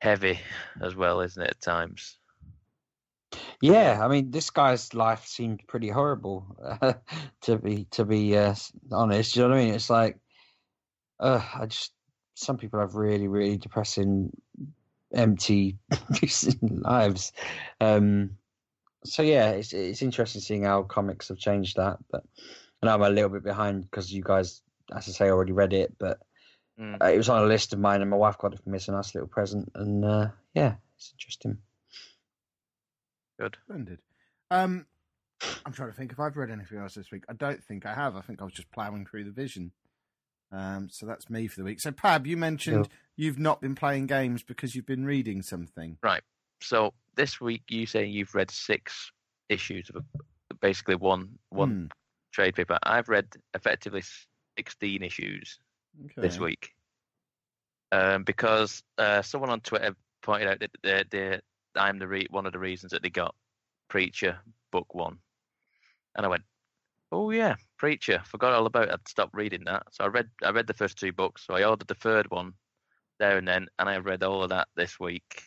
heavy 0.00 0.40
as 0.80 0.94
well, 0.94 1.20
isn't 1.20 1.42
it? 1.42 1.50
At 1.50 1.60
times. 1.60 2.18
Yeah, 3.60 4.00
I 4.02 4.08
mean, 4.08 4.30
this 4.30 4.50
guy's 4.50 4.92
life 4.92 5.24
seemed 5.26 5.62
pretty 5.68 5.88
horrible, 5.88 6.44
to 7.42 7.58
be 7.58 7.86
to 7.92 8.04
be 8.04 8.36
uh, 8.36 8.54
honest. 8.90 9.36
You 9.36 9.42
know 9.42 9.50
what 9.50 9.58
I 9.58 9.64
mean? 9.64 9.74
It's 9.74 9.88
like, 9.88 10.18
uh, 11.20 11.40
I 11.54 11.66
just 11.66 11.92
some 12.34 12.56
people 12.56 12.80
have 12.80 12.96
really, 12.96 13.28
really 13.28 13.56
depressing, 13.56 14.30
empty 15.14 15.78
lives. 16.62 17.32
Um, 17.80 18.30
so 19.04 19.22
yeah, 19.22 19.50
it's 19.50 19.72
it's 19.72 20.02
interesting 20.02 20.40
seeing 20.40 20.64
how 20.64 20.82
comics 20.82 21.28
have 21.28 21.38
changed 21.38 21.76
that. 21.76 21.98
But 22.10 22.24
I 22.82 22.86
know 22.86 22.94
I'm 22.94 23.02
a 23.02 23.10
little 23.10 23.30
bit 23.30 23.44
behind 23.44 23.82
because 23.82 24.12
you 24.12 24.22
guys, 24.22 24.62
as 24.94 25.08
I 25.08 25.12
say, 25.12 25.30
already 25.30 25.52
read 25.52 25.72
it. 25.72 25.94
But 25.98 26.20
Mm. 26.78 27.02
uh, 27.02 27.12
it 27.12 27.18
was 27.18 27.28
on 27.28 27.42
a 27.42 27.46
list 27.46 27.74
of 27.74 27.78
mine, 27.78 28.00
and 28.00 28.10
my 28.10 28.16
wife 28.16 28.38
got 28.38 28.54
it 28.54 28.60
for 28.62 28.70
me 28.70 28.76
as 28.76 28.88
a 28.88 28.92
nice 28.92 29.14
little 29.14 29.28
present. 29.28 29.70
And 29.74 30.04
uh, 30.04 30.30
yeah, 30.54 30.76
it's 30.96 31.12
interesting. 31.12 31.58
Good. 33.38 33.58
Splendid. 33.64 34.00
Um, 34.50 34.86
I'm 35.66 35.72
trying 35.72 35.90
to 35.90 35.96
think 35.96 36.12
if 36.12 36.18
I've 36.18 36.36
read 36.36 36.50
anything 36.50 36.78
else 36.78 36.94
this 36.94 37.10
week. 37.10 37.24
I 37.28 37.34
don't 37.34 37.62
think 37.62 37.84
I 37.84 37.94
have. 37.94 38.16
I 38.16 38.22
think 38.22 38.40
I 38.40 38.44
was 38.44 38.54
just 38.54 38.70
ploughing 38.70 39.04
through 39.06 39.24
the 39.24 39.30
vision. 39.30 39.72
Um, 40.50 40.88
so 40.90 41.06
that's 41.06 41.28
me 41.30 41.46
for 41.46 41.56
the 41.60 41.64
week. 41.64 41.80
So, 41.80 41.92
Pab, 41.92 42.26
you 42.26 42.36
mentioned 42.36 42.88
you've 43.16 43.38
not 43.38 43.60
been 43.60 43.74
playing 43.74 44.06
games 44.06 44.42
because 44.42 44.74
you've 44.74 44.86
been 44.86 45.04
reading 45.04 45.42
something. 45.42 45.98
Right. 46.02 46.22
So 46.62 46.94
this 47.16 47.40
week 47.40 47.64
you 47.68 47.86
say 47.86 48.06
you've 48.06 48.34
read 48.34 48.50
six 48.50 49.12
issues 49.48 49.90
of 49.90 49.96
a, 49.96 50.54
basically 50.54 50.96
one 50.96 51.38
one 51.50 51.70
Hmm, 51.70 51.86
trade 52.32 52.54
paper. 52.54 52.78
I've 52.82 53.08
read 53.08 53.26
effectively 53.54 54.02
sixteen 54.56 55.02
issues 55.02 55.58
this 56.22 56.38
week 56.38 56.70
um, 57.92 58.24
because 58.24 58.82
uh, 58.98 59.22
someone 59.22 59.50
on 59.50 59.60
Twitter 59.60 59.94
pointed 60.22 60.48
out 60.48 60.60
that 60.60 60.70
the, 60.82 61.04
the 61.10 61.42
I'm 61.80 61.98
the 61.98 62.08
re- 62.08 62.26
one 62.30 62.46
of 62.46 62.52
the 62.52 62.58
reasons 62.58 62.92
that 62.92 63.02
they 63.02 63.10
got 63.10 63.34
Preacher 63.88 64.38
book 64.70 64.94
one, 64.94 65.18
and 66.16 66.24
I 66.24 66.28
went, 66.28 66.44
oh 67.12 67.30
yeah, 67.30 67.56
Preacher. 67.76 68.22
Forgot 68.24 68.52
all 68.54 68.66
about. 68.66 68.88
it. 68.88 68.94
I'd 68.94 69.08
stopped 69.08 69.34
reading 69.34 69.64
that, 69.66 69.84
so 69.90 70.04
I 70.04 70.08
read 70.08 70.28
I 70.42 70.50
read 70.50 70.66
the 70.66 70.74
first 70.74 70.98
two 70.98 71.12
books. 71.12 71.44
So 71.46 71.54
I 71.54 71.64
ordered 71.64 71.88
the 71.88 71.94
third 71.94 72.30
one 72.30 72.54
there 73.18 73.38
and 73.38 73.46
then, 73.46 73.68
and 73.78 73.88
I 73.88 73.98
read 73.98 74.22
all 74.22 74.42
of 74.42 74.50
that 74.50 74.68
this 74.74 74.98
week. 74.98 75.42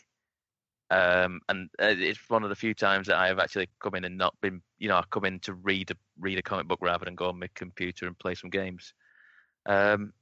Um, 0.92 1.42
and 1.50 1.70
uh, 1.82 1.96
it's 1.98 2.20
one 2.30 2.44
of 2.44 2.50
the 2.50 2.56
few 2.56 2.74
times 2.76 3.08
that 3.08 3.18
I 3.18 3.28
have 3.28 3.40
actually 3.40 3.70
come 3.80 3.96
in 3.96 4.06
and 4.06 4.18
not 4.18 4.36
been, 4.42 4.62
you 4.78 4.88
know, 4.88 4.98
I 4.98 5.04
come 5.10 5.26
in 5.26 5.40
to 5.42 5.54
read 5.56 5.90
a 5.92 5.96
read 6.20 6.38
a 6.38 6.44
comic 6.44 6.68
book 6.68 6.80
rather 6.82 7.06
than 7.06 7.16
go 7.16 7.30
on 7.30 7.40
my 7.40 7.50
computer 7.56 8.06
and 8.08 8.18
play 8.20 8.36
some 8.36 8.50
games. 8.52 8.94
Um, 9.66 10.14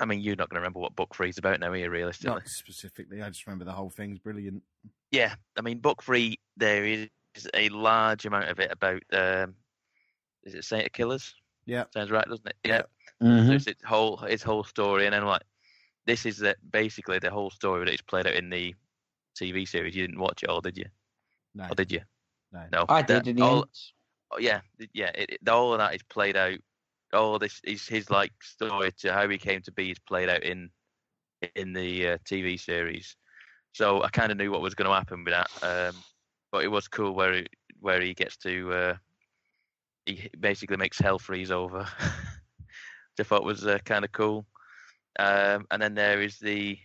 I 0.00 0.04
mean, 0.06 0.20
you're 0.20 0.36
not 0.36 0.48
going 0.48 0.56
to 0.56 0.60
remember 0.60 0.78
what 0.80 0.96
book 0.96 1.14
three 1.14 1.28
is 1.30 1.38
about 1.38 1.60
now, 1.60 1.70
are 1.70 1.76
you? 1.76 1.90
Realistically, 1.90 2.34
Not 2.34 2.48
specifically. 2.48 3.22
I 3.22 3.28
just 3.28 3.46
remember 3.46 3.64
the 3.64 3.72
whole 3.72 3.90
thing's 3.90 4.18
brilliant. 4.18 4.62
yeah. 5.10 5.34
I 5.58 5.62
mean, 5.62 5.78
book 5.78 6.02
three 6.02 6.38
there 6.56 6.84
is 6.84 7.08
a 7.54 7.68
large 7.68 8.24
amount 8.26 8.48
of 8.48 8.58
it 8.60 8.72
about. 8.72 9.02
Um, 9.12 9.54
is 10.44 10.54
it 10.54 10.64
Saint 10.64 10.86
of 10.86 10.92
Killers? 10.92 11.34
Yeah. 11.66 11.84
sounds 11.92 12.10
right, 12.10 12.26
doesn't 12.26 12.46
it? 12.46 12.56
Yeah. 12.64 12.82
Mhm. 13.22 13.46
So 13.48 13.52
it's 13.52 13.66
its 13.66 13.82
whole 13.84 14.22
its 14.24 14.42
whole 14.42 14.64
story, 14.64 15.04
and 15.06 15.12
then 15.14 15.24
like 15.24 15.42
this 16.06 16.24
is 16.24 16.38
the, 16.38 16.54
basically 16.70 17.18
the 17.18 17.30
whole 17.30 17.50
story 17.50 17.84
that 17.84 17.92
is 17.94 18.00
played 18.02 18.26
out 18.26 18.34
in 18.34 18.48
the 18.48 18.74
TV 19.40 19.66
series. 19.68 19.94
You 19.94 20.06
didn't 20.06 20.20
watch 20.20 20.42
it 20.42 20.48
all, 20.48 20.60
did 20.60 20.76
you? 20.78 20.86
No, 21.54 21.64
Or 21.70 21.74
did 21.74 21.92
you? 21.92 22.00
no. 22.52 22.64
No, 22.72 22.84
I 22.88 23.02
That- 23.02 23.24
did 23.24 23.28
in 23.30 23.36
the 23.36 23.42
all, 23.42 23.56
end. 23.62 23.70
oh, 24.32 24.38
yeah, 24.38 24.60
yeah. 24.92 25.10
It, 25.14 25.38
it, 25.40 25.48
all 25.48 25.72
of 25.72 25.78
that 25.78 25.94
is 25.94 26.02
played 26.04 26.36
out. 26.36 26.58
All 27.12 27.38
this 27.38 27.60
is 27.64 27.86
his 27.86 28.10
like 28.10 28.32
story 28.42 28.90
to 28.98 29.12
how 29.12 29.28
he 29.28 29.38
came 29.38 29.62
to 29.62 29.72
be 29.72 29.90
is 29.90 29.98
played 30.00 30.28
out 30.28 30.42
in 30.42 30.70
in 31.54 31.72
the 31.72 32.08
uh, 32.08 32.18
TV 32.24 32.58
series. 32.58 33.16
So 33.72 34.02
I 34.02 34.08
kind 34.08 34.32
of 34.32 34.38
knew 34.38 34.50
what 34.50 34.60
was 34.62 34.74
going 34.74 34.88
to 34.90 34.94
happen 34.96 35.22
with 35.22 35.32
that. 35.34 35.50
Um, 35.62 35.96
but 36.50 36.64
it 36.64 36.68
was 36.68 36.88
cool 36.88 37.12
where 37.14 37.34
he, 37.34 37.46
where 37.80 38.00
he 38.00 38.14
gets 38.14 38.36
to 38.38 38.72
uh, 38.72 38.94
he 40.06 40.28
basically 40.40 40.76
makes 40.78 40.98
hell 40.98 41.18
freeze 41.18 41.50
over. 41.50 41.80
Which 43.16 43.20
I 43.20 43.22
thought 43.22 43.44
was 43.44 43.66
uh, 43.66 43.78
kind 43.84 44.04
of 44.04 44.12
cool. 44.12 44.46
Um, 45.18 45.66
and 45.70 45.80
then 45.80 45.94
there 45.94 46.20
is 46.20 46.38
the 46.38 46.78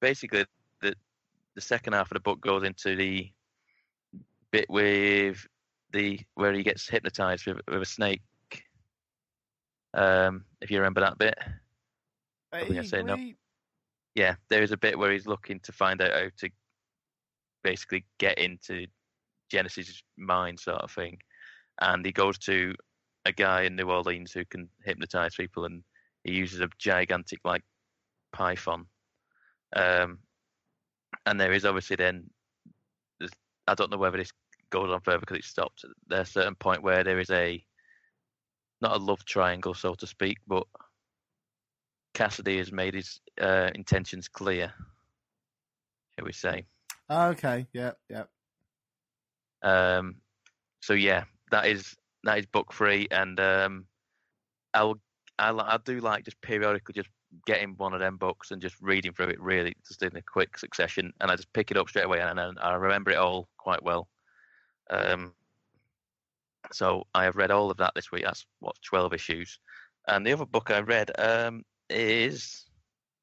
basically 0.00 0.44
the 1.54 1.60
second 1.60 1.92
half 1.92 2.10
of 2.10 2.14
the 2.14 2.20
book 2.20 2.40
goes 2.40 2.62
into 2.62 2.96
the 2.96 3.30
bit 4.50 4.68
with 4.68 5.46
the 5.92 6.20
where 6.34 6.52
he 6.52 6.62
gets 6.62 6.88
hypnotized 6.88 7.46
with, 7.46 7.58
with 7.68 7.82
a 7.82 7.86
snake. 7.86 8.22
Um, 9.94 10.44
if 10.60 10.70
you 10.70 10.78
remember 10.78 11.00
that 11.00 11.18
bit, 11.18 11.36
I 12.52 12.64
think 12.64 12.78
I 12.78 12.82
say 12.82 13.02
no. 13.02 13.16
Yeah, 14.14 14.34
there 14.48 14.62
is 14.62 14.72
a 14.72 14.76
bit 14.76 14.98
where 14.98 15.12
he's 15.12 15.26
looking 15.26 15.60
to 15.60 15.72
find 15.72 16.00
out 16.02 16.12
how 16.12 16.28
to 16.38 16.50
basically 17.62 18.04
get 18.18 18.38
into 18.38 18.86
Genesis' 19.50 20.02
mind, 20.16 20.58
sort 20.58 20.80
of 20.80 20.90
thing, 20.90 21.18
and 21.80 22.04
he 22.04 22.12
goes 22.12 22.38
to 22.38 22.74
a 23.26 23.32
guy 23.32 23.62
in 23.62 23.76
New 23.76 23.90
Orleans 23.90 24.32
who 24.32 24.44
can 24.44 24.68
hypnotize 24.84 25.34
people, 25.34 25.64
and 25.64 25.82
he 26.24 26.32
uses 26.32 26.60
a 26.60 26.68
gigantic 26.78 27.40
like 27.44 27.62
python. 28.32 28.86
Um, 29.74 30.18
and 31.26 31.40
there 31.40 31.52
is 31.52 31.64
obviously 31.64 31.96
then, 31.96 32.28
I 33.66 33.74
don't 33.74 33.90
know 33.90 33.98
whether 33.98 34.18
this 34.18 34.32
goes 34.70 34.90
on 34.90 35.00
further 35.00 35.20
because 35.20 35.38
it 35.38 35.44
stopped. 35.44 35.84
There's 36.08 36.28
a 36.28 36.32
certain 36.32 36.54
point 36.54 36.82
where 36.82 37.04
there 37.04 37.18
is 37.18 37.30
a 37.30 37.64
not 38.80 38.96
a 38.96 38.98
love 38.98 39.24
triangle, 39.24 39.74
so 39.74 39.94
to 39.94 40.06
speak, 40.06 40.38
but 40.46 40.66
Cassidy 42.14 42.58
has 42.58 42.72
made 42.72 42.94
his 42.94 43.20
uh, 43.40 43.70
intentions 43.74 44.28
clear, 44.28 44.72
shall 46.14 46.24
we 46.24 46.32
say. 46.32 46.64
Okay. 47.10 47.66
Yeah. 47.72 47.92
Yeah. 48.08 48.24
Um, 49.62 50.16
so 50.80 50.94
yeah, 50.94 51.24
that 51.50 51.66
is 51.66 51.94
that 52.24 52.38
is 52.38 52.46
book 52.46 52.72
three, 52.72 53.06
and 53.10 53.38
um, 53.38 53.86
I'll 54.72 54.98
I, 55.38 55.50
I 55.50 55.78
do 55.84 56.00
like 56.00 56.24
just 56.24 56.40
periodically 56.40 56.94
just 56.94 57.08
getting 57.46 57.74
one 57.76 57.92
of 57.94 58.00
them 58.00 58.16
books 58.16 58.50
and 58.50 58.60
just 58.60 58.76
reading 58.80 59.12
through 59.12 59.28
it 59.28 59.40
really 59.40 59.74
just 59.86 60.02
in 60.02 60.16
a 60.16 60.22
quick 60.22 60.58
succession, 60.58 61.12
and 61.20 61.30
I 61.30 61.36
just 61.36 61.52
pick 61.52 61.70
it 61.70 61.76
up 61.76 61.88
straight 61.88 62.04
away, 62.06 62.20
and, 62.20 62.38
and 62.40 62.58
I 62.58 62.74
remember 62.74 63.10
it 63.10 63.16
all 63.18 63.48
quite 63.58 63.82
well. 63.82 64.08
Um, 64.90 65.32
so 66.72 67.06
I 67.14 67.24
have 67.24 67.36
read 67.36 67.50
all 67.50 67.70
of 67.70 67.76
that 67.78 67.92
this 67.94 68.12
week. 68.12 68.24
That's 68.24 68.46
what 68.60 68.76
twelve 68.82 69.12
issues, 69.14 69.58
and 70.08 70.26
the 70.26 70.32
other 70.32 70.46
book 70.46 70.70
I 70.70 70.80
read 70.80 71.10
um, 71.18 71.64
is 71.88 72.66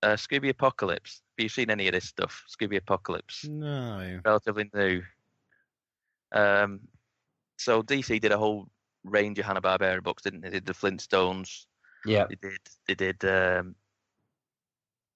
uh, 0.03 0.14
Scooby 0.14 0.49
Apocalypse. 0.49 1.22
Have 1.38 1.43
you 1.43 1.49
seen 1.49 1.70
any 1.70 1.88
of 1.88 1.93
this 1.93 2.05
stuff? 2.05 2.43
Scooby 2.49 2.78
Apocalypse 2.78 3.45
No. 3.47 4.20
relatively 4.26 4.70
new. 4.74 5.01
Um, 6.32 6.82
so 7.58 7.82
DC 7.82 8.20
did 8.22 8.32
a 8.32 8.38
whole 8.38 8.70
range 9.03 9.39
of 9.39 9.45
Hanna 9.45 9.62
Barbera 9.62 10.03
books, 10.03 10.24
didn't 10.24 10.41
they? 10.41 10.49
They 10.49 10.58
did 10.60 10.66
the 10.66 10.74
Flintstones. 10.74 11.66
Yeah. 12.05 12.26
They 12.30 12.36
did. 12.36 12.60
They 12.88 12.95
did 12.95 13.26
um, 13.26 13.76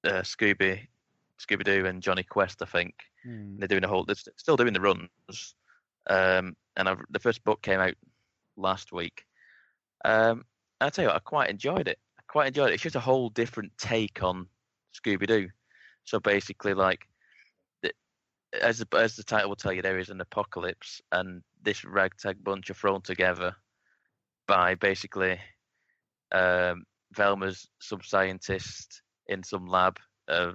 uh, 0.06 0.22
Scooby, 0.22 0.88
Scooby 1.40 1.64
Doo, 1.64 1.86
and 1.86 2.02
Jonny 2.02 2.24
Quest. 2.24 2.62
I 2.62 2.66
think 2.66 2.94
Hmm. 3.24 3.58
they're 3.60 3.68
doing 3.68 3.84
a 3.84 3.88
whole. 3.88 4.04
They're 4.04 4.16
still 4.16 4.58
doing 4.58 4.74
the 4.74 4.82
runs. 4.82 5.56
Um, 6.08 6.56
and 6.76 6.90
I've, 6.90 7.00
the 7.12 7.20
first 7.20 7.44
book 7.44 7.62
came 7.62 7.80
out 7.80 7.94
last 8.58 8.92
week. 8.92 9.26
Um, 10.04 10.46
I 10.80 10.90
tell 10.90 11.04
you 11.04 11.10
what, 11.10 11.18
I 11.18 11.20
quite 11.20 11.50
enjoyed 11.52 11.88
it. 11.88 12.00
I 12.18 12.24
quite 12.28 12.48
enjoyed 12.48 12.72
it. 12.72 12.74
It's 12.74 12.84
just 12.84 12.96
a 12.96 13.00
whole 13.00 13.30
different 13.30 13.72
take 13.78 14.24
on 14.24 14.48
Scooby 14.96 15.28
Doo. 15.28 15.50
So 16.06 16.20
basically, 16.20 16.74
like, 16.74 17.08
the, 17.84 17.92
as 18.60 18.80
the, 18.80 18.88
as 18.98 19.16
the 19.16 19.24
title 19.24 19.50
will 19.50 19.56
tell 19.56 19.74
you, 19.74 19.84
there 19.84 20.00
is 20.00 20.10
an 20.10 20.22
apocalypse, 20.22 21.00
and 21.12 21.44
this 21.62 21.86
ragtag 21.86 22.44
bunch 22.44 22.72
are 22.72 22.74
thrown 22.74 23.02
together 23.02 23.56
by 24.48 24.74
basically 24.74 25.40
um, 26.32 26.86
Velma's 27.14 27.68
some 27.80 28.02
scientist 28.02 29.04
in 29.28 29.44
some 29.44 29.68
lab. 29.68 29.98
Uh, 30.28 30.54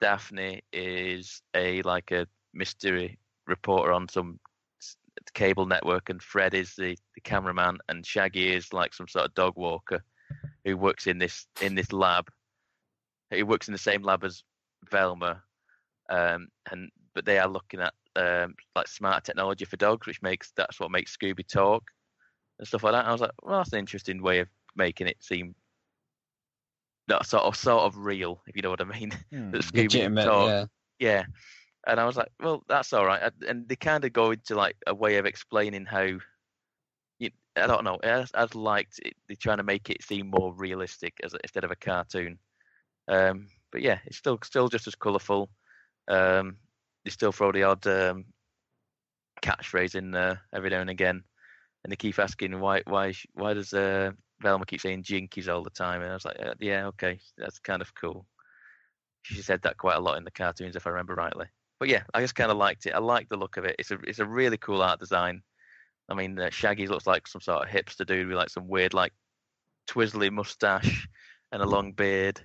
Daphne 0.00 0.62
is 0.72 1.42
a 1.54 1.82
like 1.82 2.10
a 2.10 2.26
mystery 2.52 3.18
reporter 3.46 3.92
on 3.92 4.08
some 4.08 4.38
cable 5.34 5.66
network, 5.66 6.08
and 6.08 6.22
Fred 6.22 6.54
is 6.54 6.74
the, 6.74 6.96
the 7.14 7.20
cameraman, 7.22 7.78
and 7.88 8.04
Shaggy 8.04 8.52
is 8.52 8.72
like 8.72 8.94
some 8.94 9.08
sort 9.08 9.26
of 9.26 9.34
dog 9.34 9.54
walker 9.56 10.02
who 10.64 10.76
works 10.76 11.06
in 11.06 11.18
this 11.18 11.46
in 11.60 11.74
this 11.74 11.92
lab. 11.92 12.28
He 13.30 13.42
works 13.42 13.68
in 13.68 13.72
the 13.72 13.78
same 13.78 14.02
lab 14.02 14.24
as 14.24 14.42
Velma, 14.90 15.42
um, 16.10 16.48
and 16.70 16.90
but 17.14 17.24
they 17.24 17.38
are 17.38 17.48
looking 17.48 17.80
at 17.80 17.94
um, 18.16 18.54
like 18.74 18.88
smart 18.88 19.24
technology 19.24 19.64
for 19.64 19.76
dogs, 19.76 20.06
which 20.06 20.22
makes 20.22 20.52
that's 20.56 20.80
what 20.80 20.90
makes 20.90 21.16
Scooby 21.16 21.46
talk 21.46 21.84
and 22.58 22.68
stuff 22.68 22.82
like 22.82 22.92
that. 22.92 23.06
I 23.06 23.12
was 23.12 23.20
like, 23.20 23.30
well, 23.42 23.58
that's 23.58 23.72
an 23.72 23.78
interesting 23.78 24.22
way 24.22 24.40
of 24.40 24.48
making 24.76 25.06
it 25.06 25.16
seem 25.20 25.54
that 27.08 27.26
sort 27.26 27.42
of 27.44 27.56
sort 27.56 27.82
of 27.84 27.96
real, 27.96 28.42
if 28.46 28.56
you 28.56 28.62
know 28.62 28.70
what 28.70 28.80
I 28.80 28.84
mean. 28.84 29.10
Hmm. 29.32 29.50
that 29.50 29.62
Scooby 29.62 29.72
can 29.90 30.14
Legitimate. 30.14 30.24
talk. 30.24 30.48
Yeah. 30.48 30.66
Yeah. 30.98 31.24
And 31.86 31.98
I 31.98 32.04
was 32.04 32.16
like, 32.16 32.28
well, 32.40 32.62
that's 32.68 32.92
all 32.92 33.04
right. 33.04 33.20
And- 33.22 33.42
And 33.48 33.68
they 33.68 33.76
kind 33.76 34.04
of 34.04 34.12
go 34.12 34.30
into 34.30 34.54
like 34.54 34.76
a 34.86 34.94
way 34.94 35.16
of 35.16 35.26
explaining 35.26 35.84
how, 35.84 36.02
you, 37.18 37.30
I 37.56 37.66
don't 37.66 37.82
know. 37.84 37.98
I, 38.04 38.24
I 38.34 38.46
liked 38.54 39.00
it. 39.04 39.14
They're 39.26 39.36
trying 39.36 39.56
to 39.56 39.62
make 39.64 39.90
it 39.90 40.02
seem 40.04 40.28
more 40.30 40.54
realistic 40.54 41.14
as 41.24 41.34
instead 41.42 41.64
of 41.64 41.70
a 41.72 41.76
cartoon. 41.76 42.38
Um, 43.08 43.48
but 43.72 43.82
yeah, 43.82 43.98
it's 44.06 44.16
still 44.18 44.38
still 44.44 44.68
just 44.68 44.86
as 44.86 44.94
colourful. 44.94 45.50
Um, 46.08 46.56
they 47.04 47.10
still 47.10 47.32
throw 47.32 47.50
the 47.50 47.64
odd 47.64 47.84
um, 47.88 48.26
catchphrase 49.42 49.94
in 49.96 50.10
there 50.12 50.40
every 50.52 50.70
now 50.70 50.80
and 50.80 50.90
again, 50.90 51.22
and 51.82 51.90
they 51.90 51.96
keep 51.96 52.18
asking 52.18 52.60
why 52.60 52.82
why 52.86 53.12
why 53.34 53.54
does 53.54 53.72
uh, 53.74 54.12
Velma 54.42 54.66
keeps 54.66 54.82
saying 54.82 55.02
jinkies 55.04 55.48
all 55.48 55.62
the 55.62 55.70
time? 55.70 56.02
And 56.02 56.10
I 56.10 56.14
was 56.14 56.24
like, 56.24 56.38
uh, 56.40 56.54
yeah, 56.60 56.86
okay, 56.86 57.18
that's 57.38 57.58
kind 57.58 57.80
of 57.80 57.94
cool. 57.94 58.26
She 59.22 59.40
said 59.42 59.62
that 59.62 59.76
quite 59.78 59.96
a 59.96 60.00
lot 60.00 60.18
in 60.18 60.24
the 60.24 60.30
cartoons, 60.30 60.76
if 60.76 60.86
I 60.86 60.90
remember 60.90 61.14
rightly. 61.14 61.46
But 61.78 61.88
yeah, 61.88 62.02
I 62.12 62.20
just 62.20 62.34
kind 62.34 62.50
of 62.50 62.56
liked 62.56 62.86
it. 62.86 62.94
I 62.94 62.98
like 62.98 63.28
the 63.28 63.36
look 63.36 63.56
of 63.56 63.64
it. 63.64 63.76
It's 63.78 63.90
a 63.90 63.98
it's 64.04 64.18
a 64.18 64.26
really 64.26 64.56
cool 64.58 64.82
art 64.82 65.00
design. 65.00 65.42
I 66.08 66.14
mean, 66.14 66.38
uh, 66.38 66.50
Shaggy 66.50 66.86
looks 66.86 67.06
like 67.06 67.26
some 67.26 67.40
sort 67.40 67.62
of 67.62 67.68
hipster 67.68 68.06
dude 68.06 68.28
with 68.28 68.36
like 68.36 68.50
some 68.50 68.68
weird 68.68 68.94
like 68.94 69.12
twizzly 69.88 70.30
mustache 70.30 71.08
and 71.52 71.62
a 71.62 71.66
long 71.66 71.92
beard. 71.92 72.40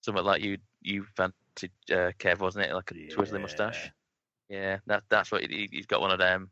somewhat 0.00 0.24
like 0.24 0.42
you 0.42 0.58
you 0.82 1.04
fancied 1.16 1.72
uh, 1.90 2.12
Kev, 2.18 2.38
wasn't 2.38 2.66
it? 2.66 2.74
Like 2.74 2.90
a 2.90 2.94
twizzly 2.94 3.40
mustache. 3.40 3.90
Yeah, 4.48 4.78
that 4.86 5.02
that's 5.08 5.32
what 5.32 5.42
he, 5.42 5.68
he's 5.70 5.86
got 5.86 6.00
one 6.00 6.12
of 6.12 6.18
them. 6.18 6.50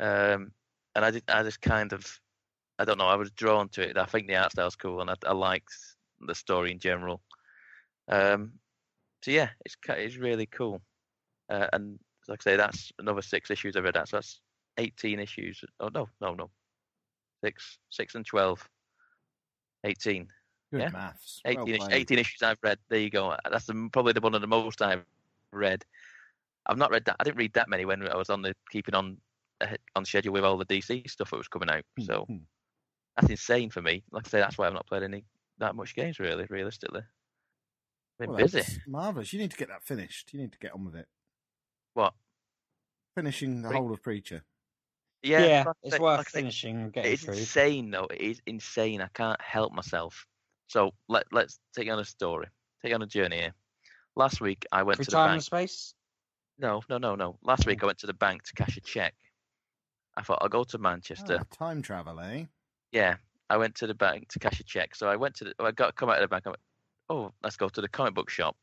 Um, 0.00 0.52
and 0.94 1.04
I 1.04 1.10
did 1.10 1.24
I 1.28 1.42
just 1.42 1.60
kind 1.60 1.92
of 1.92 2.20
I 2.78 2.84
don't 2.84 2.98
know. 2.98 3.08
I 3.08 3.16
was 3.16 3.30
drawn 3.32 3.68
to 3.70 3.88
it. 3.88 3.98
I 3.98 4.04
think 4.04 4.28
the 4.28 4.36
art 4.36 4.52
style's 4.52 4.76
cool, 4.76 5.00
and 5.00 5.10
I, 5.10 5.14
I 5.26 5.32
liked 5.32 5.72
the 6.20 6.34
story 6.34 6.70
in 6.70 6.78
general. 6.78 7.20
Um, 8.08 8.52
so 9.22 9.30
yeah, 9.30 9.50
it's 9.64 9.76
it's 9.88 10.16
really 10.16 10.46
cool. 10.46 10.80
Uh, 11.50 11.66
and 11.72 11.98
like 12.28 12.40
I 12.42 12.52
say, 12.52 12.56
that's 12.56 12.92
another 12.98 13.22
six 13.22 13.50
issues 13.50 13.76
I've 13.76 13.84
read. 13.84 13.94
That 13.94 14.08
so 14.08 14.18
that's 14.18 14.40
eighteen 14.78 15.18
issues. 15.18 15.62
Oh 15.80 15.90
no, 15.92 16.08
no, 16.20 16.34
no, 16.34 16.50
six, 17.42 17.78
six 17.90 18.14
and 18.14 18.24
twelve. 18.24 18.66
18. 19.84 20.26
Good 20.72 20.80
yeah. 20.80 20.90
maths. 20.90 21.40
18, 21.46 21.78
Well 21.78 21.88
18 21.90 22.18
issues 22.18 22.42
I've 22.42 22.58
read. 22.62 22.78
There 22.88 22.98
you 22.98 23.10
go. 23.10 23.34
That's 23.50 23.66
the, 23.66 23.88
probably 23.92 24.12
the 24.12 24.20
one 24.20 24.34
of 24.34 24.40
the 24.40 24.46
most 24.46 24.82
I've 24.82 25.04
read. 25.52 25.84
I've 26.66 26.78
not 26.78 26.90
read 26.90 27.04
that. 27.06 27.16
I 27.18 27.24
didn't 27.24 27.38
read 27.38 27.54
that 27.54 27.68
many 27.68 27.84
when 27.84 28.06
I 28.06 28.16
was 28.16 28.28
on 28.28 28.42
the 28.42 28.54
keeping 28.70 28.94
on 28.94 29.16
uh, 29.60 29.76
on 29.96 30.04
schedule 30.04 30.32
with 30.32 30.44
all 30.44 30.58
the 30.58 30.66
DC 30.66 31.08
stuff 31.08 31.30
that 31.30 31.36
was 31.36 31.48
coming 31.48 31.70
out. 31.70 31.84
Hmm, 31.96 32.04
So 32.04 32.26
that's 33.18 33.30
insane 33.30 33.70
for 33.70 33.82
me. 33.82 34.04
Like 34.10 34.26
I 34.26 34.30
say, 34.30 34.38
that's 34.38 34.56
why 34.58 34.66
I've 34.66 34.72
not 34.74 34.86
played 34.86 35.02
any 35.02 35.24
that 35.58 35.74
much 35.74 35.94
games 35.94 36.18
really. 36.18 36.46
Realistically, 36.48 37.02
been 38.18 38.30
Well, 38.30 38.38
busy. 38.38 38.62
Marvelous. 38.86 39.32
You 39.32 39.40
need 39.40 39.50
to 39.50 39.56
get 39.56 39.68
that 39.68 39.82
finished. 39.84 40.32
You 40.32 40.40
need 40.40 40.52
to 40.52 40.58
get 40.58 40.72
on 40.72 40.84
with 40.84 40.94
it. 40.96 41.06
What? 41.94 42.14
Finishing 43.16 43.62
the 43.62 43.68
Pre- 43.68 43.76
whole 43.78 43.92
of 43.92 44.02
Preacher. 44.02 44.42
Yeah, 45.22 45.44
Yeah, 45.44 45.64
like 45.66 45.76
it's 45.82 45.96
say- 45.96 45.98
worth 46.00 46.18
like 46.18 46.26
I 46.28 46.30
say, 46.30 46.38
finishing 46.40 46.92
It's 46.94 47.24
through. 47.24 47.34
insane 47.34 47.90
though. 47.90 48.04
It 48.06 48.20
is 48.20 48.40
insane. 48.46 49.00
I 49.02 49.08
can't 49.14 49.40
help 49.40 49.72
myself. 49.72 50.26
So 50.68 50.92
let 51.08 51.24
let's 51.32 51.58
take 51.74 51.86
you 51.86 51.92
on 51.92 51.98
a 51.98 52.04
story. 52.04 52.46
Take 52.82 52.90
you 52.90 52.94
on 52.94 53.02
a 53.02 53.06
journey 53.06 53.38
here. 53.38 53.54
Last 54.14 54.40
week 54.40 54.64
I 54.70 54.82
went 54.84 54.96
Through 54.98 55.06
to 55.06 55.10
the 55.10 55.16
time 55.16 55.26
bank. 55.30 55.34
and 55.38 55.44
space. 55.44 55.94
No, 56.60 56.82
no, 56.88 56.98
no, 56.98 57.14
no. 57.16 57.38
Last 57.42 57.66
week 57.66 57.82
I 57.82 57.86
went 57.86 57.98
to 57.98 58.06
the 58.06 58.14
bank 58.14 58.42
to 58.44 58.52
cash 58.52 58.76
a 58.76 58.80
check. 58.80 59.14
I 60.16 60.22
thought 60.22 60.38
I'll 60.40 60.48
go 60.48 60.64
to 60.64 60.78
Manchester. 60.78 61.38
Ah, 61.40 61.44
time 61.56 61.82
travel, 61.82 62.18
eh? 62.20 62.44
Yeah, 62.92 63.16
I 63.50 63.56
went 63.56 63.74
to 63.76 63.86
the 63.86 63.94
bank 63.94 64.28
to 64.30 64.38
cash 64.38 64.60
a 64.60 64.64
check. 64.64 64.94
So 64.94 65.08
I 65.08 65.16
went 65.16 65.34
to 65.36 65.44
the. 65.44 65.54
I 65.60 65.72
got 65.72 65.96
come 65.96 66.08
out 66.08 66.16
of 66.16 66.22
the 66.22 66.28
bank. 66.28 66.44
I 66.46 66.50
went, 66.50 66.60
oh, 67.10 67.32
let's 67.42 67.56
go 67.56 67.68
to 67.68 67.80
the 67.80 67.88
comic 67.88 68.14
book 68.14 68.30
shop. 68.30 68.56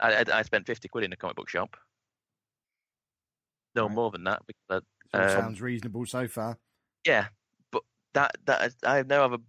I 0.00 0.12
I, 0.22 0.24
I 0.38 0.42
spent 0.42 0.66
fifty 0.66 0.88
quid 0.88 1.04
in 1.04 1.10
the 1.10 1.16
comic 1.16 1.36
book 1.36 1.48
shop. 1.48 1.76
No 3.74 3.88
Right. 3.88 3.94
more 3.94 4.10
than 4.10 4.24
that 4.24 4.42
because 4.46 4.82
all 5.12 5.20
Um, 5.20 5.28
sounds 5.28 5.60
reasonable 5.60 6.06
so 6.06 6.28
far. 6.28 6.58
yeah, 7.06 7.28
but 7.72 7.82
that 8.14 8.32
that 8.46 8.74
I 8.84 9.02
now 9.02 9.22
have 9.22 9.32
a 9.34 9.40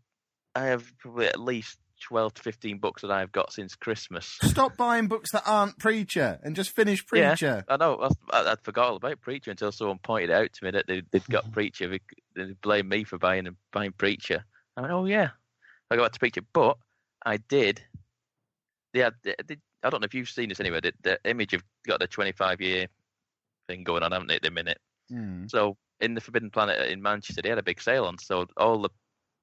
I 0.56 0.66
have 0.66 0.92
probably 1.00 1.28
at 1.28 1.40
least 1.40 1.80
twelve 2.02 2.34
to 2.34 2.42
fifteen 2.42 2.78
books 2.80 3.02
that 3.04 3.12
I've 3.12 3.32
got 3.32 3.54
since 3.54 3.76
Christmas. 3.76 4.38
Stop 4.44 4.76
buying 4.78 5.08
books 5.08 5.32
that 5.32 5.44
aren't 5.46 5.78
Preacher 5.80 6.40
and 6.44 6.56
just 6.56 6.72
finish 6.72 7.06
Preacher. 7.06 7.64
Yeah. 7.68 7.74
I 7.74 7.78
know 7.78 8.10
I, 8.32 8.52
I'd 8.52 8.62
forgot 8.62 8.90
all 8.90 8.96
about 8.98 9.22
Preacher 9.22 9.52
until 9.52 9.72
someone 9.72 10.00
pointed 10.00 10.32
out 10.32 10.52
to 10.54 10.66
me 10.66 10.72
that 10.72 10.88
they, 10.88 11.04
they'd 11.12 11.26
got 11.28 11.52
Preacher. 11.52 11.88
They, 12.36 12.54
blamed 12.62 12.90
me 12.90 13.04
for 13.04 13.18
buying 13.18 13.46
and 13.48 13.56
buying 13.72 13.92
Preacher. 13.94 14.44
I 14.78 14.82
went, 14.82 14.94
oh 14.94 15.06
yeah, 15.06 15.30
I 15.90 15.96
got 15.96 16.12
to 16.14 16.20
Preacher, 16.20 16.42
but 16.54 16.78
I 17.26 17.38
did. 17.38 17.82
They 18.94 19.00
had, 19.02 19.14
they, 19.24 19.36
they- 19.46 19.58
I 19.84 19.90
don't 19.90 20.02
know 20.02 20.06
if 20.06 20.14
you've 20.14 20.30
seen 20.30 20.50
this 20.50 20.60
anyway. 20.60 20.80
The, 20.82 20.94
the 21.02 21.20
image 21.26 21.52
have 21.54 21.64
got 21.88 22.00
the 22.00 22.08
25 22.08 22.62
year 22.62 22.86
thing 23.68 23.84
going 23.84 24.04
on, 24.04 24.12
haven't 24.12 24.28
they, 24.28 24.36
at 24.36 24.44
the 24.44 24.52
minute? 24.52 24.78
Hmm. 25.10 25.48
So 25.48 25.76
in 26.00 26.14
the 26.14 26.22
Forbidden 26.22 26.52
Planet 26.52 26.90
in 26.92 27.02
Manchester, 27.02 27.42
they 27.42 27.50
had 27.50 27.58
a 27.58 27.64
big 27.64 27.82
sale 27.82 28.06
on. 28.06 28.18
So 28.20 28.46
all 28.58 28.80
the 28.82 28.90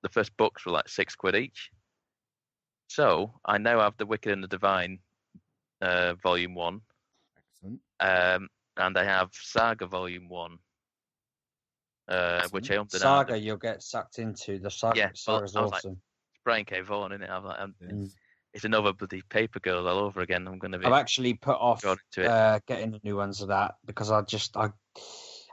the 0.02 0.08
first 0.08 0.36
books 0.36 0.64
were 0.64 0.70
like 0.72 0.88
six 0.88 1.16
quid 1.16 1.34
each. 1.34 1.70
So 2.88 3.34
I 3.44 3.58
now 3.58 3.80
have 3.80 3.96
the 3.98 4.06
Wicked 4.06 4.32
and 4.32 4.42
the 4.42 4.48
Divine, 4.48 4.98
uh, 5.80 6.14
Volume 6.22 6.54
One, 6.54 6.80
Excellent. 7.36 7.80
um, 8.00 8.48
and 8.76 8.98
I 8.98 9.04
have 9.04 9.30
Saga 9.32 9.86
Volume 9.86 10.28
One, 10.28 10.58
uh, 12.08 12.48
which 12.50 12.70
I 12.70 12.76
in 12.76 12.88
Saga, 12.88 13.38
you'll 13.38 13.56
get 13.58 13.82
sucked 13.82 14.18
into. 14.18 14.58
The 14.58 14.70
saga, 14.70 14.98
Yeah, 14.98 15.04
well, 15.06 15.14
saga's 15.14 15.56
I 15.56 15.60
was 15.60 15.70
like- 15.70 15.78
awesome. 15.78 15.92
It's 16.32 16.40
Brian 16.44 16.64
K. 16.64 16.80
Vaughan, 16.80 17.12
isn't 17.12 17.22
it? 17.22 17.30
I'm 17.30 17.44
like, 17.44 17.60
I'm, 17.60 17.74
Yes. 17.80 18.14
it's 18.54 18.64
another 18.64 18.94
bloody 18.94 19.20
paper 19.28 19.60
girl 19.60 19.86
all 19.86 19.98
over 19.98 20.20
again. 20.22 20.48
I'm 20.48 20.58
going 20.58 20.72
to 20.72 20.78
be 20.78 20.86
I've 20.86 20.92
actually 20.94 21.34
put 21.34 21.56
off 21.58 21.82
going 21.82 21.98
to 22.12 22.22
it. 22.22 22.26
uh, 22.26 22.60
getting 22.66 22.90
the 22.92 23.00
new 23.04 23.16
ones 23.16 23.42
of 23.42 23.48
that 23.48 23.74
because 23.84 24.10
I 24.10 24.22
just 24.22 24.56
I 24.56 24.68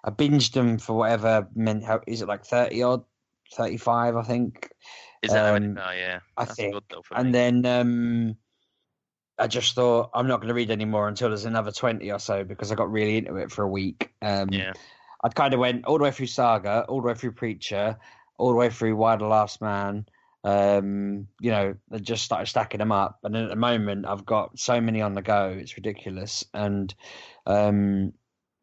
I 0.05 0.09
binged 0.11 0.53
them 0.53 0.77
for 0.77 0.93
whatever 0.93 1.47
meant. 1.53 1.83
How 1.83 1.99
is 2.07 2.21
it 2.21 2.27
like 2.29 2.45
thirty 2.45 2.81
odd, 2.81 3.03
thirty 3.53 3.75
five? 3.77 4.15
I 4.15 4.23
think. 4.23 4.69
Is 5.25 5.31
that 5.33 5.45
how 5.45 5.53
many? 5.53 5.67
um, 5.67 5.77
Oh, 5.77 5.91
yeah. 5.91 6.19
I 6.37 6.45
That's 6.45 6.57
think, 6.57 6.73
good 6.73 6.83
though 6.89 7.01
for 7.01 7.15
and 7.15 7.27
me. 7.27 7.31
then 7.31 7.65
um, 7.65 8.37
I 9.37 9.47
just 9.47 9.75
thought 9.75 10.11
I'm 10.13 10.27
not 10.27 10.37
going 10.37 10.49
to 10.49 10.53
read 10.53 10.71
anymore 10.71 11.07
until 11.07 11.29
there's 11.29 11.45
another 11.45 11.71
twenty 11.71 12.11
or 12.11 12.19
so 12.19 12.43
because 12.43 12.71
I 12.71 12.75
got 12.75 12.91
really 12.91 13.17
into 13.17 13.35
it 13.35 13.51
for 13.51 13.63
a 13.63 13.69
week. 13.69 14.11
Um, 14.21 14.49
yeah, 14.51 14.73
I 15.23 15.29
kind 15.29 15.53
of 15.53 15.59
went 15.59 15.85
all 15.85 15.97
the 15.97 16.03
way 16.03 16.11
through 16.11 16.27
Saga, 16.27 16.85
all 16.87 17.01
the 17.01 17.07
way 17.07 17.13
through 17.15 17.33
Preacher, 17.33 17.97
all 18.37 18.49
the 18.49 18.55
way 18.55 18.69
through 18.69 18.95
Y 18.95 19.15
the 19.15 19.25
Last 19.25 19.61
Man. 19.61 20.05
Um, 20.43 21.27
you 21.41 21.49
know, 21.49 21.75
I 21.91 21.97
just 21.97 22.23
started 22.23 22.45
stacking 22.45 22.77
them 22.77 22.91
up, 22.91 23.19
and 23.23 23.33
then 23.33 23.43
at 23.43 23.49
the 23.49 23.55
moment 23.55 24.05
I've 24.05 24.25
got 24.25 24.59
so 24.59 24.79
many 24.79 25.01
on 25.01 25.15
the 25.15 25.23
go, 25.23 25.57
it's 25.59 25.75
ridiculous. 25.75 26.45
And 26.53 26.93
um, 27.47 28.13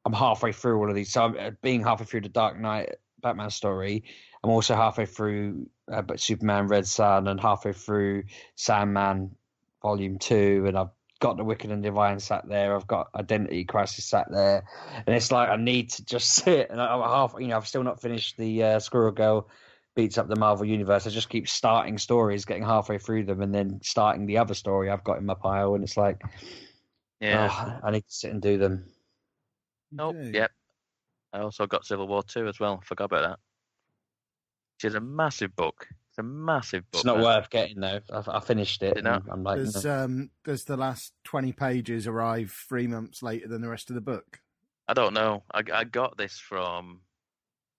I'm 0.05 0.13
halfway 0.13 0.53
through 0.53 0.79
all 0.79 0.89
of 0.89 0.95
these. 0.95 1.13
So 1.13 1.25
I'm, 1.25 1.37
uh, 1.39 1.51
being 1.61 1.83
halfway 1.83 2.07
through 2.07 2.21
the 2.23 2.29
Dark 2.29 2.59
Night 2.59 2.97
Batman 3.21 3.51
story, 3.51 4.05
I'm 4.43 4.51
also 4.51 4.75
halfway 4.75 5.07
through 5.07 5.69
uh, 5.93 6.03
but 6.03 6.21
Superman 6.21 6.67
Red 6.67 6.87
Sun 6.87 7.29
and 7.29 7.41
halfway 7.41 7.73
through 7.73 8.25
Sandman 8.57 9.37
Volume 9.83 10.19
Two, 10.19 10.65
and 10.67 10.77
I've 10.77 10.91
got 11.21 11.37
the 11.37 11.45
Wicked 11.45 11.71
and 11.71 11.83
Divine 11.83 12.19
sat 12.19 12.49
there. 12.49 12.75
I've 12.75 12.87
got 12.87 13.09
Identity 13.15 13.65
Crisis 13.65 14.05
sat 14.05 14.27
there, 14.31 14.65
and 15.07 15.15
it's 15.15 15.31
like 15.31 15.49
I 15.49 15.57
need 15.57 15.91
to 15.91 16.05
just 16.05 16.35
sit. 16.35 16.71
And 16.71 16.81
I'm 16.81 17.01
half, 17.01 17.35
you 17.39 17.49
know, 17.49 17.57
I've 17.57 17.69
still 17.69 17.85
not 17.85 18.01
finished 18.01 18.37
the 18.37 18.63
uh, 18.63 18.79
Squirrel 18.81 19.13
Girl 19.13 19.49
beats 19.95 20.17
up 20.17 20.27
the 20.27 20.37
Marvel 20.37 20.65
Universe. 20.65 21.07
I 21.07 21.11
just 21.11 21.29
keep 21.29 21.49
starting 21.49 21.99
stories, 21.99 22.45
getting 22.45 22.65
halfway 22.65 22.99
through 22.99 23.25
them, 23.25 23.43
and 23.43 23.55
then 23.55 23.81
starting 23.83 24.27
the 24.27 24.39
other 24.39 24.55
story 24.55 24.91
I've 24.91 25.05
got 25.05 25.19
in 25.19 25.27
my 25.27 25.35
pile, 25.35 25.75
and 25.75 25.85
it's 25.85 25.97
like, 25.97 26.23
yeah. 27.21 27.51
oh, 27.51 27.87
I 27.87 27.91
need 27.91 28.07
to 28.07 28.13
sit 28.13 28.33
and 28.33 28.41
do 28.41 28.59
them. 28.59 28.87
Oh, 29.99 30.09
Okay. 30.09 30.31
yep. 30.33 30.51
I 31.35 31.41
also 31.41 31.67
got 31.67 31.85
Civil 31.85 32.09
War 32.09 32.23
Two 32.23 32.47
as 32.49 32.59
well. 32.59 32.83
Forgot 32.85 33.05
about 33.05 33.23
that. 33.29 33.39
Which 34.83 34.91
is 34.91 34.95
a 34.97 35.01
massive 35.01 35.55
book. 35.55 35.87
It's 36.11 36.19
a 36.19 36.23
massive 36.25 36.83
book. 36.91 36.99
It's 37.01 37.05
not 37.05 37.19
man. 37.19 37.25
worth 37.25 37.51
getting 37.51 37.79
though. 37.81 38.01
I've, 38.13 38.29
I 38.29 38.41
finished 38.41 38.83
it. 38.83 38.95
Did 38.97 39.05
not? 39.05 39.23
I'm 39.31 39.45
like, 39.45 39.59
Does 39.59 39.85
no. 39.85 40.05
um 40.05 40.31
does 40.45 40.65
the 40.65 40.77
last 40.77 41.13
twenty 41.25 41.53
pages 41.53 42.07
arrive 42.09 42.53
three 42.69 42.89
months 42.89 43.23
later 43.23 43.47
than 43.47 43.63
the 43.63 43.69
rest 43.69 43.91
of 43.91 43.95
the 43.95 44.01
book? 44.01 44.41
I 44.89 44.95
don't 44.95 45.15
know. 45.15 45.45
I, 45.55 45.63
I 45.73 45.85
got 45.85 46.19
this 46.19 46.37
from. 46.37 47.01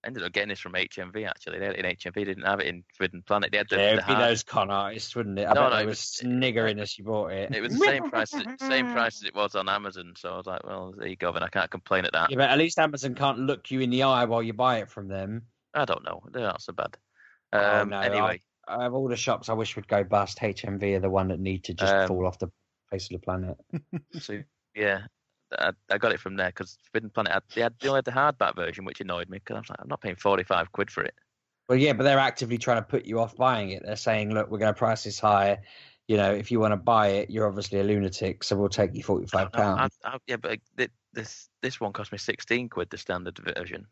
I 0.03 0.07
ended 0.07 0.23
up 0.23 0.31
getting 0.31 0.49
this 0.49 0.59
from 0.61 0.73
HMV 0.73 1.27
actually. 1.29 1.59
They 1.59 1.65
had 1.65 1.75
it 1.75 1.85
in 1.85 1.95
HMV. 1.95 2.13
Didn't 2.25 2.43
have 2.45 2.59
it 2.61 2.67
in 2.67 2.83
Forbidden 2.95 3.21
Planet. 3.21 3.51
They 3.51 3.57
had 3.57 3.69
the, 3.69 3.75
yeah, 3.75 3.85
the 3.87 3.93
it'd 4.03 4.07
be 4.07 4.13
those 4.15 4.43
con 4.43 4.69
artists, 4.71 5.13
wouldn't 5.15 5.37
it? 5.39 5.45
I 5.45 5.53
No, 5.53 5.61
bet 5.61 5.69
no, 5.71 5.75
they 5.77 5.83
it 5.83 5.87
was- 5.87 5.99
sniggering 5.99 6.79
as 6.79 6.97
you 6.97 7.03
bought 7.03 7.31
it. 7.33 7.53
It 7.53 7.61
was 7.61 7.73
the 7.77 7.85
same 7.85 8.09
price. 8.09 8.33
As, 8.33 8.43
same 8.59 8.91
price 8.93 9.21
as 9.21 9.23
it 9.27 9.35
was 9.35 9.55
on 9.55 9.67
Amazon. 9.69 10.13
So 10.17 10.33
I 10.33 10.37
was 10.37 10.45
like, 10.45 10.65
well, 10.65 10.93
there 10.97 11.07
you 11.07 11.15
go. 11.17 11.31
Then 11.33 11.43
I 11.43 11.49
can't 11.49 11.69
complain 11.69 12.05
at 12.05 12.13
that. 12.13 12.31
Yeah, 12.31 12.37
but 12.37 12.49
at 12.49 12.57
least 12.57 12.79
Amazon 12.79 13.15
can't 13.15 13.39
look 13.39 13.69
you 13.71 13.81
in 13.81 13.89
the 13.91 14.03
eye 14.03 14.25
while 14.25 14.41
you 14.41 14.53
buy 14.53 14.77
it 14.79 14.89
from 14.89 15.07
them. 15.07 15.43
I 15.73 15.85
don't 15.85 16.03
know. 16.03 16.21
They're 16.31 16.43
not 16.43 16.61
so 16.61 16.73
bad. 16.73 16.97
Oh, 17.51 17.81
Um, 17.81 17.89
no, 17.89 17.99
anyway, 17.99 18.41
Out 18.67 18.81
of 18.81 18.93
all 18.93 19.07
the 19.07 19.15
shops 19.15 19.49
I 19.49 19.53
wish 19.53 19.75
would 19.75 19.87
go 19.87 20.03
bust, 20.03 20.39
HMV 20.39 20.95
are 20.95 20.99
the 20.99 21.09
one 21.09 21.27
that 21.29 21.39
need 21.39 21.63
to 21.65 21.73
just 21.73 21.93
Um, 21.93 22.07
fall 22.07 22.25
off 22.25 22.39
the 22.39 22.49
face 22.89 23.05
of 23.11 23.19
the 23.19 23.25
planet. 23.25 23.57
so 24.19 24.41
yeah, 24.75 25.07
I, 25.57 25.71
I 25.89 25.97
got 25.97 26.11
it 26.11 26.19
from 26.19 26.35
there 26.35 26.49
because 26.49 26.77
Forbidden 26.85 27.09
Planet 27.09 27.33
had, 27.33 27.43
they 27.53 27.61
had 27.61 27.73
they 27.79 27.89
only 27.89 27.97
had 27.97 28.05
the 28.05 28.11
hardback 28.11 28.55
version, 28.55 28.85
which 28.85 29.01
annoyed 29.01 29.29
me 29.29 29.39
because 29.39 29.55
I 29.55 29.59
was 29.59 29.69
like, 29.69 29.79
I'm 29.81 29.87
not 29.89 30.01
paying 30.01 30.15
forty 30.15 30.43
five 30.43 30.71
quid 30.71 30.89
for 30.89 31.03
it. 31.03 31.13
Well, 31.67 31.77
yeah, 31.77 31.93
but 31.93 32.03
they're 32.03 32.19
actively 32.19 32.57
trying 32.57 32.77
to 32.77 32.87
put 32.87 33.05
you 33.05 33.19
off 33.19 33.35
buying 33.37 33.69
it. 33.69 33.83
They're 33.85 33.95
saying, 33.95 34.33
look, 34.33 34.51
we're 34.51 34.57
going 34.57 34.73
to 34.73 34.77
price 34.77 35.05
this 35.05 35.19
high. 35.19 35.61
You 36.09 36.17
know, 36.17 36.33
if 36.33 36.51
you 36.51 36.59
want 36.59 36.73
to 36.73 36.77
buy 36.77 37.07
it, 37.09 37.29
you're 37.29 37.47
obviously 37.47 37.79
a 37.79 37.83
lunatic, 37.83 38.43
so 38.43 38.57
we'll 38.57 38.67
take 38.67 38.93
you 38.93 39.03
forty-five 39.03 39.51
pounds. 39.53 39.97
Yeah, 40.27 40.35
but 40.37 40.59
this 41.13 41.49
this 41.61 41.79
one 41.79 41.93
cost 41.93 42.11
me 42.11 42.17
sixteen 42.17 42.69
quid, 42.69 42.89
the 42.89 42.97
standard 42.97 43.37
version. 43.37 43.87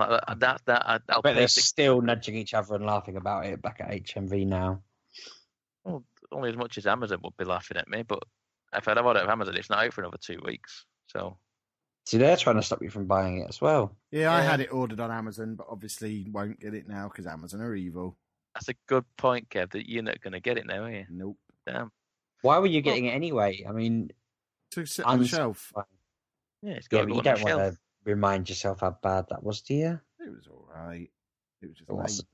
I 0.00 0.04
was 0.04 0.10
like, 0.10 0.20
that 0.26 0.40
that, 0.40 0.60
that 0.66 0.82
uh, 0.86 0.98
I- 1.08 1.12
I 1.12 1.14
I'll 1.16 1.22
bet 1.22 1.36
they're 1.36 1.48
six, 1.48 1.66
still 1.66 2.00
nudging 2.00 2.34
each 2.34 2.54
other 2.54 2.74
and 2.76 2.86
laughing 2.86 3.16
about 3.16 3.46
it 3.46 3.60
back 3.60 3.80
at 3.80 3.90
HMV 3.90 4.46
now. 4.46 4.82
well, 5.84 6.04
only 6.30 6.48
as 6.50 6.56
much 6.56 6.78
as 6.78 6.86
Amazon 6.86 7.18
would 7.22 7.36
be 7.36 7.44
laughing 7.44 7.76
at 7.76 7.88
me. 7.88 8.02
But 8.02 8.22
if 8.74 8.88
I'd 8.88 8.96
have 8.96 9.04
ordered 9.04 9.20
it 9.20 9.22
from 9.24 9.32
Amazon, 9.32 9.56
it's 9.56 9.68
not 9.70 9.84
out 9.84 9.92
for 9.92 10.00
another 10.02 10.18
two 10.20 10.40
weeks. 10.44 10.86
So 11.08 11.36
See, 12.06 12.18
they're 12.18 12.36
trying 12.36 12.56
to 12.56 12.62
stop 12.62 12.82
you 12.82 12.90
from 12.90 13.06
buying 13.06 13.38
it 13.42 13.48
as 13.48 13.60
well. 13.60 13.94
Yeah, 14.10 14.32
I 14.32 14.40
had 14.40 14.60
it 14.60 14.72
ordered 14.72 14.98
on 15.00 15.10
Amazon, 15.10 15.54
but 15.56 15.66
obviously 15.70 16.26
won't 16.30 16.58
get 16.58 16.74
it 16.74 16.88
now 16.88 17.08
because 17.08 17.26
Amazon 17.26 17.60
are 17.60 17.74
evil. 17.74 18.16
that's 18.54 18.68
a 18.68 18.74
good 18.88 19.04
point, 19.16 19.48
Kev. 19.50 19.70
That 19.72 19.88
you're 19.88 20.02
not 20.02 20.20
going 20.20 20.32
to 20.32 20.40
get 20.40 20.58
it 20.58 20.66
now, 20.66 20.84
are 20.84 20.90
you? 20.90 21.06
Nope. 21.10 21.36
Damn. 21.66 21.92
Why 22.40 22.58
were 22.58 22.66
you 22.66 22.78
Well- 22.78 22.82
getting 22.94 23.06
it 23.06 23.10
anyway? 23.14 23.64
I 23.68 23.72
mean, 23.72 24.10
To 24.72 24.84
sit 24.86 25.04
on 25.04 25.18
the 25.20 25.26
shelf. 25.28 25.72
Yeah, 26.62 26.72
it's 26.72 26.88
yeah, 26.90 26.98
got 27.00 27.00
but 27.00 27.00
to 27.00 27.06
go 27.06 27.12
you 27.14 27.18
on 27.18 27.18
the 27.18 27.22
don't 27.22 27.42
want 27.42 27.48
shelf. 27.48 27.74
to 27.74 27.78
remind 28.04 28.48
yourself 28.48 28.80
how 28.80 28.96
bad 29.02 29.26
that 29.30 29.42
was, 29.42 29.60
do 29.62 29.74
you? 29.74 30.00
It 30.20 30.30
was 30.30 30.46
all 30.50 30.66
right. 30.74 31.10
It 31.60 31.66
was 31.68 31.76
just 31.78 31.90
It 31.90 31.94
wasn't. 31.94 32.28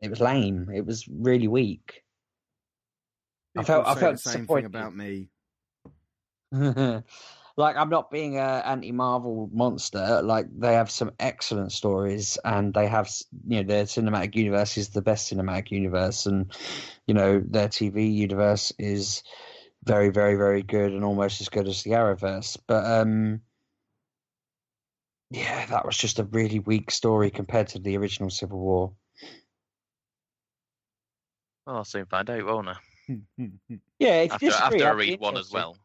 It 0.00 0.10
was 0.10 0.20
lame. 0.20 0.70
It 0.74 0.86
was 0.86 1.06
really 1.08 1.48
weak. 1.48 2.02
I 3.56 3.60
People 3.60 3.66
felt- 3.66 3.86
I 3.88 3.94
felt 3.94 4.12
the 4.22 4.30
same 4.30 4.46
thing 4.46 4.64
about 4.64 4.94
me. 4.94 5.28
like 7.56 7.76
I'm 7.76 7.90
not 7.90 8.10
being 8.10 8.38
a 8.38 8.62
anti-Marvel 8.64 9.50
monster. 9.52 10.22
Like 10.22 10.46
they 10.56 10.74
have 10.74 10.90
some 10.90 11.12
excellent 11.18 11.72
stories, 11.72 12.38
and 12.44 12.72
they 12.74 12.86
have 12.86 13.10
you 13.46 13.58
know 13.58 13.68
their 13.68 13.84
cinematic 13.84 14.34
universe 14.34 14.76
is 14.78 14.88
the 14.88 15.02
best 15.02 15.32
cinematic 15.32 15.70
universe, 15.70 16.26
and 16.26 16.52
you 17.06 17.14
know 17.14 17.42
their 17.44 17.68
TV 17.68 18.12
universe 18.12 18.72
is 18.78 19.22
very, 19.84 20.10
very, 20.10 20.36
very 20.36 20.62
good, 20.62 20.92
and 20.92 21.04
almost 21.04 21.40
as 21.40 21.48
good 21.48 21.68
as 21.68 21.82
the 21.82 21.92
Arrowverse. 21.92 22.58
But 22.66 22.84
um, 22.84 23.40
yeah, 25.30 25.66
that 25.66 25.84
was 25.86 25.96
just 25.96 26.18
a 26.18 26.24
really 26.24 26.58
weak 26.58 26.90
story 26.90 27.30
compared 27.30 27.68
to 27.68 27.78
the 27.78 27.96
original 27.96 28.30
Civil 28.30 28.58
War. 28.58 28.92
Well, 31.66 31.76
I'll 31.76 31.84
soon 31.84 32.06
find 32.06 32.28
out, 32.30 32.44
won't 32.44 32.68
I? 32.68 32.74
Yeah, 33.98 34.22
if 34.22 34.30
you 34.30 34.34
After, 34.34 34.46
disagree, 34.46 34.82
after 34.82 34.86
I 34.86 34.90
I'd 34.90 34.96
read 34.96 35.20
one 35.20 35.36
as 35.36 35.50
well. 35.52 35.76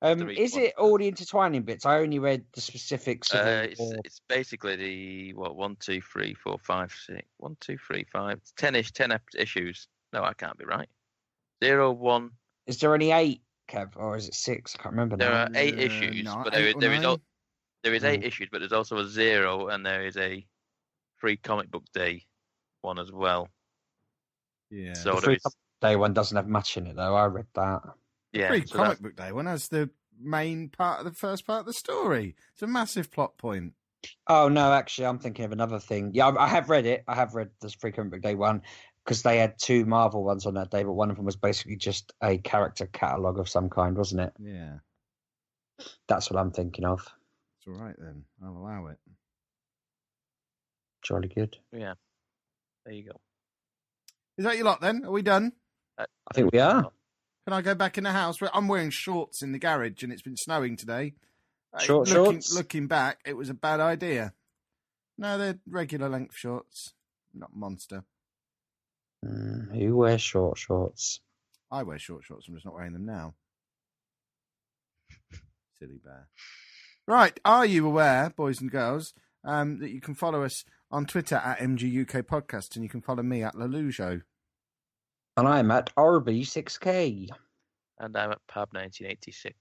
Um, 0.00 0.28
is 0.30 0.38
is 0.38 0.52
one. 0.54 0.62
it 0.64 0.74
all 0.78 0.98
the 0.98 1.06
intertwining 1.06 1.62
bits? 1.62 1.86
I 1.86 1.98
only 2.00 2.18
read 2.18 2.44
the 2.54 2.60
specifics. 2.60 3.32
Uh, 3.32 3.68
it's, 3.70 3.80
it's 4.04 4.20
basically 4.28 4.74
the 4.76 5.34
what 5.34 5.54
one, 5.54 5.76
two, 5.76 6.00
three, 6.00 6.34
four, 6.34 6.58
five, 6.58 6.92
six, 7.06 7.22
one, 7.36 7.56
two, 7.60 7.78
three, 7.78 8.04
five, 8.12 8.40
ten 8.56 8.74
ish, 8.74 8.90
ten 8.92 9.16
issues. 9.36 9.86
No, 10.12 10.24
I 10.24 10.34
can't 10.34 10.58
be 10.58 10.64
right. 10.64 10.88
Zero, 11.62 11.92
one. 11.92 12.30
Is 12.66 12.78
there 12.78 12.92
only 12.92 13.12
eight, 13.12 13.42
Kev, 13.68 13.90
or 13.96 14.16
is 14.16 14.26
it 14.28 14.34
six? 14.34 14.74
I 14.76 14.82
can't 14.82 14.92
remember 14.92 15.16
There 15.16 15.30
now. 15.30 15.44
are 15.44 15.50
eight 15.54 15.74
Uh, 15.78 15.82
issues, 15.82 16.24
no, 16.24 16.40
but 16.42 16.52
there, 16.52 16.66
eight 16.66 16.74
or 16.76 16.80
there 16.80 16.92
is 16.94 17.02
nine? 17.02 17.18
Al- 17.84 17.90
there 17.90 17.94
is 17.94 18.04
eight 18.04 18.20
Mm. 18.20 18.26
issues, 18.26 18.48
but 18.50 18.58
there's 18.60 18.72
also 18.72 18.98
a 18.98 19.06
zero, 19.06 19.68
and 19.68 19.84
there 19.84 20.04
is 20.06 20.16
a 20.16 20.46
free 21.16 21.36
comic 21.36 21.70
book 21.70 21.84
day 21.92 22.26
one 22.80 22.98
as 22.98 23.12
well. 23.12 23.48
Yeah. 24.70 24.94
So 24.94 25.16
The 25.16 25.20
free 25.22 25.34
is, 25.36 25.56
Day 25.80 25.96
one 25.96 26.14
doesn't 26.14 26.36
have 26.36 26.46
much 26.48 26.76
in 26.76 26.86
it 26.86 26.94
though. 26.96 27.14
I 27.16 27.24
read 27.26 27.46
that. 27.54 27.82
yeah, 28.32 28.48
Free 28.48 28.64
so 28.66 28.74
comic 28.76 28.88
that's- 28.98 29.00
book 29.00 29.16
day 29.16 29.32
one 29.32 29.46
has 29.46 29.68
the 29.68 29.90
main 30.18 30.68
part 30.68 31.00
of 31.00 31.04
the 31.04 31.12
first 31.12 31.46
part 31.46 31.60
of 31.60 31.66
the 31.66 31.72
story. 31.72 32.36
It's 32.52 32.62
a 32.62 32.66
massive 32.68 33.10
plot 33.10 33.36
point. 33.36 33.74
Oh 34.28 34.48
no, 34.48 34.72
actually, 34.72 35.06
I'm 35.06 35.18
thinking 35.18 35.44
of 35.44 35.52
another 35.52 35.78
thing. 35.80 36.10
Yeah, 36.14 36.28
I, 36.28 36.44
I 36.44 36.48
have 36.48 36.70
read 36.70 36.86
it. 36.86 37.04
I 37.08 37.14
have 37.14 37.34
read 37.34 37.50
this 37.60 37.74
free 37.74 37.92
comic 37.92 38.12
book 38.12 38.22
day 38.22 38.34
one 38.36 38.62
because 39.04 39.22
they 39.22 39.38
had 39.38 39.58
two 39.58 39.84
Marvel 39.84 40.22
ones 40.24 40.46
on 40.46 40.54
that 40.54 40.70
day, 40.70 40.82
but 40.84 40.92
one 40.92 41.10
of 41.10 41.16
them 41.16 41.24
was 41.26 41.36
basically 41.36 41.76
just 41.76 42.12
a 42.22 42.38
character 42.38 42.86
catalog 42.86 43.38
of 43.38 43.48
some 43.48 43.68
kind, 43.68 43.96
wasn't 43.96 44.20
it? 44.22 44.32
Yeah. 44.38 44.78
That's 46.08 46.30
what 46.30 46.38
I'm 46.40 46.52
thinking 46.52 46.84
of. 46.84 47.06
It's 47.64 47.68
all 47.78 47.84
right 47.84 47.94
then. 47.96 48.24
I'll 48.44 48.56
allow 48.56 48.86
it. 48.88 48.98
Jolly 51.02 51.28
good. 51.28 51.56
yeah. 51.72 51.94
There 52.84 52.94
you 52.94 53.04
go. 53.04 53.20
Is 54.36 54.44
that 54.44 54.56
your 54.56 54.64
lot 54.64 54.80
then? 54.80 55.04
Are 55.04 55.12
we 55.12 55.22
done? 55.22 55.52
I 55.96 56.04
think 56.34 56.52
we 56.52 56.58
are. 56.58 56.90
Can 57.46 57.52
I 57.54 57.62
go 57.62 57.76
back 57.76 57.98
in 57.98 58.04
the 58.04 58.10
house? 58.10 58.38
I'm 58.52 58.66
wearing 58.66 58.90
shorts 58.90 59.42
in 59.42 59.52
the 59.52 59.60
garage 59.60 60.02
and 60.02 60.12
it's 60.12 60.22
been 60.22 60.36
snowing 60.36 60.76
today. 60.76 61.14
Uh, 61.72 61.78
Short 61.78 62.08
looking, 62.08 62.32
shorts? 62.34 62.54
Looking 62.54 62.86
back, 62.88 63.20
it 63.24 63.36
was 63.36 63.48
a 63.48 63.54
bad 63.54 63.78
idea. 63.78 64.32
No, 65.16 65.38
they're 65.38 65.58
regular 65.68 66.08
length 66.08 66.34
shorts, 66.36 66.94
not 67.32 67.54
monster. 67.54 68.02
Mm, 69.24 69.78
who 69.78 69.96
wears 69.96 70.20
short 70.20 70.58
shorts? 70.58 71.20
I 71.70 71.84
wear 71.84 71.98
short 71.98 72.24
shorts. 72.24 72.46
I'm 72.48 72.54
just 72.54 72.64
not 72.66 72.74
wearing 72.74 72.92
them 72.92 73.06
now. 73.06 73.34
Silly 75.78 76.00
bear. 76.02 76.28
Right. 77.06 77.38
Are 77.44 77.66
you 77.66 77.86
aware, 77.86 78.30
boys 78.30 78.60
and 78.60 78.70
girls, 78.70 79.12
um, 79.44 79.78
that 79.80 79.90
you 79.90 80.00
can 80.00 80.14
follow 80.14 80.44
us 80.44 80.64
on 80.90 81.06
Twitter 81.06 81.36
at 81.36 81.58
MGUK 81.58 82.22
Podcast 82.22 82.76
and 82.76 82.84
you 82.84 82.88
can 82.88 83.00
follow 83.00 83.22
me 83.22 83.42
at 83.42 83.54
Lelujo? 83.54 84.22
And 85.36 85.48
I'm 85.48 85.70
at 85.70 85.94
RB6K. 85.96 87.28
And 87.98 88.16
I'm 88.16 88.32
at 88.32 88.46
Pub1986. 88.48 89.52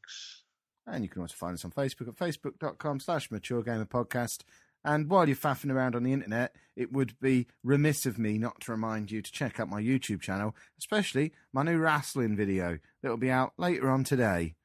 And 0.85 1.03
you 1.03 1.09
can 1.09 1.21
also 1.21 1.35
find 1.35 1.53
us 1.53 1.65
on 1.65 1.71
Facebook 1.71 2.07
at 2.07 2.15
facebook.com 2.15 2.99
slash 2.99 3.31
mature 3.31 3.63
gamer 3.63 3.85
podcast. 3.85 4.41
And 4.83 5.09
while 5.09 5.27
you're 5.27 5.35
faffing 5.35 5.71
around 5.71 5.95
on 5.95 6.03
the 6.03 6.13
internet, 6.13 6.55
it 6.75 6.91
would 6.91 7.19
be 7.19 7.47
remiss 7.63 8.05
of 8.05 8.17
me 8.17 8.37
not 8.37 8.59
to 8.61 8.71
remind 8.71 9.11
you 9.11 9.21
to 9.21 9.31
check 9.31 9.59
out 9.59 9.69
my 9.69 9.81
YouTube 9.81 10.21
channel, 10.21 10.55
especially 10.79 11.33
my 11.53 11.63
new 11.63 11.77
wrestling 11.77 12.35
video 12.35 12.79
that 13.01 13.09
will 13.09 13.17
be 13.17 13.31
out 13.31 13.53
later 13.57 13.89
on 13.89 14.03
today. 14.03 14.55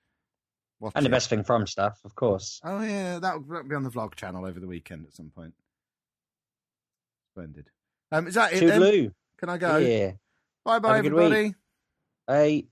Watch 0.81 0.93
And 0.94 1.05
the 1.05 1.09
it. 1.09 1.12
best 1.12 1.31
thing 1.31 1.43
from 1.43 1.66
stuff, 1.66 1.98
of 2.05 2.15
course. 2.15 2.61
Oh 2.65 2.82
yeah, 2.82 3.19
that'll, 3.19 3.40
that'll 3.43 3.69
be 3.69 3.74
on 3.74 3.82
the 3.82 3.90
vlog 3.90 4.15
channel 4.15 4.44
over 4.44 4.61
the 4.61 4.66
weekend 4.66 5.07
at 5.07 5.15
some 5.15 5.31
point. 5.31 5.55
Splendid. 7.32 7.70
Um, 8.12 8.27
is 8.27 8.35
that 8.35 8.53
it 8.53 8.66
then? 8.66 9.12
Can 9.39 9.48
I 9.48 9.59
go? 9.59 9.77
Yeah. 9.78 10.12
Bye 10.65 10.78
bye 10.78 10.97
Have 10.97 11.07
a 11.07 11.09
good 11.09 11.15
week. 11.15 11.24
everybody. 11.24 11.55
Hey. 12.27 12.66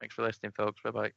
Thanks 0.00 0.14
for 0.14 0.22
listening, 0.22 0.52
folks. 0.56 0.80
Bye 0.82 0.90
bye. 0.90 1.12